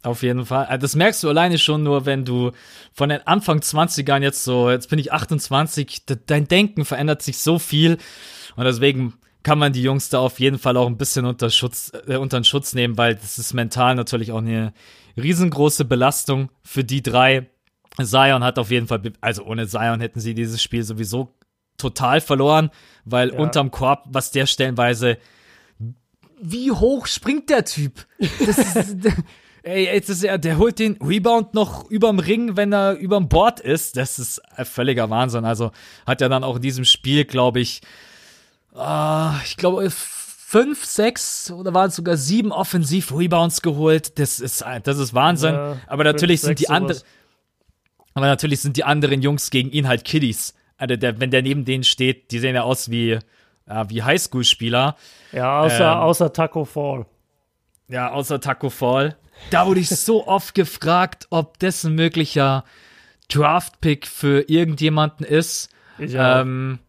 Auf 0.01 0.23
jeden 0.23 0.45
Fall. 0.45 0.65
Also 0.65 0.81
Das 0.81 0.95
merkst 0.95 1.23
du 1.23 1.29
alleine 1.29 1.57
schon 1.57 1.83
nur, 1.83 2.05
wenn 2.05 2.23
du 2.23 2.51
von 2.93 3.09
den 3.09 3.25
Anfang 3.27 3.59
20ern 3.59 4.21
jetzt 4.21 4.43
so, 4.43 4.69
jetzt 4.69 4.89
bin 4.89 4.97
ich 4.99 5.11
28, 5.11 6.03
dein 6.25 6.47
Denken 6.47 6.85
verändert 6.85 7.21
sich 7.21 7.39
so 7.39 7.59
viel 7.59 7.97
und 8.55 8.63
deswegen 8.63 9.15
kann 9.43 9.59
man 9.59 9.73
die 9.73 9.81
Jungs 9.83 10.09
da 10.09 10.19
auf 10.19 10.39
jeden 10.39 10.57
Fall 10.57 10.77
auch 10.77 10.87
ein 10.87 10.97
bisschen 10.97 11.25
unter 11.25 11.49
Schutz, 11.49 11.91
äh, 12.07 12.17
unter 12.17 12.39
den 12.39 12.43
Schutz 12.45 12.73
nehmen, 12.73 12.97
weil 12.97 13.15
das 13.15 13.39
ist 13.39 13.53
mental 13.53 13.95
natürlich 13.95 14.31
auch 14.31 14.37
eine 14.39 14.73
riesengroße 15.17 15.85
Belastung 15.85 16.49
für 16.63 16.83
die 16.83 17.01
drei. 17.01 17.49
Zion 18.01 18.43
hat 18.43 18.57
auf 18.59 18.71
jeden 18.71 18.87
Fall, 18.87 19.01
also 19.19 19.43
ohne 19.45 19.67
Zion 19.67 19.99
hätten 19.99 20.19
sie 20.21 20.33
dieses 20.33 20.61
Spiel 20.61 20.83
sowieso 20.83 21.35
total 21.77 22.21
verloren, 22.21 22.69
weil 23.05 23.33
Ja. 23.33 23.39
unterm 23.39 23.71
Korb, 23.71 24.05
was 24.09 24.31
der 24.31 24.45
stellenweise, 24.45 25.17
wie 26.41 26.71
hoch 26.71 27.07
springt 27.07 27.49
der 27.49 27.65
Typ? 27.65 28.05
Das 28.45 28.57
ist, 28.75 28.95
ey, 29.63 29.85
jetzt 29.85 30.09
ist 30.09 30.23
er, 30.23 30.37
der 30.37 30.57
holt 30.57 30.79
den 30.79 30.97
Rebound 31.01 31.53
noch 31.53 31.89
überm 31.89 32.19
Ring, 32.19 32.55
wenn 32.57 32.73
er 32.73 32.93
überm 32.93 33.29
Board 33.29 33.59
ist. 33.59 33.97
Das 33.97 34.19
ist 34.19 34.41
völliger 34.63 35.09
Wahnsinn. 35.09 35.45
Also 35.45 35.71
hat 36.05 36.21
er 36.21 36.29
dann 36.29 36.43
auch 36.43 36.57
in 36.57 36.61
diesem 36.61 36.85
Spiel, 36.85 37.25
glaube 37.25 37.59
ich, 37.59 37.81
ah, 38.75 39.35
ich 39.45 39.57
glaube, 39.57 39.89
fünf, 39.91 40.83
sechs 40.85 41.51
oder 41.51 41.73
waren 41.73 41.89
es 41.89 41.95
sogar 41.95 42.17
sieben 42.17 42.51
Offensiv-Rebounds 42.51 43.61
geholt. 43.61 44.17
Das 44.17 44.39
ist, 44.39 44.65
das 44.83 44.97
ist 44.97 45.13
Wahnsinn. 45.13 45.53
Ja, 45.53 45.77
Aber 45.87 46.03
natürlich 46.03 46.41
fünf, 46.41 46.47
sind 46.47 46.59
die 46.59 46.69
anderen, 46.69 47.01
aber 48.15 48.25
natürlich 48.25 48.61
sind 48.61 48.75
die 48.75 48.83
anderen 48.83 49.21
Jungs 49.21 49.51
gegen 49.51 49.69
ihn 49.71 49.87
halt 49.87 50.05
Kiddies. 50.05 50.55
Also 50.77 50.95
der, 50.95 51.19
wenn 51.19 51.29
der 51.29 51.41
neben 51.41 51.65
denen 51.65 51.83
steht, 51.83 52.31
die 52.31 52.39
sehen 52.39 52.55
ja 52.55 52.63
aus 52.63 52.89
wie, 52.89 53.19
ja, 53.67 53.89
wie 53.89 54.01
Highschool-Spieler. 54.01 54.95
Ja, 55.33 55.59
außer, 55.61 55.91
Ähm. 55.91 55.97
außer 55.99 56.33
Taco 56.33 56.65
Fall. 56.65 57.05
Ja, 57.87 58.11
außer 58.11 58.39
Taco 58.39 58.69
Fall. 58.69 59.17
Da 59.49 59.65
wurde 59.65 59.79
ich 59.79 59.89
so 59.89 60.27
oft 60.27 60.53
gefragt, 60.53 61.27
ob 61.29 61.59
das 61.59 61.83
ein 61.83 61.95
möglicher 61.95 62.63
Draft-Pick 63.29 64.07
für 64.07 64.49
irgendjemanden 64.49 65.25
ist. 65.25 65.69
Ich 65.97 66.17
auch. 66.17 66.41
Ähm, 66.41 66.79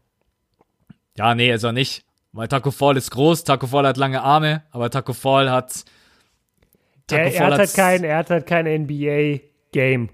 ja, 1.17 1.35
nee, 1.35 1.53
ist 1.53 1.63
er 1.63 1.71
nicht. 1.71 2.03
Weil 2.33 2.47
Taco 2.47 2.71
Fall 2.71 2.97
ist 2.97 3.11
groß, 3.11 3.43
Taco 3.43 3.67
Fall 3.67 3.85
hat 3.85 3.97
lange 3.97 4.21
Arme, 4.21 4.63
aber 4.71 4.89
Taco 4.89 5.13
Fall 5.13 5.51
hat. 5.51 5.83
Taco 7.07 7.21
er, 7.21 7.33
er 7.33 7.45
hat 7.45 7.57
halt 7.59 7.73
kein, 7.73 8.03
er 8.03 8.17
hat 8.17 8.29
halt 8.29 8.47
kein 8.47 8.65
NBA-Game. 8.65 10.09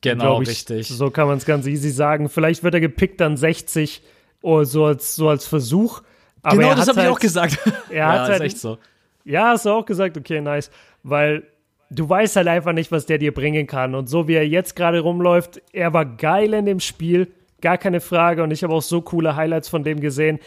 Genau, 0.00 0.42
ich. 0.42 0.48
richtig. 0.48 0.88
So 0.88 1.10
kann 1.10 1.28
man 1.28 1.38
es 1.38 1.46
ganz 1.46 1.66
easy 1.66 1.90
sagen. 1.90 2.28
Vielleicht 2.28 2.62
wird 2.62 2.74
er 2.74 2.80
gepickt 2.80 3.22
an 3.22 3.36
60, 3.36 4.02
oh, 4.42 4.64
so, 4.64 4.84
als, 4.84 5.14
so 5.16 5.28
als 5.28 5.46
Versuch. 5.46 6.02
Aber 6.42 6.58
genau, 6.58 6.74
das 6.74 6.88
habe 6.88 6.98
ich 7.00 7.06
halt, 7.06 7.14
auch 7.14 7.20
gesagt. 7.20 7.58
Er 7.88 7.96
ja, 7.96 8.12
hat 8.12 8.22
ist 8.22 8.28
halt, 8.32 8.42
echt 8.42 8.58
so. 8.58 8.78
Ja, 9.24 9.48
hast 9.50 9.64
du 9.64 9.70
auch 9.70 9.86
gesagt, 9.86 10.18
okay, 10.18 10.40
nice. 10.40 10.70
Weil 11.04 11.44
du 11.90 12.08
weißt 12.08 12.36
halt 12.36 12.48
einfach 12.48 12.72
nicht, 12.72 12.90
was 12.92 13.06
der 13.06 13.18
dir 13.18 13.32
bringen 13.32 13.66
kann. 13.66 13.94
Und 13.94 14.08
so 14.08 14.28
wie 14.28 14.34
er 14.34 14.46
jetzt 14.46 14.76
gerade 14.76 15.00
rumläuft, 15.00 15.62
er 15.72 15.92
war 15.92 16.04
geil 16.04 16.54
in 16.54 16.66
dem 16.66 16.80
Spiel, 16.80 17.28
gar 17.60 17.78
keine 17.78 18.00
Frage. 18.00 18.42
Und 18.42 18.50
ich 18.50 18.62
habe 18.62 18.74
auch 18.74 18.82
so 18.82 19.00
coole 19.02 19.36
Highlights 19.36 19.68
von 19.68 19.84
dem 19.84 20.00
gesehen. 20.00 20.38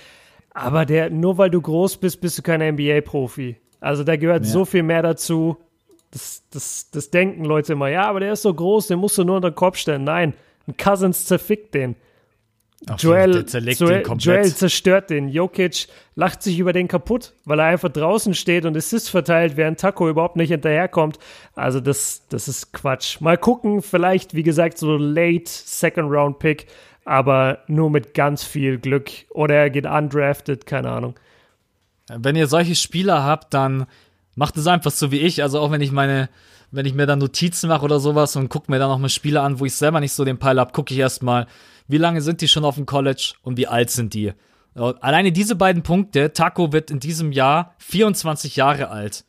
Aber 0.54 0.86
der, 0.86 1.10
nur 1.10 1.38
weil 1.38 1.50
du 1.50 1.62
groß 1.62 1.98
bist, 1.98 2.20
bist 2.22 2.38
du 2.38 2.42
kein 2.42 2.62
NBA-Profi. 2.76 3.58
Also 3.80 4.04
da 4.04 4.16
gehört 4.16 4.44
Ja. 4.46 4.52
so 4.52 4.66
viel 4.66 4.84
mehr 4.84 5.04
dazu. 5.04 5.58
Das, 6.12 6.44
das, 6.52 6.90
das 6.90 7.10
denken 7.12 7.44
Leute 7.46 7.74
immer, 7.74 7.90
ja, 7.90 8.08
aber 8.08 8.22
der 8.22 8.34
ist 8.34 8.42
so 8.42 8.54
groß, 8.54 8.88
den 8.88 8.98
musst 9.00 9.18
du 9.18 9.24
nur 9.24 9.36
unter 9.36 9.52
den 9.52 9.56
Kopf 9.56 9.78
stellen. 9.78 10.04
Nein, 10.06 10.34
ein 10.68 10.76
Cousins 10.78 11.26
zerfickt 11.26 11.76
den. 11.76 11.96
Ach, 12.86 13.00
Joel, 13.00 13.44
Joel. 13.48 14.04
Joel 14.18 14.56
zerstört 14.56 15.10
den. 15.10 15.30
Jokic 15.30 15.88
lacht 16.16 16.44
sich 16.44 16.60
über 16.60 16.74
den 16.74 16.88
kaputt, 16.88 17.34
weil 17.44 17.60
er 17.60 17.66
einfach 17.66 17.90
draußen 17.90 18.36
steht 18.36 18.66
und 18.66 18.78
Assist 18.78 19.10
verteilt, 19.10 19.58
während 19.58 19.80
Taco 19.80 20.08
überhaupt 20.08 20.36
nicht 20.36 20.50
hinterherkommt. 20.50 21.18
Also 21.56 21.80
das, 21.80 22.28
das 22.30 22.48
ist 22.48 22.74
Quatsch. 22.74 23.20
Mal 23.20 23.38
gucken, 23.38 23.82
vielleicht, 23.82 24.36
wie 24.36 24.44
gesagt, 24.44 24.78
so 24.78 24.96
late 24.96 25.46
Second 25.48 26.12
Round 26.12 26.38
Pick, 26.38 26.68
aber 27.04 27.60
nur 27.68 27.90
mit 27.90 28.14
ganz 28.14 28.44
viel 28.44 28.78
Glück. 28.78 29.10
Oder 29.32 29.56
er 29.56 29.70
geht 29.72 29.88
undrafted, 29.88 30.68
keine 30.68 30.92
Ahnung. 30.92 31.16
Wenn 32.10 32.36
ihr 32.36 32.48
solche 32.48 32.76
Spieler 32.76 33.24
habt, 33.24 33.56
dann 33.56 33.88
macht 34.36 34.56
es 34.56 34.68
einfach 34.68 34.92
so 34.92 35.12
wie 35.12 35.20
ich. 35.20 35.42
Also 35.42 35.60
auch 35.60 35.72
wenn 35.72 35.82
ich 35.82 35.92
meine, 35.92 36.30
wenn 36.72 36.86
ich 36.86 36.94
mir 36.94 37.08
dann 37.08 37.20
Notizen 37.20 37.70
mache 37.70 37.84
oder 37.84 38.00
sowas 38.00 38.36
und 38.36 38.50
gucke 38.50 38.72
mir 38.72 38.78
dann 38.78 38.90
noch 38.90 39.00
mal 39.00 39.10
Spiele 39.10 39.42
an, 39.42 39.60
wo 39.60 39.66
ich 39.66 39.74
selber 39.74 40.00
nicht 40.00 40.14
so 40.14 40.24
den 40.24 40.38
Peil 40.38 40.60
hab, 40.60 40.74
gucke 40.74 40.94
ich 40.94 41.00
erstmal, 41.00 41.48
wie 41.88 41.98
lange 41.98 42.22
sind 42.22 42.42
die 42.42 42.48
schon 42.48 42.66
auf 42.66 42.76
dem 42.76 42.86
College 42.86 43.34
und 43.44 43.58
wie 43.58 43.68
alt 43.68 43.90
sind 43.90 44.14
die. 44.14 44.34
Alleine 44.76 45.32
diese 45.32 45.56
beiden 45.56 45.82
Punkte, 45.84 46.34
Taco 46.34 46.72
wird 46.72 46.92
in 46.92 47.00
diesem 47.00 47.32
Jahr 47.32 47.74
24 47.80 48.56
Jahre 48.58 48.90
alt. 48.90 49.26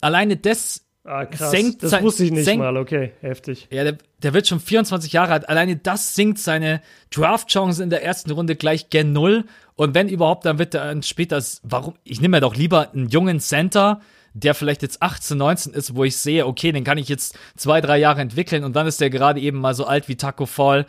Alleine 0.00 0.36
das, 0.36 0.82
Ah, 1.08 1.24
krass. 1.24 1.52
Senkt 1.52 1.84
das 1.84 2.02
wusste 2.02 2.24
ich 2.24 2.32
nicht 2.32 2.46
senkt- 2.46 2.58
mal, 2.64 2.76
okay, 2.76 3.12
heftig. 3.20 3.68
ja, 3.70 3.84
der, 3.84 3.96
der 4.24 4.34
wird 4.34 4.48
schon 4.48 4.58
24 4.58 5.12
Jahre 5.12 5.34
alt. 5.34 5.48
Alleine 5.48 5.76
das 5.76 6.16
sinkt 6.16 6.38
seine 6.40 6.80
Draft-Chance 7.14 7.80
in 7.82 7.90
der 7.90 8.02
ersten 8.02 8.32
Runde 8.32 8.56
gleich 8.56 8.90
gen 8.90 9.12
Null. 9.12 9.44
Und 9.76 9.94
wenn 9.94 10.08
überhaupt, 10.08 10.44
dann 10.46 10.58
wird 10.58 10.74
er 10.74 11.00
später, 11.04 11.40
warum, 11.62 11.94
ich 12.02 12.20
nehme 12.20 12.38
mir 12.38 12.40
doch 12.40 12.56
lieber 12.56 12.90
einen 12.92 13.08
jungen 13.08 13.38
Center, 13.38 14.00
der 14.34 14.54
vielleicht 14.54 14.82
jetzt 14.82 15.00
18, 15.00 15.38
19 15.38 15.74
ist, 15.74 15.94
wo 15.94 16.02
ich 16.02 16.16
sehe, 16.16 16.44
okay, 16.44 16.72
den 16.72 16.82
kann 16.82 16.98
ich 16.98 17.08
jetzt 17.08 17.38
zwei, 17.56 17.80
drei 17.80 17.98
Jahre 17.98 18.20
entwickeln 18.20 18.64
und 18.64 18.74
dann 18.74 18.86
ist 18.88 19.00
der 19.00 19.08
gerade 19.10 19.40
eben 19.40 19.58
mal 19.60 19.74
so 19.74 19.84
alt 19.86 20.08
wie 20.08 20.16
Taco 20.16 20.44
Fall. 20.46 20.86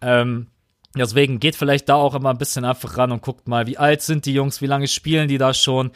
Ähm, 0.00 0.48
deswegen 0.94 1.40
geht 1.40 1.56
vielleicht 1.56 1.88
da 1.88 1.94
auch 1.94 2.14
immer 2.14 2.30
ein 2.30 2.38
bisschen 2.38 2.64
einfach 2.64 2.96
ran 2.96 3.12
und 3.12 3.22
guckt 3.22 3.48
mal, 3.48 3.66
wie 3.66 3.78
alt 3.78 4.02
sind 4.02 4.26
die 4.26 4.34
Jungs, 4.34 4.60
wie 4.60 4.66
lange 4.66 4.88
spielen 4.88 5.28
die 5.28 5.38
da 5.38 5.54
schon. 5.54 5.90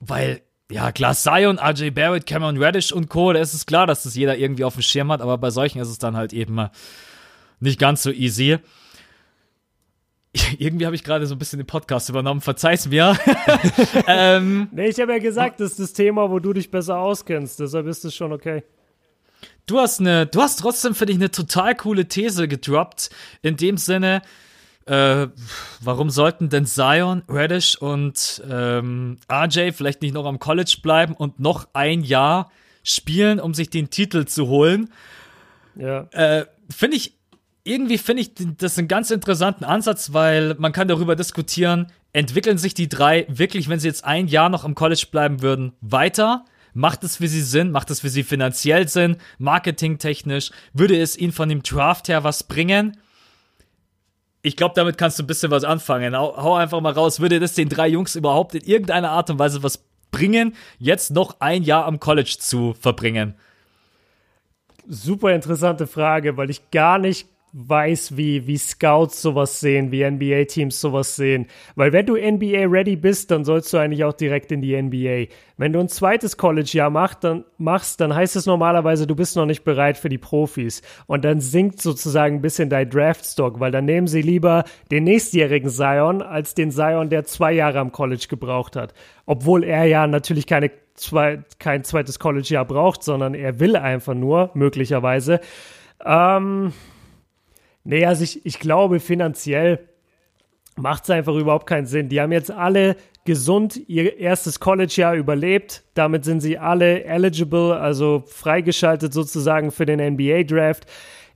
Weil, 0.00 0.42
ja, 0.70 0.92
klar, 0.92 1.14
Zion, 1.14 1.58
RJ 1.58 1.90
Barrett, 1.90 2.26
Cameron 2.26 2.56
Reddish 2.56 2.92
und 2.92 3.08
Co., 3.08 3.32
da 3.32 3.40
ist 3.40 3.54
es 3.54 3.66
klar, 3.66 3.86
dass 3.86 4.04
das 4.04 4.14
jeder 4.14 4.36
irgendwie 4.36 4.64
auf 4.64 4.74
dem 4.74 4.82
Schirm 4.82 5.10
hat, 5.10 5.20
aber 5.20 5.38
bei 5.38 5.50
solchen 5.50 5.80
ist 5.80 5.88
es 5.88 5.98
dann 5.98 6.16
halt 6.16 6.32
eben 6.32 6.60
nicht 7.60 7.78
ganz 7.78 8.02
so 8.02 8.10
easy. 8.10 8.58
Irgendwie 10.58 10.86
habe 10.86 10.94
ich 10.94 11.04
gerade 11.04 11.26
so 11.26 11.34
ein 11.34 11.38
bisschen 11.38 11.58
den 11.58 11.66
Podcast 11.66 12.08
übernommen, 12.08 12.40
verzeih's 12.40 12.88
mir. 12.88 13.16
ähm, 14.06 14.68
Nee, 14.72 14.88
ich 14.88 15.00
habe 15.00 15.12
ja 15.12 15.18
gesagt, 15.18 15.60
das 15.60 15.72
ist 15.72 15.80
das 15.80 15.92
Thema, 15.92 16.30
wo 16.30 16.38
du 16.38 16.52
dich 16.52 16.70
besser 16.70 16.98
auskennst, 16.98 17.60
deshalb 17.60 17.86
ist 17.86 18.04
es 18.04 18.14
schon 18.14 18.32
okay. 18.32 18.62
Du 19.66 19.80
hast 19.80 20.00
eine, 20.00 20.26
du 20.26 20.40
hast 20.40 20.60
trotzdem, 20.60 20.94
finde 20.94 21.12
ich, 21.12 21.18
eine 21.18 21.30
total 21.30 21.74
coole 21.74 22.06
These 22.06 22.48
gedroppt. 22.48 23.10
In 23.42 23.56
dem 23.56 23.76
Sinne, 23.76 24.22
äh, 24.86 25.28
warum 25.80 26.10
sollten 26.10 26.48
denn 26.48 26.66
Zion, 26.66 27.22
Reddish 27.28 27.76
und 27.76 28.42
ähm, 28.48 29.18
RJ 29.30 29.72
vielleicht 29.72 30.02
nicht 30.02 30.14
noch 30.14 30.26
am 30.26 30.38
College 30.38 30.78
bleiben 30.82 31.14
und 31.14 31.38
noch 31.38 31.68
ein 31.72 32.02
Jahr 32.02 32.50
spielen, 32.82 33.38
um 33.38 33.54
sich 33.54 33.70
den 33.70 33.90
Titel 33.90 34.24
zu 34.24 34.48
holen? 34.48 34.90
Ja. 35.76 36.08
Äh, 36.10 36.46
finde 36.68 36.96
ich, 36.96 37.14
irgendwie 37.64 37.98
finde 37.98 38.22
ich 38.22 38.32
das 38.58 38.76
einen 38.76 38.88
ganz 38.88 39.10
interessanten 39.10 39.64
Ansatz, 39.64 40.12
weil 40.12 40.54
man 40.58 40.72
kann 40.72 40.88
darüber 40.88 41.14
diskutieren, 41.14 41.86
entwickeln 42.12 42.58
sich 42.58 42.74
die 42.74 42.88
drei 42.88 43.26
wirklich, 43.28 43.68
wenn 43.68 43.78
sie 43.78 43.88
jetzt 43.88 44.04
ein 44.04 44.26
Jahr 44.26 44.48
noch 44.48 44.64
am 44.64 44.74
College 44.74 45.06
bleiben 45.10 45.42
würden, 45.42 45.72
weiter? 45.80 46.44
Macht 46.74 47.04
es 47.04 47.16
für 47.16 47.28
sie 47.28 47.42
Sinn? 47.42 47.70
Macht 47.70 47.90
es 47.90 48.00
für 48.00 48.08
sie 48.08 48.22
finanziell 48.22 48.88
Sinn? 48.88 49.16
Marketingtechnisch? 49.38 50.50
Würde 50.72 50.98
es 50.98 51.16
ihnen 51.16 51.32
von 51.32 51.48
dem 51.48 51.62
Draft 51.62 52.08
her 52.08 52.24
was 52.24 52.42
bringen? 52.44 52.96
Ich 54.40 54.56
glaube, 54.56 54.74
damit 54.74 54.98
kannst 54.98 55.18
du 55.18 55.22
ein 55.22 55.26
bisschen 55.26 55.50
was 55.50 55.64
anfangen. 55.64 56.16
Hau, 56.16 56.36
hau 56.36 56.54
einfach 56.56 56.80
mal 56.80 56.92
raus. 56.92 57.20
Würde 57.20 57.38
das 57.38 57.54
den 57.54 57.68
drei 57.68 57.88
Jungs 57.88 58.16
überhaupt 58.16 58.54
in 58.54 58.62
irgendeiner 58.62 59.10
Art 59.10 59.30
und 59.30 59.38
Weise 59.38 59.62
was 59.62 59.84
bringen, 60.12 60.54
jetzt 60.78 61.10
noch 61.10 61.40
ein 61.40 61.64
Jahr 61.64 61.86
am 61.86 61.98
College 61.98 62.36
zu 62.38 62.74
verbringen? 62.74 63.34
Super 64.86 65.34
interessante 65.34 65.86
Frage, 65.86 66.36
weil 66.36 66.50
ich 66.50 66.70
gar 66.70 66.98
nicht 66.98 67.28
weiß, 67.54 68.16
wie, 68.16 68.46
wie 68.46 68.56
Scouts 68.56 69.20
sowas 69.20 69.60
sehen, 69.60 69.92
wie 69.92 70.08
NBA-Teams 70.08 70.80
sowas 70.80 71.16
sehen. 71.16 71.46
Weil 71.74 71.92
wenn 71.92 72.06
du 72.06 72.16
NBA-ready 72.16 72.96
bist, 72.96 73.30
dann 73.30 73.44
sollst 73.44 73.72
du 73.72 73.78
eigentlich 73.78 74.04
auch 74.04 74.14
direkt 74.14 74.50
in 74.52 74.62
die 74.62 74.80
NBA. 74.80 75.26
Wenn 75.58 75.74
du 75.74 75.80
ein 75.80 75.88
zweites 75.88 76.38
College-Jahr 76.38 76.88
machst 76.88 77.24
dann, 77.24 77.44
machst, 77.58 78.00
dann 78.00 78.14
heißt 78.14 78.36
es 78.36 78.46
normalerweise, 78.46 79.06
du 79.06 79.14
bist 79.14 79.36
noch 79.36 79.44
nicht 79.44 79.64
bereit 79.64 79.98
für 79.98 80.08
die 80.08 80.18
Profis. 80.18 80.80
Und 81.06 81.26
dann 81.26 81.40
sinkt 81.40 81.82
sozusagen 81.82 82.36
ein 82.36 82.42
bisschen 82.42 82.70
dein 82.70 82.88
Draftstock, 82.88 83.60
weil 83.60 83.70
dann 83.70 83.84
nehmen 83.84 84.06
sie 84.06 84.22
lieber 84.22 84.64
den 84.90 85.04
nächstjährigen 85.04 85.68
Zion 85.68 86.22
als 86.22 86.54
den 86.54 86.70
Zion, 86.70 87.10
der 87.10 87.24
zwei 87.24 87.52
Jahre 87.52 87.80
am 87.80 87.92
College 87.92 88.26
gebraucht 88.30 88.76
hat. 88.76 88.94
Obwohl 89.26 89.62
er 89.62 89.84
ja 89.84 90.06
natürlich 90.06 90.46
keine 90.46 90.70
zwei, 90.94 91.44
kein 91.58 91.84
zweites 91.84 92.18
College-Jahr 92.18 92.64
braucht, 92.64 93.02
sondern 93.02 93.34
er 93.34 93.60
will 93.60 93.76
einfach 93.76 94.14
nur, 94.14 94.50
möglicherweise. 94.54 95.40
Ähm, 96.04 96.72
nee, 97.84 98.04
also 98.04 98.24
ich, 98.24 98.44
ich 98.44 98.58
glaube, 98.58 99.00
finanziell 99.00 99.88
macht 100.76 101.04
es 101.04 101.10
einfach 101.10 101.34
überhaupt 101.34 101.66
keinen 101.66 101.86
Sinn. 101.86 102.08
Die 102.08 102.20
haben 102.20 102.32
jetzt 102.32 102.50
alle 102.50 102.96
gesund 103.24 103.80
ihr 103.88 104.18
erstes 104.18 104.58
College-Jahr 104.58 105.14
überlebt. 105.14 105.84
Damit 105.94 106.24
sind 106.24 106.40
sie 106.40 106.58
alle 106.58 107.04
eligible, 107.04 107.76
also 107.78 108.24
freigeschaltet 108.26 109.12
sozusagen 109.12 109.70
für 109.70 109.86
den 109.86 110.00
NBA-Draft. 110.00 110.86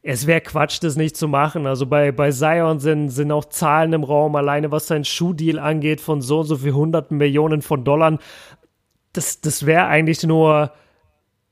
Es 0.03 0.27
wäre 0.27 0.41
Quatsch, 0.41 0.79
das 0.83 0.97
nicht 0.97 1.17
zu 1.17 1.29
machen. 1.29 1.67
Also 1.67 1.87
bei, 1.87 2.13
bei 2.13 2.31
Zion 2.31 2.79
sind, 2.79 3.11
sind 3.11 3.33
auch 3.33 3.45
Zahlen 3.47 3.93
im 3.93 4.05
Raum, 4.05 4.37
alleine 4.37 4.71
was 4.71 4.87
sein 4.87 5.05
Schuhdeal 5.05 5.59
angeht, 5.59 6.01
von 6.01 6.23
so 6.23 6.41
und 6.41 6.47
so 6.47 6.57
viel 6.57 6.73
hunderten 6.73 7.17
Millionen 7.17 7.61
von 7.61 7.85
Dollar. 7.85 8.19
Das, 9.13 9.41
das 9.41 9.67
wäre 9.67 9.87
eigentlich 9.87 10.23
nur 10.23 10.73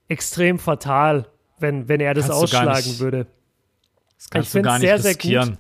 extrem 0.09 0.59
fatal, 0.59 1.27
wenn, 1.59 1.89
wenn 1.89 2.01
er 2.01 2.15
das 2.15 2.29
Kannst 2.29 2.43
ausschlagen 2.43 2.99
würde. 2.99 3.27
Das 4.25 4.31
kannst 4.31 4.55
ich 4.55 4.61
du 4.61 4.63
gar 4.63 4.79
nicht 4.79 4.89
sehr, 4.89 4.99
sehr 4.99 5.11
riskieren. 5.11 5.51
gut. 5.51 5.59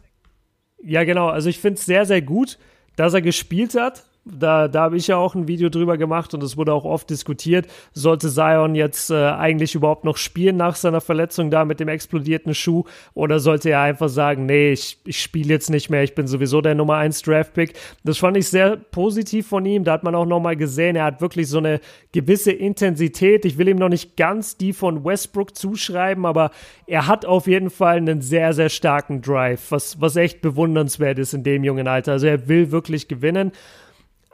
Ja, 0.90 1.04
genau. 1.04 1.28
Also 1.28 1.48
ich 1.48 1.58
finde 1.58 1.78
es 1.78 1.86
sehr, 1.86 2.04
sehr 2.06 2.22
gut, 2.22 2.58
dass 2.96 3.14
er 3.14 3.22
gespielt 3.22 3.74
hat. 3.74 4.04
Da, 4.26 4.68
da 4.68 4.84
habe 4.84 4.96
ich 4.96 5.08
ja 5.08 5.18
auch 5.18 5.34
ein 5.34 5.48
Video 5.48 5.68
drüber 5.68 5.98
gemacht 5.98 6.32
und 6.32 6.42
es 6.42 6.56
wurde 6.56 6.72
auch 6.72 6.86
oft 6.86 7.10
diskutiert. 7.10 7.66
Sollte 7.92 8.30
Zion 8.30 8.74
jetzt 8.74 9.10
äh, 9.10 9.14
eigentlich 9.14 9.74
überhaupt 9.74 10.04
noch 10.04 10.16
spielen 10.16 10.56
nach 10.56 10.76
seiner 10.76 11.02
Verletzung 11.02 11.50
da 11.50 11.66
mit 11.66 11.78
dem 11.78 11.88
explodierten 11.88 12.54
Schuh 12.54 12.84
oder 13.12 13.38
sollte 13.38 13.68
er 13.68 13.82
einfach 13.82 14.08
sagen, 14.08 14.46
nee, 14.46 14.72
ich, 14.72 14.98
ich 15.04 15.20
spiele 15.20 15.50
jetzt 15.50 15.68
nicht 15.68 15.90
mehr, 15.90 16.02
ich 16.02 16.14
bin 16.14 16.26
sowieso 16.26 16.62
der 16.62 16.74
Nummer 16.74 16.96
1 16.96 17.20
Draftpick. 17.20 17.74
Das 18.02 18.16
fand 18.16 18.38
ich 18.38 18.48
sehr 18.48 18.76
positiv 18.76 19.46
von 19.46 19.66
ihm. 19.66 19.84
Da 19.84 19.92
hat 19.92 20.04
man 20.04 20.14
auch 20.14 20.24
nochmal 20.24 20.56
gesehen, 20.56 20.96
er 20.96 21.04
hat 21.04 21.20
wirklich 21.20 21.48
so 21.50 21.58
eine 21.58 21.80
gewisse 22.12 22.52
Intensität. 22.52 23.44
Ich 23.44 23.58
will 23.58 23.68
ihm 23.68 23.76
noch 23.76 23.90
nicht 23.90 24.16
ganz 24.16 24.56
die 24.56 24.72
von 24.72 25.04
Westbrook 25.04 25.54
zuschreiben, 25.54 26.24
aber 26.24 26.50
er 26.86 27.06
hat 27.08 27.26
auf 27.26 27.46
jeden 27.46 27.68
Fall 27.68 27.98
einen 27.98 28.22
sehr, 28.22 28.54
sehr 28.54 28.70
starken 28.70 29.20
Drive, 29.20 29.70
was, 29.70 30.00
was 30.00 30.16
echt 30.16 30.40
bewundernswert 30.40 31.18
ist 31.18 31.34
in 31.34 31.44
dem 31.44 31.62
jungen 31.62 31.88
Alter. 31.88 32.12
Also 32.12 32.26
er 32.26 32.48
will 32.48 32.70
wirklich 32.70 33.06
gewinnen. 33.06 33.52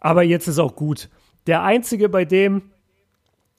Aber 0.01 0.23
jetzt 0.23 0.49
ist 0.49 0.59
auch 0.59 0.75
gut. 0.75 1.09
Der 1.47 1.63
einzige, 1.63 2.09
bei 2.09 2.25
dem 2.25 2.71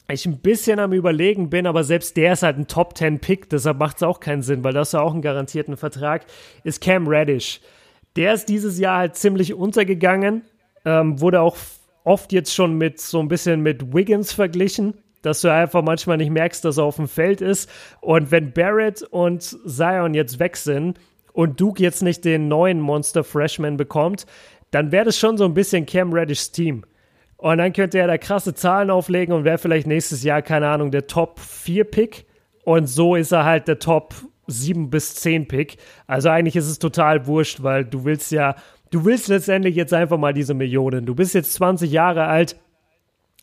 ich 0.10 0.26
ein 0.26 0.40
bisschen 0.40 0.80
am 0.80 0.94
Überlegen 0.94 1.50
bin, 1.50 1.66
aber 1.66 1.84
selbst 1.84 2.18
der 2.18 2.34
ist 2.34 2.44
halt 2.44 2.58
ein 2.58 2.68
Top 2.68 2.98
10 2.98 3.20
Pick, 3.20 3.50
deshalb 3.50 3.78
macht 3.78 3.98
es 3.98 4.04
auch 4.04 4.20
keinen 4.20 4.42
Sinn, 4.42 4.64
weil 4.64 4.74
das 4.74 4.90
ist 4.90 4.94
ja 4.94 5.02
auch 5.02 5.14
einen 5.14 5.22
garantierten 5.22 5.78
Vertrag, 5.78 6.26
ist 6.64 6.82
Cam 6.82 7.08
Reddish. 7.08 7.62
Der 8.16 8.34
ist 8.34 8.50
dieses 8.50 8.78
Jahr 8.78 8.98
halt 8.98 9.16
ziemlich 9.16 9.54
untergegangen, 9.54 10.42
ähm, 10.84 11.22
wurde 11.22 11.40
auch 11.42 11.56
oft 12.04 12.34
jetzt 12.34 12.54
schon 12.54 12.78
mit 12.78 13.00
so 13.00 13.20
ein 13.20 13.28
bisschen 13.28 13.62
mit 13.62 13.94
Wiggins 13.94 14.34
verglichen, 14.34 14.96
dass 15.22 15.42
du 15.42 15.54
einfach 15.54 15.82
manchmal 15.82 16.18
nicht 16.18 16.32
merkst, 16.32 16.66
dass 16.66 16.78
er 16.78 16.84
auf 16.84 16.96
dem 16.96 17.08
Feld 17.08 17.42
ist. 17.42 17.70
Und 18.02 18.32
wenn 18.32 18.54
Barrett 18.54 19.04
und 19.04 19.44
Zion 19.44 20.14
jetzt 20.14 20.40
weg 20.40 20.58
sind 20.58 21.00
und 21.32 21.62
Duke 21.62 21.82
jetzt 21.82 22.02
nicht 22.02 22.26
den 22.26 22.48
neuen 22.48 22.80
Monster 22.80 23.24
Freshman 23.24 23.78
bekommt, 23.78 24.26
dann 24.72 24.92
wäre 24.92 25.06
das 25.06 25.18
schon 25.18 25.38
so 25.38 25.46
ein 25.46 25.54
bisschen 25.54 25.86
Cam 25.86 26.14
Reddishs 26.14 26.52
Team. 26.52 26.84
Und 27.38 27.58
dann 27.58 27.74
könnte 27.74 27.98
er 27.98 28.08
da 28.08 28.18
krasse 28.18 28.54
Zahlen 28.54 28.90
auflegen 28.90 29.34
und 29.34 29.44
wäre 29.44 29.58
vielleicht 29.58 29.88
nächstes 29.88 30.24
Jahr, 30.24 30.42
keine 30.42 30.68
Ahnung, 30.68 30.92
der 30.92 31.08
Top 31.08 31.40
4 31.40 31.84
Pick. 31.86 32.26
Und 32.64 32.88
so 32.88 33.16
ist 33.16 33.32
er 33.32 33.46
halt 33.46 33.68
der 33.68 33.80
Top 33.80 34.14
7 34.48 34.90
bis 34.90 35.16
10 35.16 35.48
Pick. 35.48 35.78
Also 36.08 36.30
eigentlich 36.30 36.56
ist 36.56 36.68
es 36.68 36.80
total 36.80 37.26
wurscht, 37.26 37.64
weil 37.64 37.84
du 37.84 38.06
willst 38.06 38.32
ja, 38.32 38.56
du 38.92 39.06
willst 39.06 39.28
letztendlich 39.28 39.76
jetzt 39.76 39.94
einfach 39.94 40.18
mal 40.18 40.34
diese 40.34 40.54
Millionen. 40.54 41.06
Du 41.06 41.16
bist 41.16 41.34
jetzt 41.34 41.54
20 41.54 41.92
Jahre 41.92 42.28
alt. 42.28 42.56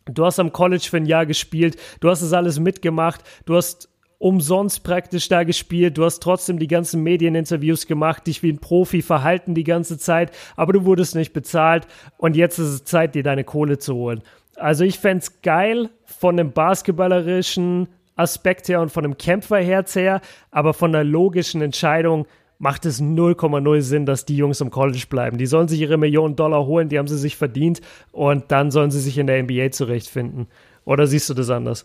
Du 0.07 0.25
hast 0.25 0.39
am 0.39 0.53
College 0.53 0.87
für 0.89 0.99
ein 0.99 1.07
Jahr 1.07 1.27
gespielt. 1.27 1.77
Du 2.01 2.09
hast 2.09 2.23
das 2.23 2.33
alles 2.33 2.61
mitgemacht. 2.61 3.23
Du 3.45 3.57
hast 3.57 3.91
umsonst 4.19 4.83
praktisch 4.83 5.29
da 5.29 5.45
gespielt. 5.45 5.97
Du 5.97 6.05
hast 6.05 6.21
trotzdem 6.21 6.59
die 6.59 6.67
ganzen 6.67 7.03
Medieninterviews 7.03 7.87
gemacht, 7.87 8.27
dich 8.27 8.43
wie 8.43 8.53
ein 8.53 8.59
Profi 8.59 9.03
verhalten 9.03 9.55
die 9.55 9.65
ganze 9.65 9.99
Zeit, 9.99 10.33
aber 10.57 10.73
du 10.73 10.85
wurdest 10.85 11.15
nicht 11.15 11.33
bezahlt 11.33 11.87
und 12.17 12.37
jetzt 12.37 12.59
ist 12.59 12.69
es 12.69 12.85
Zeit, 12.85 13.15
dir 13.15 13.23
deine 13.23 13.45
Kohle 13.45 13.79
zu 13.79 13.95
holen. 13.95 14.23
Also 14.57 14.85
ich 14.85 14.99
fände 14.99 15.23
es 15.23 15.41
geil 15.43 15.91
von 16.05 16.37
dem 16.37 16.53
basketballerischen 16.53 17.89
Aspekt 18.17 18.69
her 18.69 18.81
und 18.81 18.91
von 18.91 19.05
dem 19.05 19.17
Kämpferherz 19.17 19.95
her, 19.95 20.21
aber 20.51 20.75
von 20.75 20.91
der 20.91 21.05
logischen 21.05 21.63
Entscheidung 21.63 22.27
macht 22.59 22.87
es 22.87 23.01
0,0 23.01 23.81
Sinn, 23.83 24.05
dass 24.05 24.25
die 24.25 24.37
Jungs 24.37 24.61
im 24.61 24.71
College 24.71 25.05
bleiben. 25.09 25.39
Die 25.39 25.47
sollen 25.47 25.69
sich 25.69 25.81
ihre 25.81 25.97
Millionen 25.97 26.35
Dollar 26.35 26.67
holen, 26.67 26.89
die 26.89 26.99
haben 26.99 27.07
sie 27.07 27.17
sich 27.17 27.37
verdient 27.37 27.81
und 28.11 28.51
dann 28.51 28.73
sollen 28.73 28.91
sie 28.91 28.99
sich 28.99 29.17
in 29.17 29.29
der 29.29 29.41
NBA 29.41 29.71
zurechtfinden. 29.71 30.49
Oder 30.85 31.07
siehst 31.07 31.31
du 31.31 31.35
das 31.35 31.51
anders? 31.51 31.85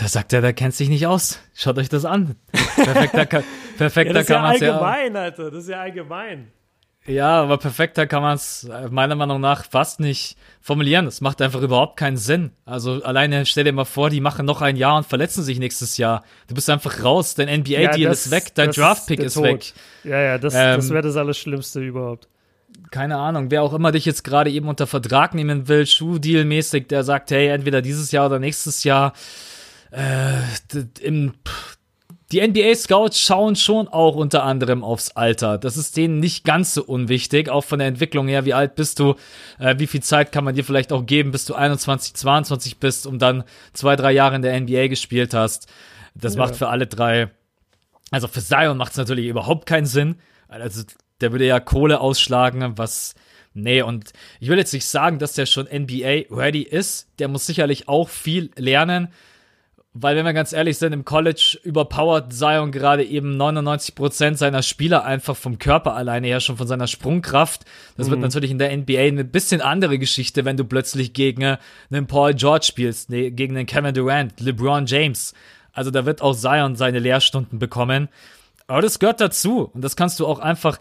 Da 0.00 0.06
sagt 0.06 0.32
er, 0.32 0.40
der 0.40 0.52
kennt 0.52 0.74
sich 0.74 0.88
nicht 0.88 1.06
aus. 1.08 1.40
Schaut 1.54 1.76
euch 1.76 1.88
das 1.88 2.04
an. 2.04 2.36
Perfekter, 2.76 3.26
kann, 3.26 3.42
perfekter 3.78 4.12
ja, 4.12 4.14
das 4.14 4.22
ist 4.22 4.28
kann 4.28 4.36
ja 4.36 4.42
man 4.42 4.54
es 4.54 4.60
ja. 4.60 4.72
allgemein, 4.78 5.16
Alter. 5.16 5.50
Das 5.50 5.62
ist 5.64 5.70
ja 5.70 5.80
allgemein. 5.80 6.52
Ja, 7.06 7.40
aber 7.42 7.56
perfekter 7.56 8.06
kann 8.06 8.22
man 8.22 8.36
es 8.36 8.68
meiner 8.90 9.14
Meinung 9.14 9.40
nach 9.40 9.64
fast 9.64 9.98
nicht 9.98 10.36
formulieren. 10.60 11.06
Das 11.06 11.20
macht 11.20 11.40
einfach 11.42 11.62
überhaupt 11.62 11.96
keinen 11.96 12.18
Sinn. 12.18 12.50
Also 12.66 13.02
alleine 13.02 13.46
stell 13.46 13.64
dir 13.64 13.72
mal 13.72 13.86
vor, 13.86 14.10
die 14.10 14.20
machen 14.20 14.44
noch 14.46 14.60
ein 14.60 14.76
Jahr 14.76 14.98
und 14.98 15.06
verletzen 15.06 15.42
sich 15.42 15.58
nächstes 15.58 15.96
Jahr. 15.96 16.22
Du 16.48 16.54
bist 16.54 16.68
einfach 16.70 17.02
raus, 17.02 17.34
dein 17.34 17.48
NBA-Deal 17.48 17.98
Ja, 18.00 18.10
ist 18.10 18.30
weg, 18.30 18.54
dein 18.54 18.70
Draft-Pick 18.72 19.20
ist 19.20 19.34
Tod. 19.34 19.44
weg. 19.44 19.72
Ja, 20.04 20.20
ja, 20.20 20.38
das, 20.38 20.54
Ähm, 20.54 20.76
das 20.76 20.90
wäre 20.90 21.02
das 21.02 21.16
Allerschlimmste 21.16 21.80
überhaupt. 21.80 22.28
keine 22.90 23.16
Ahnung, 23.16 23.50
wer 23.50 23.62
auch 23.62 23.72
immer 23.72 23.90
dich 23.90 24.04
jetzt 24.04 24.22
gerade 24.22 24.50
eben 24.50 24.68
unter 24.68 24.86
Vertrag 24.86 25.34
nehmen 25.34 25.66
will, 25.66 25.86
Schuhdeal-mäßig, 25.86 26.88
der 26.88 27.04
sagt, 27.04 27.30
hey, 27.30 27.48
entweder 27.48 27.80
dieses 27.80 28.12
Jahr 28.12 28.26
oder 28.26 28.38
nächstes 28.38 28.84
Jahr, 28.84 29.14
äh, 29.90 30.40
im, 31.00 31.34
die 32.32 32.46
NBA-Scouts 32.46 33.20
schauen 33.20 33.56
schon 33.56 33.88
auch 33.88 34.16
unter 34.16 34.42
anderem 34.44 34.84
aufs 34.84 35.10
Alter. 35.12 35.56
Das 35.58 35.76
ist 35.76 35.96
denen 35.96 36.20
nicht 36.20 36.44
ganz 36.44 36.74
so 36.74 36.84
unwichtig, 36.84 37.48
auch 37.48 37.64
von 37.64 37.78
der 37.78 37.88
Entwicklung 37.88 38.28
her. 38.28 38.44
Wie 38.44 38.54
alt 38.54 38.74
bist 38.74 38.98
du? 38.98 39.14
Äh, 39.58 39.76
wie 39.78 39.86
viel 39.86 40.02
Zeit 40.02 40.30
kann 40.32 40.44
man 40.44 40.54
dir 40.54 40.64
vielleicht 40.64 40.92
auch 40.92 41.06
geben, 41.06 41.30
bis 41.30 41.44
du 41.46 41.54
21, 41.54 42.14
22 42.14 42.78
bist, 42.78 43.06
um 43.06 43.18
dann 43.18 43.44
zwei, 43.72 43.96
drei 43.96 44.12
Jahre 44.12 44.36
in 44.36 44.42
der 44.42 44.58
NBA 44.60 44.88
gespielt 44.88 45.32
hast? 45.34 45.68
Das 46.14 46.34
Ja. 46.34 46.40
macht 46.40 46.56
für 46.56 46.68
alle 46.68 46.86
drei 46.86 47.30
also 48.10 48.26
für 48.28 48.40
Zion 48.40 48.78
macht 48.78 48.92
es 48.92 48.98
natürlich 48.98 49.26
überhaupt 49.26 49.66
keinen 49.66 49.86
Sinn. 49.86 50.16
Also 50.48 50.82
der 51.20 51.32
würde 51.32 51.46
ja 51.46 51.60
Kohle 51.60 52.00
ausschlagen, 52.00 52.78
was. 52.78 53.14
Nee, 53.54 53.82
und 53.82 54.12
ich 54.40 54.48
will 54.48 54.58
jetzt 54.58 54.72
nicht 54.72 54.84
sagen, 54.86 55.18
dass 55.18 55.32
der 55.32 55.46
schon 55.46 55.66
NBA-ready 55.66 56.62
ist. 56.62 57.08
Der 57.18 57.28
muss 57.28 57.44
sicherlich 57.46 57.88
auch 57.88 58.08
viel 58.08 58.50
lernen. 58.56 59.08
Weil, 60.00 60.16
wenn 60.16 60.24
wir 60.24 60.32
ganz 60.32 60.52
ehrlich 60.52 60.78
sind, 60.78 60.92
im 60.92 61.04
College 61.04 61.58
überpowert 61.64 62.32
Zion 62.32 62.70
gerade 62.70 63.04
eben 63.04 63.40
99% 63.40 64.36
seiner 64.36 64.62
Spieler 64.62 65.04
einfach 65.04 65.36
vom 65.36 65.58
Körper 65.58 65.96
alleine 65.96 66.28
her, 66.28 66.38
schon 66.38 66.56
von 66.56 66.68
seiner 66.68 66.86
Sprungkraft. 66.86 67.64
Das 67.96 68.08
wird 68.08 68.20
natürlich 68.20 68.52
in 68.52 68.58
der 68.58 68.76
NBA 68.76 69.00
eine 69.00 69.24
bisschen 69.24 69.60
andere 69.60 69.98
Geschichte, 69.98 70.44
wenn 70.44 70.56
du 70.56 70.64
plötzlich 70.64 71.14
gegen 71.14 71.42
äh, 71.42 71.56
einen 71.90 72.06
Paul 72.06 72.34
George 72.34 72.66
spielst, 72.66 73.10
nee, 73.10 73.30
gegen 73.30 73.56
einen 73.56 73.66
Kevin 73.66 73.92
Durant, 73.92 74.38
LeBron 74.40 74.86
James. 74.86 75.34
Also 75.72 75.90
da 75.90 76.06
wird 76.06 76.22
auch 76.22 76.36
Zion 76.36 76.76
seine 76.76 77.00
Lehrstunden 77.00 77.58
bekommen. 77.58 78.08
Aber 78.68 78.82
das 78.82 79.00
gehört 79.00 79.20
dazu. 79.20 79.70
Und 79.74 79.82
das 79.82 79.96
kannst 79.96 80.20
du 80.20 80.26
auch 80.26 80.38
einfach, 80.38 80.78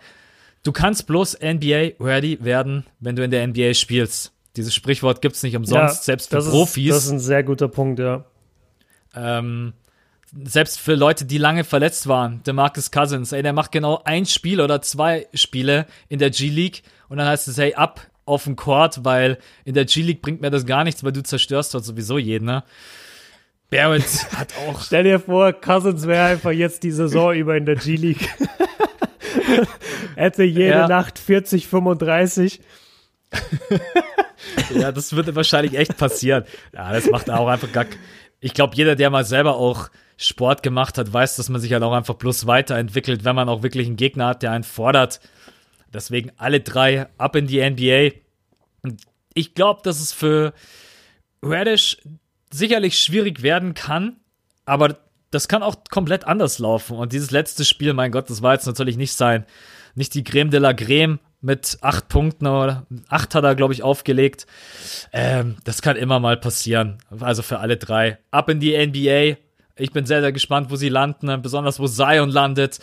du 0.62 0.72
kannst 0.72 1.08
bloß 1.08 1.40
NBA-ready 1.42 2.44
werden, 2.44 2.86
wenn 3.00 3.16
du 3.16 3.24
in 3.24 3.32
der 3.32 3.48
NBA 3.48 3.74
spielst. 3.74 4.32
Dieses 4.56 4.76
Sprichwort 4.76 5.22
gibt's 5.22 5.42
nicht 5.42 5.56
umsonst, 5.56 6.04
selbst 6.04 6.30
für 6.30 6.36
das 6.36 6.50
Profis. 6.50 6.90
Ist, 6.90 6.96
das 6.96 7.06
ist 7.06 7.12
ein 7.12 7.20
sehr 7.20 7.44
guter 7.44 7.68
Punkt, 7.68 8.00
ja. 8.00 8.26
Ähm, 9.18 9.74
selbst 10.44 10.80
für 10.80 10.96
Leute, 10.96 11.26
die 11.26 11.38
lange 11.38 11.64
verletzt 11.64 12.08
waren, 12.08 12.44
der 12.46 12.54
Marcus 12.54 12.92
Cousins, 12.92 13.32
ey, 13.32 13.42
der 13.42 13.54
macht 13.54 13.72
genau 13.72 14.02
ein 14.04 14.26
Spiel 14.26 14.60
oder 14.60 14.82
zwei 14.82 15.28
Spiele 15.34 15.86
in 16.10 16.20
der 16.20 16.30
G-League 16.32 16.84
und 17.10 17.18
dann 17.18 17.28
heißt 17.28 17.48
es, 17.48 17.58
hey, 17.58 17.74
ab 17.76 18.02
auf 18.26 18.44
den 18.44 18.58
Court, 18.58 19.06
weil 19.06 19.38
in 19.64 19.74
der 19.74 19.86
G-League 19.86 20.22
bringt 20.22 20.42
mir 20.42 20.50
das 20.52 20.66
gar 20.66 20.84
nichts, 20.84 21.04
weil 21.04 21.14
du 21.14 21.24
zerstörst 21.24 21.74
dort 21.74 21.86
sowieso 21.86 22.18
jeden, 22.18 22.46
ne? 22.46 22.64
Barrett 23.70 24.04
hat 24.38 24.54
auch, 24.68 24.82
Stell 24.84 25.06
dir 25.06 25.20
vor, 25.20 25.54
Cousins 25.54 26.06
wäre 26.06 26.26
einfach 26.26 26.52
jetzt 26.52 26.84
die 26.84 26.92
Saison 26.92 27.34
über 27.34 27.56
in 27.56 27.66
der 27.66 27.76
G-League. 27.76 28.30
Hätte 30.16 30.44
jede 30.44 30.70
Ja. 30.70 30.88
Nacht 30.90 31.20
40, 31.20 31.68
35. 31.68 32.60
ja, 34.74 34.92
das 34.92 35.14
würde 35.14 35.36
wahrscheinlich 35.36 35.78
echt 35.78 35.98
passieren. 35.98 36.44
Ja, 36.74 36.92
das 36.92 37.10
macht 37.10 37.30
auch 37.30 37.48
einfach 37.48 37.72
gar, 37.72 37.86
ich 38.40 38.54
glaube, 38.54 38.76
jeder, 38.76 38.96
der 38.96 39.10
mal 39.10 39.26
selber 39.26 39.56
auch 39.56 39.90
Sport 40.18 40.64
gemacht 40.64 40.98
hat, 40.98 41.12
weiß, 41.12 41.36
dass 41.36 41.50
man 41.50 41.62
sich 41.62 41.74
halt 41.74 41.84
auch 41.84 41.94
einfach 41.94 42.16
bloß 42.16 42.48
weiterentwickelt, 42.48 43.24
wenn 43.24 43.36
man 43.36 43.50
auch 43.50 43.64
wirklich 43.64 43.88
einen 43.88 43.98
Gegner 43.98 44.28
hat, 44.28 44.44
der 44.44 44.52
einen 44.52 44.64
fordert. 44.64 45.20
Deswegen 45.94 46.32
alle 46.38 46.60
drei 46.60 47.08
ab 47.18 47.36
in 47.36 47.48
die 47.48 47.68
NBA. 47.68 48.18
Und 48.82 49.02
ich 49.34 49.54
glaube, 49.54 49.82
dass 49.84 50.00
es 50.00 50.12
für 50.12 50.54
Radish 51.42 51.98
sicherlich 52.52 53.00
schwierig 53.00 53.42
werden 53.42 53.74
kann, 53.74 54.18
aber 54.66 54.98
das 55.32 55.48
kann 55.48 55.64
auch 55.64 55.76
komplett 55.90 56.26
anders 56.26 56.60
laufen. 56.60 56.98
Und 56.98 57.14
dieses 57.14 57.32
letzte 57.32 57.66
Spiel, 57.66 57.94
mein 57.94 58.12
Gott, 58.12 58.30
das 58.30 58.42
war 58.42 58.54
jetzt 58.54 58.66
natürlich 58.66 58.98
nicht 58.98 59.14
sein, 59.14 59.46
nicht 59.96 60.14
die 60.14 60.24
Creme 60.24 60.50
de 60.50 60.60
la 60.60 60.74
Creme, 60.74 61.20
mit 61.48 61.78
acht 61.80 62.10
Punkten 62.10 62.46
oder 62.46 62.86
acht 63.08 63.34
hat 63.34 63.46
er, 63.46 63.56
glaube 63.56 63.74
ich, 63.74 63.82
aufgelegt. 63.82 64.46
Ähm, 65.14 65.56
das 65.64 65.82
kann 65.82 65.96
immer 65.96 66.20
mal 66.20 66.36
passieren. 66.36 66.98
Also 67.22 67.42
für 67.42 67.60
alle 67.60 67.78
drei. 67.78 68.18
Ab 68.32 68.50
in 68.50 68.60
die 68.60 68.78
NBA. 68.78 69.38
Ich 69.78 69.94
bin 69.94 70.06
sehr, 70.06 70.20
sehr 70.20 70.34
gespannt, 70.34 70.70
wo 70.70 70.76
sie 70.76 70.90
landen, 70.90 71.42
besonders 71.42 71.80
wo 71.80 71.88
Zion 71.88 72.30
landet. 72.30 72.80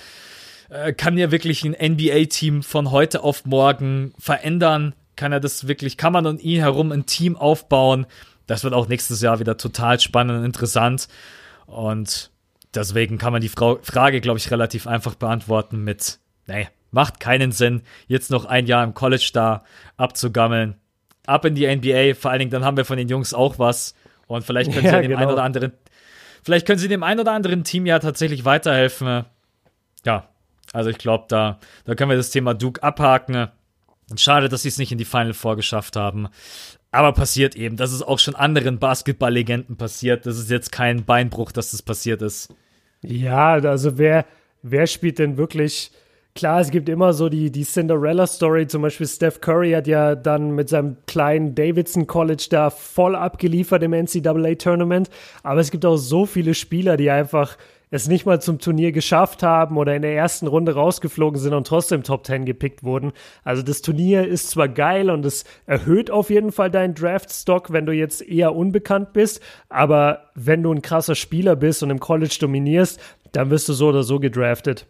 Äh, 0.71 0.95
kann 0.95 1.19
ja 1.19 1.31
wirklich 1.31 1.63
ein 1.63 1.77
NBA-Team 1.79 2.63
von 2.63 2.91
heute 2.91 3.23
auf 3.23 3.45
morgen 3.45 4.15
verändern? 4.19 4.95
Kann 5.15 5.33
er 5.33 5.41
das 5.41 5.69
wirklich, 5.69 5.99
kann 5.99 6.15
man 6.15 6.27
um 6.27 6.39
ihn 6.39 6.61
herum 6.61 6.91
ein 6.91 7.05
Team 7.05 7.37
aufbauen? 7.37 8.07
Das 8.47 8.65
wird 8.65 8.73
auch 8.73 8.89
nächstes 8.89 9.21
Jahr 9.21 9.41
wieder 9.41 9.59
total 9.59 10.01
spannend 10.01 10.39
und 10.39 10.45
interessant. 10.47 11.09
Und 11.67 12.31
deswegen 12.75 13.19
kann 13.19 13.33
man 13.35 13.43
die 13.43 13.51
Frau 13.51 13.79
Frage, 13.83 14.23
glaube 14.23 14.39
ich, 14.39 14.51
relativ 14.51 14.87
einfach 14.87 15.17
beantworten 15.17 15.85
mit, 15.85 16.19
nee, 16.47 16.69
macht 16.95 17.21
keinen 17.21 17.53
Sinn, 17.53 17.83
jetzt 18.07 18.31
noch 18.31 18.47
ein 18.47 18.67
Jahr 18.67 18.85
im 18.85 18.95
College 18.95 19.31
da 19.35 19.65
abzugammeln. 19.97 20.77
Ab 21.27 21.45
in 21.45 21.55
die 21.55 21.67
NBA, 21.67 22.15
vor 22.15 22.31
allen 22.31 22.39
Dingen, 22.39 22.51
dann 22.51 22.65
haben 22.65 22.77
wir 22.77 22.85
von 22.85 22.97
den 22.97 23.09
Jungs 23.09 23.35
auch 23.35 23.59
was. 23.59 23.95
Und 24.27 24.45
vielleicht 24.45 24.73
können 24.73 24.85
ja, 24.87 24.93
sie 24.93 25.03
dem 25.03 25.11
genau. 25.11 25.21
einen 25.21 25.33
oder 25.33 25.43
anderen, 25.43 25.73
vielleicht 26.43 26.67
können 26.67 26.79
sie 26.79 26.89
dem 26.89 27.03
einen 27.03 27.21
oder 27.21 27.33
anderen 27.33 27.65
Team 27.65 27.85
ja 27.85 27.99
tatsächlich 27.99 28.45
weiterhelfen. 28.45 29.25
Ja, 30.07 30.29
also 30.73 30.91
ich 30.91 30.99
glaube, 30.99 31.27
da, 31.29 31.59
da 31.85 31.95
können 31.95 32.11
wir 32.11 32.17
das 32.17 32.31
Thema 32.31 32.55
Duke 32.55 32.83
abhaken. 32.83 33.49
Schade, 34.17 34.49
dass 34.49 34.63
sie 34.63 34.69
es 34.69 34.79
nicht 34.79 34.93
in 34.93 34.99
die 34.99 35.05
Final 35.05 35.35
vorgeschafft 35.35 35.97
haben. 35.97 36.29
Aber 36.91 37.13
passiert 37.13 37.57
eben. 37.57 37.77
Das 37.77 37.93
ist 37.93 38.03
auch 38.03 38.19
schon 38.19 38.37
anderen 38.37 38.79
Basketball-Legenden 38.79 39.77
passiert. 39.77 40.27
Das 40.27 40.39
ist 40.39 40.51
jetzt 40.51 40.71
kein 40.71 41.05
Beinbruch, 41.05 41.51
dass 41.53 41.73
das 41.73 41.83
passiert 41.83 42.23
ist. 42.23 42.55
Ja, 43.03 43.55
also 43.55 43.99
wer, 43.99 44.27
wer 44.63 44.87
spielt 44.87 45.19
denn 45.19 45.37
wirklich 45.37 45.91
Klar, 46.37 46.59
es 46.59 46.73
gibt 46.73 46.89
immer 46.89 47.13
so 47.13 47.29
die, 47.29 47.53
die 47.53 47.63
Cinderella-Story. 47.63 48.67
Zum 48.67 48.83
Beispiel 48.83 49.07
Steph 49.07 49.41
Curry 49.41 49.71
hat 49.71 49.87
ja 49.87 50.17
dann 50.17 50.51
mit 50.51 50.69
seinem 50.69 50.97
kleinen 51.07 51.55
Davidson 51.55 52.09
College 52.09 52.47
da 52.51 52.71
voll 52.71 53.15
abgeliefert 53.15 53.85
im 53.85 53.93
NCAA-Tournament. 53.93 55.11
Aber 55.45 55.61
es 55.61 55.71
gibt 55.71 55.87
auch 55.87 55.97
so 55.97 56.27
viele 56.27 56.55
Spieler, 56.55 56.97
die 56.97 57.09
einfach 57.09 57.57
es 57.93 58.09
nicht 58.09 58.27
mal 58.27 58.43
zum 58.43 58.59
Turnier 58.59 58.91
geschafft 58.91 59.45
haben 59.45 59.77
oder 59.77 59.95
in 59.95 60.03
der 60.03 60.17
ersten 60.17 60.49
Runde 60.49 60.75
rausgeflogen 60.75 61.39
sind 61.39 61.55
und 61.55 61.69
trotzdem 61.69 62.03
Top 62.03 62.27
10 62.27 62.47
gepickt 62.47 62.83
wurden. 62.83 63.13
Also 63.45 63.63
das 63.63 63.81
Turnier 63.81 64.27
ist 64.27 64.51
zwar 64.51 64.69
geil 64.69 65.11
und 65.11 65.25
es 65.25 65.45
erhöht 65.67 66.11
auf 66.11 66.31
jeden 66.31 66.51
Fall 66.51 66.69
deinen 66.69 66.97
Draft-Stock, 66.97 67.73
wenn 67.73 67.87
du 67.87 67.93
jetzt 67.93 68.21
eher 68.21 68.57
unbekannt 68.57 69.13
bist, 69.13 69.41
aber 69.69 70.33
wenn 70.35 70.65
du 70.65 70.73
ein 70.73 70.83
krasser 70.83 71.15
Spieler 71.15 71.55
bist 71.55 71.85
und 71.85 71.91
im 71.91 72.01
College 72.01 72.37
dominierst, 72.41 72.99
dann 73.31 73.51
wirst 73.51 73.69
du 73.69 73.73
so 73.73 73.91
oder 73.91 74.03
so 74.03 74.19
gedraftet. 74.19 74.89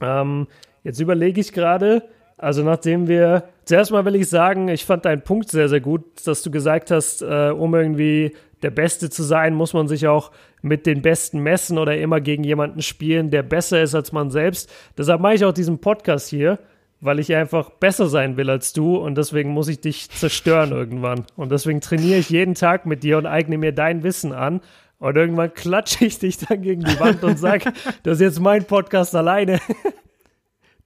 Ähm, 0.00 0.46
jetzt 0.84 1.00
überlege 1.00 1.40
ich 1.40 1.52
gerade, 1.52 2.02
also 2.36 2.62
nachdem 2.62 3.08
wir, 3.08 3.44
zuerst 3.64 3.90
mal 3.90 4.04
will 4.04 4.14
ich 4.14 4.28
sagen, 4.28 4.68
ich 4.68 4.84
fand 4.84 5.04
deinen 5.04 5.22
Punkt 5.22 5.50
sehr, 5.50 5.68
sehr 5.68 5.80
gut, 5.80 6.04
dass 6.24 6.42
du 6.42 6.50
gesagt 6.50 6.90
hast, 6.90 7.20
äh, 7.22 7.50
um 7.50 7.74
irgendwie 7.74 8.34
der 8.62 8.70
Beste 8.70 9.10
zu 9.10 9.22
sein, 9.22 9.54
muss 9.54 9.74
man 9.74 9.88
sich 9.88 10.06
auch 10.06 10.30
mit 10.62 10.86
den 10.86 11.02
Besten 11.02 11.40
messen 11.40 11.78
oder 11.78 11.96
immer 11.96 12.20
gegen 12.20 12.44
jemanden 12.44 12.82
spielen, 12.82 13.30
der 13.30 13.42
besser 13.42 13.82
ist 13.82 13.94
als 13.94 14.12
man 14.12 14.30
selbst. 14.30 14.70
Deshalb 14.96 15.20
mache 15.20 15.34
ich 15.34 15.44
auch 15.44 15.52
diesen 15.52 15.78
Podcast 15.78 16.28
hier, 16.28 16.58
weil 17.00 17.18
ich 17.18 17.34
einfach 17.34 17.70
besser 17.70 18.08
sein 18.08 18.36
will 18.36 18.50
als 18.50 18.72
du 18.72 18.96
und 18.96 19.16
deswegen 19.16 19.50
muss 19.50 19.68
ich 19.68 19.80
dich 19.80 20.10
zerstören 20.10 20.72
irgendwann. 20.72 21.24
Und 21.36 21.52
deswegen 21.52 21.80
trainiere 21.80 22.18
ich 22.18 22.30
jeden 22.30 22.54
Tag 22.54 22.86
mit 22.86 23.02
dir 23.02 23.18
und 23.18 23.26
eigne 23.26 23.58
mir 23.58 23.72
dein 23.72 24.02
Wissen 24.02 24.32
an. 24.32 24.60
Und 24.98 25.16
irgendwann 25.16 25.54
klatsche 25.54 26.04
ich 26.04 26.18
dich 26.18 26.38
dann 26.38 26.62
gegen 26.62 26.82
die 26.82 26.98
Wand 26.98 27.22
und 27.22 27.38
sage, 27.38 27.72
das 28.02 28.14
ist 28.14 28.20
jetzt 28.20 28.40
mein 28.40 28.64
Podcast 28.64 29.14
alleine. 29.14 29.60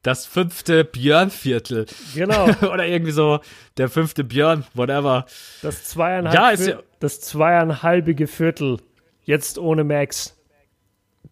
Das 0.03 0.27
fünfte 0.27 0.85
Björn-Viertel. 0.85 1.87
Genau. 2.15 2.45
Oder 2.73 2.87
irgendwie 2.87 3.13
so 3.13 3.41
der 3.79 3.89
fünfte 3.89 4.25
Björn, 4.25 4.65
whatever. 4.75 5.27
Das 5.63 5.85
zweieinhalb, 5.85 6.35
ja, 6.35 6.51
ist 6.51 6.67
ja 6.67 6.81
das 7.01 7.21
zweieinhalbige 7.21 8.27
Viertel. 8.27 8.79
Jetzt 9.25 9.59
ohne 9.59 9.85
Max. 9.85 10.37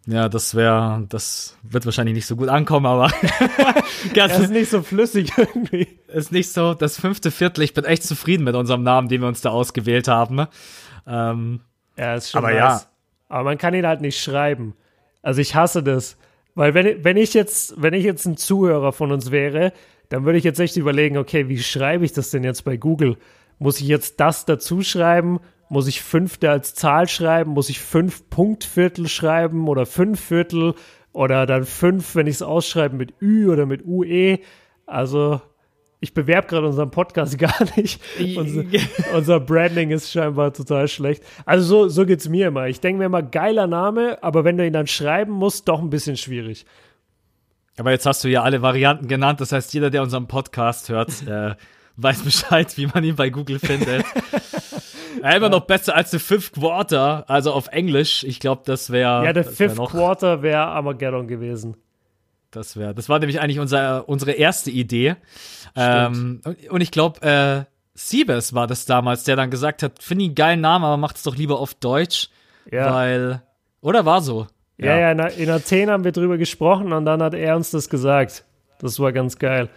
Ja, 0.07 0.29
das 0.29 0.55
wäre, 0.55 1.05
das 1.09 1.59
wird 1.63 1.85
wahrscheinlich 1.85 2.15
nicht 2.15 2.27
so 2.27 2.37
gut 2.37 2.49
ankommen, 2.49 2.87
aber 2.87 3.13
das 4.15 4.39
ist 4.39 4.51
nicht 4.51 4.71
so 4.71 4.83
flüssig 4.83 5.33
irgendwie. 5.37 5.89
Ist 6.09 6.33
nicht 6.33 6.53
so. 6.53 6.73
Das 6.75 6.99
fünfte 6.99 7.31
Viertel, 7.31 7.63
ich 7.63 7.75
bin 7.75 7.85
echt 7.85 8.05
zufrieden 8.05 8.45
mit 8.45 8.55
unserem 8.55 8.83
Namen, 8.83 9.09
den 9.09 9.21
wir 9.21 9.29
uns 9.29 9.43
da 9.43 9.51
ausgewählt 9.51 10.09
haben. 10.09 10.47
Ähm, 11.07 11.61
ja, 12.01 12.15
ist 12.15 12.31
schon 12.31 12.39
aber 12.39 12.53
nice. 12.53 12.59
ja. 12.59 12.83
Aber 13.29 13.45
man 13.45 13.59
kann 13.59 13.75
ihn 13.75 13.87
halt 13.87 14.01
nicht 14.01 14.21
schreiben. 14.21 14.75
Also 15.23 15.41
ich 15.41 15.55
hasse 15.55 15.83
das. 15.83 16.17
Weil 16.55 16.75
wenn, 16.75 17.05
wenn 17.05 17.17
ich 17.17 17.35
jetzt, 17.35 17.81
wenn 17.81 17.95
ich 17.95 18.05
jetzt 18.05 18.27
ein 18.27 18.37
Zuhörer 18.37 18.93
von 18.93 19.13
uns 19.13 19.31
wäre, 19.31 19.73
dann 20.09 20.25
würde 20.25 20.39
ich 20.39 20.45
jetzt 20.45 20.59
echt 20.59 20.77
überlegen, 20.77 21.19
okay, 21.19 21.49
wie 21.49 21.59
schreibe 21.59 22.05
ich 22.05 22.13
das 22.13 22.31
denn 22.31 22.43
jetzt 22.43 22.65
bei 22.65 22.77
Google? 22.77 23.17
Muss 23.59 23.81
ich 23.81 23.87
jetzt 23.87 24.19
das 24.19 24.47
dazu 24.47 24.83
schreiben? 24.83 25.41
Muss 25.69 25.87
ich 25.87 26.03
fünfte 26.03 26.51
als 26.51 26.75
Zahl 26.75 27.07
schreiben? 27.07 27.53
Muss 27.53 27.69
ich 27.69 27.79
fünf 27.79 28.29
Punktviertel 28.31 29.07
schreiben 29.07 29.69
oder 29.69 29.85
fünf 29.87 30.21
Viertel? 30.21 30.75
Oder 31.13 31.45
dann 31.45 31.65
fünf, 31.65 32.15
wenn 32.15 32.27
ich 32.27 32.37
es 32.37 32.43
ausschreibe 32.43 32.97
mit 32.97 33.21
Ü 33.21 33.53
oder 33.53 33.67
mit 33.67 33.85
UE? 33.85 34.39
Also 34.87 35.41
ich 36.01 36.15
bewerbe 36.15 36.49
gerade 36.49 36.67
unseren 36.67 36.91
Podcast 36.91 37.39
gar 37.39 37.55
nicht. 37.77 38.01
unser, 38.37 38.65
unser, 39.15 39.41
Branding 39.41 39.91
ist 39.91 40.11
scheinbar 40.11 40.53
total 40.53 40.89
schlecht. 40.89 41.23
Also 41.45 41.65
so, 41.65 41.89
so 41.89 42.07
geht 42.07 42.21
es 42.21 42.29
mir 42.29 42.49
immer. 42.49 42.69
Ich 42.69 42.81
denke 42.81 42.99
mir 42.99 43.05
immer, 43.07 43.23
geiler 43.23 43.67
Name, 43.67 44.19
aber 44.23 44.45
wenn 44.45 44.57
du 44.57 44.67
ihn 44.67 44.73
dann 44.73 44.87
schreiben 44.87 45.33
musst, 45.33 45.69
doch 45.69 45.81
ein 45.81 45.91
bisschen 45.91 46.17
schwierig. 46.17 46.65
Aber 47.77 47.93
jetzt 47.93 48.07
hast 48.07 48.25
du 48.25 48.29
ja 48.29 48.43
alle 48.43 48.63
Varianten 48.63 49.09
genannt. 49.09 49.41
Das 49.41 49.53
heißt, 49.53 49.73
jeder, 49.73 49.91
der 49.91 50.03
unseren 50.03 50.27
Podcast 50.27 50.89
hört, 50.89 51.11
äh, 51.27 51.55
weiß 51.97 52.23
Bescheid, 52.23 52.77
wie 52.77 52.87
man 52.87 53.05
ihn 53.05 53.17
bei 53.17 53.31
Google 53.31 53.59
findet. 53.59 54.05
ja, 55.23 55.31
immer 55.33 55.51
noch 55.51 55.67
besser 55.67 55.95
als 55.95 56.11
der 56.11 56.21
Fifth 56.21 56.53
Quarter, 56.53 57.25
also 57.29 57.53
auf 57.53 57.69
Englisch. 57.69 58.25
Ich 58.25 58.41
glaube, 58.41 58.63
das 58.65 58.91
wäre. 58.91 59.25
Ja, 59.25 59.33
der 59.35 59.45
Fifth 59.45 59.79
wär 59.79 59.87
Quarter 59.87 60.43
wäre 60.43 60.63
Armageddon 60.63 61.29
gewesen. 61.29 61.77
Das 62.51 62.77
wäre, 62.77 62.95
das 62.95 63.09
war 63.09 63.19
nämlich 63.19 63.41
eigentlich 63.41 63.61
unser, 63.61 64.09
unsere 64.09 64.33
erste 64.33 64.71
Idee. 64.71 65.17
Ähm, 65.77 66.41
und 66.69 66.81
ich 66.81 66.91
glaube, 66.91 67.23
äh, 67.23 67.65
Siebes 67.95 68.55
war 68.55 68.67
das 68.67 68.87
damals, 68.87 69.25
der 69.25 69.37
dann 69.37 69.51
gesagt 69.51 69.83
hat, 69.83 70.03
finde 70.03 70.25
ich 70.25 70.29
einen 70.31 70.35
geilen 70.35 70.61
Namen, 70.61 70.85
aber 70.85 70.97
macht 70.97 71.17
es 71.17 71.23
doch 71.23 71.37
lieber 71.37 71.61
auf 71.61 71.75
Deutsch. 71.75 72.29
Ja. 72.71 72.93
Weil, 72.93 73.43
oder 73.81 74.05
war 74.05 74.21
so? 74.21 74.47
Ja, 74.79 74.97
ja, 74.97 75.13
ja 75.13 75.27
in, 75.27 75.51
Athen 75.51 75.91
haben 75.91 76.05
wir 76.05 76.13
drüber 76.13 76.39
gesprochen 76.39 76.93
und 76.93 77.05
dann 77.05 77.23
hat 77.23 77.35
er 77.35 77.57
uns 77.57 77.71
das 77.71 77.89
gesagt. 77.89 78.45
Das 78.79 78.99
war 78.99 79.13
ganz 79.13 79.39
geil. 79.39 79.69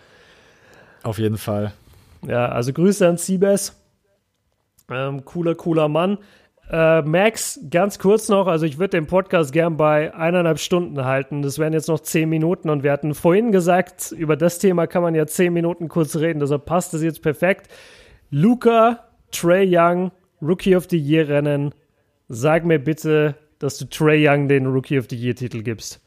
Auf 1.03 1.19
jeden 1.19 1.37
Fall. 1.37 1.73
Ja, 2.25 2.47
also 2.47 2.71
Grüße 2.71 3.07
an 3.07 3.17
Siebes. 3.17 3.77
Ähm, 4.89 5.25
cooler, 5.25 5.55
cooler 5.55 5.89
Mann. 5.89 6.17
Äh, 6.73 7.03
Max, 7.03 7.59
ganz 7.69 7.99
kurz 7.99 8.29
noch, 8.29 8.47
also 8.47 8.65
ich 8.65 8.79
würde 8.79 8.97
den 8.97 9.05
Podcast 9.05 9.53
gern 9.53 9.77
bei 9.77 10.11
eineinhalb 10.15 10.57
Stunden 10.57 11.05
halten. 11.05 11.43
Das 11.43 11.59
wären 11.59 11.71
jetzt 11.71 11.87
noch 11.87 11.99
zehn 11.99 12.27
Minuten 12.27 12.71
und 12.71 12.81
wir 12.81 12.91
hatten 12.91 13.13
vorhin 13.13 13.51
gesagt, 13.51 14.11
über 14.11 14.35
das 14.35 14.57
Thema 14.57 14.87
kann 14.87 15.03
man 15.03 15.13
ja 15.13 15.27
zehn 15.27 15.53
Minuten 15.53 15.87
kurz 15.87 16.15
reden, 16.15 16.39
deshalb 16.39 16.65
passt 16.65 16.95
das 16.95 17.03
jetzt 17.03 17.21
perfekt. 17.21 17.67
Luca, 18.31 19.07
Trey 19.31 19.67
Young, 19.69 20.11
Rookie 20.41 20.75
of 20.75 20.87
the 20.89 20.97
Year 20.97 21.29
Rennen. 21.29 21.75
Sag 22.27 22.65
mir 22.65 22.79
bitte, 22.79 23.35
dass 23.59 23.77
du 23.77 23.85
Trey 23.85 24.27
Young 24.27 24.47
den 24.47 24.65
Rookie 24.65 24.97
of 24.97 25.05
the 25.11 25.15
Year 25.15 25.35
Titel 25.35 25.61
gibst. 25.61 26.01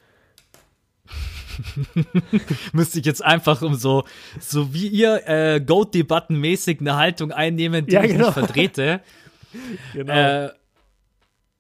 Müsste 2.72 2.98
ich 2.98 3.06
jetzt 3.06 3.24
einfach 3.24 3.62
um 3.62 3.76
so, 3.76 4.02
so 4.40 4.74
wie 4.74 4.88
ihr 4.88 5.28
äh, 5.28 5.60
Goat-Debatten 5.60 6.40
mäßig 6.40 6.80
eine 6.80 6.97
Haltung 6.97 7.30
einnehmen, 7.30 7.86
die 7.86 7.93
ja, 7.93 8.02
genau. 8.02 8.14
ich 8.14 8.18
nicht 8.18 8.32
vertrete. 8.32 9.01
genau. 9.92 10.12
Äh, 10.12 10.50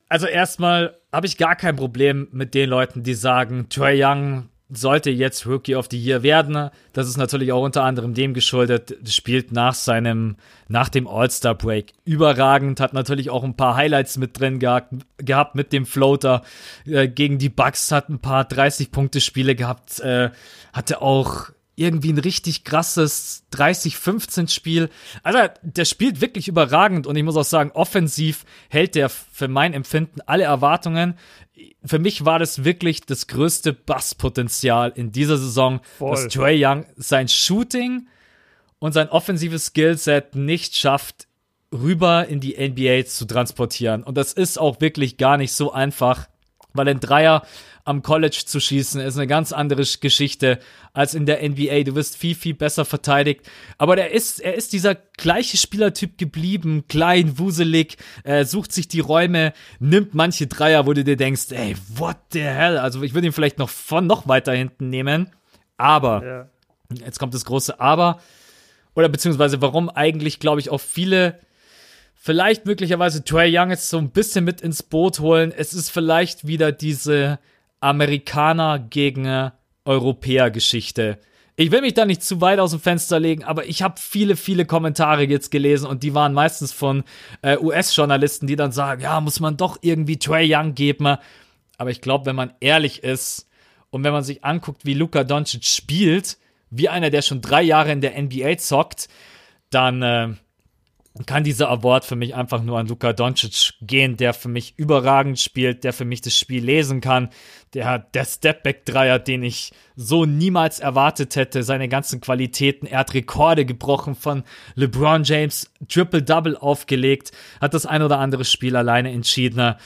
also 0.08 0.26
erstmal 0.26 0.96
habe 1.12 1.26
ich 1.26 1.36
gar 1.36 1.56
kein 1.56 1.76
Problem 1.76 2.28
mit 2.30 2.54
den 2.54 2.70
Leuten, 2.70 3.02
die 3.02 3.14
sagen, 3.14 3.68
Trey 3.68 4.02
Young 4.02 4.48
sollte 4.68 5.10
jetzt 5.10 5.46
Rookie 5.46 5.76
of 5.76 5.86
the 5.90 5.98
Year 5.98 6.22
werden. 6.22 6.70
Das 6.92 7.08
ist 7.08 7.16
natürlich 7.16 7.52
auch 7.52 7.62
unter 7.62 7.84
anderem 7.84 8.14
dem 8.14 8.34
geschuldet, 8.34 8.96
spielt 9.08 9.52
nach 9.52 9.74
seinem, 9.74 10.36
nach 10.68 10.88
dem 10.88 11.06
All-Star 11.06 11.54
Break 11.54 11.92
überragend, 12.04 12.80
hat 12.80 12.92
natürlich 12.92 13.30
auch 13.30 13.44
ein 13.44 13.56
paar 13.56 13.76
Highlights 13.76 14.16
mit 14.16 14.38
drin 14.38 14.58
gehabt, 14.58 14.92
gehabt 15.18 15.54
mit 15.54 15.72
dem 15.72 15.86
Floater 15.86 16.42
äh, 16.84 17.06
gegen 17.06 17.38
die 17.38 17.48
Bucks, 17.48 17.92
hat 17.92 18.08
ein 18.08 18.18
paar 18.18 18.44
30-Punkte-Spiele 18.44 19.54
gehabt, 19.54 20.00
äh, 20.00 20.30
hatte 20.72 21.00
auch 21.00 21.50
irgendwie 21.76 22.12
ein 22.12 22.18
richtig 22.18 22.64
krasses 22.64 23.44
30-15-Spiel. 23.52 24.88
Also, 25.22 25.38
der 25.62 25.84
spielt 25.84 26.22
wirklich 26.22 26.48
überragend 26.48 27.06
und 27.06 27.16
ich 27.16 27.22
muss 27.22 27.36
auch 27.36 27.44
sagen, 27.44 27.70
offensiv 27.72 28.44
hält 28.70 28.94
der 28.94 29.10
für 29.10 29.46
mein 29.46 29.74
Empfinden 29.74 30.20
alle 30.26 30.44
Erwartungen. 30.44 31.18
Für 31.84 31.98
mich 31.98 32.24
war 32.24 32.38
das 32.38 32.64
wirklich 32.64 33.02
das 33.02 33.26
größte 33.26 33.74
Basspotenzial 33.74 34.92
in 34.94 35.12
dieser 35.12 35.36
Saison, 35.36 35.80
Voll. 35.98 36.10
dass 36.12 36.28
Trey 36.28 36.64
Young 36.64 36.86
sein 36.96 37.28
Shooting 37.28 38.08
und 38.78 38.92
sein 38.92 39.10
offensives 39.10 39.66
Skillset 39.66 40.34
nicht 40.34 40.76
schafft, 40.76 41.26
rüber 41.72 42.26
in 42.26 42.40
die 42.40 42.56
NBA 42.56 43.04
zu 43.04 43.26
transportieren. 43.26 44.02
Und 44.02 44.16
das 44.16 44.32
ist 44.32 44.58
auch 44.58 44.80
wirklich 44.80 45.18
gar 45.18 45.36
nicht 45.36 45.52
so 45.52 45.72
einfach, 45.72 46.26
weil 46.72 46.88
ein 46.88 47.00
Dreier 47.00 47.42
am 47.86 48.02
College 48.02 48.42
zu 48.44 48.60
schießen, 48.60 49.00
ist 49.00 49.16
eine 49.16 49.28
ganz 49.28 49.52
andere 49.52 49.84
Geschichte 50.00 50.58
als 50.92 51.14
in 51.14 51.24
der 51.24 51.48
NBA. 51.48 51.84
Du 51.84 51.94
wirst 51.94 52.16
viel, 52.16 52.34
viel 52.34 52.54
besser 52.54 52.84
verteidigt. 52.84 53.48
Aber 53.78 53.94
der 53.94 54.10
ist, 54.10 54.40
er 54.40 54.54
ist 54.54 54.72
dieser 54.72 54.94
gleiche 54.94 55.56
Spielertyp 55.56 56.18
geblieben, 56.18 56.84
klein, 56.88 57.38
wuselig, 57.38 57.96
äh, 58.24 58.44
sucht 58.44 58.72
sich 58.72 58.88
die 58.88 59.00
Räume, 59.00 59.52
nimmt 59.78 60.14
manche 60.14 60.48
Dreier, 60.48 60.86
wo 60.86 60.92
du 60.92 61.04
dir 61.04 61.16
denkst, 61.16 61.52
ey, 61.52 61.76
what 61.94 62.16
the 62.32 62.42
hell? 62.42 62.76
Also 62.76 63.02
ich 63.02 63.14
würde 63.14 63.28
ihn 63.28 63.32
vielleicht 63.32 63.58
noch 63.58 63.70
von 63.70 64.06
noch 64.06 64.26
weiter 64.26 64.52
hinten 64.52 64.90
nehmen. 64.90 65.30
Aber, 65.76 66.26
ja. 66.26 66.48
jetzt 67.04 67.20
kommt 67.20 67.34
das 67.34 67.44
große 67.44 67.78
Aber. 67.78 68.20
Oder 68.94 69.08
beziehungsweise 69.08 69.62
warum 69.62 69.88
eigentlich, 69.90 70.40
glaube 70.40 70.60
ich, 70.60 70.70
auch 70.70 70.80
viele 70.80 71.38
vielleicht 72.16 72.66
möglicherweise 72.66 73.22
Trey 73.22 73.56
Young 73.56 73.70
jetzt 73.70 73.88
so 73.88 73.98
ein 73.98 74.10
bisschen 74.10 74.44
mit 74.44 74.60
ins 74.60 74.82
Boot 74.82 75.20
holen. 75.20 75.52
Es 75.56 75.72
ist 75.72 75.90
vielleicht 75.90 76.48
wieder 76.48 76.72
diese 76.72 77.38
Amerikaner 77.86 78.80
gegen 78.80 79.52
Europäer 79.84 80.50
Geschichte. 80.50 81.18
Ich 81.54 81.70
will 81.70 81.80
mich 81.80 81.94
da 81.94 82.04
nicht 82.04 82.22
zu 82.22 82.40
weit 82.40 82.58
aus 82.58 82.72
dem 82.72 82.80
Fenster 82.80 83.20
legen, 83.20 83.44
aber 83.44 83.66
ich 83.66 83.80
habe 83.80 83.94
viele, 83.98 84.36
viele 84.36 84.66
Kommentare 84.66 85.22
jetzt 85.22 85.50
gelesen 85.50 85.86
und 85.86 86.02
die 86.02 86.12
waren 86.12 86.34
meistens 86.34 86.72
von 86.72 87.04
äh, 87.40 87.56
US-Journalisten, 87.56 88.46
die 88.46 88.56
dann 88.56 88.72
sagen, 88.72 89.00
ja, 89.00 89.20
muss 89.20 89.40
man 89.40 89.56
doch 89.56 89.78
irgendwie 89.80 90.18
Trey 90.18 90.52
Young 90.52 90.74
geben. 90.74 91.16
Aber 91.78 91.90
ich 91.90 92.00
glaube, 92.00 92.26
wenn 92.26 92.36
man 92.36 92.52
ehrlich 92.60 93.04
ist 93.04 93.48
und 93.90 94.04
wenn 94.04 94.12
man 94.12 94.24
sich 94.24 94.44
anguckt, 94.44 94.84
wie 94.84 94.94
Luka 94.94 95.24
Doncic 95.24 95.64
spielt, 95.64 96.36
wie 96.70 96.88
einer, 96.88 97.10
der 97.10 97.22
schon 97.22 97.40
drei 97.40 97.62
Jahre 97.62 97.92
in 97.92 98.00
der 98.00 98.20
NBA 98.20 98.58
zockt, 98.58 99.08
dann 99.70 100.02
äh, 100.02 100.34
kann 101.24 101.44
dieser 101.44 101.70
Award 101.70 102.04
für 102.04 102.16
mich 102.16 102.34
einfach 102.34 102.62
nur 102.62 102.78
an 102.78 102.88
Luka 102.88 103.12
Doncic 103.12 103.74
gehen, 103.80 104.16
der 104.16 104.34
für 104.34 104.48
mich 104.48 104.74
überragend 104.76 105.38
spielt, 105.40 105.84
der 105.84 105.94
für 105.94 106.04
mich 106.04 106.20
das 106.20 106.36
Spiel 106.36 106.62
lesen 106.62 107.00
kann, 107.00 107.30
der 107.72 108.00
der 108.00 108.24
Stepback-Dreier, 108.24 109.18
den 109.18 109.42
ich 109.42 109.72
so 109.94 110.26
niemals 110.26 110.78
erwartet 110.78 111.36
hätte, 111.36 111.62
seine 111.62 111.88
ganzen 111.88 112.20
Qualitäten, 112.20 112.86
er 112.86 112.98
hat 112.98 113.14
Rekorde 113.14 113.64
gebrochen 113.64 114.14
von 114.14 114.44
LeBron 114.74 115.24
James, 115.24 115.70
Triple-Double 115.88 116.56
aufgelegt, 116.56 117.32
hat 117.60 117.72
das 117.72 117.86
ein 117.86 118.02
oder 118.02 118.18
andere 118.18 118.44
Spiel 118.44 118.76
alleine 118.76 119.10
entschieden. 119.10 119.76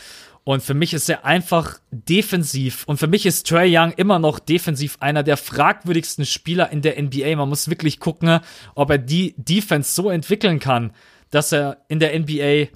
Und 0.42 0.62
für 0.62 0.74
mich 0.74 0.94
ist 0.94 1.08
er 1.08 1.24
einfach 1.24 1.78
defensiv. 1.90 2.84
Und 2.86 2.96
für 2.96 3.06
mich 3.06 3.26
ist 3.26 3.46
Trey 3.46 3.76
Young 3.76 3.92
immer 3.92 4.18
noch 4.18 4.38
defensiv 4.38 4.96
einer 4.98 5.22
der 5.22 5.36
fragwürdigsten 5.36 6.24
Spieler 6.24 6.70
in 6.70 6.82
der 6.82 7.00
NBA. 7.00 7.36
Man 7.36 7.48
muss 7.48 7.68
wirklich 7.68 8.00
gucken, 8.00 8.40
ob 8.74 8.90
er 8.90 8.98
die 8.98 9.34
Defense 9.36 9.94
so 9.94 10.10
entwickeln 10.10 10.58
kann, 10.58 10.92
dass 11.30 11.52
er 11.52 11.78
in 11.88 12.00
der 12.00 12.18
NBA 12.18 12.68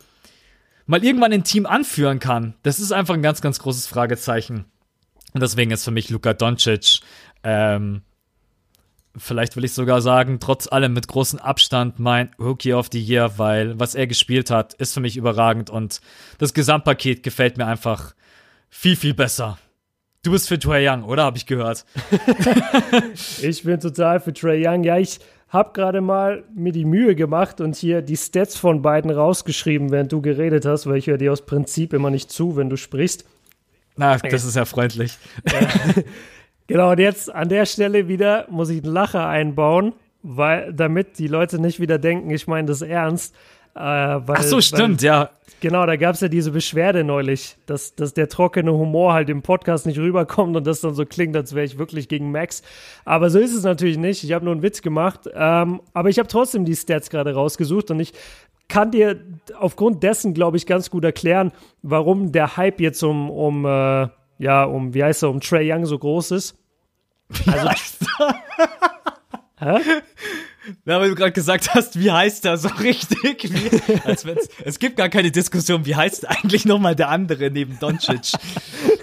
mal 0.86 1.04
irgendwann 1.04 1.32
ein 1.32 1.44
Team 1.44 1.66
anführen 1.66 2.18
kann. 2.18 2.54
Das 2.62 2.78
ist 2.78 2.92
einfach 2.92 3.14
ein 3.14 3.22
ganz, 3.22 3.40
ganz 3.40 3.58
großes 3.58 3.86
Fragezeichen. 3.86 4.66
Und 5.32 5.42
deswegen 5.42 5.70
ist 5.70 5.84
für 5.84 5.90
mich 5.90 6.10
Luka 6.10 6.32
Doncic, 6.32 7.00
ähm, 7.42 8.02
vielleicht 9.16 9.56
will 9.56 9.64
ich 9.64 9.72
sogar 9.72 10.00
sagen, 10.00 10.38
trotz 10.40 10.70
allem 10.70 10.92
mit 10.92 11.08
großem 11.08 11.38
Abstand 11.38 11.98
mein 11.98 12.30
Rookie 12.38 12.74
of 12.74 12.88
the 12.92 13.02
Year, 13.02 13.38
weil 13.38 13.78
was 13.78 13.94
er 13.94 14.06
gespielt 14.06 14.50
hat, 14.50 14.74
ist 14.74 14.94
für 14.94 15.00
mich 15.00 15.16
überragend 15.16 15.70
und 15.70 16.00
das 16.38 16.54
Gesamtpaket 16.54 17.22
gefällt 17.22 17.56
mir 17.56 17.66
einfach 17.66 18.14
viel, 18.70 18.96
viel 18.96 19.14
besser. 19.14 19.58
Du 20.22 20.30
bist 20.30 20.48
für 20.48 20.58
Trey 20.58 20.88
Young, 20.88 21.04
oder? 21.04 21.24
Habe 21.24 21.36
ich 21.36 21.46
gehört. 21.46 21.84
ich 23.42 23.62
bin 23.62 23.78
total 23.78 24.20
für 24.20 24.32
Trey 24.32 24.66
Young. 24.66 24.82
Ja, 24.82 24.98
ich 24.98 25.20
habe 25.54 25.72
gerade 25.72 26.00
mal 26.00 26.44
mir 26.52 26.72
die 26.72 26.84
Mühe 26.84 27.14
gemacht 27.14 27.60
und 27.60 27.76
hier 27.76 28.02
die 28.02 28.16
Stats 28.16 28.56
von 28.56 28.82
beiden 28.82 29.10
rausgeschrieben, 29.10 29.92
während 29.92 30.12
du 30.12 30.20
geredet 30.20 30.66
hast, 30.66 30.86
weil 30.86 30.96
ich 30.96 31.06
höre 31.06 31.16
dir 31.16 31.32
aus 31.32 31.46
Prinzip 31.46 31.92
immer 31.92 32.10
nicht 32.10 32.30
zu, 32.30 32.56
wenn 32.56 32.68
du 32.68 32.76
sprichst. 32.76 33.24
Na, 33.96 34.16
das 34.18 34.44
ist 34.44 34.56
ja 34.56 34.64
freundlich. 34.64 35.16
genau, 36.66 36.90
und 36.90 36.98
jetzt 36.98 37.32
an 37.32 37.48
der 37.48 37.66
Stelle 37.66 38.08
wieder 38.08 38.46
muss 38.50 38.68
ich 38.68 38.82
einen 38.82 38.92
Lacher 38.92 39.28
einbauen, 39.28 39.92
weil 40.24 40.72
damit 40.72 41.18
die 41.20 41.28
Leute 41.28 41.60
nicht 41.60 41.78
wieder 41.78 41.98
denken, 41.98 42.30
ich 42.30 42.48
meine 42.48 42.66
das 42.66 42.82
ernst. 42.82 43.36
Äh, 43.74 43.80
weil, 43.80 44.36
Ach 44.38 44.42
so, 44.42 44.60
stimmt, 44.60 45.02
weil, 45.02 45.06
ja. 45.06 45.30
Genau, 45.60 45.86
da 45.86 45.96
gab 45.96 46.14
es 46.14 46.20
ja 46.20 46.28
diese 46.28 46.50
Beschwerde 46.50 47.04
neulich, 47.04 47.56
dass, 47.64 47.94
dass 47.94 48.12
der 48.12 48.28
trockene 48.28 48.72
Humor 48.72 49.14
halt 49.14 49.30
im 49.30 49.40
Podcast 49.40 49.86
nicht 49.86 49.98
rüberkommt 49.98 50.54
und 50.56 50.66
das 50.66 50.82
dann 50.82 50.94
so 50.94 51.06
klingt, 51.06 51.34
als 51.36 51.54
wäre 51.54 51.64
ich 51.64 51.78
wirklich 51.78 52.08
gegen 52.08 52.30
Max. 52.30 52.62
Aber 53.06 53.30
so 53.30 53.38
ist 53.38 53.54
es 53.54 53.64
natürlich 53.64 53.96
nicht. 53.96 54.24
Ich 54.24 54.32
habe 54.32 54.44
nur 54.44 54.52
einen 54.52 54.62
Witz 54.62 54.82
gemacht. 54.82 55.20
Ähm, 55.32 55.80
aber 55.94 56.10
ich 56.10 56.18
habe 56.18 56.28
trotzdem 56.28 56.66
die 56.66 56.76
Stats 56.76 57.08
gerade 57.08 57.32
rausgesucht 57.34 57.90
und 57.90 58.00
ich 58.00 58.12
kann 58.68 58.90
dir 58.90 59.20
aufgrund 59.58 60.02
dessen, 60.02 60.34
glaube 60.34 60.58
ich, 60.58 60.66
ganz 60.66 60.90
gut 60.90 61.04
erklären, 61.04 61.52
warum 61.82 62.32
der 62.32 62.56
Hype 62.56 62.80
jetzt 62.80 63.02
um, 63.02 63.30
um 63.30 63.64
äh, 63.64 64.08
ja, 64.38 64.64
um, 64.64 64.94
wie 64.94 65.02
heißt 65.02 65.22
er, 65.22 65.30
um 65.30 65.40
Trey 65.40 65.72
Young 65.72 65.86
so 65.86 65.98
groß 65.98 66.32
ist. 66.32 66.56
Also, 67.46 67.70
Hä? 69.58 69.78
Ja, 70.84 71.00
weil 71.00 71.10
du 71.10 71.14
gerade 71.14 71.32
gesagt 71.32 71.74
hast, 71.74 71.98
wie 71.98 72.10
heißt 72.10 72.44
er 72.44 72.56
so 72.56 72.68
richtig? 72.68 73.52
Wie, 73.52 74.00
als 74.04 74.24
es 74.64 74.78
gibt 74.78 74.96
gar 74.96 75.08
keine 75.08 75.30
Diskussion, 75.30 75.84
wie 75.86 75.94
heißt 75.94 76.28
eigentlich 76.28 76.64
nochmal 76.64 76.96
der 76.96 77.08
andere 77.08 77.50
neben 77.50 77.78
Doncic? 77.78 78.32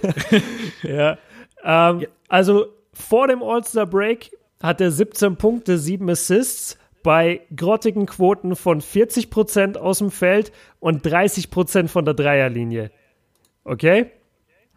ja. 0.83 1.17
Ähm, 1.63 2.01
ja. 2.01 2.07
Also 2.27 2.67
vor 2.93 3.27
dem 3.27 3.43
All-Star-Break 3.43 4.31
hat 4.61 4.81
er 4.81 4.91
17 4.91 5.37
Punkte, 5.37 5.77
7 5.77 6.09
Assists 6.09 6.77
bei 7.03 7.41
grottigen 7.55 8.05
Quoten 8.05 8.55
von 8.55 8.81
40% 8.81 9.77
aus 9.77 9.99
dem 9.99 10.11
Feld 10.11 10.51
und 10.79 11.05
30% 11.05 11.87
von 11.87 12.05
der 12.05 12.13
Dreierlinie. 12.13 12.91
Okay? 13.63 14.11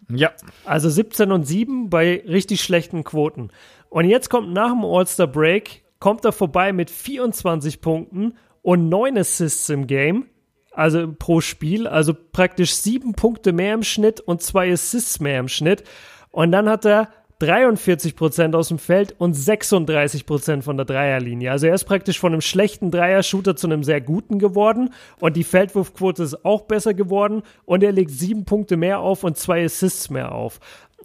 Ja. 0.09 0.32
Also 0.65 0.89
17 0.89 1.32
und 1.32 1.44
7 1.44 1.90
bei 1.90 2.23
richtig 2.27 2.62
schlechten 2.62 3.05
Quoten. 3.05 3.51
Und 3.89 4.09
jetzt 4.09 4.31
kommt 4.31 4.52
nach 4.52 4.70
dem 4.70 4.85
All-Star-Break 4.85 5.84
kommt 6.05 6.26
er 6.26 6.32
vorbei 6.32 6.74
mit 6.74 6.90
24 6.90 7.81
Punkten 7.81 8.35
und 8.60 8.90
9 8.90 9.16
Assists 9.16 9.70
im 9.70 9.86
Game, 9.86 10.26
also 10.70 11.10
pro 11.18 11.40
Spiel, 11.40 11.86
also 11.86 12.12
praktisch 12.12 12.74
7 12.74 13.14
Punkte 13.14 13.55
mehr 13.55 13.72
im 13.72 13.82
Schnitt 13.82 14.20
und 14.20 14.43
2 14.43 14.70
Assists 14.70 15.18
mehr 15.20 15.40
im 15.40 15.48
Schnitt. 15.48 15.82
Und 16.31 16.52
dann 16.52 16.68
hat 16.68 16.85
er 16.85 17.09
43% 17.40 18.55
aus 18.55 18.68
dem 18.68 18.78
Feld 18.78 19.14
und 19.16 19.35
36% 19.35 20.60
von 20.60 20.76
der 20.76 20.85
Dreierlinie. 20.85 21.51
Also 21.51 21.68
er 21.68 21.74
ist 21.74 21.85
praktisch 21.85 22.18
von 22.20 22.32
einem 22.32 22.43
schlechten 22.43 22.90
Dreier-Shooter 22.90 23.56
zu 23.56 23.66
einem 23.66 23.82
sehr 23.82 24.02
guten 24.02 24.39
geworden 24.39 24.90
und 25.20 25.39
die 25.39 25.43
Feldwurfquote 25.43 26.22
ist 26.22 26.44
auch 26.44 26.64
besser 26.64 26.93
geworden 26.93 27.40
und 27.64 27.82
er 27.82 27.93
legt 27.93 28.10
sieben 28.10 28.44
Punkte 28.44 28.76
mehr 28.76 28.98
auf 29.01 29.24
und 29.24 29.39
zwei 29.39 29.64
Assists 29.64 30.10
mehr 30.10 30.32
auf. 30.32 30.60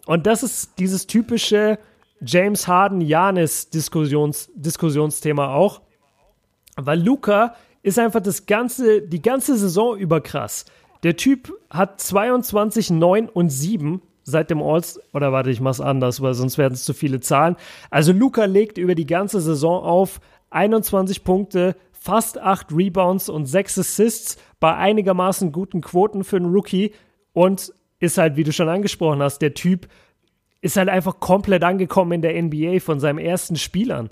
Und 0.07 0.27
das 0.27 0.43
ist 0.43 0.77
dieses 0.77 1.07
typische 1.07 1.79
James 2.21 2.67
Harden 2.67 3.01
Janis 3.01 3.69
Diskussions, 3.69 4.49
Diskussionsthema 4.55 5.53
auch, 5.53 5.81
weil 6.75 7.01
Luca 7.01 7.55
ist 7.81 7.99
einfach 7.99 8.21
das 8.21 8.45
ganze 8.45 9.01
die 9.01 9.21
ganze 9.21 9.57
Saison 9.57 9.97
über 9.97 10.21
krass. 10.21 10.65
Der 11.03 11.15
Typ 11.15 11.53
hat 11.69 12.01
22 12.01 12.91
9 12.91 13.29
und 13.29 13.49
7 13.49 14.01
seit 14.23 14.49
dem 14.49 14.61
Alls 14.61 14.99
oder 15.13 15.31
warte, 15.31 15.49
ich 15.49 15.61
mach's 15.61 15.81
anders, 15.81 16.21
weil 16.21 16.33
sonst 16.33 16.57
werden 16.57 16.73
es 16.73 16.83
zu 16.83 16.93
viele 16.93 17.19
Zahlen. 17.19 17.55
Also 17.89 18.11
Luca 18.11 18.45
legt 18.45 18.77
über 18.77 18.95
die 18.95 19.07
ganze 19.07 19.41
Saison 19.41 19.83
auf 19.83 20.19
21 20.51 21.23
Punkte, 21.23 21.75
fast 21.91 22.37
8 22.37 22.71
Rebounds 22.71 23.29
und 23.29 23.45
6 23.45 23.79
Assists 23.79 24.37
bei 24.59 24.75
einigermaßen 24.75 25.51
guten 25.51 25.81
Quoten 25.81 26.23
für 26.23 26.37
einen 26.37 26.51
Rookie 26.53 26.93
und 27.33 27.73
ist 27.99 28.17
halt, 28.17 28.35
wie 28.37 28.43
du 28.43 28.53
schon 28.53 28.69
angesprochen 28.69 29.21
hast, 29.21 29.39
der 29.39 29.53
Typ, 29.53 29.87
ist 30.61 30.77
halt 30.77 30.89
einfach 30.89 31.19
komplett 31.19 31.63
angekommen 31.63 32.13
in 32.13 32.21
der 32.21 32.41
NBA 32.41 32.79
von 32.79 32.99
seinem 32.99 33.17
ersten 33.17 33.55
Spiel 33.55 33.91
an. 33.91 34.09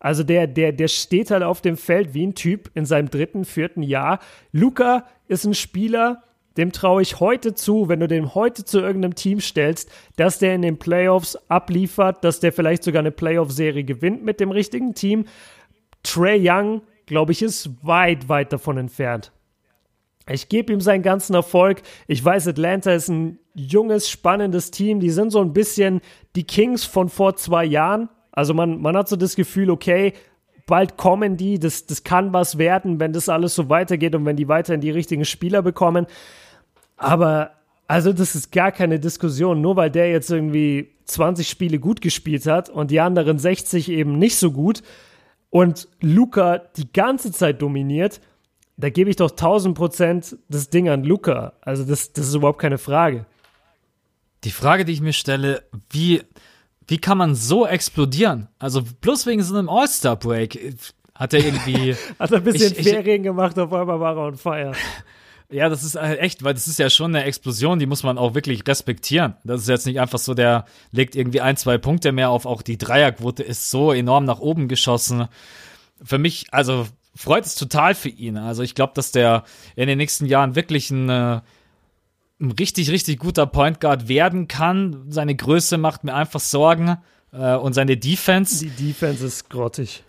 Also 0.00 0.22
der, 0.22 0.46
der, 0.46 0.72
der 0.72 0.88
steht 0.88 1.30
halt 1.30 1.42
auf 1.42 1.60
dem 1.60 1.76
Feld 1.76 2.14
wie 2.14 2.26
ein 2.26 2.34
Typ 2.34 2.70
in 2.74 2.86
seinem 2.86 3.10
dritten, 3.10 3.44
vierten 3.44 3.82
Jahr. 3.82 4.20
Luca 4.52 5.06
ist 5.26 5.44
ein 5.44 5.54
Spieler, 5.54 6.22
dem 6.56 6.72
traue 6.72 7.02
ich 7.02 7.20
heute 7.20 7.54
zu, 7.54 7.88
wenn 7.88 8.00
du 8.00 8.08
den 8.08 8.34
heute 8.34 8.64
zu 8.64 8.80
irgendeinem 8.80 9.14
Team 9.14 9.40
stellst, 9.40 9.90
dass 10.16 10.38
der 10.38 10.54
in 10.54 10.62
den 10.62 10.78
Playoffs 10.78 11.36
abliefert, 11.48 12.22
dass 12.24 12.40
der 12.40 12.52
vielleicht 12.52 12.84
sogar 12.84 13.00
eine 13.00 13.10
Playoff-Serie 13.10 13.84
gewinnt 13.84 14.24
mit 14.24 14.40
dem 14.40 14.50
richtigen 14.50 14.94
Team. 14.94 15.24
Trey 16.02 16.38
Young, 16.40 16.82
glaube 17.06 17.32
ich, 17.32 17.42
ist 17.42 17.70
weit, 17.84 18.28
weit 18.28 18.52
davon 18.52 18.78
entfernt. 18.78 19.32
Ich 20.30 20.48
gebe 20.48 20.72
ihm 20.72 20.80
seinen 20.80 21.02
ganzen 21.02 21.34
Erfolg. 21.34 21.82
Ich 22.06 22.24
weiß, 22.24 22.48
Atlanta 22.48 22.92
ist 22.92 23.08
ein 23.08 23.38
junges, 23.54 24.10
spannendes 24.10 24.70
Team. 24.70 25.00
Die 25.00 25.10
sind 25.10 25.30
so 25.30 25.40
ein 25.40 25.52
bisschen 25.52 26.00
die 26.36 26.44
Kings 26.44 26.84
von 26.84 27.08
vor 27.08 27.36
zwei 27.36 27.64
Jahren. 27.64 28.08
Also 28.32 28.54
man, 28.54 28.80
man 28.80 28.96
hat 28.96 29.08
so 29.08 29.16
das 29.16 29.36
Gefühl, 29.36 29.70
okay, 29.70 30.12
bald 30.66 30.96
kommen 30.96 31.36
die, 31.36 31.58
das, 31.58 31.86
das 31.86 32.04
kann 32.04 32.32
was 32.32 32.58
werden, 32.58 33.00
wenn 33.00 33.12
das 33.12 33.28
alles 33.28 33.54
so 33.54 33.68
weitergeht 33.68 34.14
und 34.14 34.24
wenn 34.26 34.36
die 34.36 34.48
weiterhin 34.48 34.80
die 34.80 34.90
richtigen 34.90 35.24
Spieler 35.24 35.62
bekommen. 35.62 36.06
Aber 36.96 37.52
also 37.88 38.12
das 38.12 38.34
ist 38.34 38.52
gar 38.52 38.70
keine 38.70 39.00
Diskussion, 39.00 39.60
nur 39.60 39.76
weil 39.76 39.90
der 39.90 40.10
jetzt 40.10 40.30
irgendwie 40.30 40.94
20 41.06 41.48
Spiele 41.48 41.78
gut 41.78 42.02
gespielt 42.02 42.46
hat 42.46 42.68
und 42.68 42.90
die 42.90 43.00
anderen 43.00 43.38
60 43.38 43.88
eben 43.90 44.18
nicht 44.18 44.36
so 44.36 44.52
gut 44.52 44.82
und 45.50 45.88
Luca 46.00 46.58
die 46.58 46.92
ganze 46.92 47.32
Zeit 47.32 47.62
dominiert, 47.62 48.20
da 48.78 48.90
gebe 48.90 49.10
ich 49.10 49.16
doch 49.16 49.30
1000 49.30 49.76
Prozent 49.76 50.36
das 50.48 50.70
Ding 50.70 50.88
an 50.88 51.02
Luca. 51.02 51.54
Also 51.60 51.84
das, 51.84 52.12
das 52.12 52.28
ist 52.28 52.34
überhaupt 52.34 52.60
keine 52.60 52.78
Frage. 52.78 53.26
Die 54.44 54.52
Frage, 54.52 54.84
die 54.84 54.92
ich 54.92 55.00
mir 55.00 55.12
stelle, 55.12 55.64
wie, 55.90 56.22
wie 56.86 56.98
kann 56.98 57.18
man 57.18 57.34
so 57.34 57.66
explodieren? 57.66 58.48
Also 58.60 58.82
bloß 59.00 59.26
wegen 59.26 59.42
so 59.42 59.56
einem 59.56 59.68
All-Star-Break 59.68 60.76
hat 61.12 61.34
er 61.34 61.44
irgendwie. 61.44 61.96
hat 62.20 62.30
er 62.30 62.38
ein 62.38 62.44
bisschen 62.44 62.72
ich, 62.78 62.88
Ferien 62.88 63.24
gemacht, 63.24 63.58
auf 63.58 63.72
einmal 63.72 63.98
war 63.98 64.16
er 64.16 64.22
on 64.28 64.36
fire. 64.36 64.72
Ja, 65.50 65.70
das 65.70 65.82
ist 65.82 65.94
halt 65.94 66.20
echt, 66.20 66.44
weil 66.44 66.52
das 66.52 66.68
ist 66.68 66.78
ja 66.78 66.90
schon 66.90 67.16
eine 67.16 67.24
Explosion, 67.24 67.78
die 67.78 67.86
muss 67.86 68.02
man 68.02 68.18
auch 68.18 68.34
wirklich 68.34 68.68
respektieren. 68.68 69.34
Das 69.44 69.62
ist 69.62 69.68
jetzt 69.70 69.86
nicht 69.86 69.98
einfach 69.98 70.18
so, 70.18 70.34
der 70.34 70.66
legt 70.92 71.16
irgendwie 71.16 71.40
ein, 71.40 71.56
zwei 71.56 71.78
Punkte 71.78 72.12
mehr 72.12 72.28
auf, 72.28 72.44
auch 72.44 72.60
die 72.60 72.76
Dreierquote 72.76 73.44
ist 73.44 73.70
so 73.70 73.90
enorm 73.94 74.26
nach 74.26 74.40
oben 74.40 74.68
geschossen. 74.68 75.26
Für 76.04 76.18
mich, 76.18 76.48
also 76.50 76.86
freut 77.18 77.44
es 77.44 77.56
total 77.56 77.96
für 77.96 78.10
ihn. 78.10 78.36
Also 78.36 78.62
ich 78.62 78.76
glaube, 78.76 78.92
dass 78.94 79.10
der 79.10 79.42
in 79.74 79.88
den 79.88 79.98
nächsten 79.98 80.24
Jahren 80.24 80.54
wirklich 80.54 80.90
ein, 80.90 81.08
äh, 81.08 81.40
ein 82.40 82.50
richtig, 82.52 82.90
richtig 82.90 83.18
guter 83.18 83.44
Point 83.46 83.80
Guard 83.80 84.06
werden 84.06 84.46
kann. 84.46 85.06
Seine 85.08 85.34
Größe 85.34 85.78
macht 85.78 86.04
mir 86.04 86.14
einfach 86.14 86.38
Sorgen 86.38 86.96
äh, 87.32 87.56
und 87.56 87.72
seine 87.72 87.96
Defense. 87.96 88.64
Die 88.64 88.70
Defense 88.70 89.26
ist 89.26 89.50
grottig. 89.50 90.04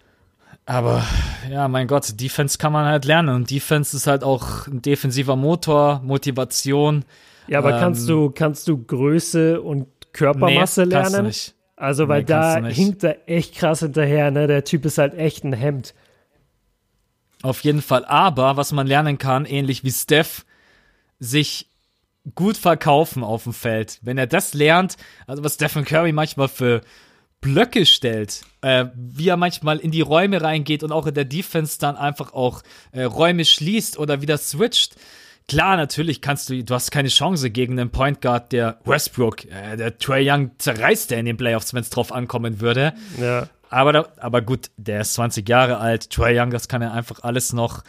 Aber 0.67 1.03
ja, 1.49 1.67
mein 1.67 1.87
Gott, 1.87 2.21
Defense 2.21 2.59
kann 2.59 2.73
man 2.73 2.85
halt 2.85 3.05
lernen. 3.05 3.29
Und 3.29 3.49
Defense 3.49 3.97
ist 3.97 4.05
halt 4.05 4.23
auch 4.23 4.67
ein 4.67 4.83
defensiver 4.83 5.35
Motor, 5.35 6.01
Motivation. 6.03 7.05
Ja, 7.47 7.57
aber 7.57 7.73
ähm, 7.73 7.79
kannst 7.79 8.07
du, 8.07 8.29
kannst 8.29 8.67
du 8.67 8.77
Größe 8.77 9.61
und 9.61 9.87
Körpermasse 10.13 10.83
nee, 10.83 10.89
lernen? 10.89 11.25
Nicht. 11.25 11.55
Also, 11.75 12.07
weil 12.07 12.21
nee, 12.21 12.27
da 12.27 12.63
hinkt 12.67 13.03
er 13.03 13.27
echt 13.27 13.55
krass 13.55 13.79
hinterher, 13.79 14.29
ne? 14.29 14.45
Der 14.45 14.63
Typ 14.63 14.85
ist 14.85 14.99
halt 14.99 15.15
echt 15.15 15.43
ein 15.43 15.53
Hemd. 15.53 15.95
Auf 17.41 17.61
jeden 17.61 17.81
Fall. 17.81 18.05
Aber 18.05 18.57
was 18.57 18.71
man 18.71 18.87
lernen 18.87 19.17
kann, 19.17 19.45
ähnlich 19.45 19.83
wie 19.83 19.91
Steph, 19.91 20.45
sich 21.19 21.69
gut 22.35 22.57
verkaufen 22.57 23.23
auf 23.23 23.43
dem 23.43 23.53
Feld. 23.53 23.99
Wenn 24.01 24.17
er 24.17 24.27
das 24.27 24.53
lernt, 24.53 24.97
also 25.27 25.43
was 25.43 25.55
Stephen 25.55 25.85
Curry 25.85 26.11
manchmal 26.11 26.47
für 26.47 26.81
Blöcke 27.41 27.85
stellt, 27.85 28.41
äh, 28.61 28.85
wie 28.95 29.29
er 29.29 29.37
manchmal 29.37 29.79
in 29.79 29.91
die 29.91 30.01
Räume 30.01 30.41
reingeht 30.41 30.83
und 30.83 30.91
auch 30.91 31.07
in 31.07 31.13
der 31.13 31.25
Defense 31.25 31.79
dann 31.79 31.95
einfach 31.95 32.33
auch 32.33 32.61
äh, 32.91 33.03
Räume 33.03 33.45
schließt 33.45 33.97
oder 33.97 34.21
wieder 34.21 34.37
switcht. 34.37 34.95
Klar, 35.47 35.77
natürlich 35.77 36.21
kannst 36.21 36.49
du, 36.49 36.63
du 36.63 36.73
hast 36.75 36.91
keine 36.91 37.09
Chance 37.09 37.49
gegen 37.49 37.79
einen 37.79 37.89
Point 37.89 38.21
Guard, 38.21 38.51
der 38.51 38.79
Westbrook, 38.83 39.45
äh, 39.45 39.77
der 39.77 39.97
Trey 39.97 40.29
Young 40.29 40.51
zerreißt 40.57 41.11
der 41.11 41.19
in 41.19 41.25
den 41.25 41.37
Playoffs, 41.37 41.73
wenn 41.73 41.81
es 41.81 41.89
drauf 41.89 42.11
ankommen 42.11 42.59
würde. 42.59 42.93
Ja. 43.19 43.47
Aber, 43.69 43.93
da, 43.93 44.07
aber 44.17 44.41
gut, 44.41 44.71
der 44.77 45.01
ist 45.01 45.13
20 45.13 45.47
Jahre 45.47 45.77
alt, 45.77 46.09
Trey 46.09 46.39
Young, 46.39 46.49
das 46.49 46.67
kann 46.67 46.81
er 46.81 46.93
einfach 46.93 47.19
alles 47.21 47.53
noch, 47.53 47.83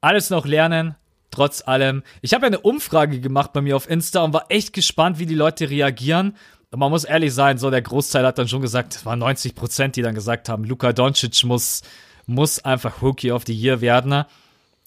alles 0.00 0.30
noch 0.30 0.46
lernen. 0.46 0.94
Trotz 1.30 1.66
allem. 1.66 2.02
Ich 2.22 2.32
habe 2.32 2.46
ja 2.46 2.46
eine 2.46 2.60
Umfrage 2.60 3.20
gemacht 3.20 3.52
bei 3.52 3.60
mir 3.60 3.76
auf 3.76 3.90
Insta 3.90 4.22
und 4.22 4.32
war 4.32 4.46
echt 4.48 4.72
gespannt, 4.72 5.18
wie 5.18 5.26
die 5.26 5.34
Leute 5.34 5.68
reagieren 5.68 6.34
man 6.76 6.90
muss 6.90 7.04
ehrlich 7.04 7.32
sein, 7.32 7.58
so 7.58 7.70
der 7.70 7.82
Großteil 7.82 8.26
hat 8.26 8.38
dann 8.38 8.48
schon 8.48 8.60
gesagt, 8.60 8.94
es 8.94 9.06
waren 9.06 9.18
90 9.18 9.54
Prozent, 9.54 9.96
die 9.96 10.02
dann 10.02 10.14
gesagt 10.14 10.48
haben, 10.48 10.64
Luka 10.64 10.92
Doncic 10.92 11.44
muss, 11.44 11.82
muss 12.26 12.64
einfach 12.64 13.00
Rookie 13.00 13.32
of 13.32 13.44
the 13.46 13.54
Year 13.54 13.80
werden. 13.80 14.24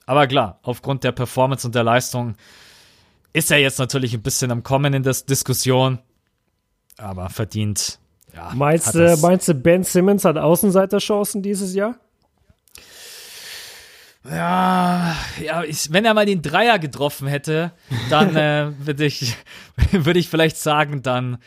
Aber 0.06 0.28
klar, 0.28 0.60
aufgrund 0.62 1.03
der 1.03 1.12
Performance 1.12 1.66
und 1.66 1.74
der 1.74 1.84
Leistung 1.84 2.36
ist 3.34 3.49
er 3.49 3.58
jetzt 3.58 3.80
natürlich 3.80 4.14
ein 4.14 4.22
bisschen 4.22 4.52
am 4.52 4.64
Kommen 4.64 4.94
in 4.94 5.03
der 5.03 5.14
Diskussion. 5.14 5.99
Aber 6.98 7.30
verdient. 7.30 7.99
Ja, 8.36 8.52
meinst, 8.56 8.95
du, 8.95 9.18
meinst 9.18 9.48
du, 9.48 9.53
Ben 9.53 9.84
Simmons 9.84 10.26
hat 10.26 10.38
Außenseiterchancen 10.38 11.41
dieses 11.41 11.74
Jahr? 11.74 11.95
Ja, 14.24 15.16
ja 15.44 15.64
ich, 15.64 15.91
wenn 15.91 16.06
er 16.06 16.14
mal 16.14 16.26
den 16.26 16.41
Dreier 16.41 16.80
getroffen 16.80 17.28
hätte, 17.28 17.72
dann 18.10 18.36
äh, 18.36 18.72
würde 18.80 19.06
ich, 19.06 19.36
würd 19.91 20.18
ich 20.18 20.30
vielleicht 20.30 20.58
sagen, 20.58 21.02
dann 21.02 21.38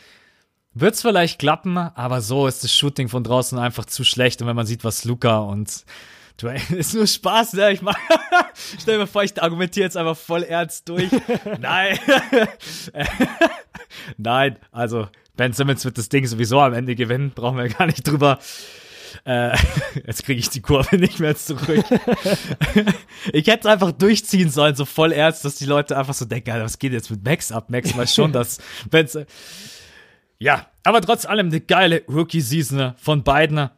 Wird's 0.77 1.01
vielleicht 1.01 1.39
klappen, 1.39 1.77
aber 1.77 2.19
so 2.19 2.47
ist 2.47 2.65
das 2.65 2.73
Shooting 2.73 3.07
von 3.07 3.23
draußen 3.23 3.57
einfach 3.57 3.85
zu 3.85 4.03
schlecht. 4.03 4.41
Und 4.41 4.49
wenn 4.49 4.57
man 4.57 4.65
sieht, 4.65 4.83
was 4.83 5.05
Luca 5.05 5.37
und 5.37 5.85
Dwayne 6.37 6.61
ist 6.77 6.93
nur 6.93 7.07
Spaß, 7.07 7.53
ne? 7.53 7.71
Ich 7.71 7.81
mach, 7.81 7.95
stell 8.77 8.97
mir 8.97 9.07
vor, 9.07 9.23
ich 9.23 9.41
argumentiere 9.41 9.85
jetzt 9.85 9.95
einfach 9.95 10.17
voll 10.17 10.43
ernst 10.43 10.89
durch. 10.89 11.09
Nein. 11.61 11.97
Nein, 14.17 14.59
also 14.73 15.07
Ben 15.35 15.53
Simmons 15.53 15.85
wird 15.85 15.97
das 15.97 16.09
Ding 16.09 16.25
sowieso 16.25 16.59
am 16.59 16.73
Ende 16.73 16.95
gewinnen, 16.95 17.31
brauchen 17.33 17.57
wir 17.57 17.67
gar 17.69 17.85
nicht 17.85 18.07
drüber. 18.07 18.39
Äh, 19.23 19.57
jetzt 20.07 20.23
kriege 20.23 20.39
ich 20.39 20.49
die 20.49 20.61
Kurve 20.61 20.97
nicht 20.97 21.19
mehr 21.19 21.35
zurück. 21.35 21.83
ich 23.33 23.47
hätte 23.47 23.59
es 23.61 23.65
einfach 23.65 23.91
durchziehen 23.91 24.49
sollen, 24.49 24.75
so 24.75 24.85
voll 24.85 25.11
ernst, 25.11 25.45
dass 25.45 25.55
die 25.55 25.65
Leute 25.65 25.97
einfach 25.97 26.13
so 26.13 26.25
denken, 26.25 26.51
was 26.61 26.79
geht 26.79 26.93
jetzt 26.93 27.09
mit 27.11 27.23
Max 27.23 27.51
ab? 27.51 27.69
Max 27.69 27.95
mal 27.95 28.07
schon, 28.07 28.31
dass 28.31 28.59
Ben's, 28.89 29.17
ja, 30.37 30.67
aber 30.83 31.01
trotz 31.01 31.25
allem 31.25 31.47
eine 31.47 31.61
geile 31.61 32.03
Rookie-Season 32.07 32.93
von 32.97 33.23
beiden. 33.23 33.69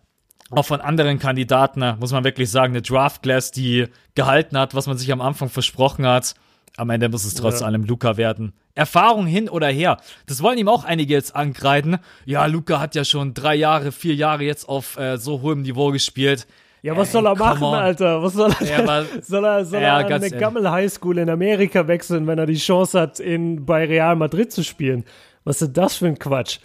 Auch 0.49 0.65
von 0.65 0.79
anderen 0.79 1.19
Kandidaten, 1.19 1.97
muss 1.99 2.13
man 2.13 2.23
wirklich 2.23 2.49
sagen, 2.49 2.71
eine 2.71 2.81
Draft-Class, 2.81 3.51
die 3.51 3.87
gehalten 4.15 4.57
hat, 4.57 4.75
was 4.75 4.87
man 4.87 4.97
sich 4.97 5.11
am 5.11 5.19
Anfang 5.19 5.49
versprochen 5.49 6.07
hat. 6.07 6.35
Am 6.77 6.91
Ende 6.91 7.09
muss 7.09 7.25
es 7.25 7.33
trotz 7.33 7.61
ja. 7.61 7.65
allem 7.65 7.83
Luca 7.83 8.17
werden. 8.17 8.53
Erfahrung 8.75 9.25
hin 9.25 9.49
oder 9.49 9.67
her. 9.67 9.97
Das 10.27 10.43
wollen 10.43 10.59
ihm 10.59 10.67
auch 10.67 10.83
einige 10.83 11.13
jetzt 11.13 11.35
ankreiden. 11.35 11.97
Ja, 12.25 12.45
Luca 12.45 12.79
hat 12.79 12.93
ja 12.93 13.03
schon 13.03 13.33
drei 13.33 13.55
Jahre, 13.55 13.91
vier 13.91 14.13
Jahre 14.13 14.43
jetzt 14.43 14.69
auf 14.69 14.97
äh, 14.97 15.17
so 15.17 15.41
hohem 15.41 15.63
Niveau 15.63 15.91
gespielt. 15.91 16.45
Ja, 16.83 16.95
was 16.95 17.07
Ey, 17.07 17.13
soll 17.13 17.25
er 17.25 17.35
machen, 17.35 17.63
on. 17.63 17.73
Alter? 17.73 18.21
Was 18.21 18.33
soll 18.33 18.53
er? 18.59 18.85
Ja, 18.85 19.05
soll 19.23 19.43
er, 19.43 19.65
soll 19.65 19.81
ja, 19.81 19.99
er 19.99 20.05
an 20.05 20.13
eine 20.13 20.29
Gammel 20.29 20.69
High 20.69 20.93
School 20.93 21.17
in 21.17 21.29
Amerika 21.31 21.87
wechseln, 21.87 22.27
wenn 22.27 22.37
er 22.37 22.45
die 22.45 22.57
Chance 22.57 23.01
hat, 23.01 23.19
in, 23.19 23.65
bei 23.65 23.85
Real 23.85 24.15
Madrid 24.15 24.51
zu 24.51 24.63
spielen? 24.63 25.03
Was 25.43 25.63
ist 25.63 25.75
das 25.75 25.95
für 25.95 26.05
ein 26.05 26.19
Quatsch? 26.19 26.59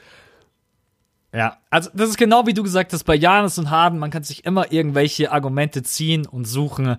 Ja, 1.34 1.56
also 1.70 1.89
das 1.94 2.10
ist 2.10 2.18
genau 2.18 2.47
wie 2.47 2.52
du 2.52 2.62
gesagt 2.62 2.93
hast, 2.93 3.05
bei 3.05 3.14
Janis 3.14 3.56
und 3.56 3.70
Harden, 3.70 3.98
man 3.98 4.10
kann 4.10 4.22
sich 4.22 4.44
immer 4.44 4.70
irgendwelche 4.70 5.32
Argumente 5.32 5.82
ziehen 5.82 6.26
und 6.26 6.44
suchen. 6.44 6.98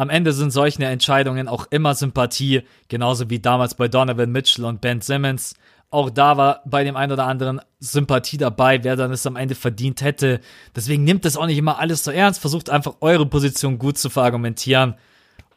Am 0.00 0.08
Ende 0.08 0.32
sind 0.32 0.50
solche 0.50 0.82
Entscheidungen 0.82 1.46
auch 1.46 1.66
immer 1.68 1.94
Sympathie, 1.94 2.62
genauso 2.88 3.28
wie 3.28 3.38
damals 3.38 3.74
bei 3.74 3.86
Donovan 3.86 4.32
Mitchell 4.32 4.64
und 4.64 4.80
Ben 4.80 5.02
Simmons. 5.02 5.56
Auch 5.90 6.08
da 6.08 6.38
war 6.38 6.62
bei 6.64 6.84
dem 6.84 6.96
einen 6.96 7.12
oder 7.12 7.26
anderen 7.26 7.60
Sympathie 7.80 8.38
dabei, 8.38 8.82
wer 8.82 8.96
dann 8.96 9.12
es 9.12 9.26
am 9.26 9.36
Ende 9.36 9.54
verdient 9.54 10.00
hätte. 10.00 10.40
Deswegen 10.74 11.04
nimmt 11.04 11.26
das 11.26 11.36
auch 11.36 11.44
nicht 11.44 11.58
immer 11.58 11.78
alles 11.78 12.02
so 12.02 12.12
ernst, 12.12 12.40
versucht 12.40 12.70
einfach 12.70 12.94
eure 13.02 13.26
Position 13.26 13.78
gut 13.78 13.98
zu 13.98 14.08
verargumentieren. 14.08 14.94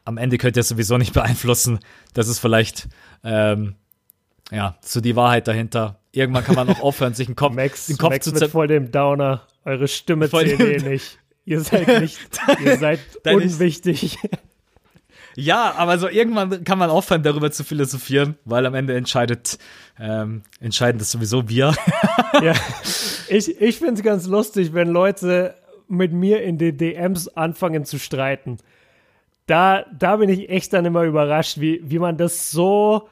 Am 0.04 0.18
Ende 0.18 0.36
könnt 0.36 0.58
ihr 0.58 0.60
es 0.60 0.68
sowieso 0.68 0.98
nicht 0.98 1.14
beeinflussen. 1.14 1.78
Das 2.12 2.28
ist 2.28 2.38
vielleicht 2.38 2.88
ähm, 3.22 3.76
ja, 4.50 4.76
so 4.82 5.00
die 5.00 5.16
Wahrheit 5.16 5.48
dahinter. 5.48 6.00
Irgendwann 6.12 6.44
kann 6.44 6.56
man 6.56 6.68
auch 6.68 6.80
aufhören, 6.80 7.14
sich 7.14 7.28
den 7.28 7.34
Kopf, 7.34 7.54
Max, 7.54 7.86
den 7.86 7.96
Kopf 7.96 8.10
Max 8.10 8.26
zu 8.26 8.32
mit 8.32 8.50
voll 8.50 8.66
dem 8.66 8.92
Downer. 8.92 9.40
Eure 9.64 9.88
Stimme 9.88 10.28
zählt 10.28 10.60
eh 10.60 10.86
nicht. 10.86 11.18
Ihr 11.44 11.60
seid 11.60 12.00
nicht, 12.00 12.18
ihr 12.64 12.78
seid 12.78 13.00
unwichtig. 13.24 14.18
Ja, 15.36 15.74
aber 15.76 15.98
so 15.98 16.08
irgendwann 16.08 16.64
kann 16.64 16.78
man 16.78 16.90
aufhören, 16.90 17.22
darüber 17.22 17.50
zu 17.50 17.64
philosophieren, 17.64 18.36
weil 18.44 18.66
am 18.66 18.74
Ende 18.74 18.96
entscheidet, 18.96 19.58
ähm, 19.98 20.42
entscheiden 20.60 20.98
das 20.98 21.10
sowieso 21.10 21.48
wir. 21.48 21.74
ja, 22.40 22.54
ich, 23.28 23.60
ich 23.60 23.78
finde 23.78 23.94
es 23.94 24.02
ganz 24.02 24.26
lustig, 24.26 24.74
wenn 24.74 24.88
Leute 24.88 25.56
mit 25.88 26.12
mir 26.12 26.42
in 26.42 26.56
den 26.56 26.78
DMs 26.78 27.28
anfangen 27.28 27.84
zu 27.84 27.98
streiten. 27.98 28.58
Da, 29.46 29.84
da 29.92 30.16
bin 30.16 30.30
ich 30.30 30.48
echt 30.48 30.72
dann 30.72 30.84
immer 30.84 31.02
überrascht, 31.02 31.60
wie, 31.60 31.80
wie 31.84 31.98
man 31.98 32.16
das 32.16 32.50
so 32.50 33.08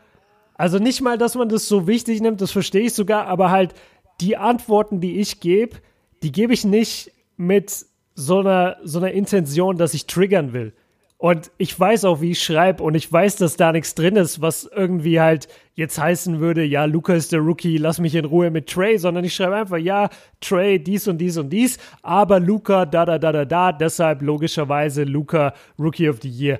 also 0.62 0.78
nicht 0.78 1.00
mal, 1.00 1.18
dass 1.18 1.34
man 1.34 1.48
das 1.48 1.66
so 1.66 1.88
wichtig 1.88 2.20
nimmt, 2.20 2.40
das 2.40 2.52
verstehe 2.52 2.82
ich 2.82 2.94
sogar, 2.94 3.26
aber 3.26 3.50
halt 3.50 3.74
die 4.20 4.36
Antworten, 4.36 5.00
die 5.00 5.18
ich 5.18 5.40
gebe, 5.40 5.78
die 6.22 6.30
gebe 6.30 6.52
ich 6.52 6.64
nicht 6.64 7.10
mit 7.36 7.86
so 8.14 8.40
einer, 8.40 8.76
so 8.82 8.98
einer 8.98 9.12
Intention, 9.12 9.76
dass 9.76 9.94
ich 9.94 10.06
triggern 10.06 10.52
will. 10.52 10.72
Und 11.22 11.52
ich 11.56 11.78
weiß 11.78 12.04
auch, 12.06 12.20
wie 12.20 12.32
ich 12.32 12.42
schreibe 12.42 12.82
und 12.82 12.96
ich 12.96 13.10
weiß, 13.12 13.36
dass 13.36 13.56
da 13.56 13.70
nichts 13.70 13.94
drin 13.94 14.16
ist, 14.16 14.40
was 14.40 14.64
irgendwie 14.64 15.20
halt 15.20 15.46
jetzt 15.76 15.96
heißen 15.96 16.40
würde, 16.40 16.64
ja, 16.64 16.84
Luca 16.84 17.14
ist 17.14 17.30
der 17.30 17.38
Rookie, 17.38 17.76
lass 17.78 18.00
mich 18.00 18.16
in 18.16 18.24
Ruhe 18.24 18.50
mit 18.50 18.68
Trey, 18.68 18.98
sondern 18.98 19.22
ich 19.22 19.32
schreibe 19.32 19.54
einfach, 19.54 19.76
ja, 19.76 20.10
Trey, 20.40 20.82
dies 20.82 21.06
und 21.06 21.18
dies 21.18 21.36
und 21.38 21.50
dies, 21.50 21.78
aber 22.02 22.40
Luca, 22.40 22.86
da, 22.86 23.04
da, 23.04 23.20
da, 23.20 23.30
da, 23.30 23.44
da, 23.44 23.70
deshalb 23.70 24.20
logischerweise 24.20 25.04
Luca, 25.04 25.54
Rookie 25.78 26.08
of 26.08 26.18
the 26.22 26.28
Year. 26.28 26.58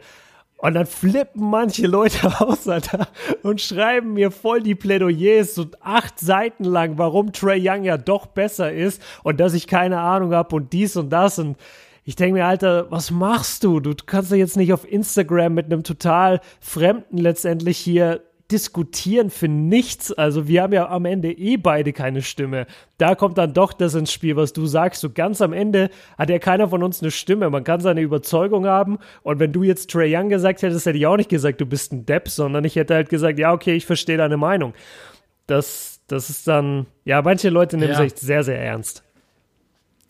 Und 0.62 0.74
dann 0.74 0.86
flippen 0.86 1.51
manche 1.51 1.89
Leute 1.89 2.40
aus, 2.40 2.68
Alter, 2.68 3.09
und 3.43 3.60
schreiben 3.60 4.12
mir 4.12 4.30
voll 4.30 4.62
die 4.62 4.76
Plädoyers, 4.76 5.56
so 5.56 5.66
acht 5.80 6.20
Seiten 6.20 6.62
lang, 6.62 6.98
warum 6.98 7.32
Trey 7.32 7.60
Young 7.68 7.82
ja 7.82 7.98
doch 7.98 8.26
besser 8.26 8.72
ist 8.72 9.02
und 9.24 9.40
dass 9.40 9.55
ich 9.55 9.66
keine 9.66 9.98
Ahnung 9.98 10.32
habe 10.32 10.55
und 10.55 10.72
dies 10.72 10.97
und 10.97 11.10
das. 11.10 11.40
Und 11.40 11.56
ich 12.05 12.14
denke 12.14 12.34
mir, 12.34 12.47
Alter, 12.47 12.89
was 12.93 13.10
machst 13.10 13.64
du? 13.64 13.80
Du 13.80 13.93
kannst 14.06 14.30
doch 14.30 14.36
jetzt 14.36 14.56
nicht 14.56 14.72
auf 14.72 14.89
Instagram 14.89 15.52
mit 15.52 15.66
einem 15.66 15.82
total 15.82 16.40
Fremden 16.60 17.18
letztendlich 17.18 17.78
hier 17.78 18.22
diskutieren 18.52 19.30
für 19.30 19.48
nichts. 19.48 20.12
Also 20.12 20.46
wir 20.46 20.62
haben 20.62 20.72
ja 20.72 20.88
am 20.88 21.06
Ende 21.06 21.32
eh 21.32 21.56
beide 21.56 21.92
keine 21.92 22.22
Stimme. 22.22 22.66
Da 22.98 23.14
kommt 23.14 23.38
dann 23.38 23.54
doch 23.54 23.72
das 23.72 23.94
ins 23.94 24.12
Spiel, 24.12 24.36
was 24.36 24.52
du 24.52 24.66
sagst. 24.66 25.00
So 25.00 25.10
ganz 25.10 25.40
am 25.40 25.52
Ende 25.52 25.90
hat 26.18 26.28
ja 26.28 26.38
keiner 26.38 26.68
von 26.68 26.82
uns 26.82 27.00
eine 27.00 27.10
Stimme. 27.10 27.48
Man 27.50 27.64
kann 27.64 27.80
seine 27.80 28.02
Überzeugung 28.02 28.66
haben. 28.66 28.98
Und 29.22 29.40
wenn 29.40 29.52
du 29.52 29.62
jetzt 29.62 29.90
Trey 29.90 30.14
Young 30.14 30.28
gesagt 30.28 30.62
hättest, 30.62 30.86
hätte 30.86 30.98
ich 30.98 31.06
auch 31.06 31.16
nicht 31.16 31.30
gesagt, 31.30 31.60
du 31.60 31.66
bist 31.66 31.92
ein 31.92 32.04
Depp, 32.04 32.28
sondern 32.28 32.64
ich 32.64 32.76
hätte 32.76 32.94
halt 32.94 33.08
gesagt, 33.08 33.38
ja, 33.38 33.52
okay, 33.52 33.74
ich 33.74 33.86
verstehe 33.86 34.18
deine 34.18 34.36
Meinung. 34.36 34.74
Das, 35.46 36.00
das, 36.06 36.30
ist 36.30 36.46
dann, 36.46 36.86
ja, 37.04 37.22
manche 37.22 37.48
Leute 37.48 37.76
nehmen 37.76 37.92
Ja. 37.92 37.98
es 37.98 38.04
echt 38.04 38.18
sehr, 38.18 38.44
sehr 38.44 38.60
ernst. 38.62 39.02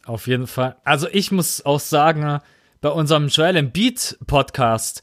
Auf 0.04 0.26
jeden 0.26 0.48
Fall. 0.48 0.76
Also 0.84 1.06
ich 1.12 1.30
muss 1.30 1.64
auch 1.64 1.80
sagen, 1.80 2.40
bei 2.80 2.88
unserem 2.88 3.28
Joel 3.28 3.56
Embiid 3.56 4.18
Podcast, 4.26 5.02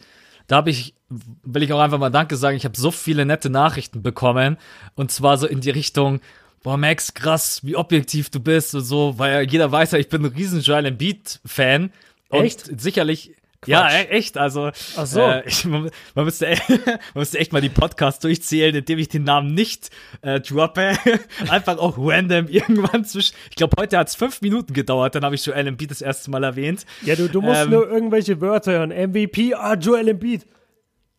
da 0.50 0.58
habe 0.58 0.72
ich, 0.72 0.96
will 1.44 1.64
ich 1.64 1.72
auch 1.72 1.80
einfach 1.80 2.00
mal 2.00 2.10
Danke 2.10 2.36
sagen, 2.36 2.58
ich 2.58 2.66
habe 2.66 2.78
so 2.78 2.92
viele 2.92 3.26
nette 3.26 3.50
Nachrichten 3.50 4.02
bekommen 4.02 4.58
und 4.96 5.12
zwar 5.12 5.38
so 5.38 5.48
in 5.48 5.62
die 5.62 5.70
Richtung, 5.70 6.22
boah 6.64 6.76
Max, 6.76 7.14
krass, 7.14 7.64
wie 7.64 7.76
objektiv 7.76 8.32
du 8.32 8.40
bist 8.40 8.74
und 8.74 8.82
so, 8.82 9.18
weil 9.18 9.50
jeder 9.50 9.72
weiß 9.72 9.92
ja, 9.92 10.00
ich 10.00 10.10
bin 10.10 10.26
ein 10.26 10.34
riesen 10.34 10.62
Joel 10.62 10.88
Embiid 10.88 11.40
Fan. 11.46 11.92
Und 12.30 12.44
Echt? 12.46 12.82
sicherlich, 12.82 13.36
ja, 13.66 13.90
e- 13.90 14.06
echt, 14.10 14.38
also 14.38 14.72
Ach 14.96 15.06
so. 15.06 15.22
äh, 15.22 15.48
ich, 15.48 15.66
man, 15.66 15.90
man, 16.16 16.26
müsste, 16.26 16.46
e- 16.48 16.58
man 16.70 17.00
müsste 17.16 17.40
echt 17.40 17.52
mal 17.52 17.62
die 17.62 17.70
Podcasts 17.70 18.20
durchzählen, 18.22 18.74
indem 18.76 19.00
ich 19.00 19.10
den 19.10 19.24
Namen 19.24 19.54
nicht 19.54 19.90
äh, 20.22 20.40
droppe. 20.40 20.94
Einfach 21.50 21.78
auch 21.78 21.96
random 21.98 22.48
irgendwann 22.50 23.04
zwischen. 23.06 23.36
Ich 23.50 23.56
glaube, 23.56 23.76
heute 23.80 23.98
hat 23.98 24.08
es 24.08 24.16
fünf 24.16 24.42
Minuten 24.42 24.74
gedauert, 24.74 25.16
dann 25.16 25.24
habe 25.26 25.36
ich 25.36 25.46
Joel 25.46 25.68
Embiid 25.68 25.92
das 25.92 26.02
erste 26.02 26.32
Mal 26.32 26.44
erwähnt. 26.44 26.86
Ja, 27.02 27.16
du, 27.16 27.28
du 27.28 27.42
musst 27.42 27.62
Ähm, 27.62 27.72
nur 27.72 27.90
irgendwelche 27.90 28.40
Wörter 28.42 28.72
hören. 28.74 28.90
MVP, 28.92 29.54
ah, 29.56 29.76
Joel 29.76 30.08
Embiid. 30.08 30.46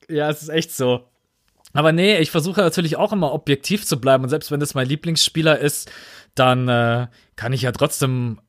Ja, 0.09 0.31
es 0.31 0.43
ist 0.43 0.49
echt 0.49 0.73
so. 0.75 1.05
Aber 1.73 1.93
nee, 1.93 2.19
ich 2.19 2.31
versuche 2.33 2.61
natürlich 2.63 2.97
auch 2.97 3.13
immer 3.13 3.33
objektiv 3.33 3.87
zu 3.87 4.01
bleiben. 4.01 4.25
Und 4.25 4.31
selbst 4.31 4.51
wenn 4.51 4.59
das 4.61 4.75
mein 4.75 4.89
Lieblingsspieler 4.89 5.59
ist, 5.59 5.91
dann 6.35 6.69
äh, 6.69 7.07
kann 7.37 7.53
ich 7.53 7.63
ja 7.63 7.71
trotzdem 7.73 8.41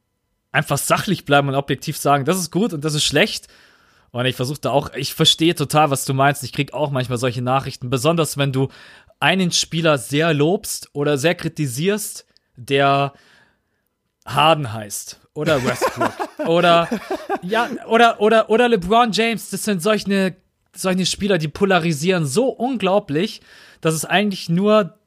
einfach 0.51 0.77
sachlich 0.77 1.23
bleiben 1.25 1.47
und 1.47 1.55
objektiv 1.55 1.97
sagen, 1.97 2.25
das 2.25 2.37
ist 2.39 2.51
gut 2.51 2.73
und 2.73 2.83
das 2.83 2.95
ist 2.95 3.03
schlecht. 3.05 3.47
Und 4.11 4.25
ich 4.25 4.35
versuche 4.35 4.59
da 4.59 4.71
auch, 4.71 4.93
ich 4.93 5.13
verstehe 5.13 5.55
total, 5.55 5.89
was 5.89 6.05
du 6.05 6.13
meinst. 6.13 6.43
Ich 6.43 6.51
krieg 6.51 6.73
auch 6.73 6.91
manchmal 6.91 7.17
solche 7.17 7.41
Nachrichten, 7.41 7.89
besonders 7.89 8.37
wenn 8.37 8.51
du 8.51 8.67
einen 9.19 9.51
Spieler 9.51 9.97
sehr 9.97 10.33
lobst 10.33 10.89
oder 10.93 11.17
sehr 11.17 11.35
kritisierst, 11.35 12.25
der 12.57 13.13
Harden 14.25 14.73
heißt 14.73 15.19
oder 15.33 15.63
Westbrook 15.65 16.13
oder 16.47 16.89
ja 17.41 17.69
oder 17.87 18.19
oder 18.19 18.49
oder 18.49 18.67
LeBron 18.67 19.11
James. 19.11 19.49
Das 19.49 19.63
sind 19.63 19.81
solche 19.81 20.35
solche 20.75 21.05
Spieler, 21.05 21.37
die 21.37 21.47
polarisieren 21.47 22.25
so 22.25 22.47
unglaublich, 22.47 23.41
dass 23.81 23.93
es 23.93 24.05
eigentlich 24.05 24.49
nur 24.49 24.97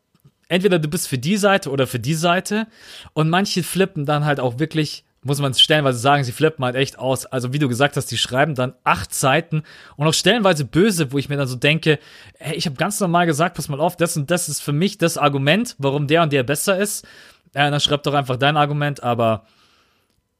entweder 0.49 0.79
du 0.79 0.89
bist 0.89 1.09
für 1.09 1.19
die 1.19 1.37
Seite 1.37 1.71
oder 1.71 1.87
für 1.87 1.99
die 1.99 2.15
Seite 2.15 2.67
und 3.13 3.31
manche 3.31 3.63
flippen 3.63 4.07
dann 4.07 4.25
halt 4.25 4.41
auch 4.41 4.59
wirklich 4.59 5.04
muss 5.25 5.41
man 5.41 5.55
stellenweise 5.55 5.99
sagen, 5.99 6.23
sie 6.23 6.33
flippen 6.33 6.65
halt 6.65 6.77
echt 6.77 6.99
aus. 6.99 7.27
Also 7.27 7.53
wie 7.53 7.59
du 7.59 7.69
gesagt 7.69 7.97
hast, 7.97 8.11
die 8.11 8.19
schreiben 8.19 8.55
dann 8.55 8.75
acht 8.85 9.15
Seiten 9.15 9.63
und 9.97 10.07
auch 10.07 10.15
stellenweise 10.15 10.65
böse, 10.65 11.13
wo 11.13 11.19
ich 11.19 11.29
mir 11.29 11.37
dann 11.37 11.49
so 11.49 11.57
denke, 11.57 11.99
hey, 12.39 12.55
ich 12.55 12.67
habe 12.67 12.77
ganz 12.77 13.01
normal 13.01 13.27
gesagt, 13.27 13.57
pass 13.57 13.69
mal 13.69 13.81
auf, 13.81 13.97
das 13.97 14.17
und 14.17 14.31
das 14.31 14.49
ist 14.49 14.61
für 14.61 14.73
mich 14.73 14.99
das 14.99 15.19
Argument, 15.19 15.75
warum 15.79 16.07
der 16.07 16.23
und 16.23 16.33
der 16.33 16.43
besser 16.43 16.79
ist. 16.79 17.07
Ja, 17.55 17.71
dann 17.71 17.81
schreib 17.81 18.03
doch 18.03 18.15
einfach 18.15 18.37
dein 18.37 18.57
Argument, 18.57 19.03
aber 19.03 19.47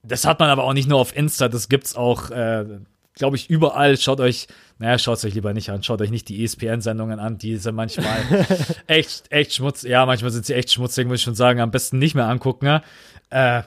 das 0.03 0.27
hat 0.27 0.39
man 0.39 0.51
aber 0.51 0.65
auch 0.65 0.75
nicht 0.75 0.89
nur 0.89 0.99
auf 0.99 1.17
Insta, 1.17 1.49
das 1.49 1.69
gibt's 1.69 1.97
auch, 1.97 2.31
äh, 2.31 2.67
glaube 3.15 3.37
ich, 3.37 3.49
überall. 3.49 3.97
Schaut 3.97 4.21
euch, 4.21 4.49
naja, 4.79 4.99
schaut 4.99 5.19
es 5.19 5.25
euch 5.25 5.35
lieber 5.35 5.55
nicht 5.55 5.71
an, 5.71 5.83
schaut 5.83 6.03
euch 6.03 6.11
nicht 6.11 6.29
die 6.29 6.45
ESPN-Sendungen 6.45 7.21
an, 7.21 7.39
die 7.39 7.57
sind 7.57 7.75
manchmal 7.75 8.19
echt, 8.87 9.33
echt 9.33 9.55
schmutzig. 9.55 9.91
Ja, 9.91 10.05
manchmal 10.05 10.31
sind 10.31 10.45
sie 10.45 10.55
echt 10.55 10.73
schmutzig, 10.73 11.07
muss 11.07 11.21
ich 11.21 11.23
schon 11.23 11.35
sagen, 11.35 11.61
am 11.61 11.71
besten 11.71 11.99
nicht 11.99 12.15
mehr 12.15 12.27
angucken. 12.27 12.67
Ja? 12.67 12.83
Äh, 13.31 13.63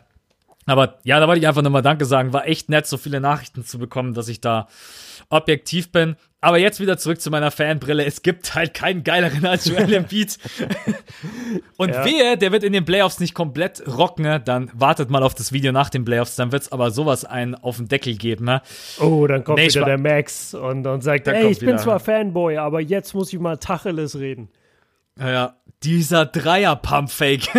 aber 0.68 1.00
ja, 1.04 1.20
da 1.20 1.28
wollte 1.28 1.40
ich 1.40 1.48
einfach 1.48 1.62
nochmal 1.64 1.82
Danke 1.82 2.06
sagen. 2.06 2.34
War 2.34 2.48
echt 2.48 2.70
nett, 2.70 2.86
so 2.86 2.98
viele 2.98 3.20
Nachrichten 3.20 3.66
zu 3.66 3.80
bekommen, 3.80 4.14
dass 4.14 4.28
ich 4.28 4.40
da 4.42 4.68
objektiv 5.30 5.92
bin. 5.92 6.16
Aber 6.40 6.60
jetzt 6.60 6.80
wieder 6.80 6.98
zurück 7.00 7.20
zu 7.20 7.32
meiner 7.32 7.50
Fanbrille. 7.50 8.06
Es 8.06 8.22
gibt 8.22 8.54
halt 8.54 8.74
keinen 8.76 9.04
geileren 9.04 9.44
als 9.46 9.66
Joel 9.70 9.92
Embiid. 9.92 10.38
Und 11.78 11.90
Ja. 11.90 12.06
wehe, 12.06 12.38
der 12.38 12.52
wird 12.52 12.64
in 12.64 12.74
den 12.74 12.86
Playoffs 12.86 13.20
nicht 13.20 13.34
komplett 13.34 13.84
rocken. 13.88 14.24
ne? 14.24 14.40
Dann 14.40 14.70
wartet 14.74 15.10
mal 15.10 15.24
auf 15.24 15.34
das 15.34 15.52
Video 15.52 15.72
nach 15.72 15.90
den 15.90 16.06
Playoffs. 16.06 16.36
Dann 16.36 16.52
wird's 16.52 16.72
aber 16.72 16.92
sowas 16.92 17.26
einen 17.26 17.56
auf 17.56 17.78
den 17.78 17.88
Deckel 17.88 18.16
geben. 18.16 18.46
Ne? 18.46 18.62
Oh, 19.00 19.26
dann 19.26 19.44
kommt 19.44 19.58
Nee, 19.60 19.68
wieder 19.70 19.86
der 19.86 19.98
Max 19.98 20.54
und, 20.54 20.86
und 20.86 21.02
sagt, 21.02 21.26
Dann 21.28 21.36
ey, 21.36 21.48
ich 21.48 21.60
bin 21.60 21.70
wieder- 21.70 21.78
zwar 21.80 22.00
Fanboy, 22.00 22.58
aber 22.58 22.80
jetzt 22.82 23.14
muss 23.16 23.34
ich 23.34 23.40
mal 23.40 23.58
Tacheles 23.58 24.20
reden. 24.20 24.50
Ja, 25.20 25.30
ja. 25.32 25.56
Dieser 25.84 26.26
Dreier-Pump-Fake. 26.28 27.48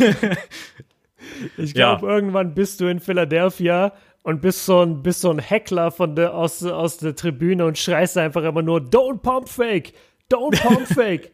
Ich 1.56 1.74
Ja. 1.74 1.96
glaube, 1.96 2.12
irgendwann 2.12 2.54
bist 2.54 2.80
du 2.80 2.86
in 2.86 3.00
Philadelphia 3.00 3.92
und 4.22 4.42
bist 4.42 4.66
so 4.66 4.82
ein, 4.82 5.02
bist 5.02 5.20
so 5.22 5.30
ein 5.30 5.38
Heckler 5.38 5.90
von 5.90 6.14
der, 6.16 6.34
aus, 6.34 6.62
aus 6.64 6.98
der 6.98 7.16
Tribüne 7.16 7.64
und 7.64 7.78
schreist 7.78 8.18
einfach 8.18 8.42
immer 8.44 8.62
nur, 8.62 8.80
don't 8.80 9.18
pump 9.22 9.48
fake, 9.48 9.92
don't 10.30 10.60
pump 10.62 10.86
fake. 10.94 11.32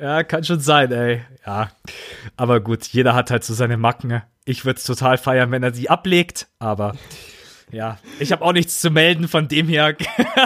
Ja, 0.00 0.24
kann 0.24 0.42
schon 0.44 0.60
sein, 0.60 0.90
ey. 0.90 1.20
Ja. 1.46 1.70
Aber 2.36 2.60
gut, 2.60 2.86
jeder 2.88 3.14
hat 3.14 3.30
halt 3.30 3.44
so 3.44 3.54
seine 3.54 3.76
Macken. 3.76 4.08
ne? 4.08 4.22
Ich 4.44 4.64
würde 4.64 4.78
es 4.78 4.84
total 4.84 5.16
feiern, 5.18 5.50
wenn 5.52 5.62
er 5.62 5.72
sie 5.72 5.88
ablegt, 5.88 6.48
aber 6.58 6.94
ja, 7.72 7.98
ich 8.20 8.32
habe 8.32 8.44
auch 8.44 8.52
nichts 8.52 8.80
zu 8.80 8.90
melden, 8.90 9.28
von 9.28 9.48
dem 9.48 9.66
her 9.66 9.96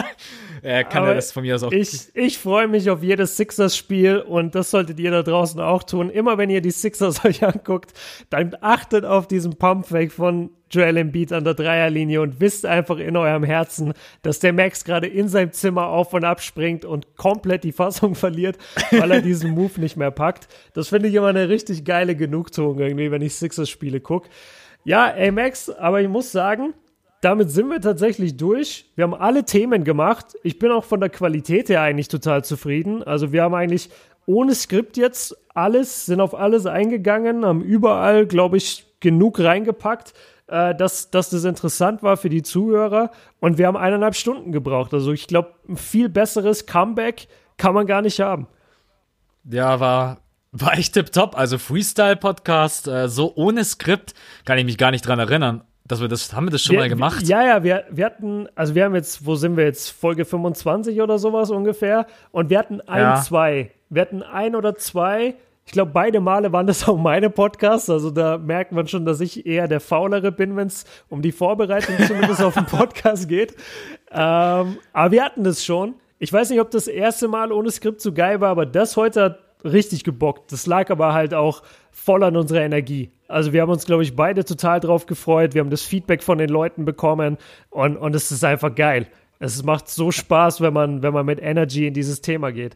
äh, 0.61 0.83
kann 0.85 1.03
Aber 1.03 1.09
er 1.09 1.15
das 1.15 1.33
von 1.33 1.43
mir 1.43 1.55
aus 1.55 1.63
auch. 1.63 1.73
Ich, 1.73 2.15
ich 2.15 2.37
freue 2.37 2.69
mich 2.69 2.89
auf 2.89 3.03
jedes 3.03 3.35
Sixers-Spiel 3.35 4.19
und 4.19 4.55
das 4.55 4.71
solltet 4.71 4.99
ihr 4.99 5.11
da 5.11 5.23
draußen 5.23 5.59
auch 5.59 5.83
tun. 5.83 6.09
Immer 6.09 6.37
wenn 6.37 6.49
ihr 6.49 6.61
die 6.61 6.71
Sixers 6.71 7.25
euch 7.25 7.43
anguckt, 7.43 7.93
dann 8.29 8.55
achtet 8.61 9.03
auf 9.03 9.27
diesen 9.27 9.57
Pumpfake 9.57 10.11
von 10.11 10.51
Joel 10.71 10.97
Embiid 10.97 11.33
an 11.33 11.43
der 11.43 11.53
Dreierlinie 11.53 12.21
und 12.21 12.39
wisst 12.39 12.65
einfach 12.65 12.97
in 12.97 13.15
eurem 13.17 13.43
Herzen, 13.43 13.93
dass 14.21 14.39
der 14.39 14.53
Max 14.53 14.85
gerade 14.85 15.07
in 15.07 15.27
seinem 15.27 15.51
Zimmer 15.51 15.87
auf 15.87 16.13
und 16.13 16.23
ab 16.23 16.41
springt 16.41 16.85
und 16.85 17.17
komplett 17.17 17.65
die 17.65 17.71
Fassung 17.73 18.15
verliert, 18.15 18.57
weil 18.91 19.11
er 19.11 19.21
diesen 19.21 19.51
Move 19.51 19.81
nicht 19.81 19.97
mehr 19.97 20.11
packt. 20.11 20.47
Das 20.73 20.89
finde 20.89 21.09
ich 21.09 21.15
immer 21.15 21.27
eine 21.27 21.49
richtig 21.49 21.83
geile 21.83 22.15
Genugtuung 22.15 22.79
irgendwie, 22.79 23.11
wenn 23.11 23.21
ich 23.21 23.35
Sixers-Spiele 23.35 23.99
gucke. 23.99 24.29
Ja, 24.85 25.09
ey 25.09 25.31
Max, 25.31 25.69
aber 25.69 25.99
ich 26.01 26.07
muss 26.07 26.31
sagen, 26.31 26.73
damit 27.21 27.49
sind 27.49 27.69
wir 27.69 27.81
tatsächlich 27.81 28.37
durch. 28.37 28.91
Wir 28.95 29.03
haben 29.03 29.15
alle 29.15 29.43
Themen 29.43 29.83
gemacht. 29.83 30.35
Ich 30.43 30.59
bin 30.59 30.71
auch 30.71 30.83
von 30.83 30.99
der 30.99 31.09
Qualität 31.09 31.69
her 31.69 31.81
eigentlich 31.81 32.07
total 32.07 32.43
zufrieden. 32.43 33.03
Also 33.03 33.31
wir 33.31 33.43
haben 33.43 33.55
eigentlich 33.55 33.89
ohne 34.25 34.53
Skript 34.53 34.97
jetzt 34.97 35.35
alles, 35.53 36.05
sind 36.05 36.21
auf 36.21 36.35
alles 36.35 36.65
eingegangen, 36.65 37.45
haben 37.45 37.61
überall, 37.61 38.27
glaube 38.27 38.57
ich, 38.57 38.85
genug 38.99 39.39
reingepackt, 39.39 40.13
äh, 40.47 40.75
dass, 40.75 41.09
dass 41.11 41.29
das 41.29 41.43
interessant 41.43 42.03
war 42.03 42.17
für 42.17 42.29
die 42.29 42.43
Zuhörer. 42.43 43.11
Und 43.39 43.57
wir 43.57 43.67
haben 43.67 43.77
eineinhalb 43.77 44.15
Stunden 44.15 44.51
gebraucht. 44.51 44.93
Also 44.93 45.11
ich 45.11 45.27
glaube, 45.27 45.53
ein 45.67 45.77
viel 45.77 46.09
besseres 46.09 46.65
Comeback 46.65 47.27
kann 47.57 47.73
man 47.73 47.87
gar 47.87 48.01
nicht 48.01 48.19
haben. 48.19 48.47
Ja, 49.49 49.79
war, 49.79 50.17
war 50.51 50.77
echt 50.77 50.93
tipptopp. 50.93 51.37
Also 51.37 51.57
Freestyle-Podcast, 51.57 52.87
äh, 52.87 53.07
so 53.09 53.33
ohne 53.35 53.63
Skript, 53.63 54.13
kann 54.45 54.57
ich 54.57 54.65
mich 54.65 54.77
gar 54.77 54.91
nicht 54.91 55.07
dran 55.07 55.19
erinnern. 55.19 55.63
Dass 55.87 56.01
wir 56.01 56.07
das, 56.07 56.33
haben 56.33 56.47
wir 56.47 56.51
das 56.51 56.61
schon 56.61 56.73
wir, 56.73 56.81
mal 56.81 56.89
gemacht? 56.89 57.27
Ja, 57.27 57.43
ja, 57.45 57.63
wir, 57.63 57.85
wir 57.89 58.05
hatten, 58.05 58.47
also 58.55 58.75
wir 58.75 58.83
haben 58.85 58.95
jetzt, 58.95 59.25
wo 59.25 59.35
sind 59.35 59.55
wir 59.55 59.63
jetzt? 59.63 59.89
Folge 59.89 60.25
25 60.25 61.01
oder 61.01 61.17
sowas 61.17 61.49
ungefähr. 61.49 62.07
Und 62.31 62.49
wir 62.49 62.59
hatten 62.59 62.81
ein, 62.81 63.01
Ja. 63.01 63.21
zwei. 63.21 63.71
Wir 63.89 64.01
hatten 64.01 64.21
ein 64.21 64.55
oder 64.55 64.75
zwei. 64.75 65.35
Ich 65.65 65.71
glaube, 65.73 65.91
beide 65.93 66.19
Male 66.19 66.51
waren 66.51 66.67
das 66.67 66.85
auch 66.89 66.97
meine 66.97 67.29
Podcasts. 67.29 67.89
Also 67.89 68.11
da 68.11 68.37
merkt 68.37 68.71
man 68.73 68.87
schon, 68.87 69.05
dass 69.05 69.21
ich 69.21 69.45
eher 69.45 69.67
der 69.67 69.79
Faulere 69.79 70.31
bin, 70.31 70.55
wenn 70.57 70.67
es 70.67 70.85
um 71.09 71.21
die 71.21 71.31
Vorbereitung 71.31 71.95
zumindest 72.05 72.41
auf 72.41 72.55
den 72.55 72.65
Podcast 72.67 73.29
geht. 73.29 73.55
Ähm, 74.11 74.77
aber 74.93 75.11
wir 75.11 75.23
hatten 75.23 75.43
das 75.43 75.63
schon. 75.63 75.93
Ich 76.19 76.33
weiß 76.33 76.49
nicht, 76.49 76.59
ob 76.59 76.71
das 76.71 76.87
erste 76.87 77.27
Mal 77.27 77.51
ohne 77.51 77.69
Skript 77.69 78.01
so 78.01 78.11
geil 78.11 78.41
war, 78.41 78.49
aber 78.49 78.65
das 78.65 78.97
heute 78.97 79.23
hat 79.23 79.39
richtig 79.71 80.03
gebockt. 80.03 80.51
Das 80.51 80.65
lag 80.65 80.89
aber 80.89 81.13
halt 81.13 81.33
auch 81.33 81.63
voll 81.91 82.23
an 82.23 82.35
unserer 82.35 82.61
Energie. 82.61 83.11
Also 83.27 83.53
wir 83.53 83.61
haben 83.61 83.71
uns, 83.71 83.85
glaube 83.85 84.03
ich, 84.03 84.15
beide 84.15 84.45
total 84.45 84.79
drauf 84.79 85.05
gefreut. 85.05 85.53
Wir 85.53 85.61
haben 85.61 85.69
das 85.69 85.81
Feedback 85.81 86.23
von 86.23 86.37
den 86.37 86.49
Leuten 86.49 86.85
bekommen 86.85 87.37
und, 87.69 87.97
und 87.97 88.15
es 88.15 88.31
ist 88.31 88.43
einfach 88.43 88.73
geil. 88.73 89.07
Es 89.39 89.63
macht 89.63 89.89
so 89.89 90.11
Spaß, 90.11 90.61
wenn 90.61 90.73
man, 90.73 91.03
wenn 91.03 91.13
man 91.13 91.25
mit 91.25 91.39
Energy 91.41 91.85
in 91.85 91.93
dieses 91.93 92.21
Thema 92.21 92.51
geht. 92.51 92.75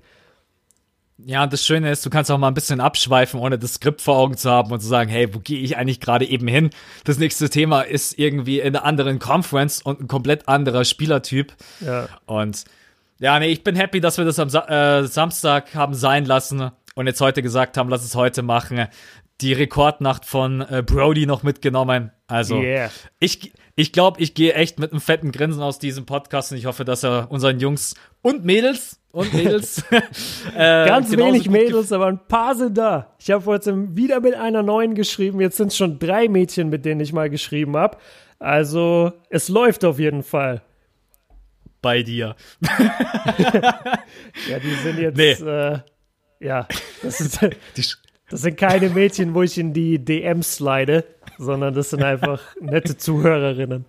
Ja, 1.25 1.43
und 1.43 1.53
das 1.53 1.65
Schöne 1.65 1.91
ist, 1.91 2.05
du 2.05 2.09
kannst 2.09 2.31
auch 2.31 2.37
mal 2.37 2.47
ein 2.47 2.53
bisschen 2.53 2.81
abschweifen, 2.81 3.39
ohne 3.39 3.59
das 3.59 3.75
Skript 3.75 4.01
vor 4.01 4.17
Augen 4.17 4.37
zu 4.37 4.49
haben 4.49 4.71
und 4.71 4.79
zu 4.79 4.87
sagen, 4.87 5.09
hey, 5.09 5.33
wo 5.33 5.39
gehe 5.39 5.59
ich 5.59 5.77
eigentlich 5.77 5.99
gerade 5.99 6.25
eben 6.25 6.47
hin? 6.47 6.71
Das 7.03 7.19
nächste 7.19 7.49
Thema 7.49 7.81
ist 7.81 8.17
irgendwie 8.17 8.59
in 8.59 8.75
einer 8.75 8.85
anderen 8.85 9.19
Conference 9.19 9.81
und 9.81 10.01
ein 10.01 10.07
komplett 10.07 10.47
anderer 10.47 10.83
Spielertyp. 10.83 11.53
Ja. 11.79 12.07
Und 12.25 12.65
ja, 13.19 13.37
nee, 13.39 13.49
ich 13.49 13.63
bin 13.63 13.75
happy, 13.75 14.01
dass 14.01 14.17
wir 14.17 14.25
das 14.25 14.39
am 14.39 14.49
Sa 14.49 14.99
äh, 14.99 15.07
Samstag 15.07 15.75
haben 15.75 15.93
sein 15.93 16.25
lassen 16.25 16.71
und 16.95 17.07
jetzt 17.07 17.21
heute 17.21 17.41
gesagt 17.41 17.77
haben, 17.77 17.89
lass 17.89 18.03
es 18.03 18.15
heute 18.15 18.41
machen. 18.41 18.87
Die 19.41 19.53
Rekordnacht 19.53 20.25
von 20.25 20.61
äh, 20.61 20.83
Brody 20.85 21.25
noch 21.25 21.41
mitgenommen. 21.43 22.11
Also 22.27 22.59
Yeah. 22.61 22.91
ich, 23.19 23.53
ich 23.75 23.91
glaube, 23.91 24.21
ich 24.21 24.33
gehe 24.35 24.53
echt 24.53 24.77
mit 24.79 24.91
einem 24.91 25.01
fetten 25.01 25.31
Grinsen 25.31 25.63
aus 25.63 25.79
diesem 25.79 26.05
Podcast 26.05 26.51
und 26.51 26.57
ich 26.59 26.65
hoffe, 26.67 26.85
dass 26.85 27.03
er 27.03 27.31
unseren 27.31 27.59
Jungs 27.59 27.95
und 28.21 28.45
Mädels 28.45 28.99
und 29.11 29.33
Mädels 29.33 29.83
äh, 30.55 30.85
Ganz 30.85 31.11
wenig 31.17 31.49
Mädels, 31.49 31.91
aber 31.91 32.05
ein 32.07 32.19
paar 32.27 32.55
sind 32.55 32.77
da. 32.77 33.15
Ich 33.19 33.31
habe 33.31 33.43
heute 33.45 33.95
wieder 33.95 34.19
mit 34.19 34.35
einer 34.35 34.61
neuen 34.61 34.93
geschrieben. 34.93 35.41
Jetzt 35.41 35.57
sind 35.57 35.67
es 35.69 35.77
schon 35.77 35.97
drei 35.97 36.27
Mädchen, 36.27 36.69
mit 36.69 36.85
denen 36.85 37.01
ich 37.01 37.11
mal 37.11 37.29
geschrieben 37.29 37.75
habe. 37.77 37.97
Also 38.37 39.11
es 39.29 39.49
läuft 39.49 39.83
auf 39.85 39.97
jeden 39.97 40.21
Fall. 40.23 40.61
bei 41.81 42.03
dir. 42.03 42.35
Ja, 44.49 44.59
die 44.59 44.73
sind 44.83 44.99
jetzt, 44.99 45.17
Nee. 45.17 45.31
äh, 45.31 45.79
ja, 46.41 46.67
das, 47.01 47.21
ist, 47.21 47.39
das 48.29 48.41
sind 48.41 48.57
keine 48.57 48.89
Mädchen, 48.89 49.33
wo 49.33 49.43
ich 49.43 49.57
in 49.57 49.73
die 49.73 50.03
DMs 50.03 50.55
slide, 50.55 51.05
sondern 51.37 51.73
das 51.73 51.91
sind 51.91 52.03
einfach 52.03 52.41
nette 52.59 52.97
Zuhörerinnen. 52.97 53.85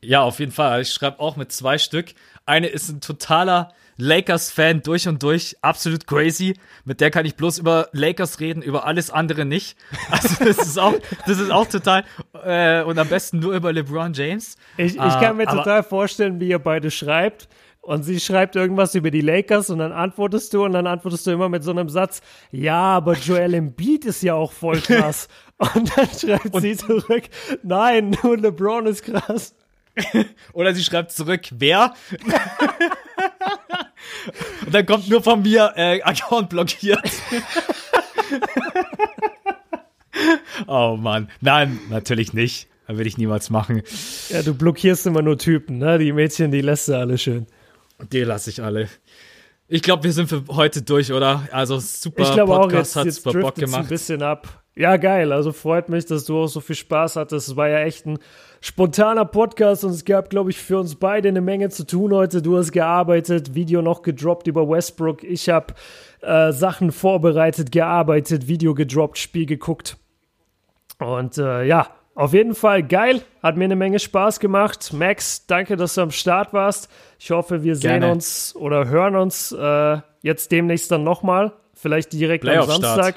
Ja, 0.00 0.22
auf 0.22 0.40
jeden 0.40 0.52
Fall. 0.52 0.82
Ich 0.82 0.92
schreibe 0.92 1.20
auch 1.20 1.36
mit 1.36 1.52
zwei 1.52 1.78
Stück. 1.78 2.14
Eine 2.44 2.66
ist 2.66 2.88
ein 2.88 3.00
totaler 3.00 3.72
Lakers-Fan 3.98 4.82
durch 4.82 5.06
und 5.06 5.22
durch, 5.22 5.56
absolut 5.60 6.08
crazy. 6.08 6.54
Mit 6.84 7.00
der 7.00 7.12
kann 7.12 7.24
ich 7.24 7.36
bloß 7.36 7.58
über 7.58 7.88
Lakers 7.92 8.40
reden, 8.40 8.62
über 8.62 8.84
alles 8.84 9.10
andere 9.10 9.44
nicht. 9.44 9.76
Also 10.10 10.44
das 10.44 10.58
ist 10.58 10.78
auch, 10.78 10.94
das 11.26 11.38
ist 11.38 11.50
auch 11.50 11.66
total 11.66 12.04
äh, 12.44 12.82
und 12.82 12.98
am 12.98 13.08
besten 13.08 13.38
nur 13.38 13.54
über 13.54 13.72
LeBron 13.72 14.12
James. 14.12 14.56
Ich, 14.76 14.94
ich 14.94 15.20
kann 15.20 15.36
mir 15.36 15.46
uh, 15.46 15.56
total 15.56 15.82
vorstellen, 15.82 16.40
wie 16.40 16.48
ihr 16.48 16.58
beide 16.58 16.90
schreibt. 16.90 17.48
Und 17.82 18.04
sie 18.04 18.20
schreibt 18.20 18.54
irgendwas 18.54 18.94
über 18.94 19.10
die 19.10 19.22
Lakers 19.22 19.68
und 19.68 19.80
dann 19.80 19.90
antwortest 19.90 20.54
du 20.54 20.64
und 20.64 20.72
dann 20.72 20.86
antwortest 20.86 21.26
du 21.26 21.32
immer 21.32 21.48
mit 21.48 21.64
so 21.64 21.72
einem 21.72 21.88
Satz, 21.88 22.20
ja, 22.52 22.80
aber 22.80 23.14
Joel 23.14 23.54
Embiid 23.54 24.04
ist 24.04 24.22
ja 24.22 24.34
auch 24.34 24.52
voll 24.52 24.80
krass. 24.80 25.26
und 25.74 25.90
dann 25.96 26.08
schreibt 26.08 26.54
und 26.54 26.62
sie 26.62 26.76
zurück, 26.76 27.24
nein, 27.64 28.16
nur 28.22 28.38
LeBron 28.38 28.86
ist 28.86 29.02
krass. 29.02 29.56
Oder 30.52 30.74
sie 30.74 30.84
schreibt 30.84 31.10
zurück, 31.12 31.42
wer? 31.50 31.92
Und 34.64 34.74
dann 34.74 34.86
kommt 34.86 35.08
nur 35.08 35.22
von 35.22 35.42
mir 35.42 35.72
äh, 35.76 36.00
Account 36.02 36.48
blockiert. 36.48 36.98
oh 40.66 40.96
Mann. 40.96 41.28
Nein, 41.40 41.78
natürlich 41.90 42.32
nicht. 42.32 42.68
Das 42.86 42.96
würde 42.96 43.08
ich 43.08 43.18
niemals 43.18 43.50
machen. 43.50 43.82
Ja, 44.30 44.42
du 44.42 44.54
blockierst 44.54 45.06
immer 45.06 45.20
nur 45.22 45.36
Typen, 45.36 45.78
ne? 45.78 45.98
Die 45.98 46.12
Mädchen, 46.12 46.50
die 46.50 46.62
lässt 46.62 46.88
du 46.88 46.94
alle 46.94 47.18
schön. 47.18 47.46
Die 48.10 48.20
lasse 48.20 48.50
ich 48.50 48.62
alle. 48.62 48.88
Ich 49.68 49.82
glaube, 49.82 50.04
wir 50.04 50.12
sind 50.12 50.28
für 50.28 50.44
heute 50.48 50.82
durch, 50.82 51.12
oder? 51.12 51.48
Also 51.50 51.78
super 51.78 52.22
ich 52.22 52.28
Podcast 52.30 52.50
auch, 52.50 52.72
jetzt, 52.72 52.96
hat 52.96 53.12
super 53.12 53.40
Bock 53.40 53.54
gemacht. 53.54 53.82
ein 53.82 53.88
bisschen 53.88 54.22
ab. 54.22 54.62
Ja, 54.74 54.96
geil. 54.96 55.32
Also 55.32 55.52
freut 55.52 55.88
mich, 55.88 56.06
dass 56.06 56.24
du 56.24 56.40
auch 56.40 56.46
so 56.46 56.60
viel 56.60 56.76
Spaß 56.76 57.16
hattest. 57.16 57.48
Es 57.48 57.56
war 57.56 57.68
ja 57.68 57.80
echt 57.80 58.06
ein 58.06 58.18
spontaner 58.60 59.26
Podcast 59.26 59.84
und 59.84 59.90
es 59.90 60.04
gab, 60.04 60.30
glaube 60.30 60.50
ich, 60.50 60.58
für 60.58 60.78
uns 60.78 60.94
beide 60.94 61.28
eine 61.28 61.42
Menge 61.42 61.68
zu 61.68 61.86
tun 61.86 62.12
heute. 62.12 62.40
Du 62.40 62.56
hast 62.56 62.72
gearbeitet, 62.72 63.54
Video 63.54 63.82
noch 63.82 64.02
gedroppt 64.02 64.46
über 64.46 64.68
Westbrook. 64.68 65.24
Ich 65.24 65.48
habe 65.50 65.74
äh, 66.22 66.52
Sachen 66.52 66.90
vorbereitet, 66.90 67.70
gearbeitet, 67.70 68.48
Video 68.48 68.74
gedroppt, 68.74 69.18
Spiel 69.18 69.46
geguckt. 69.46 69.98
Und 70.98 71.36
äh, 71.36 71.64
ja, 71.64 71.88
auf 72.14 72.34
jeden 72.34 72.54
Fall 72.54 72.82
geil. 72.82 73.22
Hat 73.42 73.56
mir 73.56 73.64
eine 73.64 73.76
Menge 73.76 73.98
Spaß 73.98 74.38
gemacht. 74.38 74.92
Max, 74.92 75.46
danke, 75.46 75.76
dass 75.76 75.94
du 75.94 76.02
am 76.02 76.10
Start 76.10 76.52
warst. 76.52 76.90
Ich 77.18 77.30
hoffe, 77.30 77.62
wir 77.62 77.74
sehen 77.76 78.00
Gerne. 78.00 78.12
uns 78.12 78.54
oder 78.54 78.88
hören 78.88 79.16
uns 79.16 79.52
äh, 79.52 79.98
jetzt 80.20 80.52
demnächst 80.52 80.90
dann 80.90 81.04
nochmal. 81.04 81.52
Vielleicht 81.74 82.12
direkt 82.12 82.46
am 82.46 82.66
Samstag. 82.66 83.16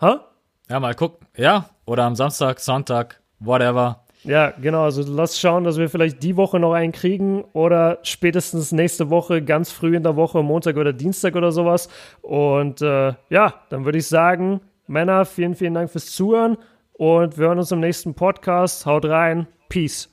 Ha? 0.00 0.24
Ja, 0.68 0.80
mal 0.80 0.94
gucken. 0.94 1.26
Ja, 1.36 1.70
oder 1.86 2.04
am 2.04 2.16
Samstag, 2.16 2.60
Sonntag, 2.60 3.20
whatever. 3.38 4.00
Ja, 4.24 4.50
genau. 4.50 4.84
Also 4.84 5.04
lass 5.06 5.38
schauen, 5.38 5.64
dass 5.64 5.76
wir 5.76 5.88
vielleicht 5.88 6.22
die 6.22 6.36
Woche 6.36 6.58
noch 6.58 6.72
einen 6.72 6.92
kriegen 6.92 7.44
oder 7.52 7.98
spätestens 8.02 8.72
nächste 8.72 9.10
Woche, 9.10 9.42
ganz 9.42 9.70
früh 9.70 9.96
in 9.96 10.02
der 10.02 10.16
Woche, 10.16 10.42
Montag 10.42 10.76
oder 10.76 10.92
Dienstag 10.92 11.36
oder 11.36 11.52
sowas. 11.52 11.88
Und 12.22 12.80
äh, 12.80 13.12
ja, 13.28 13.54
dann 13.68 13.84
würde 13.84 13.98
ich 13.98 14.08
sagen, 14.08 14.60
Männer, 14.86 15.24
vielen, 15.24 15.54
vielen 15.54 15.74
Dank 15.74 15.90
fürs 15.90 16.06
Zuhören 16.06 16.56
und 16.94 17.38
wir 17.38 17.48
hören 17.48 17.58
uns 17.58 17.72
im 17.72 17.80
nächsten 17.80 18.14
Podcast. 18.14 18.86
Haut 18.86 19.04
rein. 19.04 19.46
Peace. 19.68 20.10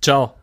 Ciao. 0.00 0.39